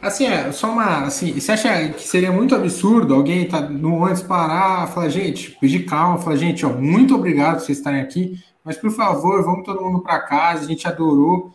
Assim, 0.00 0.26
é, 0.26 0.50
só 0.52 0.72
uma. 0.72 1.04
Assim, 1.04 1.32
você 1.32 1.52
acha 1.52 1.90
que 1.90 2.02
seria 2.02 2.32
muito 2.32 2.54
absurdo 2.54 3.14
alguém 3.14 3.46
tá 3.46 3.60
no 3.60 3.96
ônibus 3.96 4.22
parar, 4.22 4.88
falar, 4.88 5.08
gente, 5.08 5.52
pedir 5.60 5.84
calma, 5.84 6.18
falar, 6.18 6.36
gente, 6.36 6.64
ó, 6.66 6.70
muito 6.70 7.14
obrigado 7.14 7.58
por 7.58 7.66
vocês 7.66 7.78
estarem 7.78 8.00
aqui, 8.00 8.42
mas 8.64 8.76
por 8.76 8.90
favor, 8.90 9.44
vamos 9.44 9.64
todo 9.64 9.80
mundo 9.80 10.00
para 10.00 10.20
casa, 10.20 10.64
a 10.64 10.68
gente 10.68 10.86
adorou. 10.86 11.54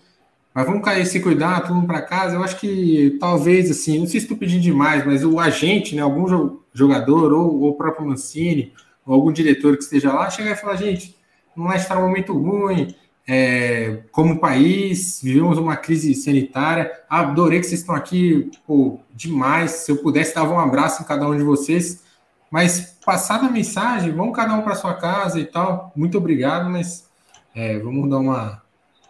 Mas 0.53 0.65
vamos 0.65 0.83
cair, 0.83 1.05
se 1.05 1.19
cuidar, 1.19 1.61
todo 1.61 1.75
mundo 1.75 1.87
para 1.87 2.01
casa. 2.01 2.35
Eu 2.35 2.43
acho 2.43 2.57
que 2.57 3.17
talvez, 3.19 3.69
assim, 3.69 3.99
não 3.99 4.07
sei 4.07 4.21
se 4.21 4.25
estou 4.25 4.37
pedindo 4.37 4.61
demais, 4.61 5.05
mas 5.05 5.25
o 5.25 5.37
agente, 5.37 5.93
né, 5.93 6.01
algum 6.01 6.55
jogador, 6.73 7.33
ou, 7.33 7.61
ou 7.61 7.69
o 7.71 7.75
próprio 7.75 8.07
Mancini, 8.07 8.71
ou 9.05 9.13
algum 9.13 9.33
diretor 9.33 9.75
que 9.75 9.83
esteja 9.83 10.13
lá, 10.13 10.29
chegar 10.29 10.51
e 10.51 10.55
falar: 10.55 10.77
gente, 10.77 11.13
não 11.55 11.71
é 11.71 11.75
estar 11.75 11.95
num 11.95 12.07
momento 12.07 12.31
ruim, 12.31 12.95
é, 13.27 14.03
como 14.11 14.39
país, 14.39 15.19
vivemos 15.21 15.57
uma 15.57 15.75
crise 15.75 16.13
sanitária. 16.13 16.91
Adorei 17.09 17.59
que 17.59 17.65
vocês 17.65 17.81
estão 17.81 17.95
aqui, 17.95 18.51
pô, 18.65 18.99
demais. 19.13 19.71
Se 19.71 19.91
eu 19.91 19.97
pudesse, 19.97 20.35
dava 20.35 20.53
um 20.53 20.59
abraço 20.59 21.01
em 21.01 21.05
cada 21.05 21.27
um 21.27 21.35
de 21.35 21.43
vocês. 21.43 22.03
Mas 22.51 22.97
passada 23.03 23.47
a 23.47 23.51
mensagem, 23.51 24.11
vamos 24.11 24.35
cada 24.35 24.53
um 24.53 24.61
para 24.61 24.75
sua 24.75 24.93
casa 24.93 25.39
e 25.39 25.45
tal. 25.45 25.91
Muito 25.95 26.17
obrigado, 26.17 26.69
mas 26.69 27.09
é, 27.55 27.79
vamos 27.79 28.09
dar 28.09 28.19
uma, 28.19 28.61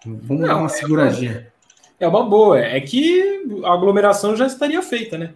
vamos 0.05 0.41
Não, 0.41 0.47
dar 0.47 0.57
uma 0.57 0.67
é 0.67 0.69
seguradinha. 0.69 1.47
É 1.99 2.07
uma 2.07 2.23
boa. 2.23 2.59
É 2.59 2.79
que 2.79 3.61
a 3.63 3.73
aglomeração 3.73 4.35
já 4.35 4.47
estaria 4.47 4.81
feita, 4.81 5.17
né? 5.17 5.33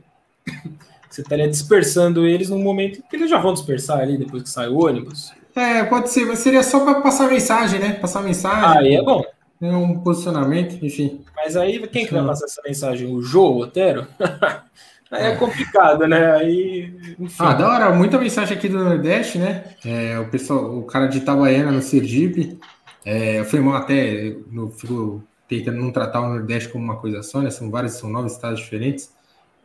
Você 1.10 1.22
estaria 1.22 1.48
dispersando 1.48 2.26
eles 2.26 2.50
num 2.50 2.62
momento 2.62 3.02
que 3.10 3.16
eles 3.16 3.30
já 3.30 3.40
vão 3.40 3.54
dispersar 3.54 4.00
ali 4.00 4.18
depois 4.18 4.44
que 4.44 4.50
sai 4.50 4.70
o 4.70 4.86
ônibus. 4.86 5.34
É, 5.60 5.84
pode 5.84 6.10
ser, 6.10 6.26
mas 6.26 6.40
seria 6.40 6.64
só 6.64 6.80
para 6.86 7.02
passar 7.02 7.28
mensagem, 7.28 7.80
né? 7.80 7.94
Passar 7.94 8.22
mensagem. 8.22 8.78
Aí 8.78 8.96
é 8.96 9.04
bom. 9.04 9.22
É 9.62 9.72
um 9.72 10.00
posicionamento, 10.00 10.84
enfim. 10.86 11.22
Mas 11.36 11.58
aí 11.58 11.86
quem 11.90 12.06
que 12.06 12.14
vai 12.14 12.26
passar 12.26 12.46
essa 12.46 12.62
mensagem? 12.66 13.14
O 13.14 13.22
Jô, 13.22 13.50
o 13.50 13.60
Otero? 13.64 14.08
aí 15.12 15.26
é 15.26 15.36
complicado, 15.36 16.08
né? 16.08 16.32
Aí, 16.32 16.94
enfim. 17.20 17.36
Ah, 17.44 17.54
da 17.54 17.68
hora, 17.68 17.94
muita 17.94 18.18
mensagem 18.18 18.58
aqui 18.58 18.70
do 18.70 18.82
Nordeste, 18.82 19.38
né? 19.38 19.66
É, 19.86 20.18
o 20.18 20.30
pessoal, 20.30 20.78
o 20.78 20.84
cara 20.84 21.08
de 21.08 21.18
Itabaiana 21.18 21.72
no 21.72 21.82
Sergipe. 21.82 22.58
É, 23.06 23.44
foi 23.44 23.60
mal 23.60 23.76
até, 23.76 24.34
no, 24.50 24.72
fico 24.72 25.22
tentando 25.46 25.78
não 25.78 25.92
tratar 25.92 26.22
o 26.22 26.30
Nordeste 26.30 26.70
como 26.70 26.86
uma 26.86 26.96
coisa 26.96 27.22
só, 27.22 27.42
né? 27.42 27.50
São 27.50 27.70
vários, 27.70 27.94
são 27.94 28.10
nove 28.10 28.28
estados 28.28 28.62
diferentes, 28.62 29.12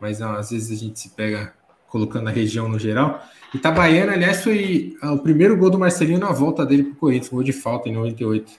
mas 0.01 0.21
às 0.21 0.51
vezes 0.51 0.77
a 0.77 0.85
gente 0.85 0.99
se 0.99 1.11
pega 1.11 1.53
colocando 1.95 2.27
a 2.27 2.33
região 2.33 2.69
no 2.69 2.77
geral. 2.77 3.25
Itabaiana, 3.55 4.15
aliás, 4.15 4.43
foi 4.43 4.97
ah, 5.01 5.13
o 5.13 5.21
primeiro 5.21 5.57
gol 5.57 5.71
do 5.71 5.79
Marcelinho 5.79 6.19
na 6.19 6.33
volta 6.33 6.67
dele 6.67 6.83
para 6.83 6.93
o 6.93 6.97
Corinthians, 6.97 7.29
gol 7.29 7.45
de 7.45 7.53
falta 7.53 7.89
em 7.89 7.93
98. 7.93 8.51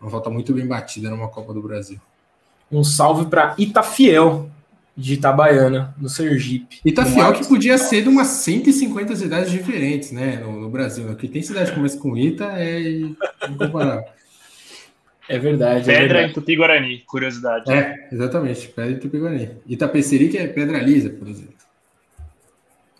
Uma 0.00 0.08
volta 0.08 0.30
muito 0.30 0.54
bem 0.54 0.66
batida 0.66 1.10
numa 1.10 1.28
Copa 1.28 1.52
do 1.52 1.60
Brasil. 1.60 2.00
Um 2.72 2.82
salve 2.82 3.26
para 3.26 3.54
Itafiel, 3.58 4.48
de 4.96 5.12
Itabaiana, 5.12 5.94
no 5.98 6.08
Sergipe. 6.08 6.80
Itafiel 6.82 7.34
que 7.34 7.46
podia 7.46 7.76
ser 7.76 8.02
de 8.02 8.08
umas 8.08 8.28
150 8.28 9.14
cidades 9.14 9.52
diferentes, 9.52 10.10
né, 10.10 10.36
no, 10.36 10.58
no 10.58 10.70
Brasil. 10.70 11.10
Aqui 11.10 11.28
tem 11.28 11.42
cidade 11.42 11.70
que 11.70 11.76
começa 11.76 11.98
com 11.98 12.16
Ita, 12.16 12.46
é 12.56 12.80
incomparável. 13.46 14.04
É 15.28 15.38
verdade. 15.38 15.84
Pedra 15.84 15.92
é 15.92 16.06
verdade. 16.06 16.30
em 16.30 16.34
Tupi-Guarani, 16.34 16.98
curiosidade. 17.06 17.70
É, 17.70 18.08
exatamente, 18.10 18.68
pedra 18.68 18.92
em 18.92 18.98
Tupi-Guarani. 18.98 19.50
Itapeceri, 19.66 20.30
que 20.30 20.38
é 20.38 20.46
pedra 20.46 20.78
lisa, 20.78 21.10
por 21.10 21.28
exemplo. 21.28 21.59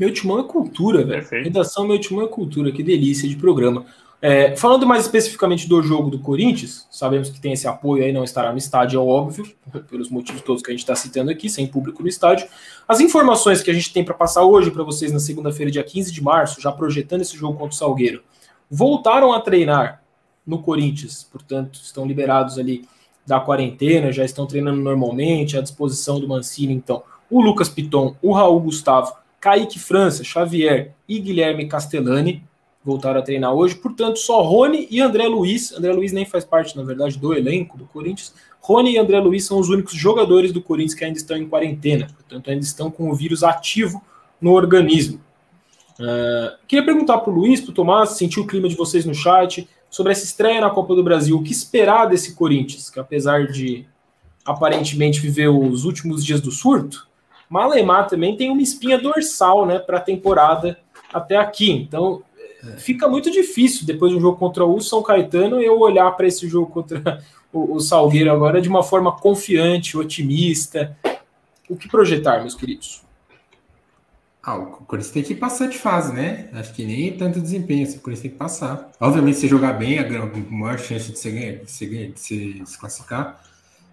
Meu 0.00 0.10
Timão 0.10 0.40
é 0.40 0.44
cultura, 0.44 1.04
velho. 1.04 1.28
Redação 1.30 1.86
Meu 1.86 2.00
Timão 2.00 2.24
é 2.24 2.28
cultura, 2.28 2.72
que 2.72 2.82
delícia 2.82 3.28
de 3.28 3.36
programa. 3.36 3.84
É, 4.22 4.56
falando 4.56 4.86
mais 4.86 5.04
especificamente 5.04 5.68
do 5.68 5.82
jogo 5.82 6.08
do 6.08 6.18
Corinthians, 6.18 6.86
sabemos 6.90 7.28
que 7.28 7.38
tem 7.38 7.52
esse 7.52 7.68
apoio 7.68 8.02
aí, 8.02 8.10
não 8.10 8.24
estará 8.24 8.50
no 8.50 8.56
estádio, 8.56 8.98
é 8.98 9.02
óbvio, 9.02 9.44
pelos 9.90 10.08
motivos 10.08 10.40
todos 10.40 10.62
que 10.62 10.70
a 10.70 10.72
gente 10.72 10.80
está 10.80 10.96
citando 10.96 11.30
aqui, 11.30 11.50
sem 11.50 11.66
público 11.66 12.02
no 12.02 12.08
estádio. 12.08 12.48
As 12.88 12.98
informações 12.98 13.62
que 13.62 13.70
a 13.70 13.74
gente 13.74 13.92
tem 13.92 14.02
para 14.02 14.14
passar 14.14 14.42
hoje 14.42 14.70
para 14.70 14.82
vocês 14.82 15.12
na 15.12 15.20
segunda-feira, 15.20 15.70
dia 15.70 15.84
15 15.84 16.10
de 16.10 16.22
março, 16.22 16.62
já 16.62 16.72
projetando 16.72 17.20
esse 17.20 17.36
jogo 17.36 17.58
contra 17.58 17.74
o 17.74 17.78
Salgueiro, 17.78 18.22
voltaram 18.70 19.34
a 19.34 19.40
treinar 19.40 20.02
no 20.46 20.62
Corinthians, 20.62 21.28
portanto, 21.30 21.78
estão 21.82 22.06
liberados 22.06 22.58
ali 22.58 22.88
da 23.26 23.38
quarentena, 23.38 24.10
já 24.10 24.24
estão 24.24 24.46
treinando 24.46 24.80
normalmente, 24.80 25.58
à 25.58 25.60
disposição 25.60 26.18
do 26.18 26.26
Mancini, 26.26 26.72
então, 26.72 27.02
o 27.30 27.42
Lucas 27.42 27.68
Piton, 27.68 28.16
o 28.22 28.32
Raul 28.32 28.60
Gustavo 28.60 29.20
Kaique 29.40 29.78
França, 29.78 30.22
Xavier 30.22 30.92
e 31.08 31.18
Guilherme 31.18 31.66
Castellani 31.66 32.44
voltaram 32.84 33.20
a 33.20 33.22
treinar 33.22 33.54
hoje. 33.54 33.74
Portanto, 33.74 34.18
só 34.18 34.42
Rony 34.42 34.86
e 34.90 35.00
André 35.00 35.26
Luiz. 35.26 35.72
André 35.72 35.92
Luiz 35.92 36.12
nem 36.12 36.24
faz 36.24 36.44
parte, 36.44 36.76
na 36.76 36.82
verdade, 36.82 37.18
do 37.18 37.32
elenco 37.32 37.78
do 37.78 37.84
Corinthians. 37.86 38.34
Rony 38.60 38.92
e 38.92 38.98
André 38.98 39.18
Luiz 39.18 39.46
são 39.46 39.58
os 39.58 39.68
únicos 39.68 39.94
jogadores 39.94 40.52
do 40.52 40.62
Corinthians 40.62 40.94
que 40.94 41.04
ainda 41.04 41.18
estão 41.18 41.36
em 41.36 41.48
quarentena. 41.48 42.08
Portanto, 42.14 42.50
ainda 42.50 42.64
estão 42.64 42.90
com 42.90 43.10
o 43.10 43.14
vírus 43.14 43.42
ativo 43.42 44.02
no 44.40 44.52
organismo. 44.52 45.20
Uh, 45.98 46.56
queria 46.66 46.84
perguntar 46.84 47.18
para 47.18 47.30
o 47.30 47.34
Luiz, 47.34 47.60
para 47.60 47.70
o 47.70 47.74
Tomás, 47.74 48.10
sentir 48.10 48.40
o 48.40 48.46
clima 48.46 48.68
de 48.68 48.74
vocês 48.74 49.04
no 49.04 49.14
chat, 49.14 49.68
sobre 49.90 50.12
essa 50.12 50.24
estreia 50.24 50.60
na 50.60 50.70
Copa 50.70 50.94
do 50.94 51.04
Brasil. 51.04 51.36
O 51.36 51.42
que 51.42 51.52
esperar 51.52 52.06
desse 52.06 52.34
Corinthians, 52.34 52.88
que 52.88 52.98
apesar 52.98 53.46
de 53.46 53.86
aparentemente 54.44 55.20
viver 55.20 55.48
os 55.48 55.84
últimos 55.84 56.24
dias 56.24 56.40
do 56.40 56.50
surto, 56.50 57.06
Malemar 57.50 58.06
também 58.06 58.36
tem 58.36 58.48
uma 58.48 58.62
espinha 58.62 58.96
dorsal, 58.96 59.66
né, 59.66 59.80
para 59.80 59.98
a 59.98 60.00
temporada 60.00 60.78
até 61.12 61.36
aqui. 61.36 61.72
Então, 61.72 62.22
fica 62.78 63.08
muito 63.08 63.28
difícil 63.28 63.84
depois 63.84 64.12
de 64.12 64.18
um 64.18 64.20
jogo 64.20 64.38
contra 64.38 64.64
o 64.64 64.80
São 64.80 65.02
Caetano 65.02 65.60
eu 65.60 65.80
olhar 65.80 66.08
para 66.12 66.28
esse 66.28 66.48
jogo 66.48 66.70
contra 66.70 67.20
o, 67.52 67.74
o 67.74 67.80
Salgueiro 67.80 68.30
agora 68.30 68.62
de 68.62 68.68
uma 68.68 68.84
forma 68.84 69.10
confiante, 69.10 69.98
otimista. 69.98 70.96
O 71.68 71.74
que 71.74 71.88
projetar, 71.88 72.40
meus 72.40 72.54
queridos? 72.54 73.02
Ah, 74.42 74.56
o 74.56 74.66
Corinthians 74.86 75.12
tem 75.12 75.22
que 75.22 75.34
passar 75.34 75.66
de 75.66 75.76
fase, 75.76 76.14
né? 76.14 76.48
Acho 76.52 76.72
que 76.72 76.84
nem 76.84 77.16
tanto 77.16 77.40
desempenho, 77.40 77.82
assim, 77.82 77.98
o 77.98 78.00
Corinthians 78.00 78.22
tem 78.22 78.30
que 78.30 78.38
passar. 78.38 78.90
Obviamente, 78.98 79.38
se 79.38 79.48
jogar 79.48 79.74
bem, 79.74 79.98
a 79.98 80.08
maior 80.48 80.78
chance 80.78 81.12
de 81.12 81.18
se, 81.18 81.30
ganhar, 81.30 81.56
de 81.56 82.12
de 82.12 82.20
se, 82.20 82.52
de 82.54 82.70
se 82.70 82.78
classificar. 82.78 83.42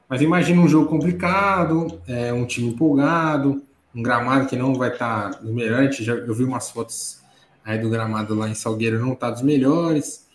Mas 0.09 0.21
imagina 0.21 0.61
um 0.61 0.67
jogo 0.67 0.87
complicado, 0.87 1.99
é, 2.07 2.31
um 2.31 2.45
time 2.45 2.69
empolgado, 2.69 3.61
um 3.93 4.01
gramado 4.01 4.47
que 4.47 4.55
não 4.55 4.73
vai 4.73 4.89
estar 4.89 5.31
tá 5.31 5.41
melhores. 5.43 5.97
Já, 5.97 6.13
eu 6.13 6.33
vi 6.33 6.43
umas 6.43 6.69
fotos 6.69 7.21
aí 7.65 7.77
do 7.77 7.89
gramado 7.89 8.33
lá 8.33 8.47
em 8.47 8.55
Salgueiro, 8.55 8.99
não 8.99 9.13
está 9.13 9.29
dos 9.29 9.41
melhores. 9.41 10.25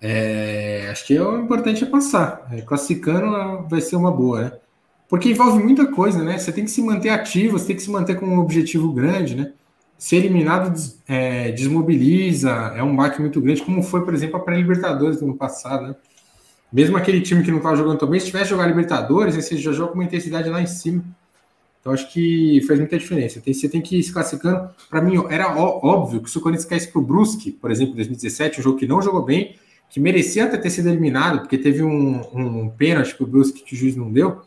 É, 0.00 0.88
acho 0.90 1.06
que 1.06 1.18
o 1.18 1.38
importante 1.38 1.82
é 1.82 1.86
passar. 1.86 2.46
É, 2.52 2.60
classificando 2.60 3.66
vai 3.68 3.80
ser 3.80 3.96
uma 3.96 4.12
boa, 4.12 4.42
né? 4.42 4.52
Porque 5.08 5.30
envolve 5.30 5.62
muita 5.62 5.86
coisa, 5.86 6.22
né? 6.22 6.36
Você 6.38 6.52
tem 6.52 6.64
que 6.64 6.70
se 6.70 6.82
manter 6.82 7.10
ativo, 7.10 7.58
você 7.58 7.68
tem 7.68 7.76
que 7.76 7.82
se 7.82 7.90
manter 7.90 8.18
com 8.18 8.26
um 8.26 8.38
objetivo 8.38 8.92
grande, 8.92 9.34
né? 9.34 9.52
Ser 9.96 10.16
eliminado 10.16 10.74
é, 11.08 11.52
desmobiliza, 11.52 12.50
é 12.76 12.82
um 12.82 12.94
baque 12.94 13.20
muito 13.20 13.40
grande, 13.40 13.62
como 13.62 13.82
foi, 13.82 14.04
por 14.04 14.12
exemplo, 14.12 14.36
a 14.36 14.40
pré-Libertadores 14.40 15.18
do 15.18 15.24
ano 15.24 15.36
passado, 15.36 15.88
né? 15.88 15.94
Mesmo 16.74 16.96
aquele 16.96 17.20
time 17.20 17.44
que 17.44 17.52
não 17.52 17.58
estava 17.58 17.76
jogando 17.76 18.00
tão 18.00 18.08
bem, 18.08 18.18
se 18.18 18.26
tivesse 18.26 18.50
jogar 18.50 18.66
Libertadores, 18.66 19.36
você 19.36 19.56
já 19.56 19.70
joga 19.70 19.92
com 19.92 19.94
uma 19.94 20.04
intensidade 20.04 20.50
lá 20.50 20.60
em 20.60 20.66
cima. 20.66 21.04
Então 21.80 21.92
acho 21.92 22.12
que 22.12 22.60
faz 22.66 22.80
muita 22.80 22.98
diferença. 22.98 23.40
Tem, 23.40 23.54
você 23.54 23.68
tem 23.68 23.80
que 23.80 24.00
ir 24.00 24.02
se 24.02 24.12
classificando. 24.12 24.68
Para 24.90 25.00
mim, 25.00 25.24
era 25.30 25.56
óbvio 25.56 26.20
que 26.20 26.28
se 26.28 26.36
o 26.36 26.40
Corinthians 26.40 26.64
caísse 26.64 26.88
para 26.88 27.00
o 27.00 27.04
Brusque, 27.04 27.52
por 27.52 27.70
exemplo, 27.70 27.92
em 27.92 27.96
2017, 27.98 28.58
um 28.58 28.62
jogo 28.64 28.76
que 28.76 28.88
não 28.88 29.00
jogou 29.00 29.22
bem, 29.22 29.54
que 29.88 30.00
merecia 30.00 30.46
até 30.46 30.56
ter 30.56 30.68
sido 30.68 30.88
eliminado, 30.88 31.42
porque 31.42 31.56
teve 31.56 31.80
um, 31.80 32.22
um 32.34 32.68
pênalti 32.68 33.14
para 33.14 33.22
o 33.22 33.28
Brusque 33.28 33.62
que 33.62 33.74
o 33.74 33.76
juiz 33.76 33.94
não 33.94 34.10
deu, 34.10 34.42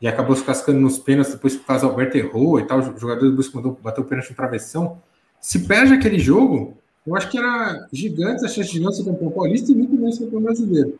e 0.00 0.08
acabou 0.08 0.34
se 0.34 0.42
classificando 0.42 0.80
nos 0.80 0.98
pênaltis 0.98 1.34
depois 1.34 1.54
que 1.54 1.60
o 1.60 1.64
caso 1.66 1.84
Alberto 1.84 2.16
errou 2.16 2.58
e 2.58 2.64
tal. 2.64 2.78
O 2.78 2.98
jogador 2.98 3.26
do 3.26 3.32
Brusque 3.32 3.54
mandou 3.54 3.78
bater 3.82 4.00
o 4.00 4.04
pênalti 4.04 4.30
no 4.30 4.36
travessão. 4.36 5.02
Se 5.38 5.66
perde 5.66 5.92
aquele 5.92 6.18
jogo, 6.18 6.78
eu 7.06 7.14
acho 7.14 7.30
que 7.30 7.36
era 7.36 7.86
gigante 7.92 8.42
a 8.42 8.48
chance 8.48 8.72
de 8.72 8.80
não 8.80 8.90
ser 8.90 9.04
campeão 9.04 9.30
paulista 9.30 9.70
e 9.70 9.74
muito 9.74 9.94
menos 9.94 10.18
campeão 10.18 10.40
brasileiro. 10.40 10.98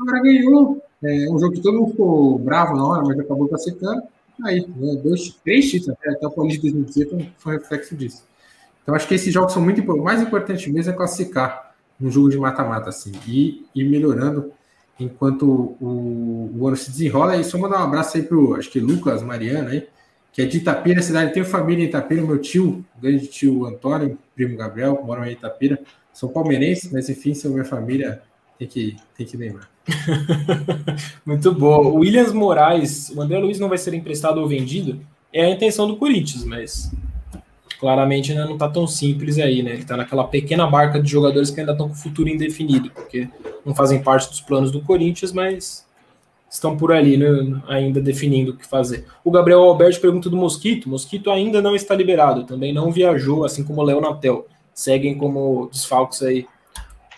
Agora 0.00 0.22
ganhou. 0.22 0.82
É 1.02 1.30
um 1.30 1.38
jogo 1.38 1.52
que 1.52 1.60
todo 1.60 1.78
mundo 1.78 1.90
ficou 1.92 2.38
bravo 2.38 2.76
na 2.76 2.86
hora, 2.86 3.02
mas 3.04 3.18
acabou 3.18 3.48
classificando. 3.48 4.02
Aí, 4.44 4.66
né, 4.76 5.00
dois, 5.02 5.30
três 5.44 5.70
títulos, 5.70 5.96
até, 5.98 6.10
até 6.10 6.26
o 6.26 6.30
Paulista 6.30 6.62
de 6.62 6.72
2018 6.72 7.32
foi 7.38 7.54
um 7.54 7.58
reflexo 7.58 7.96
disso. 7.96 8.24
Então, 8.82 8.94
acho 8.94 9.06
que 9.06 9.14
esses 9.14 9.32
jogos 9.32 9.52
são 9.52 9.62
muito 9.62 9.80
importantes. 9.80 10.02
O 10.02 10.04
mais 10.04 10.22
importante 10.22 10.70
mesmo 10.70 10.92
é 10.92 10.96
classificar 10.96 11.74
um 12.00 12.10
jogo 12.10 12.30
de 12.30 12.38
mata-mata, 12.38 12.88
assim, 12.88 13.12
e 13.26 13.66
ir 13.74 13.84
melhorando 13.84 14.52
enquanto 14.98 15.76
o, 15.80 16.50
o 16.58 16.66
ano 16.66 16.76
se 16.76 16.90
desenrola. 16.90 17.36
E 17.36 17.44
só 17.44 17.58
mandar 17.58 17.80
um 17.80 17.84
abraço 17.84 18.16
aí 18.16 18.22
pro, 18.22 18.54
acho 18.54 18.70
que 18.70 18.80
Lucas 18.80 19.22
Mariano 19.22 19.68
aí, 19.68 19.86
que 20.32 20.42
é 20.42 20.46
de 20.46 20.58
Itapira, 20.58 21.02
cidade. 21.02 21.32
Tenho 21.32 21.44
família 21.44 21.84
em 21.84 21.88
Itapira, 21.88 22.22
meu 22.22 22.38
tio, 22.38 22.84
grande 23.00 23.26
tio 23.26 23.66
Antônio, 23.66 24.18
primo 24.34 24.56
Gabriel, 24.56 25.02
moram 25.04 25.24
em 25.24 25.32
Itapira. 25.32 25.78
São 26.12 26.28
palmeirenses, 26.28 26.90
mas 26.90 27.08
enfim, 27.08 27.34
são 27.34 27.52
minha 27.52 27.64
família 27.64 28.22
tem 28.60 28.68
que, 28.68 28.96
tem 29.16 29.26
que 29.26 29.36
lembrar. 29.38 29.70
Muito 31.24 31.52
bom. 31.54 31.86
O 31.86 31.94
Williams 32.00 32.32
Moraes, 32.32 33.08
o 33.08 33.20
André 33.22 33.38
Luiz 33.38 33.58
não 33.58 33.70
vai 33.70 33.78
ser 33.78 33.94
emprestado 33.94 34.38
ou 34.38 34.46
vendido? 34.46 35.00
É 35.32 35.46
a 35.46 35.50
intenção 35.50 35.86
do 35.86 35.96
Corinthians, 35.96 36.44
mas 36.44 36.92
claramente 37.78 38.34
né, 38.34 38.44
não 38.44 38.54
está 38.54 38.68
tão 38.68 38.86
simples 38.86 39.38
aí, 39.38 39.62
né? 39.62 39.70
Ele 39.70 39.82
está 39.82 39.96
naquela 39.96 40.24
pequena 40.24 40.66
barca 40.66 41.00
de 41.00 41.10
jogadores 41.10 41.50
que 41.50 41.58
ainda 41.58 41.72
estão 41.72 41.88
com 41.88 41.94
o 41.94 41.96
futuro 41.96 42.28
indefinido, 42.28 42.90
porque 42.90 43.30
não 43.64 43.74
fazem 43.74 44.02
parte 44.02 44.28
dos 44.28 44.42
planos 44.42 44.70
do 44.70 44.82
Corinthians, 44.82 45.32
mas 45.32 45.86
estão 46.50 46.76
por 46.76 46.92
ali, 46.92 47.16
né, 47.16 47.62
ainda 47.66 47.98
definindo 47.98 48.50
o 48.50 48.56
que 48.56 48.66
fazer. 48.66 49.06
O 49.24 49.30
Gabriel 49.30 49.60
Alberto 49.60 50.00
pergunta 50.00 50.28
do 50.28 50.36
Mosquito. 50.36 50.90
Mosquito 50.90 51.30
ainda 51.30 51.62
não 51.62 51.74
está 51.74 51.94
liberado, 51.94 52.44
também 52.44 52.74
não 52.74 52.92
viajou, 52.92 53.44
assim 53.44 53.64
como 53.64 53.80
o 53.80 53.84
Léo 53.84 54.02
Natel. 54.02 54.46
Seguem 54.74 55.16
como 55.16 55.70
desfalques 55.72 56.22
aí 56.22 56.46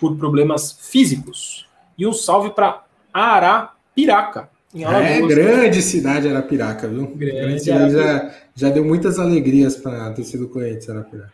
por 0.03 0.17
problemas 0.17 0.73
físicos. 0.73 1.65
E 1.97 2.05
um 2.05 2.13
salve 2.13 2.51
para 2.51 2.83
Arapiraca. 3.15 4.51
É 4.75 5.21
grande 5.21 5.81
cidade 5.81 6.29
Arapiraca, 6.29 6.89
viu? 6.89 7.07
Grande, 7.15 7.41
grande 7.41 7.63
cidade 7.63 7.93
já, 7.93 8.35
já 8.53 8.71
deu 8.71 8.85
muitas 8.85 9.21
alegrias 9.21 9.77
para 9.77 10.09
a 10.09 10.13
torcida 10.13 10.43
do 10.43 10.49
Corinthians 10.49 10.91
Arapiraca. 10.91 11.33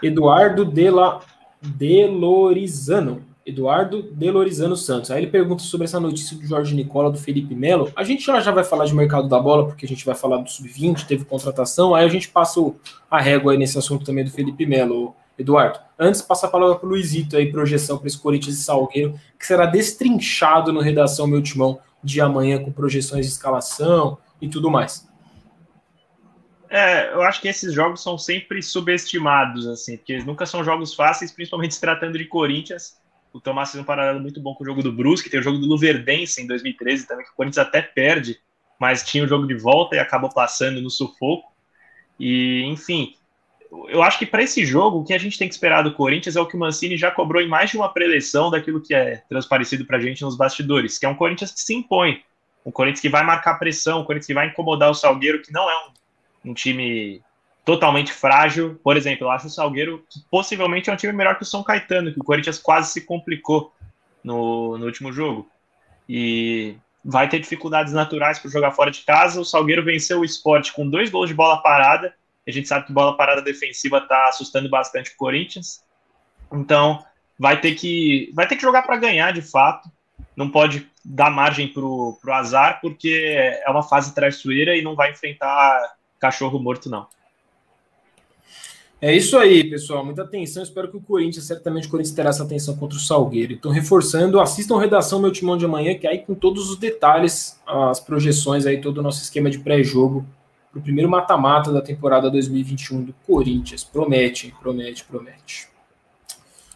Eduardo 0.00 0.64
Dela, 0.64 1.22
Delorizano. 1.60 3.24
Eduardo 3.44 4.00
Delorizano 4.00 4.76
Santos. 4.76 5.10
Aí 5.10 5.24
ele 5.24 5.30
pergunta 5.32 5.64
sobre 5.64 5.86
essa 5.86 5.98
notícia 5.98 6.36
do 6.36 6.46
Jorge 6.46 6.76
Nicola, 6.76 7.10
do 7.10 7.18
Felipe 7.18 7.52
Melo. 7.52 7.90
A 7.96 8.04
gente 8.04 8.24
já, 8.24 8.38
já 8.38 8.52
vai 8.52 8.62
falar 8.62 8.84
de 8.84 8.94
mercado 8.94 9.28
da 9.28 9.40
bola, 9.40 9.66
porque 9.66 9.84
a 9.84 9.88
gente 9.88 10.06
vai 10.06 10.14
falar 10.14 10.36
do 10.36 10.48
Sub-20, 10.48 11.04
teve 11.04 11.24
contratação. 11.24 11.96
Aí 11.96 12.04
a 12.04 12.08
gente 12.08 12.28
passa 12.28 12.60
a 13.10 13.20
régua 13.20 13.50
aí 13.50 13.58
nesse 13.58 13.76
assunto 13.76 14.04
também 14.04 14.24
do 14.24 14.30
Felipe 14.30 14.64
Melo, 14.64 15.16
Eduardo. 15.38 15.78
Antes, 15.98 16.22
passa 16.22 16.46
a 16.46 16.50
palavra 16.50 16.76
para 16.76 16.86
o 16.86 16.90
Luizito 16.90 17.36
aí, 17.36 17.50
projeção 17.50 17.98
para 17.98 18.06
esse 18.06 18.18
Corinthians 18.18 18.58
e 18.58 18.62
Salgueiro, 18.62 19.18
que 19.38 19.46
será 19.46 19.66
destrinchado 19.66 20.72
no 20.72 20.80
Redação 20.80 21.26
Meu 21.26 21.42
Timão 21.42 21.80
de 22.02 22.20
amanhã, 22.20 22.62
com 22.62 22.72
projeções 22.72 23.26
de 23.26 23.32
escalação 23.32 24.18
e 24.40 24.48
tudo 24.48 24.70
mais. 24.70 25.08
É, 26.68 27.12
eu 27.12 27.22
acho 27.22 27.40
que 27.40 27.48
esses 27.48 27.72
jogos 27.74 28.02
são 28.02 28.16
sempre 28.16 28.62
subestimados, 28.62 29.66
assim, 29.66 29.98
porque 29.98 30.14
eles 30.14 30.24
nunca 30.24 30.46
são 30.46 30.64
jogos 30.64 30.94
fáceis, 30.94 31.30
principalmente 31.30 31.74
se 31.74 31.80
tratando 31.80 32.16
de 32.16 32.24
Corinthians. 32.24 32.96
O 33.30 33.40
Tomás 33.40 33.70
fez 33.70 33.82
um 33.82 33.86
paralelo 33.86 34.20
muito 34.20 34.40
bom 34.40 34.54
com 34.54 34.64
o 34.64 34.66
jogo 34.66 34.82
do 34.82 34.90
Brusque, 34.90 35.28
tem 35.28 35.40
o 35.40 35.42
jogo 35.42 35.58
do 35.58 35.66
Luverdense 35.66 36.40
em 36.40 36.46
2013 36.46 37.06
também, 37.06 37.26
que 37.26 37.32
o 37.32 37.34
Corinthians 37.34 37.66
até 37.66 37.82
perde, 37.82 38.38
mas 38.80 39.02
tinha 39.02 39.22
o 39.22 39.26
jogo 39.26 39.46
de 39.46 39.54
volta 39.54 39.96
e 39.96 39.98
acabou 39.98 40.30
passando 40.30 40.80
no 40.80 40.88
sufoco. 40.88 41.52
E, 42.18 42.64
enfim, 42.64 43.14
eu 43.88 44.02
acho 44.02 44.18
que 44.18 44.26
para 44.26 44.42
esse 44.42 44.64
jogo, 44.64 44.98
o 44.98 45.04
que 45.04 45.14
a 45.14 45.18
gente 45.18 45.38
tem 45.38 45.48
que 45.48 45.54
esperar 45.54 45.82
do 45.82 45.94
Corinthians 45.94 46.36
é 46.36 46.40
o 46.40 46.46
que 46.46 46.56
o 46.56 46.58
Mancini 46.58 46.96
já 46.96 47.10
cobrou 47.10 47.40
em 47.40 47.48
mais 47.48 47.70
de 47.70 47.76
uma 47.76 47.92
preleção 47.92 48.50
daquilo 48.50 48.80
que 48.80 48.94
é 48.94 49.22
transparecido 49.28 49.84
para 49.84 49.96
a 49.96 50.00
gente 50.00 50.22
nos 50.22 50.36
bastidores, 50.36 50.98
que 50.98 51.06
é 51.06 51.08
um 51.08 51.14
Corinthians 51.14 51.52
que 51.52 51.60
se 51.60 51.74
impõe, 51.74 52.22
um 52.66 52.70
Corinthians 52.70 53.00
que 53.00 53.08
vai 53.08 53.24
marcar 53.24 53.54
pressão, 53.54 54.00
um 54.00 54.04
Corinthians 54.04 54.26
que 54.26 54.34
vai 54.34 54.48
incomodar 54.48 54.90
o 54.90 54.94
Salgueiro, 54.94 55.40
que 55.40 55.52
não 55.52 55.68
é 55.70 55.74
um 55.86 55.92
um 56.44 56.54
time 56.54 57.22
totalmente 57.64 58.12
frágil. 58.12 58.78
Por 58.82 58.96
exemplo, 58.96 59.26
eu 59.26 59.30
acho 59.30 59.46
o 59.46 59.50
Salgueiro 59.50 60.04
que 60.08 60.20
possivelmente 60.30 60.90
é 60.90 60.92
um 60.92 60.96
time 60.96 61.12
melhor 61.12 61.36
que 61.36 61.42
o 61.42 61.46
São 61.46 61.62
Caetano, 61.62 62.12
que 62.12 62.20
o 62.20 62.24
Corinthians 62.24 62.58
quase 62.58 62.92
se 62.92 63.02
complicou 63.02 63.72
no, 64.22 64.76
no 64.78 64.86
último 64.86 65.12
jogo. 65.12 65.48
E 66.08 66.76
vai 67.04 67.28
ter 67.28 67.38
dificuldades 67.38 67.92
naturais 67.92 68.38
para 68.38 68.50
jogar 68.50 68.72
fora 68.72 68.90
de 68.90 69.00
casa. 69.02 69.40
O 69.40 69.44
Salgueiro 69.44 69.84
venceu 69.84 70.20
o 70.20 70.24
esporte 70.24 70.72
com 70.72 70.88
dois 70.88 71.10
gols 71.10 71.28
de 71.28 71.34
bola 71.34 71.62
parada. 71.62 72.14
A 72.46 72.50
gente 72.50 72.66
sabe 72.66 72.86
que 72.86 72.92
bola 72.92 73.16
parada 73.16 73.40
defensiva 73.40 73.98
está 73.98 74.28
assustando 74.28 74.68
bastante 74.68 75.10
o 75.10 75.16
Corinthians. 75.16 75.82
Então, 76.52 77.04
vai 77.38 77.60
ter 77.60 77.74
que, 77.74 78.30
vai 78.34 78.46
ter 78.46 78.56
que 78.56 78.62
jogar 78.62 78.82
para 78.82 78.96
ganhar 78.96 79.32
de 79.32 79.42
fato. 79.42 79.88
Não 80.36 80.50
pode 80.50 80.88
dar 81.04 81.30
margem 81.30 81.68
para 81.68 81.84
o 81.84 82.18
azar, 82.28 82.80
porque 82.80 83.34
é 83.36 83.70
uma 83.70 83.82
fase 83.82 84.14
traiçoeira 84.14 84.76
e 84.76 84.82
não 84.82 84.94
vai 84.94 85.12
enfrentar 85.12 85.94
cachorro 86.18 86.58
morto, 86.58 86.88
não. 86.88 87.06
É 89.00 89.12
isso 89.12 89.36
aí, 89.36 89.68
pessoal. 89.68 90.04
Muita 90.04 90.22
atenção. 90.22 90.62
Espero 90.62 90.88
que 90.88 90.96
o 90.96 91.00
Corinthians, 91.00 91.44
certamente 91.44 91.88
o 91.88 91.90
Corinthians 91.90 92.14
terá 92.14 92.30
essa 92.30 92.44
atenção 92.44 92.76
contra 92.76 92.96
o 92.96 93.00
Salgueiro. 93.00 93.52
Então, 93.52 93.72
reforçando, 93.72 94.40
assistam 94.40 94.78
redação 94.78 95.20
meu 95.20 95.32
timão 95.32 95.56
de 95.56 95.64
amanhã, 95.64 95.98
que 95.98 96.06
aí 96.06 96.18
com 96.18 96.34
todos 96.34 96.70
os 96.70 96.76
detalhes, 96.76 97.60
as 97.66 97.98
projeções 97.98 98.64
aí, 98.64 98.80
todo 98.80 98.98
o 98.98 99.02
nosso 99.02 99.20
esquema 99.20 99.50
de 99.50 99.58
pré-jogo 99.58 100.24
para 100.72 100.80
o 100.80 100.82
primeiro 100.82 101.10
mata-mata 101.10 101.70
da 101.70 101.82
temporada 101.82 102.30
2021 102.30 103.04
do 103.04 103.14
Corinthians. 103.26 103.84
Promete, 103.84 104.54
promete, 104.58 105.04
promete. 105.04 105.68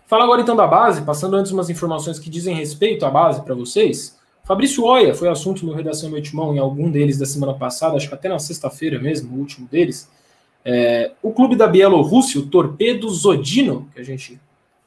Fala 0.07 0.23
agora 0.23 0.43
então 0.43 0.55
da 0.55 0.67
base, 0.67 1.03
passando 1.03 1.35
antes 1.35 1.51
umas 1.51 1.71
informações 1.71 2.19
que 2.19 2.29
dizem 2.29 2.55
respeito 2.55 3.07
à 3.07 3.11
base 3.11 3.43
para 3.43 3.55
vocês. 3.55 4.17
Fabrício 4.45 4.85
Oia 4.85 5.15
foi 5.15 5.29
assunto 5.29 5.65
no 5.65 5.73
Redação 5.73 6.11
Meu 6.11 6.23
Timão 6.23 6.55
em 6.55 6.59
algum 6.59 6.91
deles 6.91 7.19
da 7.19 7.27
semana 7.27 7.55
passada, 7.55 7.97
acho 7.97 8.07
que 8.07 8.15
até 8.15 8.29
na 8.29 8.39
sexta-feira 8.39 9.01
mesmo, 9.01 9.35
o 9.35 9.41
último 9.41 9.67
deles. 9.67 10.09
É, 10.65 11.13
o 11.23 11.33
clube 11.33 11.57
da 11.57 11.67
Bielorrússia, 11.67 12.39
o 12.39 12.47
Torpedo 12.47 13.09
Zodino, 13.09 13.89
que 13.95 14.01
a 14.01 14.05
gente 14.05 14.39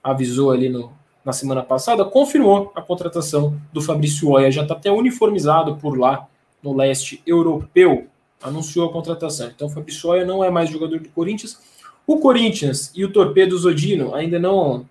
avisou 0.03 0.51
ali 0.51 0.69
no, 0.69 0.91
na 1.25 1.33
semana 1.33 1.63
passada, 1.63 2.05
confirmou 2.05 2.71
a 2.75 2.81
contratação 2.81 3.59
do 3.73 3.81
Fabrício 3.81 4.29
Oia. 4.29 4.51
Já 4.51 4.61
está 4.61 4.75
até 4.75 4.91
uniformizado 4.91 5.75
por 5.77 5.97
lá 5.97 6.27
no 6.61 6.75
leste 6.75 7.21
europeu. 7.25 8.07
Anunciou 8.41 8.89
a 8.89 8.91
contratação. 8.91 9.47
Então, 9.47 9.67
o 9.67 9.69
Fabrício 9.69 10.09
Oia 10.09 10.25
não 10.25 10.43
é 10.43 10.49
mais 10.49 10.69
jogador 10.69 10.99
do 10.99 11.09
Corinthians. 11.09 11.59
O 12.07 12.17
Corinthians 12.19 12.91
e 12.95 13.05
o 13.05 13.11
Torpedo 13.11 13.57
Zodino 13.57 14.15
ainda 14.15 14.39
não 14.39 14.85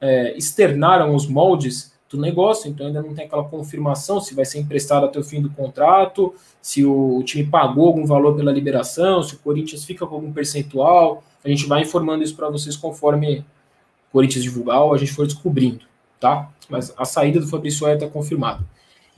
é, 0.00 0.36
externaram 0.36 1.14
os 1.14 1.26
moldes 1.26 1.92
do 2.10 2.18
negócio, 2.18 2.70
então 2.70 2.86
ainda 2.86 3.02
não 3.02 3.14
tem 3.14 3.26
aquela 3.26 3.44
confirmação 3.44 4.20
se 4.20 4.34
vai 4.34 4.44
ser 4.44 4.58
emprestado 4.58 5.04
até 5.04 5.18
o 5.18 5.24
fim 5.24 5.42
do 5.42 5.50
contrato, 5.50 6.34
se 6.62 6.84
o 6.84 7.22
time 7.22 7.44
pagou 7.44 7.86
algum 7.86 8.06
valor 8.06 8.34
pela 8.34 8.50
liberação, 8.50 9.22
se 9.22 9.34
o 9.34 9.38
Corinthians 9.38 9.84
fica 9.84 10.06
com 10.06 10.14
algum 10.14 10.32
percentual. 10.32 11.22
A 11.44 11.48
gente 11.48 11.66
vai 11.66 11.82
informando 11.82 12.24
isso 12.24 12.34
para 12.34 12.48
vocês 12.48 12.76
conforme 12.76 13.40
o 13.40 14.12
Corinthians 14.12 14.42
divulgar 14.42 14.82
ou 14.82 14.94
a 14.94 14.98
gente 14.98 15.12
for 15.12 15.26
descobrindo, 15.26 15.84
tá? 16.18 16.50
Mas 16.68 16.92
a 16.96 17.04
saída 17.04 17.40
do 17.40 17.46
Fabrício 17.46 17.86
está 17.88 18.08
confirmada. 18.08 18.64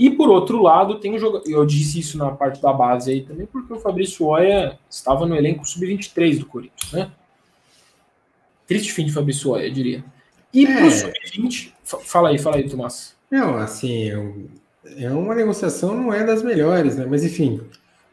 E 0.00 0.08
por 0.08 0.30
outro 0.30 0.62
lado, 0.62 0.98
tem 0.98 1.14
um 1.14 1.18
jogador. 1.18 1.46
Eu 1.46 1.66
disse 1.66 1.98
isso 1.98 2.16
na 2.16 2.30
parte 2.30 2.62
da 2.62 2.72
base 2.72 3.10
aí 3.10 3.20
também, 3.20 3.44
porque 3.46 3.70
o 3.70 3.78
Fabrício 3.78 4.24
Oia 4.24 4.78
estava 4.88 5.26
no 5.26 5.36
elenco 5.36 5.62
sub-23 5.62 6.38
do 6.38 6.46
Corinthians, 6.46 6.90
né? 6.90 7.12
Triste 8.66 8.94
fim 8.94 9.04
de 9.04 9.12
Fabrício 9.12 9.50
Oia, 9.50 9.66
eu 9.66 9.70
diria. 9.70 10.02
E 10.54 10.64
é. 10.64 10.74
pro 10.74 10.90
sub-20, 10.90 11.72
fala 11.84 12.30
aí, 12.30 12.38
fala 12.38 12.56
aí, 12.56 12.66
Tomás. 12.66 13.14
Não, 13.30 13.58
assim, 13.58 14.08
é 14.96 15.10
uma 15.10 15.34
negociação, 15.34 15.94
não 15.94 16.14
é 16.14 16.24
das 16.24 16.42
melhores, 16.42 16.96
né? 16.96 17.04
Mas 17.04 17.22
enfim, 17.22 17.60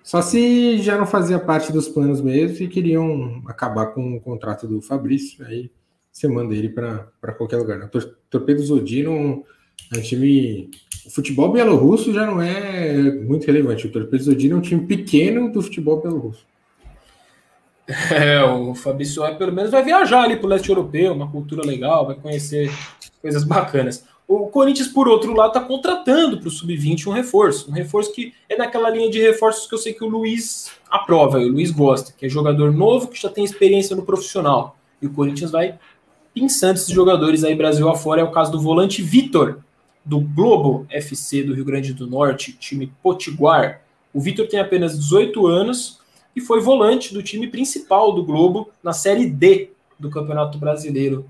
só 0.04 0.22
se 0.22 0.80
já 0.80 0.98
não 0.98 1.08
fazia 1.08 1.40
parte 1.40 1.72
dos 1.72 1.88
planos 1.88 2.20
mesmo 2.20 2.66
e 2.66 2.68
queriam 2.68 3.42
acabar 3.48 3.88
com 3.88 4.18
o 4.18 4.20
contrato 4.20 4.68
do 4.68 4.82
Fabrício, 4.82 5.46
aí 5.46 5.72
você 6.12 6.28
manda 6.28 6.54
ele 6.54 6.68
para 6.68 7.34
qualquer 7.38 7.56
lugar. 7.58 7.80
Né? 7.80 7.90
Torpedo 8.30 8.62
Zodino 8.62 9.46
é 9.94 10.00
um 10.00 10.02
time. 10.02 10.70
O 11.08 11.10
futebol 11.10 11.50
bielorrusso 11.54 12.14
já 12.14 12.26
não 12.26 12.42
é 12.42 13.02
muito 13.02 13.48
relevante. 13.48 13.88
O 13.88 13.92
Torpedo 13.92 14.30
é 14.30 14.56
um 14.56 14.62
time 14.62 14.86
pequeno 14.86 15.50
do 15.50 15.62
futebol 15.62 16.02
bielorrusso. 16.02 16.46
É, 18.12 18.44
o 18.44 18.76
Fabrício 18.76 19.24
é, 19.24 19.34
pelo 19.34 19.54
menos 19.54 19.72
vai 19.72 19.82
viajar 19.82 20.24
ali 20.24 20.36
para 20.36 20.46
o 20.46 20.50
leste 20.50 20.68
europeu, 20.68 21.14
uma 21.14 21.32
cultura 21.32 21.66
legal, 21.66 22.06
vai 22.06 22.16
conhecer 22.16 22.70
coisas 23.22 23.46
bacanas. 23.46 24.04
O 24.28 24.48
Corinthians, 24.48 24.90
por 24.90 25.08
outro 25.08 25.34
lado, 25.34 25.58
está 25.58 25.62
contratando 25.62 26.38
para 26.38 26.50
o 26.50 26.52
Sub-20 26.52 27.08
um 27.08 27.12
reforço. 27.12 27.72
Um 27.72 27.74
reforço 27.74 28.12
que 28.12 28.34
é 28.50 28.58
naquela 28.58 28.90
linha 28.90 29.10
de 29.10 29.22
reforços 29.22 29.68
que 29.68 29.74
eu 29.74 29.78
sei 29.78 29.94
que 29.94 30.04
o 30.04 30.10
Luiz 30.10 30.70
aprova, 30.92 31.38
o 31.38 31.48
Luiz 31.48 31.72
gosta, 31.72 32.12
que 32.12 32.26
é 32.26 32.30
jogador 32.30 32.74
novo 32.74 33.08
que 33.08 33.22
já 33.22 33.30
tem 33.30 33.46
experiência 33.46 33.96
no 33.96 34.04
profissional. 34.04 34.76
E 35.02 35.08
o 35.08 35.14
Corinthians 35.14 35.52
vai 35.52 35.80
pensando 36.34 36.76
esses 36.76 36.90
jogadores 36.90 37.46
aí 37.46 37.56
Brasil 37.56 37.88
afora. 37.88 38.20
É 38.20 38.24
o 38.26 38.32
caso 38.32 38.52
do 38.52 38.60
volante 38.60 39.02
Vitor, 39.02 39.60
do 40.08 40.22
Globo 40.22 40.88
FC 40.90 41.44
do 41.44 41.54
Rio 41.54 41.66
Grande 41.66 41.94
do 41.94 42.08
Norte, 42.08 42.54
time 42.54 42.92
Potiguar. 43.04 43.82
O 44.14 44.22
Vitor 44.22 44.48
tem 44.48 44.60
apenas 44.60 44.98
18 44.98 45.46
anos, 45.46 46.00
e 46.38 46.40
foi 46.40 46.62
volante 46.62 47.16
do 47.16 47.24
time 47.24 47.48
principal 47.48 48.14
do 48.14 48.24
Globo 48.24 48.70
na 48.84 48.94
Série 48.94 49.28
D 49.28 49.72
do 49.98 50.08
Campeonato 50.08 50.60
Brasileiro 50.60 51.26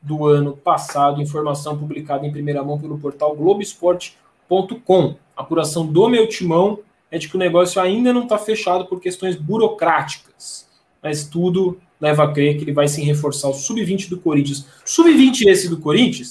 do 0.00 0.26
ano 0.26 0.56
passado. 0.56 1.20
Informação 1.20 1.76
publicada 1.76 2.24
em 2.24 2.30
primeira 2.30 2.62
mão 2.62 2.78
pelo 2.78 2.96
portal 2.96 3.34
Globoesporte.com. 3.34 5.16
A 5.36 5.42
apuração 5.42 5.84
do 5.84 6.08
meu 6.08 6.28
timão 6.28 6.78
é 7.10 7.18
de 7.18 7.28
que 7.28 7.34
o 7.34 7.38
negócio 7.38 7.82
ainda 7.82 8.12
não 8.12 8.22
está 8.22 8.38
fechado 8.38 8.86
por 8.86 9.00
questões 9.00 9.34
burocráticas, 9.34 10.68
mas 11.02 11.26
tudo 11.26 11.80
leva 12.04 12.24
a 12.24 12.32
crer 12.32 12.56
que 12.56 12.64
ele 12.64 12.72
vai 12.72 12.86
se 12.86 13.02
reforçar 13.02 13.48
o 13.48 13.54
sub-20 13.54 14.08
do 14.08 14.20
Corinthians. 14.20 14.66
Sub-20 14.84 15.46
esse 15.46 15.68
do 15.68 15.78
Corinthians 15.78 16.30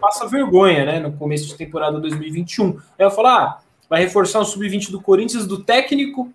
passa 0.00 0.26
vergonha, 0.26 0.84
né? 0.84 1.00
No 1.00 1.12
começo 1.12 1.46
de 1.46 1.54
temporada 1.54 2.00
2021. 2.00 2.78
Aí 2.98 3.06
eu 3.06 3.10
falo, 3.10 3.28
ah, 3.28 3.60
vai 3.88 4.00
reforçar 4.02 4.40
o 4.40 4.44
sub-20 4.44 4.90
do 4.90 5.00
Corinthians 5.00 5.46
do 5.46 5.62
técnico 5.62 6.32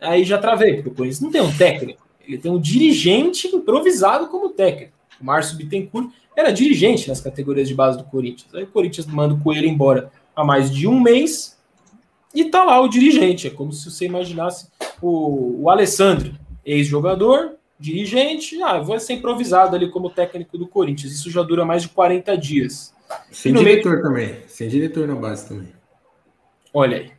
aí 0.00 0.24
já 0.24 0.38
travei, 0.38 0.74
porque 0.74 0.88
o 0.90 0.94
Corinthians 0.94 1.20
não 1.20 1.30
tem 1.30 1.40
um 1.40 1.52
técnico, 1.56 2.06
ele 2.26 2.38
tem 2.38 2.50
um 2.50 2.60
dirigente 2.60 3.48
improvisado 3.48 4.28
como 4.28 4.50
técnico. 4.50 4.92
O 5.20 5.24
Márcio 5.24 5.56
Bittencourt 5.56 6.10
era 6.36 6.50
dirigente 6.50 7.08
nas 7.08 7.20
categorias 7.20 7.68
de 7.68 7.74
base 7.74 7.96
do 7.98 8.04
Corinthians. 8.04 8.52
Aí 8.54 8.64
o 8.64 8.68
Corinthians 8.68 9.06
manda 9.06 9.34
o 9.34 9.40
Coelho 9.40 9.68
embora 9.68 10.10
há 10.34 10.44
mais 10.44 10.70
de 10.70 10.88
um 10.88 11.00
mês 11.00 11.56
e 12.34 12.44
tá 12.46 12.64
lá 12.64 12.80
o 12.80 12.88
dirigente. 12.88 13.46
É 13.46 13.50
como 13.50 13.72
se 13.72 13.88
você 13.90 14.06
imaginasse 14.06 14.68
o, 15.00 15.62
o 15.62 15.70
Alessandro, 15.70 16.34
ex-jogador, 16.64 17.52
dirigente, 17.78 18.62
ah, 18.62 18.78
vai 18.80 19.00
ser 19.00 19.14
improvisado 19.14 19.74
ali 19.76 19.90
como 19.90 20.10
técnico 20.10 20.56
do 20.56 20.66
Corinthians. 20.66 21.12
Isso 21.12 21.30
já 21.30 21.42
dura 21.42 21.64
mais 21.64 21.82
de 21.82 21.88
40 21.88 22.36
dias. 22.36 22.94
Sem 23.30 23.52
diretor 23.52 23.92
meio... 23.92 24.02
também. 24.02 24.36
Sem 24.46 24.68
diretor 24.68 25.06
na 25.06 25.14
base 25.14 25.48
também. 25.48 25.68
Olha 26.72 26.98
aí. 26.98 27.10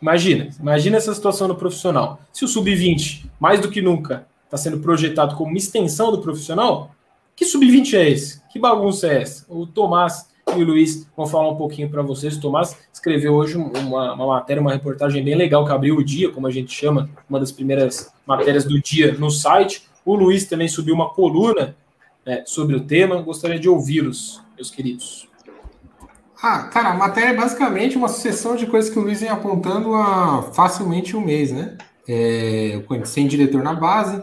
Imagina, 0.00 0.48
imagina 0.58 0.96
essa 0.96 1.14
situação 1.14 1.46
no 1.46 1.54
profissional. 1.54 2.20
Se 2.32 2.44
o 2.44 2.48
sub-20, 2.48 3.26
mais 3.38 3.60
do 3.60 3.70
que 3.70 3.82
nunca, 3.82 4.26
está 4.44 4.56
sendo 4.56 4.80
projetado 4.80 5.36
como 5.36 5.50
uma 5.50 5.58
extensão 5.58 6.10
do 6.10 6.22
profissional, 6.22 6.94
que 7.36 7.44
sub-20 7.44 7.94
é 7.94 8.08
esse? 8.08 8.42
Que 8.50 8.58
bagunça 8.58 9.06
é 9.06 9.22
essa? 9.22 9.44
O 9.48 9.66
Tomás 9.66 10.28
e 10.56 10.62
o 10.62 10.66
Luiz 10.66 11.06
vão 11.16 11.26
falar 11.26 11.50
um 11.50 11.56
pouquinho 11.56 11.88
para 11.88 12.02
vocês. 12.02 12.36
O 12.36 12.40
Tomás 12.40 12.76
escreveu 12.92 13.34
hoje 13.34 13.56
uma, 13.56 14.14
uma, 14.14 14.26
matéria, 14.26 14.60
uma 14.60 14.72
reportagem 14.72 15.22
bem 15.22 15.34
legal 15.34 15.64
que 15.64 15.72
abriu 15.72 15.96
o 15.96 16.04
dia, 16.04 16.30
como 16.30 16.46
a 16.46 16.50
gente 16.50 16.72
chama, 16.72 17.08
uma 17.28 17.38
das 17.38 17.52
primeiras 17.52 18.12
matérias 18.26 18.64
do 18.64 18.80
dia 18.80 19.12
no 19.12 19.30
site. 19.30 19.88
O 20.10 20.16
Luiz 20.16 20.44
também 20.44 20.66
subiu 20.66 20.92
uma 20.92 21.10
coluna 21.10 21.76
é, 22.26 22.42
sobre 22.44 22.74
o 22.74 22.80
tema. 22.80 23.22
Gostaria 23.22 23.60
de 23.60 23.68
ouvi-los, 23.68 24.42
meus 24.56 24.68
queridos. 24.68 25.28
Ah, 26.42 26.64
cara, 26.64 26.90
a 26.90 26.94
matéria 26.94 27.28
é 27.28 27.36
basicamente 27.36 27.96
uma 27.96 28.08
sucessão 28.08 28.56
de 28.56 28.66
coisas 28.66 28.90
que 28.90 28.98
o 28.98 29.02
Luiz 29.02 29.20
vem 29.20 29.28
apontando 29.28 29.94
há 29.94 30.50
facilmente 30.52 31.16
um 31.16 31.20
mês, 31.20 31.52
né? 31.52 31.78
É, 32.08 32.82
sem 33.04 33.28
diretor 33.28 33.62
na 33.62 33.72
base. 33.72 34.20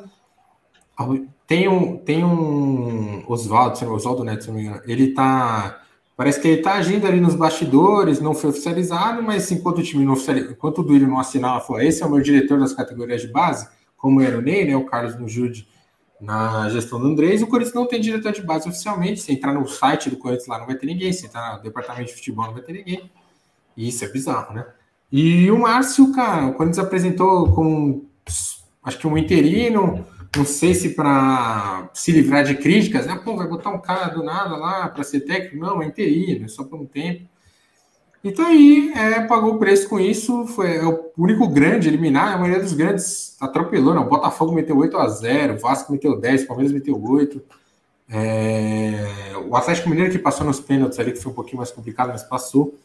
Tem 1.47 1.69
um, 1.69 1.95
tem 1.95 2.22
um 2.22 3.23
Oswaldo, 3.26 3.89
Oswaldo 3.93 4.26
Neto, 4.26 4.43
se 4.43 4.49
não 4.49 4.57
me 4.57 4.64
engano. 4.64 4.81
Ele 4.85 5.14
tá. 5.14 5.84
Parece 6.18 6.41
que 6.41 6.49
ele 6.49 6.61
tá 6.61 6.73
agindo 6.73 7.07
ali 7.07 7.22
nos 7.22 7.35
bastidores, 7.35 8.19
não 8.19 8.34
foi 8.34 8.49
oficializado, 8.49 9.23
mas 9.23 9.49
enquanto 9.53 9.77
o 9.77 9.84
time 9.84 10.03
não 10.03 10.14
oficializou, 10.14 10.51
enquanto 10.51 10.80
o 10.80 10.84
Duílio 10.84 11.07
não 11.07 11.18
assinava, 11.18 11.61
falou: 11.61 11.81
esse 11.81 12.03
é 12.03 12.05
o 12.05 12.11
meu 12.11 12.19
diretor 12.19 12.59
das 12.59 12.73
categorias 12.73 13.22
de 13.22 13.30
base, 13.30 13.69
como 13.95 14.19
era 14.19 14.38
o 14.38 14.41
Ney, 14.41 14.65
né? 14.65 14.76
O 14.76 14.84
Carlos 14.84 15.18
Nujude 15.18 15.65
na 16.19 16.68
gestão 16.69 16.99
do 16.99 17.07
Andrés, 17.07 17.41
o 17.41 17.48
Corinthians 17.48 17.76
não 17.76 17.88
tem 17.88 18.02
diretor 18.02 18.31
de 18.31 18.41
base 18.41 18.68
oficialmente. 18.68 19.22
Se 19.22 19.31
entrar 19.31 19.53
no 19.53 19.68
site 19.68 20.10
do 20.10 20.18
Corinthians 20.18 20.48
lá, 20.48 20.60
não 20.60 20.65
vai 20.65 20.76
ter 20.76 20.85
ninguém. 20.85 21.14
Se 21.14 21.26
entrar 21.26 21.57
no 21.57 21.64
departamento 21.64 22.07
de 22.07 22.15
futebol, 22.15 22.45
não 22.48 22.53
vai 22.53 22.64
ter 22.64 22.73
ninguém. 22.73 23.11
Isso 23.76 24.03
é 24.03 24.07
bizarro, 24.10 24.56
né? 24.56 24.65
E 25.11 25.49
o 25.52 25.60
Márcio, 25.60 26.11
cara, 26.11 26.48
o 26.48 26.53
Corinthians 26.53 26.85
apresentou 26.85 27.53
como 27.53 28.10
acho 28.84 28.98
que 28.98 29.07
um 29.07 29.18
interino, 29.18 30.06
não 30.35 30.45
sei 30.45 30.73
se 30.73 30.95
para 30.95 31.89
se 31.94 32.11
livrar 32.11 32.44
de 32.44 32.56
críticas, 32.56 33.06
né? 33.06 33.19
Pô, 33.23 33.35
vai 33.35 33.48
botar 33.48 33.69
um 33.69 33.80
cara 33.80 34.07
do 34.07 34.23
nada 34.23 34.56
lá 34.56 34.89
para 34.89 35.03
ser 35.03 35.22
técnico? 35.22 35.57
Não, 35.57 35.81
é 35.81 35.85
interino, 35.85 36.45
é 36.45 36.48
só 36.48 36.64
por 36.64 36.80
um 36.80 36.85
tempo. 36.85 37.27
Então 38.23 38.45
aí 38.45 38.91
é, 38.95 39.22
pagou 39.22 39.56
o 39.56 39.60
preço 39.60 39.88
com 39.88 39.99
isso, 39.99 40.45
foi 40.48 40.77
é 40.77 40.85
o 40.85 41.11
único 41.18 41.48
grande 41.48 41.88
eliminar, 41.88 42.34
a 42.34 42.38
maioria 42.38 42.61
dos 42.61 42.73
grandes 42.73 43.38
atropelou, 43.39 43.94
não. 43.94 44.03
O 44.03 44.10
Botafogo 44.10 44.53
meteu 44.53 44.77
8 44.77 44.98
a 44.98 45.07
0 45.07 45.53
o 45.53 45.60
Vasco 45.60 45.91
meteu 45.91 46.19
10, 46.19 46.44
o 46.44 46.48
Palmeiras 46.48 46.73
meteu 46.73 47.02
8. 47.02 47.41
É, 48.10 49.34
o 49.48 49.56
Atlético 49.56 49.89
Mineiro 49.89 50.11
que 50.11 50.19
passou 50.19 50.45
nos 50.45 50.60
pênaltis 50.60 50.98
ali, 50.99 51.11
que 51.11 51.22
foi 51.22 51.31
um 51.31 51.35
pouquinho 51.35 51.57
mais 51.57 51.72
complicado, 51.72 52.10
mas 52.10 52.23
passou. 52.23 52.76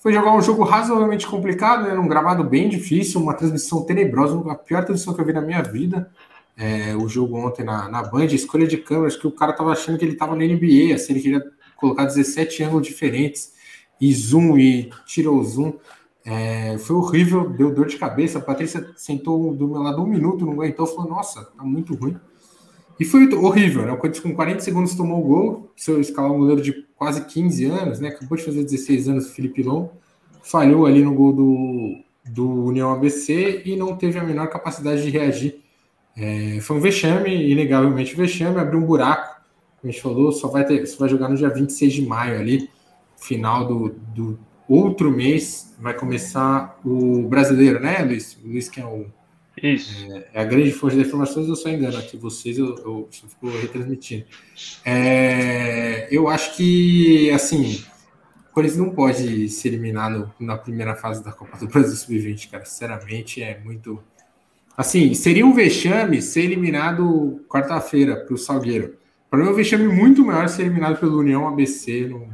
Foi 0.00 0.12
jogar 0.12 0.34
um 0.34 0.42
jogo 0.42 0.64
razoavelmente 0.64 1.26
complicado, 1.26 1.84
né, 1.84 1.94
num 1.94 2.08
gramado 2.08 2.42
bem 2.42 2.68
difícil, 2.68 3.20
uma 3.20 3.34
transmissão 3.34 3.84
tenebrosa, 3.84 4.42
a 4.50 4.54
pior 4.56 4.84
transmissão 4.84 5.14
que 5.14 5.20
eu 5.20 5.24
vi 5.24 5.32
na 5.32 5.40
minha 5.40 5.62
vida. 5.62 6.10
É, 6.56 6.94
o 6.96 7.08
jogo 7.08 7.36
ontem 7.38 7.64
na, 7.64 7.88
na 7.88 8.02
Band, 8.02 8.26
escolha 8.26 8.66
de 8.66 8.76
câmeras, 8.76 9.16
que 9.16 9.26
o 9.26 9.30
cara 9.30 9.52
tava 9.52 9.70
achando 9.70 9.96
que 9.98 10.04
ele 10.04 10.16
tava 10.16 10.34
na 10.34 10.44
NBA, 10.44 10.94
assim, 10.94 11.12
ele 11.12 11.20
queria 11.20 11.42
colocar 11.76 12.04
17 12.04 12.64
ângulos 12.64 12.86
diferentes 12.86 13.52
e 14.02 14.12
zoom 14.12 14.58
e 14.58 14.90
tirou 15.06 15.40
zoom. 15.44 15.74
É, 16.24 16.76
foi 16.78 16.96
horrível, 16.96 17.48
deu 17.48 17.72
dor 17.72 17.86
de 17.86 17.96
cabeça. 17.96 18.38
A 18.38 18.42
Patrícia 18.42 18.90
sentou 18.96 19.54
do 19.54 19.68
meu 19.68 19.80
lado 19.80 20.02
um 20.02 20.06
minuto, 20.06 20.44
não 20.44 20.54
aguentou, 20.54 20.88
falou: 20.88 21.08
Nossa, 21.08 21.44
tá 21.44 21.62
muito 21.62 21.94
ruim. 21.94 22.16
E 22.98 23.04
foi 23.04 23.32
horrível, 23.32 23.86
né? 23.86 23.92
O 23.92 23.96
Corinthians 23.96 24.24
com 24.24 24.34
40 24.34 24.60
segundos 24.60 24.94
tomou 24.96 25.20
o 25.20 25.24
gol. 25.24 25.72
Seu 25.76 26.00
escalar 26.00 26.32
um 26.32 26.38
goleiro 26.38 26.60
de 26.60 26.84
quase 26.96 27.24
15 27.24 27.64
anos, 27.66 28.00
né? 28.00 28.08
Acabou 28.08 28.36
de 28.36 28.44
fazer 28.44 28.64
16 28.64 29.08
anos, 29.08 29.26
o 29.26 29.32
Felipe 29.32 29.62
Long. 29.62 29.88
Falhou 30.42 30.84
ali 30.84 31.02
no 31.02 31.14
gol 31.14 31.32
do, 31.32 31.96
do 32.26 32.64
União 32.64 32.92
ABC 32.92 33.62
e 33.64 33.76
não 33.76 33.96
teve 33.96 34.18
a 34.18 34.24
menor 34.24 34.48
capacidade 34.48 35.02
de 35.02 35.10
reagir. 35.10 35.62
É, 36.16 36.58
foi 36.60 36.76
um 36.76 36.80
vexame, 36.80 37.50
inegavelmente 37.50 38.16
vexame, 38.16 38.58
abriu 38.58 38.80
um 38.80 38.84
buraco. 38.84 39.40
A 39.82 39.86
gente 39.86 40.02
falou, 40.02 40.32
só 40.32 40.48
vai, 40.48 40.64
ter, 40.64 40.84
só 40.86 40.98
vai 40.98 41.08
jogar 41.08 41.28
no 41.28 41.36
dia 41.36 41.48
26 41.48 41.92
de 41.92 42.06
maio 42.06 42.38
ali 42.38 42.68
final 43.22 43.66
do, 43.66 43.88
do 44.14 44.38
outro 44.68 45.10
mês 45.10 45.76
vai 45.78 45.94
começar 45.94 46.78
o 46.84 47.22
brasileiro, 47.28 47.80
né, 47.80 47.98
Luiz? 47.98 48.38
O 48.42 48.48
Luiz 48.48 48.68
que 48.68 48.80
é 48.80 48.84
o 48.84 49.06
isso. 49.60 50.10
É, 50.10 50.28
é 50.34 50.40
a 50.40 50.44
grande 50.44 50.72
fonte 50.72 50.96
de 50.96 51.02
informações, 51.02 51.48
eu 51.48 51.56
só 51.56 51.68
engano 51.68 51.98
aqui 51.98 52.16
vocês, 52.16 52.58
eu, 52.58 52.74
eu 52.78 53.08
só 53.10 53.26
fico 53.26 53.48
retransmitindo. 53.48 54.24
É, 54.84 56.08
eu 56.10 56.28
acho 56.28 56.56
que, 56.56 57.30
assim, 57.30 57.84
o 58.48 58.52
Corinthians 58.52 58.78
não 58.78 58.90
pode 58.90 59.48
ser 59.50 59.68
eliminado 59.68 60.32
na 60.40 60.56
primeira 60.56 60.94
fase 60.94 61.22
da 61.22 61.32
Copa 61.32 61.58
do 61.58 61.68
Brasil 61.68 61.94
Sub-20, 61.94 62.50
cara. 62.50 62.64
Sinceramente, 62.64 63.42
é 63.42 63.60
muito. 63.62 64.02
Assim, 64.76 65.12
seria 65.14 65.44
um 65.44 65.52
vexame 65.52 66.22
ser 66.22 66.44
eliminado 66.44 67.44
quarta-feira 67.48 68.16
para 68.16 68.34
o 68.34 68.38
Salgueiro. 68.38 68.96
Para 69.30 69.40
mim, 69.40 69.48
é 69.48 69.50
um 69.50 69.54
vexame 69.54 69.86
muito 69.86 70.24
maior 70.24 70.48
ser 70.48 70.62
eliminado 70.62 70.98
pelo 70.98 71.18
União 71.18 71.46
ABC 71.46 72.06
no, 72.06 72.26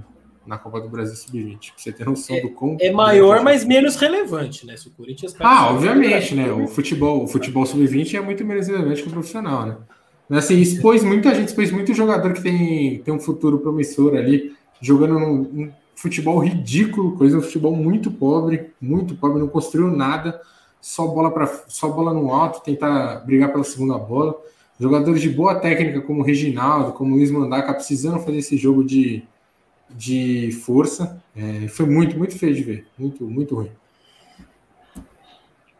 na 0.48 0.56
Copa 0.56 0.80
do 0.80 0.88
Brasil 0.88 1.14
Sub-20. 1.14 1.72
Você 1.76 1.92
tem 1.92 2.06
noção 2.06 2.34
é, 2.34 2.40
do 2.40 2.48
quão. 2.50 2.76
É 2.80 2.90
maior, 2.90 3.42
mas 3.42 3.64
menos 3.64 3.96
relevante, 3.96 4.66
né? 4.66 4.76
Se 4.76 4.88
o 4.88 4.90
Corinthians. 4.90 5.34
Ah, 5.38 5.70
obviamente, 5.70 6.34
né? 6.34 6.50
O 6.50 6.66
futebol, 6.66 7.22
o 7.24 7.28
futebol 7.28 7.66
Sub-20 7.66 8.14
é 8.14 8.20
muito 8.20 8.44
menos 8.44 8.66
relevante 8.66 9.02
que 9.02 9.08
o 9.08 9.12
profissional, 9.12 9.66
né? 9.66 9.76
Mas 10.28 10.44
assim, 10.44 10.58
expôs 10.60 11.04
muita 11.04 11.34
gente, 11.34 11.48
expôs 11.48 11.70
muito 11.70 11.94
jogador 11.94 12.32
que 12.32 12.42
tem, 12.42 12.98
tem 13.00 13.14
um 13.14 13.20
futuro 13.20 13.58
promissor 13.58 14.14
ali, 14.14 14.54
jogando 14.80 15.18
num, 15.18 15.40
um 15.40 15.72
futebol 15.94 16.38
ridículo, 16.38 17.16
coisa 17.16 17.38
um 17.38 17.42
futebol 17.42 17.74
muito 17.74 18.10
pobre, 18.10 18.70
muito 18.80 19.14
pobre, 19.14 19.40
não 19.40 19.48
construiu 19.48 19.88
nada, 19.88 20.40
só 20.80 21.06
bola 21.06 21.30
para 21.30 21.46
só 21.68 21.88
bola 21.88 22.12
no 22.12 22.32
alto, 22.32 22.62
tentar 22.62 23.24
brigar 23.26 23.50
pela 23.50 23.64
segunda 23.64 23.96
bola. 23.98 24.38
Jogadores 24.80 25.20
de 25.20 25.28
boa 25.28 25.56
técnica 25.56 26.00
como 26.00 26.20
o 26.20 26.24
Reginaldo, 26.24 26.92
como 26.92 27.12
o 27.12 27.16
Luiz 27.16 27.30
Mandaca, 27.30 27.74
precisando 27.74 28.20
fazer 28.20 28.38
esse 28.38 28.56
jogo 28.56 28.84
de, 28.84 29.24
de 29.90 30.52
força. 30.64 31.22
É, 31.36 31.68
foi 31.68 31.86
muito, 31.86 32.16
muito 32.16 32.38
feio 32.38 32.54
de 32.54 32.62
ver. 32.62 32.86
Muito, 32.98 33.24
muito 33.24 33.54
ruim. 33.54 33.70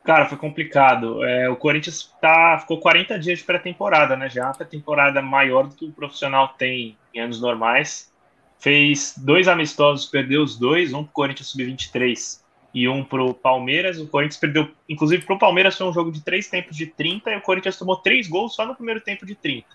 Cara, 0.08 0.24
foi 0.24 0.38
complicado. 0.38 1.22
É, 1.22 1.50
o 1.50 1.56
Corinthians 1.56 2.14
tá, 2.20 2.58
ficou 2.60 2.80
40 2.80 3.18
dias 3.18 3.40
de 3.40 3.44
pré-temporada, 3.44 4.16
né? 4.16 4.28
Já 4.30 4.48
a 4.48 4.64
temporada 4.64 5.20
maior 5.20 5.68
do 5.68 5.74
que 5.74 5.84
o 5.84 5.92
profissional 5.92 6.48
tem 6.56 6.96
em 7.14 7.20
anos 7.20 7.40
normais. 7.40 8.10
Fez 8.58 9.14
dois 9.18 9.46
amistosos, 9.46 10.06
perdeu 10.06 10.42
os 10.42 10.58
dois, 10.58 10.94
um 10.94 11.04
pro 11.04 11.12
Corinthians 11.12 11.48
Sub-23 11.48 12.40
e 12.72 12.88
um 12.88 13.04
pro 13.04 13.34
Palmeiras. 13.34 14.00
O 14.00 14.08
Corinthians 14.08 14.40
perdeu, 14.40 14.70
inclusive 14.88 15.24
pro 15.24 15.38
Palmeiras 15.38 15.76
foi 15.76 15.86
um 15.86 15.92
jogo 15.92 16.10
de 16.10 16.22
três 16.22 16.48
tempos 16.48 16.76
de 16.76 16.86
30 16.86 17.30
e 17.30 17.36
o 17.36 17.42
Corinthians 17.42 17.76
tomou 17.76 17.96
três 17.96 18.26
gols 18.28 18.54
só 18.54 18.64
no 18.64 18.74
primeiro 18.74 19.00
tempo 19.00 19.26
de 19.26 19.34
30. 19.34 19.66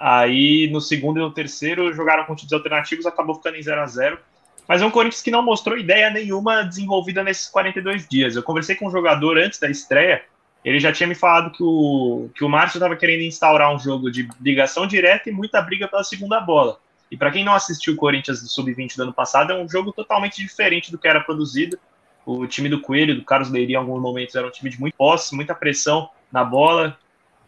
Aí 0.00 0.66
no 0.72 0.80
segundo 0.80 1.18
e 1.18 1.20
no 1.20 1.30
terceiro 1.30 1.92
jogaram 1.92 2.24
com 2.24 2.34
times 2.34 2.54
alternativos, 2.54 3.04
acabou 3.04 3.34
ficando 3.34 3.58
em 3.58 3.62
0 3.62 3.82
a 3.82 3.86
0 3.86 4.18
Mas 4.66 4.80
é 4.80 4.86
um 4.86 4.90
Corinthians 4.90 5.20
que 5.20 5.30
não 5.30 5.42
mostrou 5.42 5.76
ideia 5.76 6.08
nenhuma 6.08 6.62
desenvolvida 6.62 7.22
nesses 7.22 7.48
42 7.48 8.08
dias. 8.08 8.34
Eu 8.34 8.42
conversei 8.42 8.74
com 8.74 8.88
um 8.88 8.90
jogador 8.90 9.36
antes 9.36 9.60
da 9.60 9.68
estreia, 9.68 10.22
ele 10.64 10.80
já 10.80 10.90
tinha 10.90 11.06
me 11.06 11.14
falado 11.14 11.50
que 11.50 11.62
o, 11.62 12.30
que 12.34 12.42
o 12.42 12.48
Márcio 12.48 12.78
estava 12.78 12.96
querendo 12.96 13.20
instaurar 13.20 13.74
um 13.74 13.78
jogo 13.78 14.10
de 14.10 14.26
ligação 14.40 14.86
direta 14.86 15.28
e 15.28 15.32
muita 15.32 15.60
briga 15.60 15.86
pela 15.86 16.02
segunda 16.02 16.40
bola. 16.40 16.78
E 17.10 17.16
para 17.16 17.30
quem 17.30 17.44
não 17.44 17.52
assistiu 17.52 17.92
o 17.92 17.96
Corinthians 17.96 18.40
do 18.40 18.48
Sub-20 18.48 18.96
do 18.96 19.02
ano 19.02 19.12
passado, 19.12 19.52
é 19.52 19.56
um 19.56 19.68
jogo 19.68 19.92
totalmente 19.92 20.36
diferente 20.36 20.90
do 20.90 20.96
que 20.96 21.08
era 21.08 21.20
produzido. 21.20 21.78
O 22.24 22.46
time 22.46 22.70
do 22.70 22.80
Coelho, 22.80 23.16
do 23.16 23.24
Carlos 23.24 23.50
Leiria, 23.50 23.74
em 23.74 23.78
alguns 23.78 24.00
momentos 24.00 24.34
era 24.34 24.46
um 24.46 24.50
time 24.50 24.70
de 24.70 24.80
muito 24.80 24.94
posse, 24.94 25.34
muita 25.34 25.54
pressão 25.54 26.08
na 26.32 26.42
bola, 26.42 26.96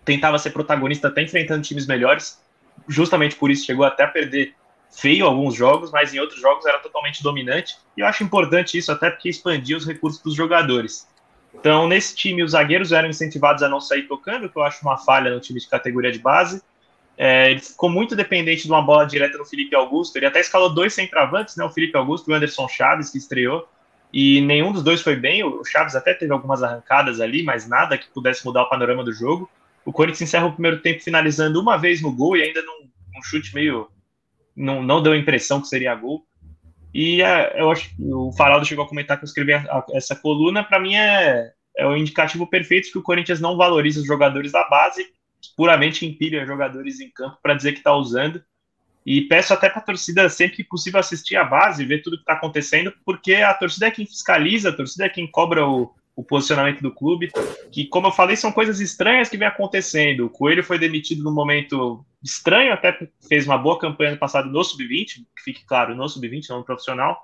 tentava 0.05 0.39
ser 0.39 0.51
protagonista 0.51 1.09
até 1.09 1.23
enfrentando 1.23 1.63
times 1.63 1.87
melhores 1.87 2.42
justamente 2.89 3.37
por 3.37 3.51
isso 3.51 3.65
chegou 3.65 3.85
até 3.85 4.05
a 4.05 4.09
perder 4.09 4.55
feio 4.91 5.27
alguns 5.27 5.55
jogos, 5.55 5.91
mas 5.91 6.13
em 6.13 6.21
outros 6.21 6.41
jogos 6.41 6.67
era 6.67 6.79
totalmente 6.79 7.23
dominante. 7.23 7.77
E 7.97 8.01
eu 8.01 8.07
acho 8.07 8.23
importante 8.23 8.77
isso, 8.77 8.93
até 8.93 9.11
porque 9.11 9.29
expandia 9.29 9.77
os 9.77 9.87
recursos 9.87 10.23
dos 10.23 10.35
jogadores. 10.35 11.09
Então, 11.55 11.87
nesse 11.87 12.15
time, 12.15 12.43
os 12.43 12.53
zagueiros 12.53 12.93
eram 12.93 13.09
incentivados 13.09 13.63
a 13.63 13.69
não 13.69 13.81
sair 13.81 14.03
tocando, 14.03 14.49
que 14.49 14.57
eu 14.57 14.63
acho 14.63 14.83
uma 14.83 14.97
falha 14.97 15.33
no 15.33 15.41
time 15.41 15.61
de 15.61 15.69
categoria 15.69 16.11
de 16.11 16.19
base. 16.19 16.63
É, 17.17 17.51
ele 17.51 17.61
ficou 17.61 17.91
muito 17.91 18.17
dependente 18.17 18.63
de 18.65 18.71
uma 18.71 18.83
bola 18.83 19.07
direta 19.07 19.37
no 19.37 19.45
Felipe 19.45 19.75
Augusto. 19.75 20.17
Ele 20.17 20.27
até 20.27 20.41
escalou 20.41 20.75
dois 20.75 20.95
centravantes, 20.95 21.57
né, 21.57 21.65
o 21.65 21.71
Felipe 21.71 21.97
Augusto 21.97 22.31
e 22.31 22.33
o 22.33 22.37
Anderson 22.37 22.69
Chaves, 22.69 23.11
que 23.11 23.19
estreou. 23.19 23.69
E 24.13 24.41
nenhum 24.43 24.73
dos 24.73 24.83
dois 24.83 25.01
foi 25.01 25.17
bem. 25.17 25.43
O 25.43 25.65
Chaves 25.65 25.95
até 25.95 26.15
teve 26.15 26.33
algumas 26.33 26.63
arrancadas 26.63 27.21
ali, 27.21 27.43
mas 27.43 27.69
nada 27.69 27.97
que 27.97 28.09
pudesse 28.09 28.45
mudar 28.45 28.63
o 28.63 28.69
panorama 28.69 29.05
do 29.05 29.13
jogo. 29.13 29.49
O 29.85 29.93
Corinthians 29.93 30.23
encerra 30.23 30.47
o 30.47 30.53
primeiro 30.53 30.81
tempo 30.81 31.03
finalizando 31.03 31.61
uma 31.61 31.77
vez 31.77 32.01
no 32.01 32.13
gol 32.13 32.37
e 32.37 32.43
ainda 32.43 32.63
num, 32.63 32.89
num 33.15 33.23
chute 33.23 33.55
meio. 33.55 33.89
Não, 34.55 34.83
não 34.83 35.03
deu 35.03 35.13
a 35.13 35.17
impressão 35.17 35.61
que 35.61 35.69
seria 35.69 35.95
gol. 35.95 36.27
E 36.95 37.23
é, 37.23 37.61
eu 37.61 37.71
acho 37.71 37.89
que 37.89 38.03
o 38.13 38.33
Faraldo 38.33 38.67
chegou 38.67 38.85
a 38.85 38.89
comentar 38.89 39.17
que 39.17 39.25
eu 39.25 39.27
escrevi 39.27 39.55
a, 39.55 39.61
a, 39.61 39.85
essa 39.93 40.15
coluna. 40.15 40.63
Para 40.63 40.79
mim, 40.79 40.95
é, 40.95 41.53
é 41.77 41.87
o 41.87 41.97
indicativo 41.97 42.47
perfeito 42.47 42.91
que 42.93 42.99
o 42.99 43.03
Corinthians 43.03 43.41
não 43.41 43.57
valoriza 43.57 44.01
os 44.01 44.07
jogadores 44.07 44.53
da 44.53 44.69
base, 44.69 45.07
puramente 45.57 46.07
empilha 46.07 46.47
jogadores 46.47 47.01
em 47.01 47.11
campo 47.11 47.39
para 47.43 47.55
dizer 47.55 47.73
que 47.73 47.79
está 47.79 47.95
usando. 47.95 48.43
E 49.05 49.23
peço 49.23 49.53
até 49.53 49.69
para 49.69 49.81
a 49.81 49.85
torcida, 49.85 50.29
sempre 50.29 50.57
que 50.57 50.65
possível, 50.65 51.01
assistir 51.01 51.37
a 51.37 51.45
base, 51.45 51.85
ver 51.85 52.03
tudo 52.03 52.17
que 52.17 52.23
está 52.23 52.35
acontecendo, 52.35 52.93
porque 53.05 53.35
a 53.35 53.53
torcida 53.53 53.87
é 53.87 53.91
quem 53.91 54.07
fiscaliza, 54.07 54.69
a 54.69 54.77
torcida 54.77 55.07
é 55.07 55.09
quem 55.09 55.29
cobra 55.29 55.67
o, 55.67 55.93
o 56.15 56.23
posicionamento 56.23 56.81
do 56.83 56.95
clube, 56.95 57.31
que, 57.71 57.87
como 57.87 58.09
eu 58.09 58.13
falei, 58.13 58.37
são 58.37 58.53
coisas 58.53 58.81
estranhas 58.81 59.29
que 59.29 59.37
vem 59.37 59.49
acontecendo. 59.49 60.27
O 60.27 60.31
Coelho 60.31 60.63
foi 60.63 60.79
demitido 60.79 61.23
num 61.23 61.33
momento 61.33 62.05
estranho, 62.23 62.73
até 62.73 63.09
fez 63.29 63.47
uma 63.47 63.57
boa 63.57 63.79
campanha 63.79 64.13
no 64.13 64.19
passado 64.19 64.49
no 64.49 64.63
Sub-20, 64.63 65.25
que 65.35 65.43
fique 65.43 65.65
claro, 65.65 65.95
no 65.95 66.09
Sub-20, 66.09 66.51
não 66.51 66.59
no 66.59 66.65
profissional. 66.65 67.19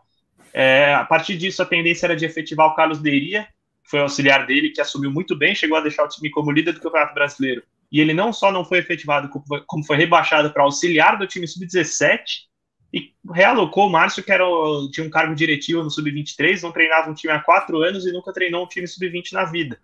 É, 0.53 0.95
a 0.95 1.05
partir 1.05 1.37
disso, 1.37 1.63
a 1.63 1.67
tendência 1.67 2.07
era 2.07 2.17
de 2.17 2.25
efetivar 2.25 2.67
o 2.67 2.75
Carlos 2.75 3.01
Deiria, 3.01 3.45
que 3.85 3.91
foi 3.91 4.01
auxiliar 4.01 4.47
dele, 4.47 4.71
que 4.71 4.81
assumiu 4.81 5.11
muito 5.11 5.37
bem, 5.37 5.55
chegou 5.55 5.77
a 5.77 5.83
deixar 5.83 6.05
o 6.05 6.09
time 6.09 6.31
como 6.31 6.51
líder 6.51 6.73
do 6.73 6.81
Campeonato 6.81 7.15
Brasileiro. 7.15 7.63
E 7.93 8.01
ele 8.01 8.13
não 8.13 8.33
só 8.33 8.51
não 8.51 8.65
foi 8.65 8.79
efetivado, 8.79 9.31
como 9.67 9.85
foi 9.85 9.97
rebaixado 9.97 10.51
para 10.51 10.63
auxiliar 10.63 11.19
do 11.19 11.27
time 11.27 11.47
Sub-17, 11.47 12.48
e 12.93 13.13
realocou 13.33 13.87
o 13.87 13.91
Márcio, 13.91 14.23
que 14.23 14.33
era 14.33 14.47
o, 14.47 14.91
tinha 14.91 15.07
um 15.07 15.11
cargo 15.11 15.35
diretivo 15.35 15.83
no 15.83 15.91
Sub-23, 15.91 16.63
não 16.63 16.73
treinava 16.73 17.11
um 17.11 17.15
time 17.15 17.33
há 17.33 17.41
quatro 17.41 17.83
anos 17.83 18.07
e 18.07 18.13
nunca 18.13 18.33
treinou 18.33 18.65
um 18.65 18.69
time 18.69 18.87
Sub-20 18.87 19.33
na 19.33 19.45
vida. 19.45 19.79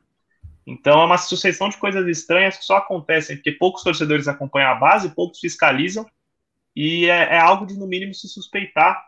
Então 0.67 1.03
é 1.03 1.05
uma 1.05 1.19
sucessão 1.19 1.69
de 1.69 1.77
coisas 1.77 2.07
estranhas 2.09 2.57
que 2.57 2.65
só 2.65 2.77
acontecem 2.77 3.37
porque 3.37 3.53
poucos 3.53 3.83
torcedores 3.83 4.27
acompanham 4.27 4.71
a 4.71 4.75
base, 4.75 5.15
poucos 5.15 5.39
fiscalizam, 5.39 6.07
e 6.75 7.07
é, 7.07 7.35
é 7.35 7.39
algo 7.39 7.67
de, 7.67 7.79
no 7.79 7.87
mínimo, 7.87 8.15
se 8.15 8.29
suspeitar. 8.29 9.05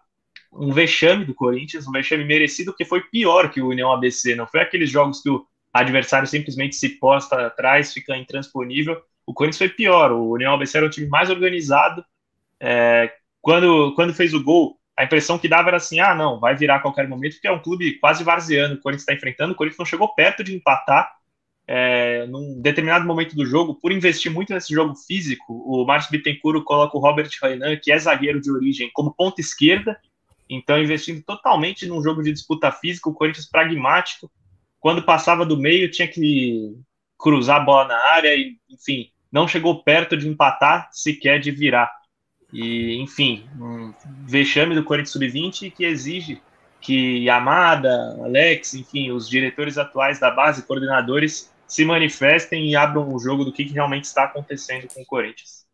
Um 0.52 0.72
vexame 0.72 1.24
do 1.24 1.34
Corinthians, 1.34 1.86
um 1.86 1.92
vexame 1.92 2.24
merecido, 2.24 2.74
que 2.74 2.84
foi 2.84 3.02
pior 3.02 3.50
que 3.50 3.60
o 3.60 3.68
União 3.68 3.90
ABC. 3.90 4.34
Não 4.34 4.46
foi 4.46 4.60
aqueles 4.60 4.90
jogos 4.90 5.20
que 5.20 5.28
o 5.28 5.46
adversário 5.72 6.28
simplesmente 6.28 6.76
se 6.76 6.90
posta 6.90 7.46
atrás, 7.46 7.92
fica 7.92 8.16
intransponível. 8.16 9.02
O 9.26 9.34
Corinthians 9.34 9.58
foi 9.58 9.68
pior. 9.68 10.12
O 10.12 10.30
União 10.30 10.54
ABC 10.54 10.78
era 10.78 10.86
um 10.86 10.90
time 10.90 11.08
mais 11.08 11.28
organizado, 11.28 12.04
é, 12.60 13.12
quando, 13.46 13.94
quando 13.94 14.12
fez 14.12 14.34
o 14.34 14.42
gol, 14.42 14.76
a 14.98 15.04
impressão 15.04 15.38
que 15.38 15.46
dava 15.46 15.68
era 15.68 15.76
assim: 15.76 16.00
ah, 16.00 16.16
não, 16.16 16.40
vai 16.40 16.56
virar 16.56 16.76
a 16.76 16.80
qualquer 16.80 17.06
momento, 17.06 17.34
porque 17.34 17.46
é 17.46 17.52
um 17.52 17.62
clube 17.62 17.96
quase 18.00 18.24
varzeano 18.24 18.74
o 18.74 18.80
Corinthians 18.80 19.02
está 19.02 19.14
enfrentando. 19.14 19.52
O 19.52 19.56
Corinthians 19.56 19.78
não 19.78 19.86
chegou 19.86 20.12
perto 20.12 20.42
de 20.42 20.52
empatar. 20.52 21.14
É, 21.68 22.26
num 22.26 22.60
determinado 22.60 23.06
momento 23.06 23.36
do 23.36 23.46
jogo, 23.46 23.76
por 23.76 23.92
investir 23.92 24.32
muito 24.32 24.52
nesse 24.52 24.74
jogo 24.74 24.96
físico, 24.96 25.52
o 25.64 25.84
Márcio 25.84 26.10
Bittencourt 26.10 26.64
coloca 26.64 26.96
o 26.96 27.00
Robert 27.00 27.28
Rainan, 27.40 27.76
que 27.76 27.92
é 27.92 27.98
zagueiro 27.98 28.40
de 28.40 28.50
origem, 28.50 28.90
como 28.92 29.14
ponta 29.14 29.40
esquerda, 29.40 29.96
então 30.50 30.80
investindo 30.80 31.22
totalmente 31.24 31.86
num 31.86 32.02
jogo 32.02 32.22
de 32.22 32.32
disputa 32.32 32.70
física, 32.72 33.08
o 33.08 33.14
Corinthians 33.14 33.48
pragmático, 33.48 34.30
quando 34.78 35.02
passava 35.02 35.44
do 35.44 35.56
meio 35.56 35.90
tinha 35.90 36.06
que 36.06 36.72
cruzar 37.18 37.60
a 37.60 37.64
bola 37.64 37.88
na 37.88 37.98
área 38.12 38.34
e, 38.34 38.56
enfim, 38.70 39.10
não 39.30 39.48
chegou 39.48 39.82
perto 39.82 40.16
de 40.16 40.28
empatar, 40.28 40.88
sequer 40.92 41.40
de 41.40 41.50
virar. 41.50 41.90
E, 42.52 43.00
enfim, 43.02 43.44
um 43.60 43.92
vexame 44.26 44.74
do 44.74 44.84
Corinthians 44.84 45.12
Sub-20 45.12 45.72
que 45.72 45.84
exige 45.84 46.40
que 46.80 47.24
Yamada, 47.24 48.16
Alex, 48.22 48.74
enfim, 48.74 49.10
os 49.10 49.28
diretores 49.28 49.76
atuais 49.76 50.20
da 50.20 50.30
base, 50.30 50.62
coordenadores, 50.62 51.50
se 51.66 51.84
manifestem 51.84 52.70
e 52.70 52.76
abram 52.76 53.12
o 53.12 53.18
jogo 53.18 53.44
do 53.44 53.52
que, 53.52 53.64
que 53.64 53.72
realmente 53.72 54.04
está 54.04 54.24
acontecendo 54.24 54.86
com 54.94 55.02
o 55.02 55.06
Corinthians. 55.06 55.66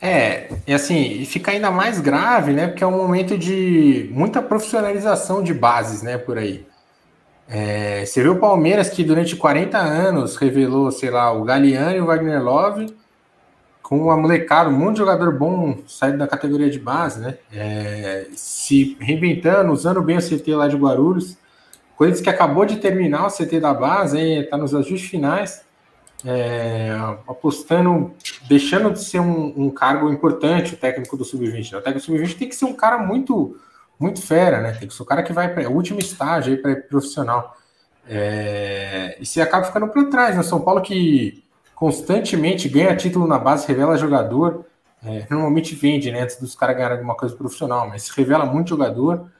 É, 0.00 0.48
e 0.66 0.72
assim, 0.72 1.24
fica 1.24 1.50
ainda 1.50 1.70
mais 1.70 2.00
grave, 2.00 2.52
né? 2.52 2.68
Porque 2.68 2.84
é 2.84 2.86
um 2.86 2.96
momento 2.96 3.36
de 3.36 4.08
muita 4.12 4.40
profissionalização 4.40 5.42
de 5.42 5.52
bases, 5.52 6.02
né, 6.02 6.16
por 6.16 6.38
aí. 6.38 6.64
É, 7.48 8.04
você 8.04 8.22
viu 8.22 8.32
o 8.32 8.38
Palmeiras 8.38 8.90
que 8.90 9.02
durante 9.02 9.34
40 9.34 9.76
anos 9.76 10.36
revelou, 10.36 10.90
sei 10.92 11.10
lá, 11.10 11.32
o 11.32 11.44
Galeano 11.44 11.96
e 11.96 12.00
o 12.00 12.06
Wagner 12.06 12.42
Love 12.42 12.94
com 13.88 14.02
uma 14.02 14.18
molecada, 14.18 14.68
um 14.68 14.72
monte 14.74 14.92
de 14.92 14.98
jogador 14.98 15.32
bom 15.32 15.78
saindo 15.86 16.18
da 16.18 16.28
categoria 16.28 16.68
de 16.68 16.78
base, 16.78 17.20
né? 17.20 17.38
É, 17.50 18.26
se 18.34 18.98
reinventando, 19.00 19.72
usando 19.72 20.02
bem 20.02 20.18
o 20.18 20.20
CT 20.20 20.54
lá 20.54 20.68
de 20.68 20.76
Guarulhos. 20.76 21.38
Coisas 21.96 22.20
que 22.20 22.28
acabou 22.28 22.66
de 22.66 22.76
terminar 22.76 23.26
o 23.26 23.30
CT 23.30 23.58
da 23.60 23.72
base, 23.72 24.20
está 24.20 24.58
nos 24.58 24.74
ajustes 24.74 25.08
finais, 25.08 25.64
é, 26.22 26.90
apostando, 27.26 28.12
deixando 28.46 28.90
de 28.92 29.02
ser 29.02 29.20
um, 29.20 29.54
um, 29.56 29.70
cargo 29.70 30.12
importante 30.12 30.74
o 30.74 30.76
técnico 30.76 31.16
do 31.16 31.24
Sub-20. 31.24 31.72
Né? 31.72 31.78
O 31.78 31.80
técnico 31.80 32.00
do 32.00 32.02
Sub-20 32.02 32.38
tem 32.38 32.48
que 32.50 32.56
ser 32.56 32.66
um 32.66 32.74
cara 32.74 32.98
muito, 32.98 33.56
muito 33.98 34.20
fera, 34.20 34.60
né? 34.60 34.72
Tem 34.72 34.86
que 34.86 34.92
ser 34.92 35.02
o 35.02 35.06
cara 35.06 35.22
que 35.22 35.32
vai 35.32 35.48
para 35.48 35.66
o 35.66 35.72
último 35.72 35.98
estágio 35.98 36.52
aí 36.52 36.60
para 36.60 36.76
profissional. 36.76 37.56
É, 38.06 39.16
e 39.18 39.24
se 39.24 39.40
acaba 39.40 39.64
ficando 39.64 39.88
para 39.88 40.04
trás, 40.10 40.36
né? 40.36 40.42
São 40.42 40.60
Paulo 40.60 40.82
que 40.82 41.42
constantemente 41.78 42.68
ganha 42.68 42.96
título 42.96 43.24
na 43.24 43.38
base, 43.38 43.68
revela 43.68 43.96
jogador. 43.96 44.64
É, 45.04 45.24
normalmente 45.30 45.76
vende, 45.76 46.10
né? 46.10 46.22
Antes 46.22 46.36
dos 46.40 46.56
caras 46.56 46.74
ganharem 46.74 46.96
alguma 46.96 47.14
coisa 47.14 47.36
profissional, 47.36 47.88
mas 47.88 48.08
revela 48.08 48.44
muito 48.44 48.70
jogador. 48.70 49.30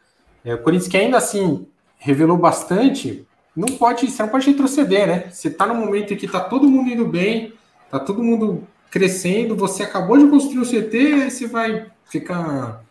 É, 0.45 0.55
o 0.55 0.59
Corinthians 0.63 0.89
que 0.89 0.97
ainda 0.97 1.19
assim 1.19 1.67
revelou 1.99 2.37
bastante, 2.37 3.27
não 3.57 3.67
pode, 3.77 4.09
você 4.09 4.23
não 4.23 4.29
pode 4.29 4.49
retroceder, 4.49 5.09
né? 5.09 5.25
Você 5.31 5.51
tá 5.51 5.67
no 5.67 5.75
momento 5.75 6.15
em 6.15 6.17
que 6.17 6.29
tá 6.29 6.39
todo 6.39 6.71
mundo 6.71 6.89
indo 6.89 7.05
bem, 7.05 7.55
tá 7.91 7.99
todo 7.99 8.23
mundo 8.23 8.63
crescendo, 8.89 9.57
você 9.57 9.83
acabou 9.83 10.17
de 10.17 10.29
construir 10.29 10.61
o 10.61 10.65
CT, 10.65 10.97
aí 10.97 11.31
você 11.33 11.49
vai 11.49 11.87
ficar 12.09 12.85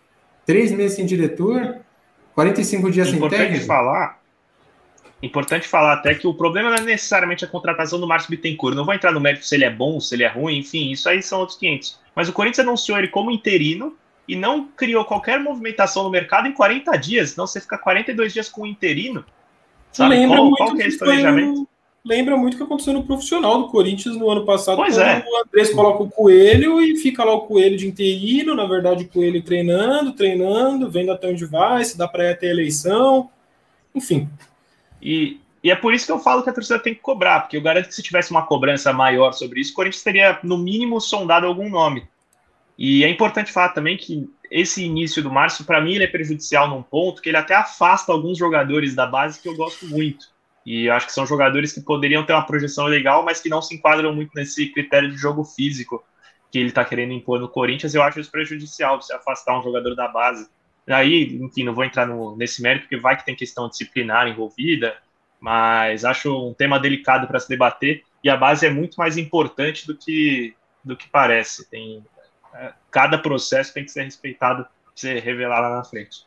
três 0.45 0.73
meses 0.73 0.97
sem 0.97 1.05
diretor, 1.05 1.77
45 2.35 2.91
dias 2.91 3.07
Importante 3.07 3.37
sem 3.37 3.47
técnico. 3.47 3.65
falar 3.65 4.19
Importante 5.21 5.67
falar 5.67 5.93
até 5.93 6.13
que 6.13 6.27
o 6.27 6.33
problema 6.33 6.69
não 6.69 6.77
é 6.77 6.81
necessariamente 6.81 7.43
a 7.43 7.47
contratação 7.47 7.99
do 7.99 8.07
Márcio 8.07 8.29
Bittencourt. 8.29 8.75
Não 8.75 8.85
vou 8.85 8.93
entrar 8.93 9.11
no 9.11 9.19
mérito 9.19 9.45
se 9.45 9.55
ele 9.55 9.65
é 9.65 9.69
bom, 9.69 9.99
se 9.99 10.13
ele 10.13 10.23
é 10.23 10.27
ruim, 10.27 10.59
enfim, 10.59 10.91
isso 10.91 11.09
aí 11.09 11.23
são 11.23 11.39
outros 11.39 11.57
500. 11.57 11.99
Mas 12.15 12.29
o 12.29 12.33
Corinthians 12.33 12.67
anunciou 12.67 12.97
ele 12.97 13.07
como 13.07 13.31
interino 13.31 13.95
e 14.27 14.35
não 14.35 14.67
criou 14.67 15.03
qualquer 15.05 15.39
movimentação 15.39 16.03
no 16.03 16.09
mercado 16.09 16.47
em 16.47 16.53
40 16.53 16.95
dias. 16.97 17.35
Não, 17.35 17.47
você 17.47 17.59
fica 17.59 17.77
42 17.77 18.33
dias 18.33 18.49
com 18.49 18.61
o 18.61 18.67
interino. 18.67 19.25
Sabe 19.91 20.15
lembra 20.15 20.37
qual, 20.37 20.51
qual 20.55 20.75
que 20.75 20.83
é 20.83 20.87
esse 20.87 20.99
planejamento? 20.99 21.67
lembra 22.07 22.37
muito 22.37 22.53
o 22.53 22.57
que 22.57 22.63
aconteceu 22.63 22.93
no 22.93 23.03
profissional 23.03 23.61
do 23.61 23.67
Corinthians 23.67 24.15
no 24.15 24.29
ano 24.29 24.45
passado. 24.45 24.77
Pois 24.77 24.97
é. 24.97 25.25
O 25.27 25.41
Andrés 25.43 25.73
coloca 25.73 26.03
o 26.03 26.09
Coelho 26.09 26.79
e 26.81 26.95
fica 26.95 27.23
lá 27.23 27.33
o 27.33 27.41
Coelho 27.41 27.75
de 27.75 27.85
interino, 27.85 28.55
na 28.55 28.65
verdade 28.65 29.03
o 29.03 29.09
Coelho 29.09 29.43
treinando, 29.43 30.13
treinando, 30.13 30.89
vendo 30.89 31.11
até 31.11 31.27
onde 31.27 31.45
vai, 31.45 31.83
se 31.83 31.97
dá 31.97 32.07
para 32.07 32.23
ir 32.23 32.31
até 32.31 32.47
a 32.47 32.51
eleição. 32.51 33.29
Enfim, 33.93 34.29
e, 35.01 35.39
e 35.63 35.71
é 35.71 35.75
por 35.75 35.93
isso 35.93 36.05
que 36.05 36.11
eu 36.11 36.19
falo 36.19 36.43
que 36.43 36.49
a 36.49 36.53
torcida 36.53 36.79
tem 36.79 36.93
que 36.93 37.01
cobrar, 37.01 37.41
porque 37.41 37.57
eu 37.57 37.61
garanto 37.61 37.87
que 37.87 37.95
se 37.95 38.03
tivesse 38.03 38.31
uma 38.31 38.45
cobrança 38.45 38.93
maior 38.93 39.33
sobre 39.33 39.59
isso, 39.59 39.71
o 39.71 39.75
Corinthians 39.75 40.03
teria, 40.03 40.39
no 40.43 40.57
mínimo, 40.57 40.99
sondado 40.99 41.45
algum 41.45 41.69
nome. 41.69 42.07
E 42.77 43.03
é 43.03 43.09
importante 43.09 43.51
falar 43.51 43.69
também 43.69 43.97
que 43.97 44.29
esse 44.51 44.83
início 44.83 45.23
do 45.23 45.31
Márcio, 45.31 45.65
para 45.65 45.81
mim, 45.81 45.95
ele 45.95 46.03
é 46.03 46.07
prejudicial 46.07 46.69
num 46.69 46.83
ponto 46.83 47.21
que 47.21 47.29
ele 47.29 47.37
até 47.37 47.55
afasta 47.55 48.11
alguns 48.11 48.37
jogadores 48.37 48.93
da 48.93 49.05
base 49.05 49.41
que 49.41 49.49
eu 49.49 49.55
gosto 49.55 49.87
muito. 49.87 50.27
E 50.65 50.85
eu 50.85 50.93
acho 50.93 51.07
que 51.07 51.13
são 51.13 51.25
jogadores 51.25 51.71
que 51.71 51.81
poderiam 51.81 52.25
ter 52.25 52.33
uma 52.33 52.45
projeção 52.45 52.85
legal, 52.85 53.23
mas 53.23 53.41
que 53.41 53.49
não 53.49 53.61
se 53.61 53.75
enquadram 53.75 54.13
muito 54.13 54.31
nesse 54.35 54.67
critério 54.67 55.09
de 55.09 55.17
jogo 55.17 55.43
físico 55.43 56.03
que 56.51 56.59
ele 56.59 56.69
está 56.69 56.85
querendo 56.85 57.13
impor 57.13 57.39
no 57.39 57.49
Corinthians. 57.49 57.95
Eu 57.95 58.03
acho 58.03 58.19
isso 58.19 58.31
prejudicial, 58.31 59.01
você 59.01 59.13
afastar 59.13 59.57
um 59.57 59.63
jogador 59.63 59.95
da 59.95 60.07
base. 60.07 60.47
Aí, 60.87 61.37
enfim, 61.41 61.63
não 61.63 61.75
vou 61.75 61.83
entrar 61.83 62.05
no, 62.05 62.35
nesse 62.37 62.61
mérito, 62.61 62.83
porque 62.83 62.97
vai 62.97 63.17
que 63.17 63.25
tem 63.25 63.35
questão 63.35 63.67
disciplinar 63.67 64.27
envolvida, 64.27 64.95
mas 65.39 66.05
acho 66.05 66.49
um 66.49 66.53
tema 66.53 66.79
delicado 66.79 67.27
para 67.27 67.39
se 67.39 67.49
debater 67.49 68.03
e 68.23 68.29
a 68.29 68.37
base 68.37 68.65
é 68.65 68.69
muito 68.69 68.95
mais 68.95 69.17
importante 69.17 69.85
do 69.85 69.95
que, 69.95 70.53
do 70.83 70.95
que 70.95 71.09
parece. 71.09 71.69
Tem, 71.69 72.03
é, 72.53 72.73
cada 72.89 73.17
processo 73.17 73.73
tem 73.73 73.83
que 73.83 73.91
ser 73.91 74.03
respeitado 74.03 74.65
ser 74.95 75.21
revelar 75.21 75.59
lá 75.59 75.77
na 75.77 75.83
frente. 75.83 76.25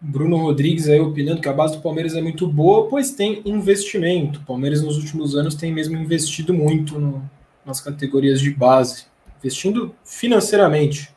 Bruno 0.00 0.36
Rodrigues 0.36 0.88
aí 0.88 1.00
opinando 1.00 1.40
que 1.40 1.48
a 1.48 1.52
base 1.52 1.76
do 1.76 1.82
Palmeiras 1.82 2.14
é 2.14 2.20
muito 2.20 2.46
boa, 2.46 2.88
pois 2.88 3.12
tem 3.12 3.42
investimento. 3.44 4.40
O 4.40 4.44
Palmeiras 4.44 4.82
nos 4.82 4.96
últimos 4.96 5.36
anos 5.36 5.54
tem 5.54 5.72
mesmo 5.72 5.96
investido 5.96 6.52
muito 6.52 6.98
no, 6.98 7.28
nas 7.64 7.80
categorias 7.80 8.40
de 8.40 8.50
base, 8.50 9.06
investindo 9.38 9.94
financeiramente. 10.04 11.12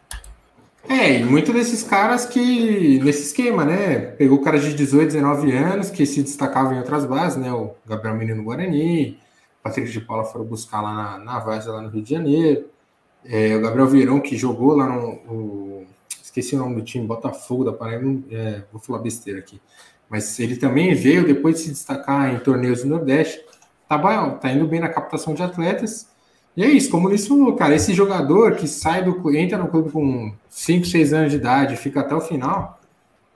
É, 0.87 1.19
e 1.19 1.23
muito 1.23 1.51
desses 1.51 1.83
caras 1.83 2.25
que, 2.25 2.99
nesse 2.99 3.23
esquema, 3.23 3.65
né? 3.65 3.99
Pegou 3.99 4.41
cara 4.41 4.59
de 4.59 4.73
18, 4.73 5.07
19 5.07 5.51
anos, 5.51 5.89
que 5.89 6.05
se 6.05 6.21
destacavam 6.21 6.73
em 6.73 6.77
outras 6.77 7.05
bases, 7.05 7.37
né? 7.37 7.51
O 7.51 7.75
Gabriel 7.87 8.15
Menino 8.15 8.43
Guarani, 8.43 9.19
Patrick 9.63 9.91
de 9.91 9.99
Paula 9.99 10.23
foram 10.23 10.45
buscar 10.45 10.81
lá 10.81 11.17
na, 11.17 11.17
na 11.17 11.43
lá 11.43 11.81
no 11.81 11.89
Rio 11.89 12.03
de 12.03 12.09
Janeiro. 12.11 12.65
É, 13.25 13.55
o 13.55 13.61
Gabriel 13.61 13.87
Verão, 13.87 14.19
que 14.19 14.37
jogou 14.37 14.75
lá 14.75 14.87
no. 14.87 15.09
O, 15.27 15.85
esqueci 16.23 16.55
o 16.55 16.59
nome 16.59 16.75
do 16.75 16.83
time, 16.83 17.07
Botafogo 17.07 17.63
da 17.63 17.73
Paraíba, 17.73 18.21
é, 18.29 18.61
vou 18.71 18.79
falar 18.79 18.99
besteira 18.99 19.39
aqui. 19.39 19.59
Mas 20.07 20.39
ele 20.39 20.55
também 20.55 20.93
veio 20.93 21.25
depois 21.25 21.55
de 21.55 21.61
se 21.61 21.69
destacar 21.71 22.33
em 22.33 22.39
torneios 22.39 22.83
do 22.83 22.89
Nordeste. 22.89 23.43
Tá, 23.89 23.97
tá 24.31 24.51
indo 24.51 24.67
bem 24.67 24.79
na 24.79 24.89
captação 24.89 25.33
de 25.33 25.41
atletas. 25.41 26.07
E 26.55 26.63
é 26.63 26.67
isso, 26.67 26.89
como 26.89 27.05
o 27.05 27.09
Luiz 27.09 27.27
falou, 27.27 27.53
cara, 27.55 27.75
esse 27.75 27.93
jogador 27.93 28.55
que 28.55 28.67
sai 28.67 29.03
do 29.03 29.35
entra 29.35 29.57
no 29.57 29.67
clube 29.67 29.91
com 29.91 30.33
5, 30.49 30.85
6 30.85 31.13
anos 31.13 31.31
de 31.31 31.37
idade 31.37 31.75
fica 31.75 31.99
até 31.99 32.15
o 32.15 32.21
final, 32.21 32.79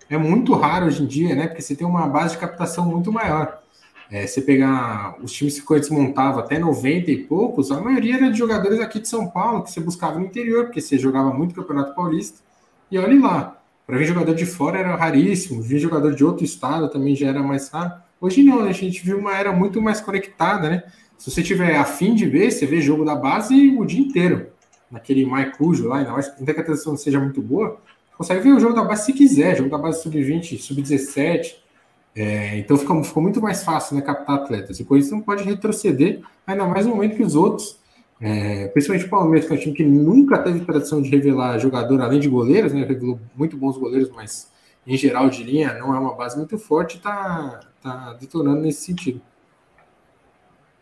é 0.09 0.17
muito 0.17 0.53
raro 0.53 0.87
hoje 0.87 1.03
em 1.03 1.05
dia, 1.05 1.35
né? 1.35 1.47
Porque 1.47 1.61
você 1.61 1.75
tem 1.75 1.85
uma 1.85 2.07
base 2.07 2.33
de 2.33 2.39
captação 2.39 2.85
muito 2.85 3.11
maior. 3.11 3.59
É, 4.09 4.25
você 4.25 4.41
pegar 4.41 5.15
os 5.21 5.31
times 5.31 5.59
que 5.59 5.71
o 5.71 5.79
desmontava 5.79 6.39
até 6.39 6.57
90 6.57 7.11
e 7.11 7.17
poucos, 7.17 7.71
a 7.71 7.79
maioria 7.79 8.15
era 8.15 8.31
de 8.31 8.37
jogadores 8.37 8.79
aqui 8.79 8.99
de 8.99 9.07
São 9.07 9.27
Paulo, 9.27 9.63
que 9.63 9.71
você 9.71 9.79
buscava 9.79 10.17
no 10.17 10.25
interior, 10.25 10.65
porque 10.65 10.81
você 10.81 10.97
jogava 10.97 11.31
muito 11.31 11.53
Campeonato 11.53 11.93
Paulista. 11.93 12.39
E 12.89 12.97
olhe 12.97 13.19
lá, 13.19 13.61
para 13.85 13.97
vir 13.97 14.05
jogador 14.05 14.33
de 14.33 14.47
fora 14.47 14.79
era 14.79 14.95
raríssimo, 14.95 15.61
vir 15.61 15.77
jogador 15.77 16.15
de 16.15 16.23
outro 16.23 16.43
estado 16.43 16.89
também 16.89 17.15
já 17.15 17.27
era 17.27 17.43
mais 17.43 17.69
raro. 17.69 17.93
Hoje 18.19 18.41
não, 18.41 18.63
né? 18.63 18.69
A 18.69 18.73
gente 18.73 19.03
viu 19.03 19.19
uma 19.19 19.35
era 19.35 19.51
muito 19.51 19.79
mais 19.79 20.01
conectada, 20.01 20.69
né? 20.69 20.83
Se 21.19 21.29
você 21.29 21.43
tiver 21.43 21.75
afim 21.75 22.15
de 22.15 22.25
ver, 22.25 22.49
você 22.49 22.65
vê 22.65 22.79
jogo 22.79 23.03
da 23.03 23.13
base 23.13 23.75
o 23.77 23.83
dia 23.83 23.99
inteiro. 23.99 24.47
Naquele 24.89 25.25
MyCujo 25.25 25.85
lá, 25.85 25.97
ainda 25.97 26.13
mais 26.13 26.29
que 26.29 26.49
a 26.49 26.63
transmissão 26.63 26.95
seja 26.95 27.19
muito 27.19 27.41
boa, 27.41 27.77
consegue 28.17 28.39
ver 28.39 28.53
o 28.53 28.59
jogo 28.59 28.73
da 28.73 28.85
base 28.85 29.05
se 29.05 29.13
quiser, 29.13 29.57
jogo 29.57 29.69
da 29.69 29.77
base 29.77 30.01
sub-20, 30.01 30.57
sub-17. 30.57 31.55
É, 32.15 32.57
então 32.57 32.77
ficou 32.77 33.21
muito 33.21 33.41
mais 33.41 33.63
fácil 33.63 33.97
né, 33.97 34.01
captar 34.01 34.37
atletas. 34.37 34.79
E 34.79 34.85
por 34.85 34.97
isso 34.97 35.11
não 35.11 35.19
pode 35.19 35.43
retroceder, 35.43 36.21
ainda 36.47 36.65
mais 36.65 36.85
no 36.85 36.95
momento 36.95 37.17
que 37.17 37.23
os 37.23 37.35
outros, 37.35 37.77
é, 38.21 38.69
principalmente 38.69 39.05
o 39.05 39.09
Palmeiras, 39.09 39.45
que 39.45 39.53
é 39.53 39.57
um 39.57 39.59
time 39.59 39.75
que 39.75 39.83
nunca 39.83 40.37
teve 40.37 40.61
tradição 40.61 41.01
de 41.01 41.09
revelar 41.09 41.59
jogador 41.59 42.01
além 42.01 42.21
de 42.21 42.29
goleiros, 42.29 42.71
né, 42.71 42.85
revelou 42.85 43.19
muito 43.35 43.57
bons 43.57 43.77
goleiros, 43.77 44.09
mas 44.15 44.49
em 44.87 44.95
geral 44.95 45.29
de 45.29 45.43
linha 45.43 45.73
não 45.73 45.93
é 45.93 45.99
uma 45.99 46.15
base 46.15 46.37
muito 46.37 46.57
forte, 46.57 46.95
está 46.95 47.59
tá 47.81 48.13
detonando 48.13 48.61
nesse 48.61 48.85
sentido. 48.85 49.21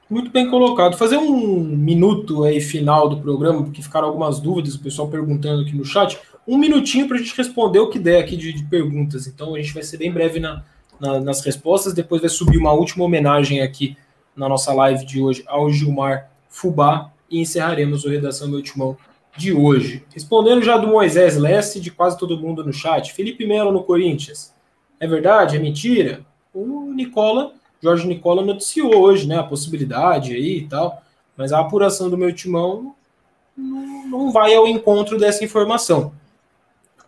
Muito 0.10 0.32
bem 0.32 0.50
colocado. 0.50 0.96
Fazer 0.96 1.18
um 1.18 1.64
minuto 1.64 2.46
aí 2.46 2.62
final 2.62 3.10
do 3.10 3.20
programa, 3.20 3.64
porque 3.64 3.82
ficaram 3.82 4.08
algumas 4.08 4.40
dúvidas, 4.40 4.76
o 4.76 4.80
pessoal 4.80 5.10
perguntando 5.10 5.64
aqui 5.64 5.76
no 5.76 5.84
chat. 5.84 6.18
Um 6.48 6.58
minutinho 6.58 7.08
para 7.08 7.18
a 7.18 7.20
gente 7.20 7.36
responder 7.36 7.80
o 7.80 7.90
que 7.90 8.00
der 8.00 8.22
aqui 8.22 8.38
de, 8.38 8.54
de, 8.54 8.64
perguntas. 8.64 9.28
Então 9.28 9.54
a 9.54 9.62
gente 9.62 9.74
vai 9.74 9.84
ser 9.84 9.98
bem 9.98 10.12
breve 10.12 10.40
na, 10.40 10.64
na, 10.98 11.20
nas 11.20 11.44
respostas. 11.44 11.94
Depois 11.94 12.22
vai 12.22 12.30
subir 12.30 12.58
uma 12.58 12.72
última 12.72 13.04
homenagem 13.04 13.62
aqui 13.62 13.98
na 14.34 14.48
nossa 14.48 14.74
live 14.74 15.06
de 15.06 15.22
hoje 15.22 15.44
ao 15.46 15.70
Gilmar 15.70 16.32
Fubá 16.48 17.12
e 17.30 17.42
encerraremos 17.42 18.06
o 18.06 18.10
Redação 18.10 18.48
Meu 18.48 18.62
Timão 18.62 18.96
de 19.36 19.52
hoje. 19.52 20.06
Respondendo 20.14 20.64
já 20.64 20.78
do 20.78 20.88
Moisés 20.88 21.36
Leste, 21.36 21.82
de 21.82 21.92
quase 21.92 22.18
todo 22.18 22.40
mundo 22.40 22.64
no 22.64 22.72
chat. 22.72 23.12
Felipe 23.12 23.46
Melo 23.46 23.74
no 23.74 23.84
Corinthians. 23.84 24.54
É 25.02 25.06
verdade? 25.06 25.58
É 25.58 25.60
mentira? 25.60 26.26
O 26.54 26.94
Nicola 26.94 27.52
Jorge 27.82 28.08
Nicola 28.08 28.44
noticiou 28.44 28.96
hoje, 28.96 29.28
né, 29.28 29.38
a 29.38 29.44
possibilidade 29.44 30.34
aí 30.34 30.60
e 30.60 30.68
tal, 30.68 31.04
mas 31.36 31.52
a 31.52 31.60
apuração 31.60 32.10
do 32.10 32.18
meu 32.18 32.34
timão 32.34 32.96
não, 33.56 34.32
vai 34.32 34.54
ao 34.56 34.68
encontro 34.68 35.18
dessa 35.18 35.44
informação. 35.44 36.14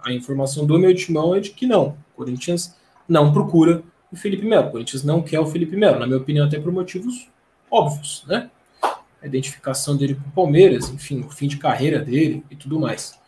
A 0.02 0.14
informação 0.14 0.66
do 0.66 0.80
meu 0.80 0.96
timão 0.96 1.36
é 1.36 1.40
de 1.40 1.52
que 1.52 1.66
não. 1.66 1.98
O 2.14 2.18
Corinthians 2.18 2.76
não 3.08 3.34
procura 3.34 3.84
o 4.12 4.16
Felipe 4.16 4.46
Melo. 4.46 4.68
O 4.68 4.72
Corinthians 4.72 5.04
não 5.04 5.22
quer 5.22 5.40
o 5.40 5.46
Felipe 5.46 5.76
Melo, 5.76 6.00
na 6.00 6.08
minha 6.08 6.18
opinião, 6.18 6.48
até 6.48 6.60
por 6.60 6.72
motivos 6.72 7.28
óbvios, 7.70 8.24
né? 8.28 8.50
A 9.22 9.26
identificação 9.26 9.98
dele 9.98 10.16
com 10.16 10.30
o 10.30 10.32
Palmeiras, 10.32 10.90
enfim, 10.90 11.22
o 11.22 11.30
fim 11.30 11.48
de 11.48 11.58
carreira 11.58 12.00
dele 12.00 12.44
e 12.50 12.56
tudo 12.56 12.80
mais. 12.80 13.20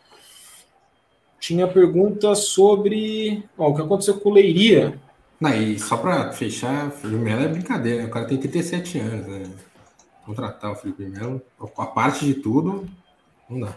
Tinha 1.38 1.68
pergunta 1.68 2.34
sobre 2.34 3.44
ó, 3.58 3.68
o 3.68 3.74
que 3.74 3.82
aconteceu 3.82 4.18
com 4.18 4.30
o 4.30 4.32
Leiria 4.32 4.98
não, 5.42 5.52
e 5.52 5.76
só 5.76 5.96
para 5.96 6.32
fechar, 6.32 6.92
Felipe 6.92 7.20
Melo 7.20 7.42
é 7.42 7.48
brincadeira, 7.48 8.02
né? 8.02 8.08
o 8.08 8.10
cara 8.12 8.26
tem 8.26 8.38
37 8.38 9.00
anos, 9.00 9.26
né? 9.26 9.50
Contratar 10.24 10.70
o 10.70 10.76
Felipe 10.76 11.04
Melo, 11.04 11.42
a 11.78 11.86
parte 11.86 12.24
de 12.24 12.34
tudo, 12.34 12.88
não 13.50 13.58
dá. 13.58 13.76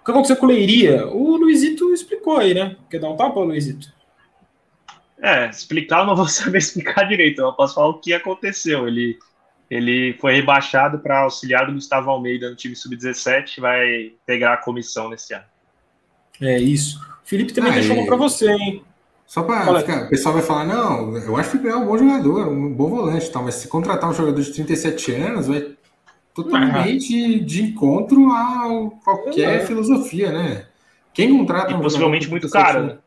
O 0.00 0.04
que 0.04 0.10
aconteceu 0.10 0.36
com 0.36 0.46
o 0.46 0.48
Leiria? 0.48 1.06
O 1.06 1.36
Luizito 1.36 1.92
explicou 1.92 2.38
aí, 2.38 2.54
né? 2.54 2.78
Quer 2.88 2.98
dar 2.98 3.10
um 3.10 3.16
tapa, 3.16 3.40
Luizito? 3.40 3.92
É, 5.20 5.50
explicar 5.50 6.00
eu 6.00 6.06
não 6.06 6.16
vou 6.16 6.26
saber 6.26 6.56
explicar 6.56 7.06
direito, 7.06 7.42
eu 7.42 7.52
posso 7.52 7.74
falar 7.74 7.88
o 7.88 8.00
que 8.00 8.14
aconteceu. 8.14 8.88
Ele, 8.88 9.18
ele 9.70 10.16
foi 10.18 10.34
rebaixado 10.34 11.00
para 11.00 11.24
auxiliar 11.24 11.66
do 11.66 11.74
Gustavo 11.74 12.08
Almeida 12.08 12.48
no 12.48 12.56
time 12.56 12.74
sub-17 12.74 13.60
vai 13.60 14.14
pegar 14.24 14.54
a 14.54 14.56
comissão 14.56 15.10
nesse 15.10 15.34
ano. 15.34 15.44
É 16.40 16.58
isso. 16.58 16.98
O 17.22 17.28
Felipe 17.28 17.52
também 17.52 17.70
ah, 17.72 17.74
deixou 17.74 17.94
uma 17.94 18.06
para 18.06 18.16
você, 18.16 18.50
hein? 18.50 18.82
Só 19.30 19.44
para 19.44 19.78
ficar, 19.78 20.06
o 20.06 20.08
pessoal 20.08 20.34
vai 20.34 20.42
falar, 20.42 20.64
não, 20.64 21.16
eu 21.16 21.36
acho 21.36 21.56
que 21.56 21.64
o 21.64 21.70
é 21.70 21.76
um 21.76 21.86
bom 21.86 21.96
jogador, 21.96 22.48
um 22.48 22.74
bom 22.74 22.88
volante 22.88 23.30
tal, 23.30 23.44
mas 23.44 23.54
se 23.54 23.68
contratar 23.68 24.10
um 24.10 24.12
jogador 24.12 24.42
de 24.42 24.52
37 24.52 25.12
anos, 25.12 25.46
vai 25.46 25.68
totalmente 26.34 27.38
de 27.38 27.62
encontro 27.62 28.28
a 28.32 28.90
qualquer 29.04 29.60
é. 29.60 29.64
filosofia, 29.64 30.32
né? 30.32 30.66
Quem 31.14 31.30
contrata 31.38 31.70
e 31.70 31.76
um 31.76 31.80
possivelmente 31.80 32.28
muito 32.28 32.50
caro. 32.50 32.86
Né? 32.86 32.98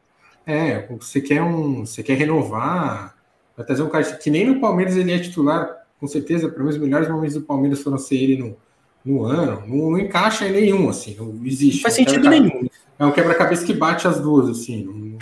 É, 0.47 0.87
você 0.97 1.19
quer 1.19 1.41
um, 1.41 1.85
você 1.85 2.01
quer 2.01 2.13
renovar, 2.13 3.17
vai 3.57 3.65
trazer 3.65 3.83
um 3.83 3.89
cara 3.89 4.05
que 4.05 4.29
nem 4.29 4.45
no 4.45 4.61
Palmeiras 4.61 4.95
ele 4.95 5.11
é 5.11 5.19
titular, 5.19 5.75
com 5.99 6.07
certeza, 6.07 6.47
para 6.47 6.63
mim 6.63 6.69
os 6.69 6.77
melhores 6.77 7.09
momentos 7.09 7.35
do 7.35 7.41
Palmeiras 7.41 7.81
foram 7.81 7.97
ser 7.97 8.15
ele 8.15 8.37
no, 8.37 8.55
no 9.03 9.25
ano, 9.25 9.61
não, 9.67 9.91
não 9.91 9.99
encaixa 9.99 10.47
em 10.47 10.53
nenhum, 10.53 10.87
assim, 10.87 11.17
não 11.19 11.45
existe. 11.45 11.79
Não 11.79 11.83
faz 11.83 11.95
sentido 11.95 12.29
nenhum. 12.29 12.65
É 12.97 13.05
um 13.05 13.11
quebra-cabeça 13.11 13.65
que 13.65 13.73
bate 13.73 14.07
as 14.07 14.21
duas, 14.21 14.47
assim, 14.47 14.85
não, 14.85 15.19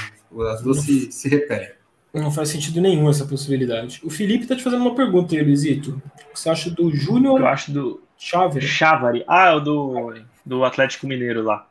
as 0.49 0.61
duas 0.61 0.79
se, 0.79 1.11
se 1.11 1.29
repelem. 1.29 1.69
Não 2.13 2.31
faz 2.31 2.49
sentido 2.49 2.81
nenhum 2.81 3.09
essa 3.09 3.25
possibilidade. 3.25 4.01
O 4.03 4.09
Felipe 4.09 4.45
tá 4.45 4.55
te 4.55 4.63
fazendo 4.63 4.81
uma 4.81 4.95
pergunta 4.95 5.33
aí, 5.33 5.41
Luizito. 5.41 6.01
O 6.05 6.33
que 6.33 6.39
você 6.39 6.49
acha 6.49 6.69
do 6.69 6.93
Júnior? 6.93 7.39
Eu 7.39 7.47
acho 7.47 7.71
do 7.71 8.03
Chávari. 8.17 8.67
Chávari. 8.67 9.23
Ah, 9.27 9.49
é 9.49 9.53
o 9.53 9.59
do, 9.61 10.13
do 10.45 10.65
Atlético 10.65 11.07
Mineiro 11.07 11.41
lá. 11.41 11.67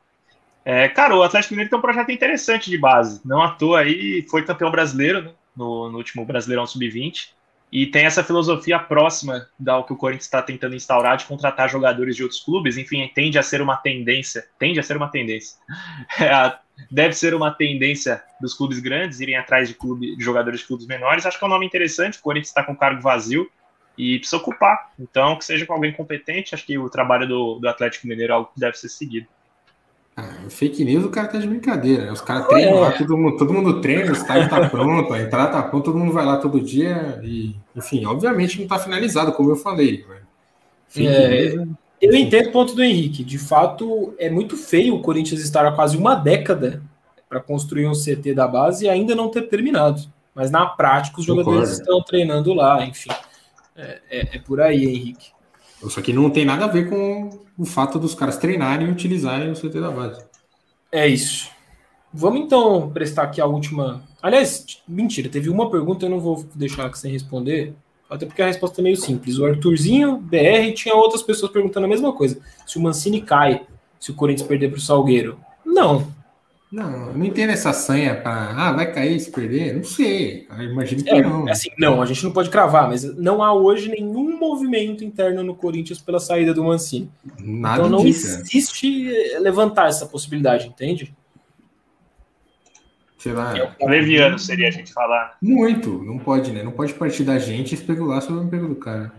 É, 0.64 0.88
cara, 0.88 1.14
o 1.14 1.22
Atlético 1.22 1.54
Mineiro 1.54 1.70
tem 1.70 1.78
um 1.78 1.82
projeto 1.82 2.10
interessante 2.10 2.70
de 2.70 2.78
base. 2.78 3.20
Não 3.24 3.42
à 3.42 3.50
toa 3.50 3.80
aí, 3.80 4.26
foi 4.30 4.44
campeão 4.44 4.70
brasileiro 4.70 5.22
né, 5.22 5.30
no, 5.54 5.90
no 5.90 5.98
último 5.98 6.24
Brasileirão 6.24 6.66
Sub-20. 6.66 7.30
E 7.72 7.86
tem 7.86 8.04
essa 8.04 8.24
filosofia 8.24 8.78
próxima 8.78 9.46
da 9.58 9.80
que 9.82 9.92
o 9.92 9.96
Corinthians 9.96 10.24
está 10.24 10.42
tentando 10.42 10.74
instaurar 10.74 11.16
de 11.16 11.24
contratar 11.24 11.68
jogadores 11.68 12.16
de 12.16 12.22
outros 12.22 12.40
clubes. 12.40 12.76
Enfim, 12.76 13.08
tende 13.14 13.38
a 13.38 13.42
ser 13.42 13.62
uma 13.62 13.76
tendência. 13.76 14.44
Tende 14.58 14.80
a 14.80 14.82
ser 14.82 14.96
uma 14.96 15.08
tendência. 15.08 15.56
É, 16.20 16.58
deve 16.90 17.14
ser 17.14 17.34
uma 17.34 17.50
tendência 17.50 18.22
dos 18.40 18.54
clubes 18.54 18.78
grandes 18.78 19.20
irem 19.20 19.36
atrás 19.36 19.68
de, 19.68 19.74
clube, 19.74 20.16
de 20.16 20.22
jogadores 20.22 20.60
de 20.60 20.66
clubes 20.66 20.86
menores. 20.86 21.26
Acho 21.26 21.38
que 21.38 21.44
é 21.44 21.46
um 21.46 21.50
nome 21.50 21.66
interessante. 21.66 22.18
O 22.18 22.22
Corinthians 22.22 22.48
está 22.48 22.62
com 22.62 22.76
cargo 22.76 23.00
vazio 23.00 23.50
e 23.96 24.18
precisa 24.18 24.36
ocupar. 24.36 24.92
Então, 24.98 25.36
que 25.36 25.44
seja 25.44 25.66
com 25.66 25.72
alguém 25.72 25.92
competente, 25.92 26.54
acho 26.54 26.64
que 26.64 26.78
o 26.78 26.88
trabalho 26.88 27.26
do, 27.28 27.58
do 27.58 27.68
Atlético 27.68 28.06
Mineiro 28.06 28.32
é 28.32 28.36
algo 28.36 28.50
que 28.54 28.60
deve 28.60 28.76
ser 28.76 28.88
seguido. 28.88 29.26
Ah, 30.16 30.48
fake 30.48 30.84
news, 30.84 31.04
o 31.04 31.10
cara 31.10 31.28
tá 31.28 31.38
de 31.38 31.46
brincadeira. 31.46 32.12
Os 32.12 32.20
caras 32.20 32.46
treinam 32.48 32.78
é. 32.78 32.80
lá, 32.80 32.92
todo 32.92 33.16
mundo, 33.16 33.36
todo 33.36 33.52
mundo 33.52 33.80
treina, 33.80 34.10
o 34.10 34.12
estádio 34.12 34.50
tá 34.50 34.68
pronto, 34.68 35.12
a 35.14 35.20
entrada 35.20 35.52
tá 35.52 35.62
pronta, 35.62 35.84
todo 35.84 35.98
mundo 35.98 36.12
vai 36.12 36.24
lá 36.24 36.36
todo 36.36 36.60
dia. 36.60 37.20
E, 37.22 37.54
enfim, 37.74 38.04
obviamente 38.04 38.60
não 38.60 38.66
tá 38.66 38.78
finalizado, 38.78 39.32
como 39.32 39.50
eu 39.50 39.56
falei. 39.56 40.04
É, 40.96 41.54
eu 42.00 42.14
entendo 42.14 42.48
o 42.48 42.52
ponto 42.52 42.74
do 42.74 42.82
Henrique. 42.82 43.22
De 43.22 43.38
fato, 43.38 44.14
é 44.18 44.30
muito 44.30 44.56
feio 44.56 44.94
o 44.94 45.02
Corinthians 45.02 45.40
estar 45.40 45.66
há 45.66 45.72
quase 45.72 45.96
uma 45.96 46.14
década 46.14 46.82
para 47.28 47.40
construir 47.40 47.86
um 47.86 47.92
CT 47.92 48.34
da 48.34 48.48
base 48.48 48.86
e 48.86 48.88
ainda 48.88 49.14
não 49.14 49.28
ter 49.28 49.42
terminado. 49.42 50.02
Mas 50.34 50.50
na 50.50 50.66
prática, 50.66 51.20
os 51.20 51.26
jogadores 51.26 51.70
Concordo. 51.70 51.82
estão 51.82 52.02
treinando 52.02 52.54
lá, 52.54 52.84
enfim. 52.84 53.10
É, 53.76 54.00
é, 54.10 54.36
é, 54.36 54.38
por 54.38 54.60
aí, 54.60 54.84
Henrique. 54.84 55.30
Só 55.88 56.00
que 56.02 56.12
não 56.12 56.28
tem 56.30 56.44
nada 56.44 56.64
a 56.64 56.68
ver 56.68 56.88
com 56.88 57.30
o 57.56 57.64
fato 57.64 57.98
dos 57.98 58.14
caras 58.14 58.36
treinarem 58.36 58.88
e 58.88 58.90
utilizarem 58.90 59.50
o 59.50 59.54
CT 59.54 59.80
da 59.80 59.90
base. 59.90 60.22
É 60.92 61.06
isso. 61.06 61.50
Vamos 62.12 62.40
então 62.40 62.90
prestar 62.90 63.24
aqui 63.24 63.40
a 63.40 63.46
última. 63.46 64.02
Aliás, 64.20 64.82
mentira, 64.86 65.28
teve 65.28 65.48
uma 65.48 65.70
pergunta, 65.70 66.04
eu 66.04 66.10
não 66.10 66.20
vou 66.20 66.44
deixar 66.54 66.92
sem 66.94 67.12
responder. 67.12 67.74
Até 68.10 68.26
porque 68.26 68.42
a 68.42 68.46
resposta 68.46 68.80
é 68.80 68.82
meio 68.82 68.96
simples. 68.96 69.38
O 69.38 69.46
Arthurzinho, 69.46 70.16
BR, 70.16 70.72
tinha 70.74 70.94
outras 70.94 71.22
pessoas 71.22 71.52
perguntando 71.52 71.86
a 71.86 71.88
mesma 71.88 72.12
coisa. 72.12 72.38
Se 72.66 72.76
o 72.76 72.80
Mancini 72.80 73.20
cai, 73.20 73.62
se 74.00 74.10
o 74.10 74.14
Corinthians 74.14 74.48
perder 74.48 74.68
para 74.68 74.78
o 74.78 74.80
Salgueiro. 74.80 75.38
Não. 75.64 76.06
Não, 76.72 77.08
eu 77.08 77.14
não 77.14 77.24
entendo 77.24 77.50
essa 77.50 77.72
sanha 77.72 78.14
para. 78.14 78.52
Ah, 78.56 78.72
vai 78.72 78.92
cair 78.92 79.18
se 79.18 79.30
perder? 79.30 79.74
Não 79.74 79.82
sei. 79.82 80.46
Eu 80.56 80.62
imagino 80.64 81.02
que 81.02 81.10
é, 81.10 81.20
não. 81.20 81.48
Assim, 81.48 81.68
não, 81.76 82.00
a 82.00 82.06
gente 82.06 82.22
não 82.22 82.30
pode 82.30 82.48
cravar, 82.48 82.88
mas 82.88 83.02
não 83.16 83.42
há 83.42 83.52
hoje 83.52 83.88
nenhum 83.88 84.38
movimento 84.38 85.02
interno 85.02 85.42
no 85.42 85.54
Corinthians 85.54 86.00
pela 86.00 86.20
saída 86.20 86.54
do 86.54 86.62
Mancini. 86.62 87.10
Nada 87.40 87.86
então 87.86 87.98
não 87.98 88.06
existe 88.06 89.10
levantar 89.40 89.88
essa 89.88 90.06
possibilidade, 90.06 90.68
entende? 90.68 91.12
Sei 93.20 93.32
lá. 93.32 93.54
É 93.56 93.86
leviano 93.86 94.38
seria 94.38 94.68
a 94.68 94.70
gente 94.70 94.92
falar. 94.92 95.36
Muito, 95.42 96.02
não 96.02 96.18
pode, 96.18 96.50
né? 96.50 96.62
Não 96.62 96.72
pode 96.72 96.94
partir 96.94 97.22
da 97.22 97.38
gente 97.38 97.72
e 97.72 97.74
especular 97.74 98.22
sobre 98.22 98.40
o 98.40 98.44
emprego 98.44 98.66
do 98.66 98.76
cara. 98.76 99.12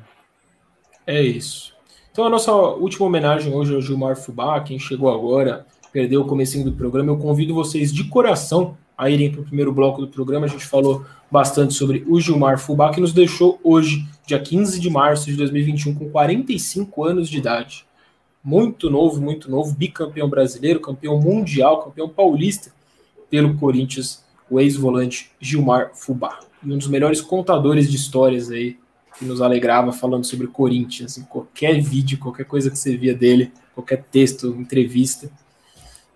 É 1.05 1.21
isso. 1.21 1.73
Então 2.11 2.25
a 2.25 2.29
nossa 2.29 2.51
última 2.51 3.05
homenagem 3.05 3.53
hoje 3.53 3.73
ao 3.73 3.81
Gilmar 3.81 4.15
Fubá, 4.15 4.59
quem 4.61 4.79
chegou 4.79 5.13
agora, 5.13 5.65
perdeu 5.93 6.21
o 6.21 6.25
comecinho 6.25 6.65
do 6.65 6.73
programa, 6.73 7.11
eu 7.11 7.17
convido 7.17 7.53
vocês 7.53 7.93
de 7.93 8.03
coração 8.05 8.75
a 8.97 9.09
irem 9.09 9.31
para 9.31 9.41
o 9.41 9.45
primeiro 9.45 9.71
bloco 9.71 10.01
do 10.01 10.07
programa. 10.07 10.47
A 10.47 10.49
gente 10.49 10.65
falou 10.65 11.05
bastante 11.29 11.75
sobre 11.75 12.03
o 12.07 12.19
Gilmar 12.19 12.59
Fubá, 12.59 12.91
que 12.91 12.99
nos 12.99 13.13
deixou 13.13 13.59
hoje, 13.63 14.05
dia 14.25 14.39
15 14.39 14.79
de 14.79 14.89
março 14.89 15.27
de 15.27 15.37
2021, 15.37 15.93
com 15.93 16.09
45 16.09 17.03
anos 17.03 17.29
de 17.29 17.37
idade. 17.37 17.85
Muito 18.43 18.89
novo, 18.89 19.21
muito 19.21 19.49
novo, 19.49 19.75
bicampeão 19.75 20.27
brasileiro, 20.27 20.79
campeão 20.79 21.19
mundial, 21.19 21.83
campeão 21.83 22.09
paulista 22.09 22.71
pelo 23.31 23.57
Corinthians, 23.57 24.23
o 24.49 24.59
ex-volante 24.59 25.31
Gilmar 25.39 25.91
Fubá. 25.95 26.41
E 26.61 26.71
um 26.71 26.77
dos 26.77 26.87
melhores 26.87 27.21
contadores 27.21 27.89
de 27.89 27.95
histórias 27.95 28.51
aí, 28.51 28.77
que 29.17 29.25
nos 29.25 29.41
alegrava 29.41 29.91
falando 29.93 30.25
sobre 30.25 30.47
Corinthians, 30.47 31.17
em 31.17 31.23
qualquer 31.23 31.81
vídeo, 31.81 32.19
qualquer 32.19 32.45
coisa 32.45 32.69
que 32.69 32.77
você 32.77 32.95
via 32.97 33.15
dele, 33.15 33.51
qualquer 33.73 34.03
texto, 34.11 34.47
entrevista. 34.59 35.31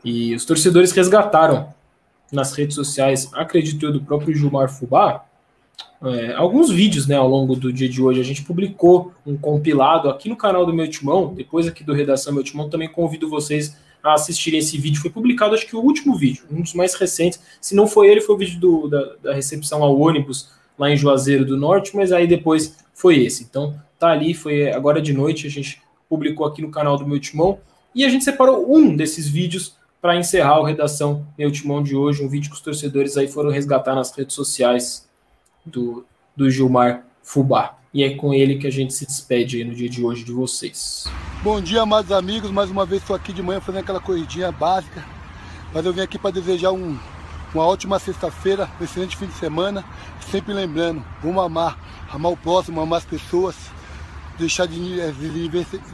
E 0.03 0.35
os 0.35 0.43
torcedores 0.45 0.91
resgataram 0.91 1.73
nas 2.31 2.51
redes 2.53 2.75
sociais, 2.75 3.29
acredito 3.33 3.85
eu, 3.85 3.93
do 3.93 4.01
próprio 4.01 4.35
Gilmar 4.35 4.69
Fubá, 4.69 5.25
é, 6.03 6.33
alguns 6.33 6.69
vídeos 6.69 7.07
né, 7.07 7.15
ao 7.15 7.27
longo 7.27 7.55
do 7.55 7.71
dia 7.71 7.87
de 7.87 8.01
hoje. 8.01 8.19
A 8.19 8.23
gente 8.23 8.43
publicou 8.43 9.13
um 9.25 9.37
compilado 9.37 10.09
aqui 10.09 10.27
no 10.27 10.35
canal 10.35 10.65
do 10.65 10.73
Meu 10.73 10.89
Timão, 10.89 11.33
depois 11.33 11.67
aqui 11.67 11.83
do 11.83 11.93
Redação 11.93 12.33
Meu 12.33 12.43
Timão, 12.43 12.69
também 12.69 12.89
convido 12.89 13.29
vocês 13.29 13.77
a 14.11 14.13
assistirem 14.15 14.59
esse 14.59 14.77
vídeo. 14.77 15.01
Foi 15.01 15.09
publicado, 15.09 15.55
acho 15.55 15.67
que 15.67 15.75
o 15.75 15.81
último 15.81 16.15
vídeo, 16.15 16.45
um 16.51 16.61
dos 16.61 16.73
mais 16.73 16.93
recentes. 16.93 17.39
Se 17.59 17.75
não 17.75 17.87
foi 17.87 18.09
ele, 18.09 18.21
foi 18.21 18.35
o 18.35 18.37
vídeo 18.37 18.59
do, 18.59 18.87
da, 18.87 19.15
da 19.23 19.33
recepção 19.33 19.83
ao 19.83 19.99
ônibus 19.99 20.49
lá 20.77 20.89
em 20.89 20.97
Juazeiro 20.97 21.45
do 21.45 21.57
Norte, 21.57 21.95
mas 21.95 22.11
aí 22.11 22.27
depois 22.27 22.77
foi 22.93 23.23
esse. 23.23 23.43
Então 23.43 23.79
tá 23.99 24.09
ali, 24.09 24.33
foi 24.33 24.71
agora 24.71 25.01
de 25.01 25.13
noite, 25.13 25.47
a 25.47 25.49
gente 25.49 25.81
publicou 26.09 26.45
aqui 26.45 26.61
no 26.61 26.71
canal 26.71 26.97
do 26.97 27.07
Meu 27.07 27.19
Timão. 27.19 27.59
E 27.93 28.03
a 28.03 28.09
gente 28.09 28.23
separou 28.23 28.75
um 28.75 28.95
desses 28.95 29.27
vídeos 29.27 29.75
para 30.01 30.17
encerrar 30.17 30.59
o 30.59 30.63
Redação 30.63 31.25
Meu 31.37 31.51
Timão 31.51 31.81
de 31.81 31.95
hoje, 31.95 32.23
um 32.23 32.29
vídeo 32.29 32.49
que 32.49 32.55
os 32.55 32.61
torcedores 32.61 33.17
aí 33.17 33.27
foram 33.27 33.49
resgatar 33.49 33.95
nas 33.95 34.11
redes 34.11 34.35
sociais 34.35 35.09
do, 35.65 36.05
do 36.35 36.49
Gilmar 36.49 37.05
Fubá. 37.23 37.77
E 37.95 38.03
é 38.03 38.13
com 38.13 38.33
ele 38.33 38.57
que 38.57 38.67
a 38.67 38.69
gente 38.69 38.93
se 38.93 39.05
despede 39.05 39.63
no 39.63 39.73
dia 39.73 39.87
de 39.87 40.03
hoje 40.03 40.21
de 40.21 40.33
vocês. 40.33 41.05
Bom 41.41 41.61
dia, 41.61 41.83
amados 41.83 42.11
amigos. 42.11 42.51
Mais 42.51 42.69
uma 42.69 42.85
vez 42.85 43.01
estou 43.01 43.15
aqui 43.15 43.31
de 43.31 43.41
manhã 43.41 43.61
fazendo 43.61 43.83
aquela 43.83 44.01
corridinha 44.01 44.51
básica. 44.51 45.01
Mas 45.73 45.85
eu 45.85 45.93
vim 45.93 46.01
aqui 46.01 46.19
para 46.19 46.31
desejar 46.31 46.73
um, 46.73 46.99
uma 47.53 47.65
ótima 47.65 47.97
sexta-feira, 47.97 48.69
um 48.81 48.83
excelente 48.83 49.15
fim 49.15 49.27
de 49.27 49.33
semana. 49.35 49.85
Sempre 50.29 50.53
lembrando, 50.53 51.01
vamos 51.23 51.41
amar, 51.41 51.79
amar 52.11 52.33
o 52.33 52.35
próximo, 52.35 52.81
amar 52.81 52.97
as 52.97 53.05
pessoas, 53.05 53.55
deixar 54.37 54.65
de, 54.65 54.99
eh, 54.99 55.13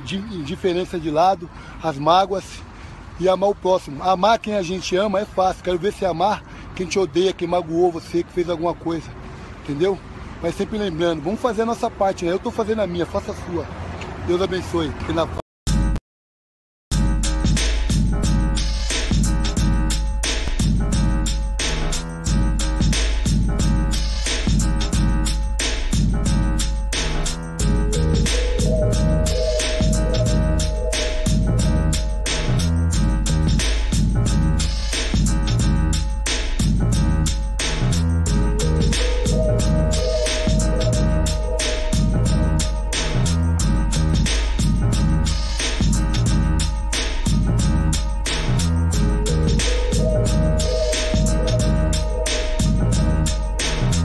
de 0.04 0.18
indiferença 0.18 1.00
de 1.00 1.12
lado, 1.12 1.48
as 1.84 2.00
mágoas 2.00 2.64
e 3.20 3.30
amar 3.30 3.52
o 3.52 3.56
próximo. 3.56 4.02
Amar 4.02 4.40
quem 4.40 4.56
a 4.56 4.64
gente 4.64 4.96
ama 4.96 5.20
é 5.20 5.26
fácil. 5.26 5.64
Quero 5.64 5.78
ver 5.78 5.94
se 5.94 6.04
amar 6.04 6.44
quem 6.76 6.88
te 6.88 6.98
odeia, 6.98 7.32
quem 7.32 7.48
magoou 7.48 7.92
você, 7.92 8.24
que 8.24 8.34
fez 8.34 8.50
alguma 8.50 8.74
coisa. 8.74 9.08
Entendeu? 9.64 10.00
Mas 10.42 10.56
sempre 10.56 10.78
lembrando, 10.78 11.22
vamos 11.22 11.40
fazer 11.40 11.62
a 11.62 11.66
nossa 11.66 11.90
parte, 11.90 12.26
né? 12.26 12.32
Eu 12.32 12.38
estou 12.38 12.52
fazendo 12.52 12.82
a 12.82 12.88
minha, 12.88 13.06
faça 13.06 13.32
a 13.32 13.36
sua. 13.36 13.66
Deus 14.26 14.42
abençoe. 14.42 14.92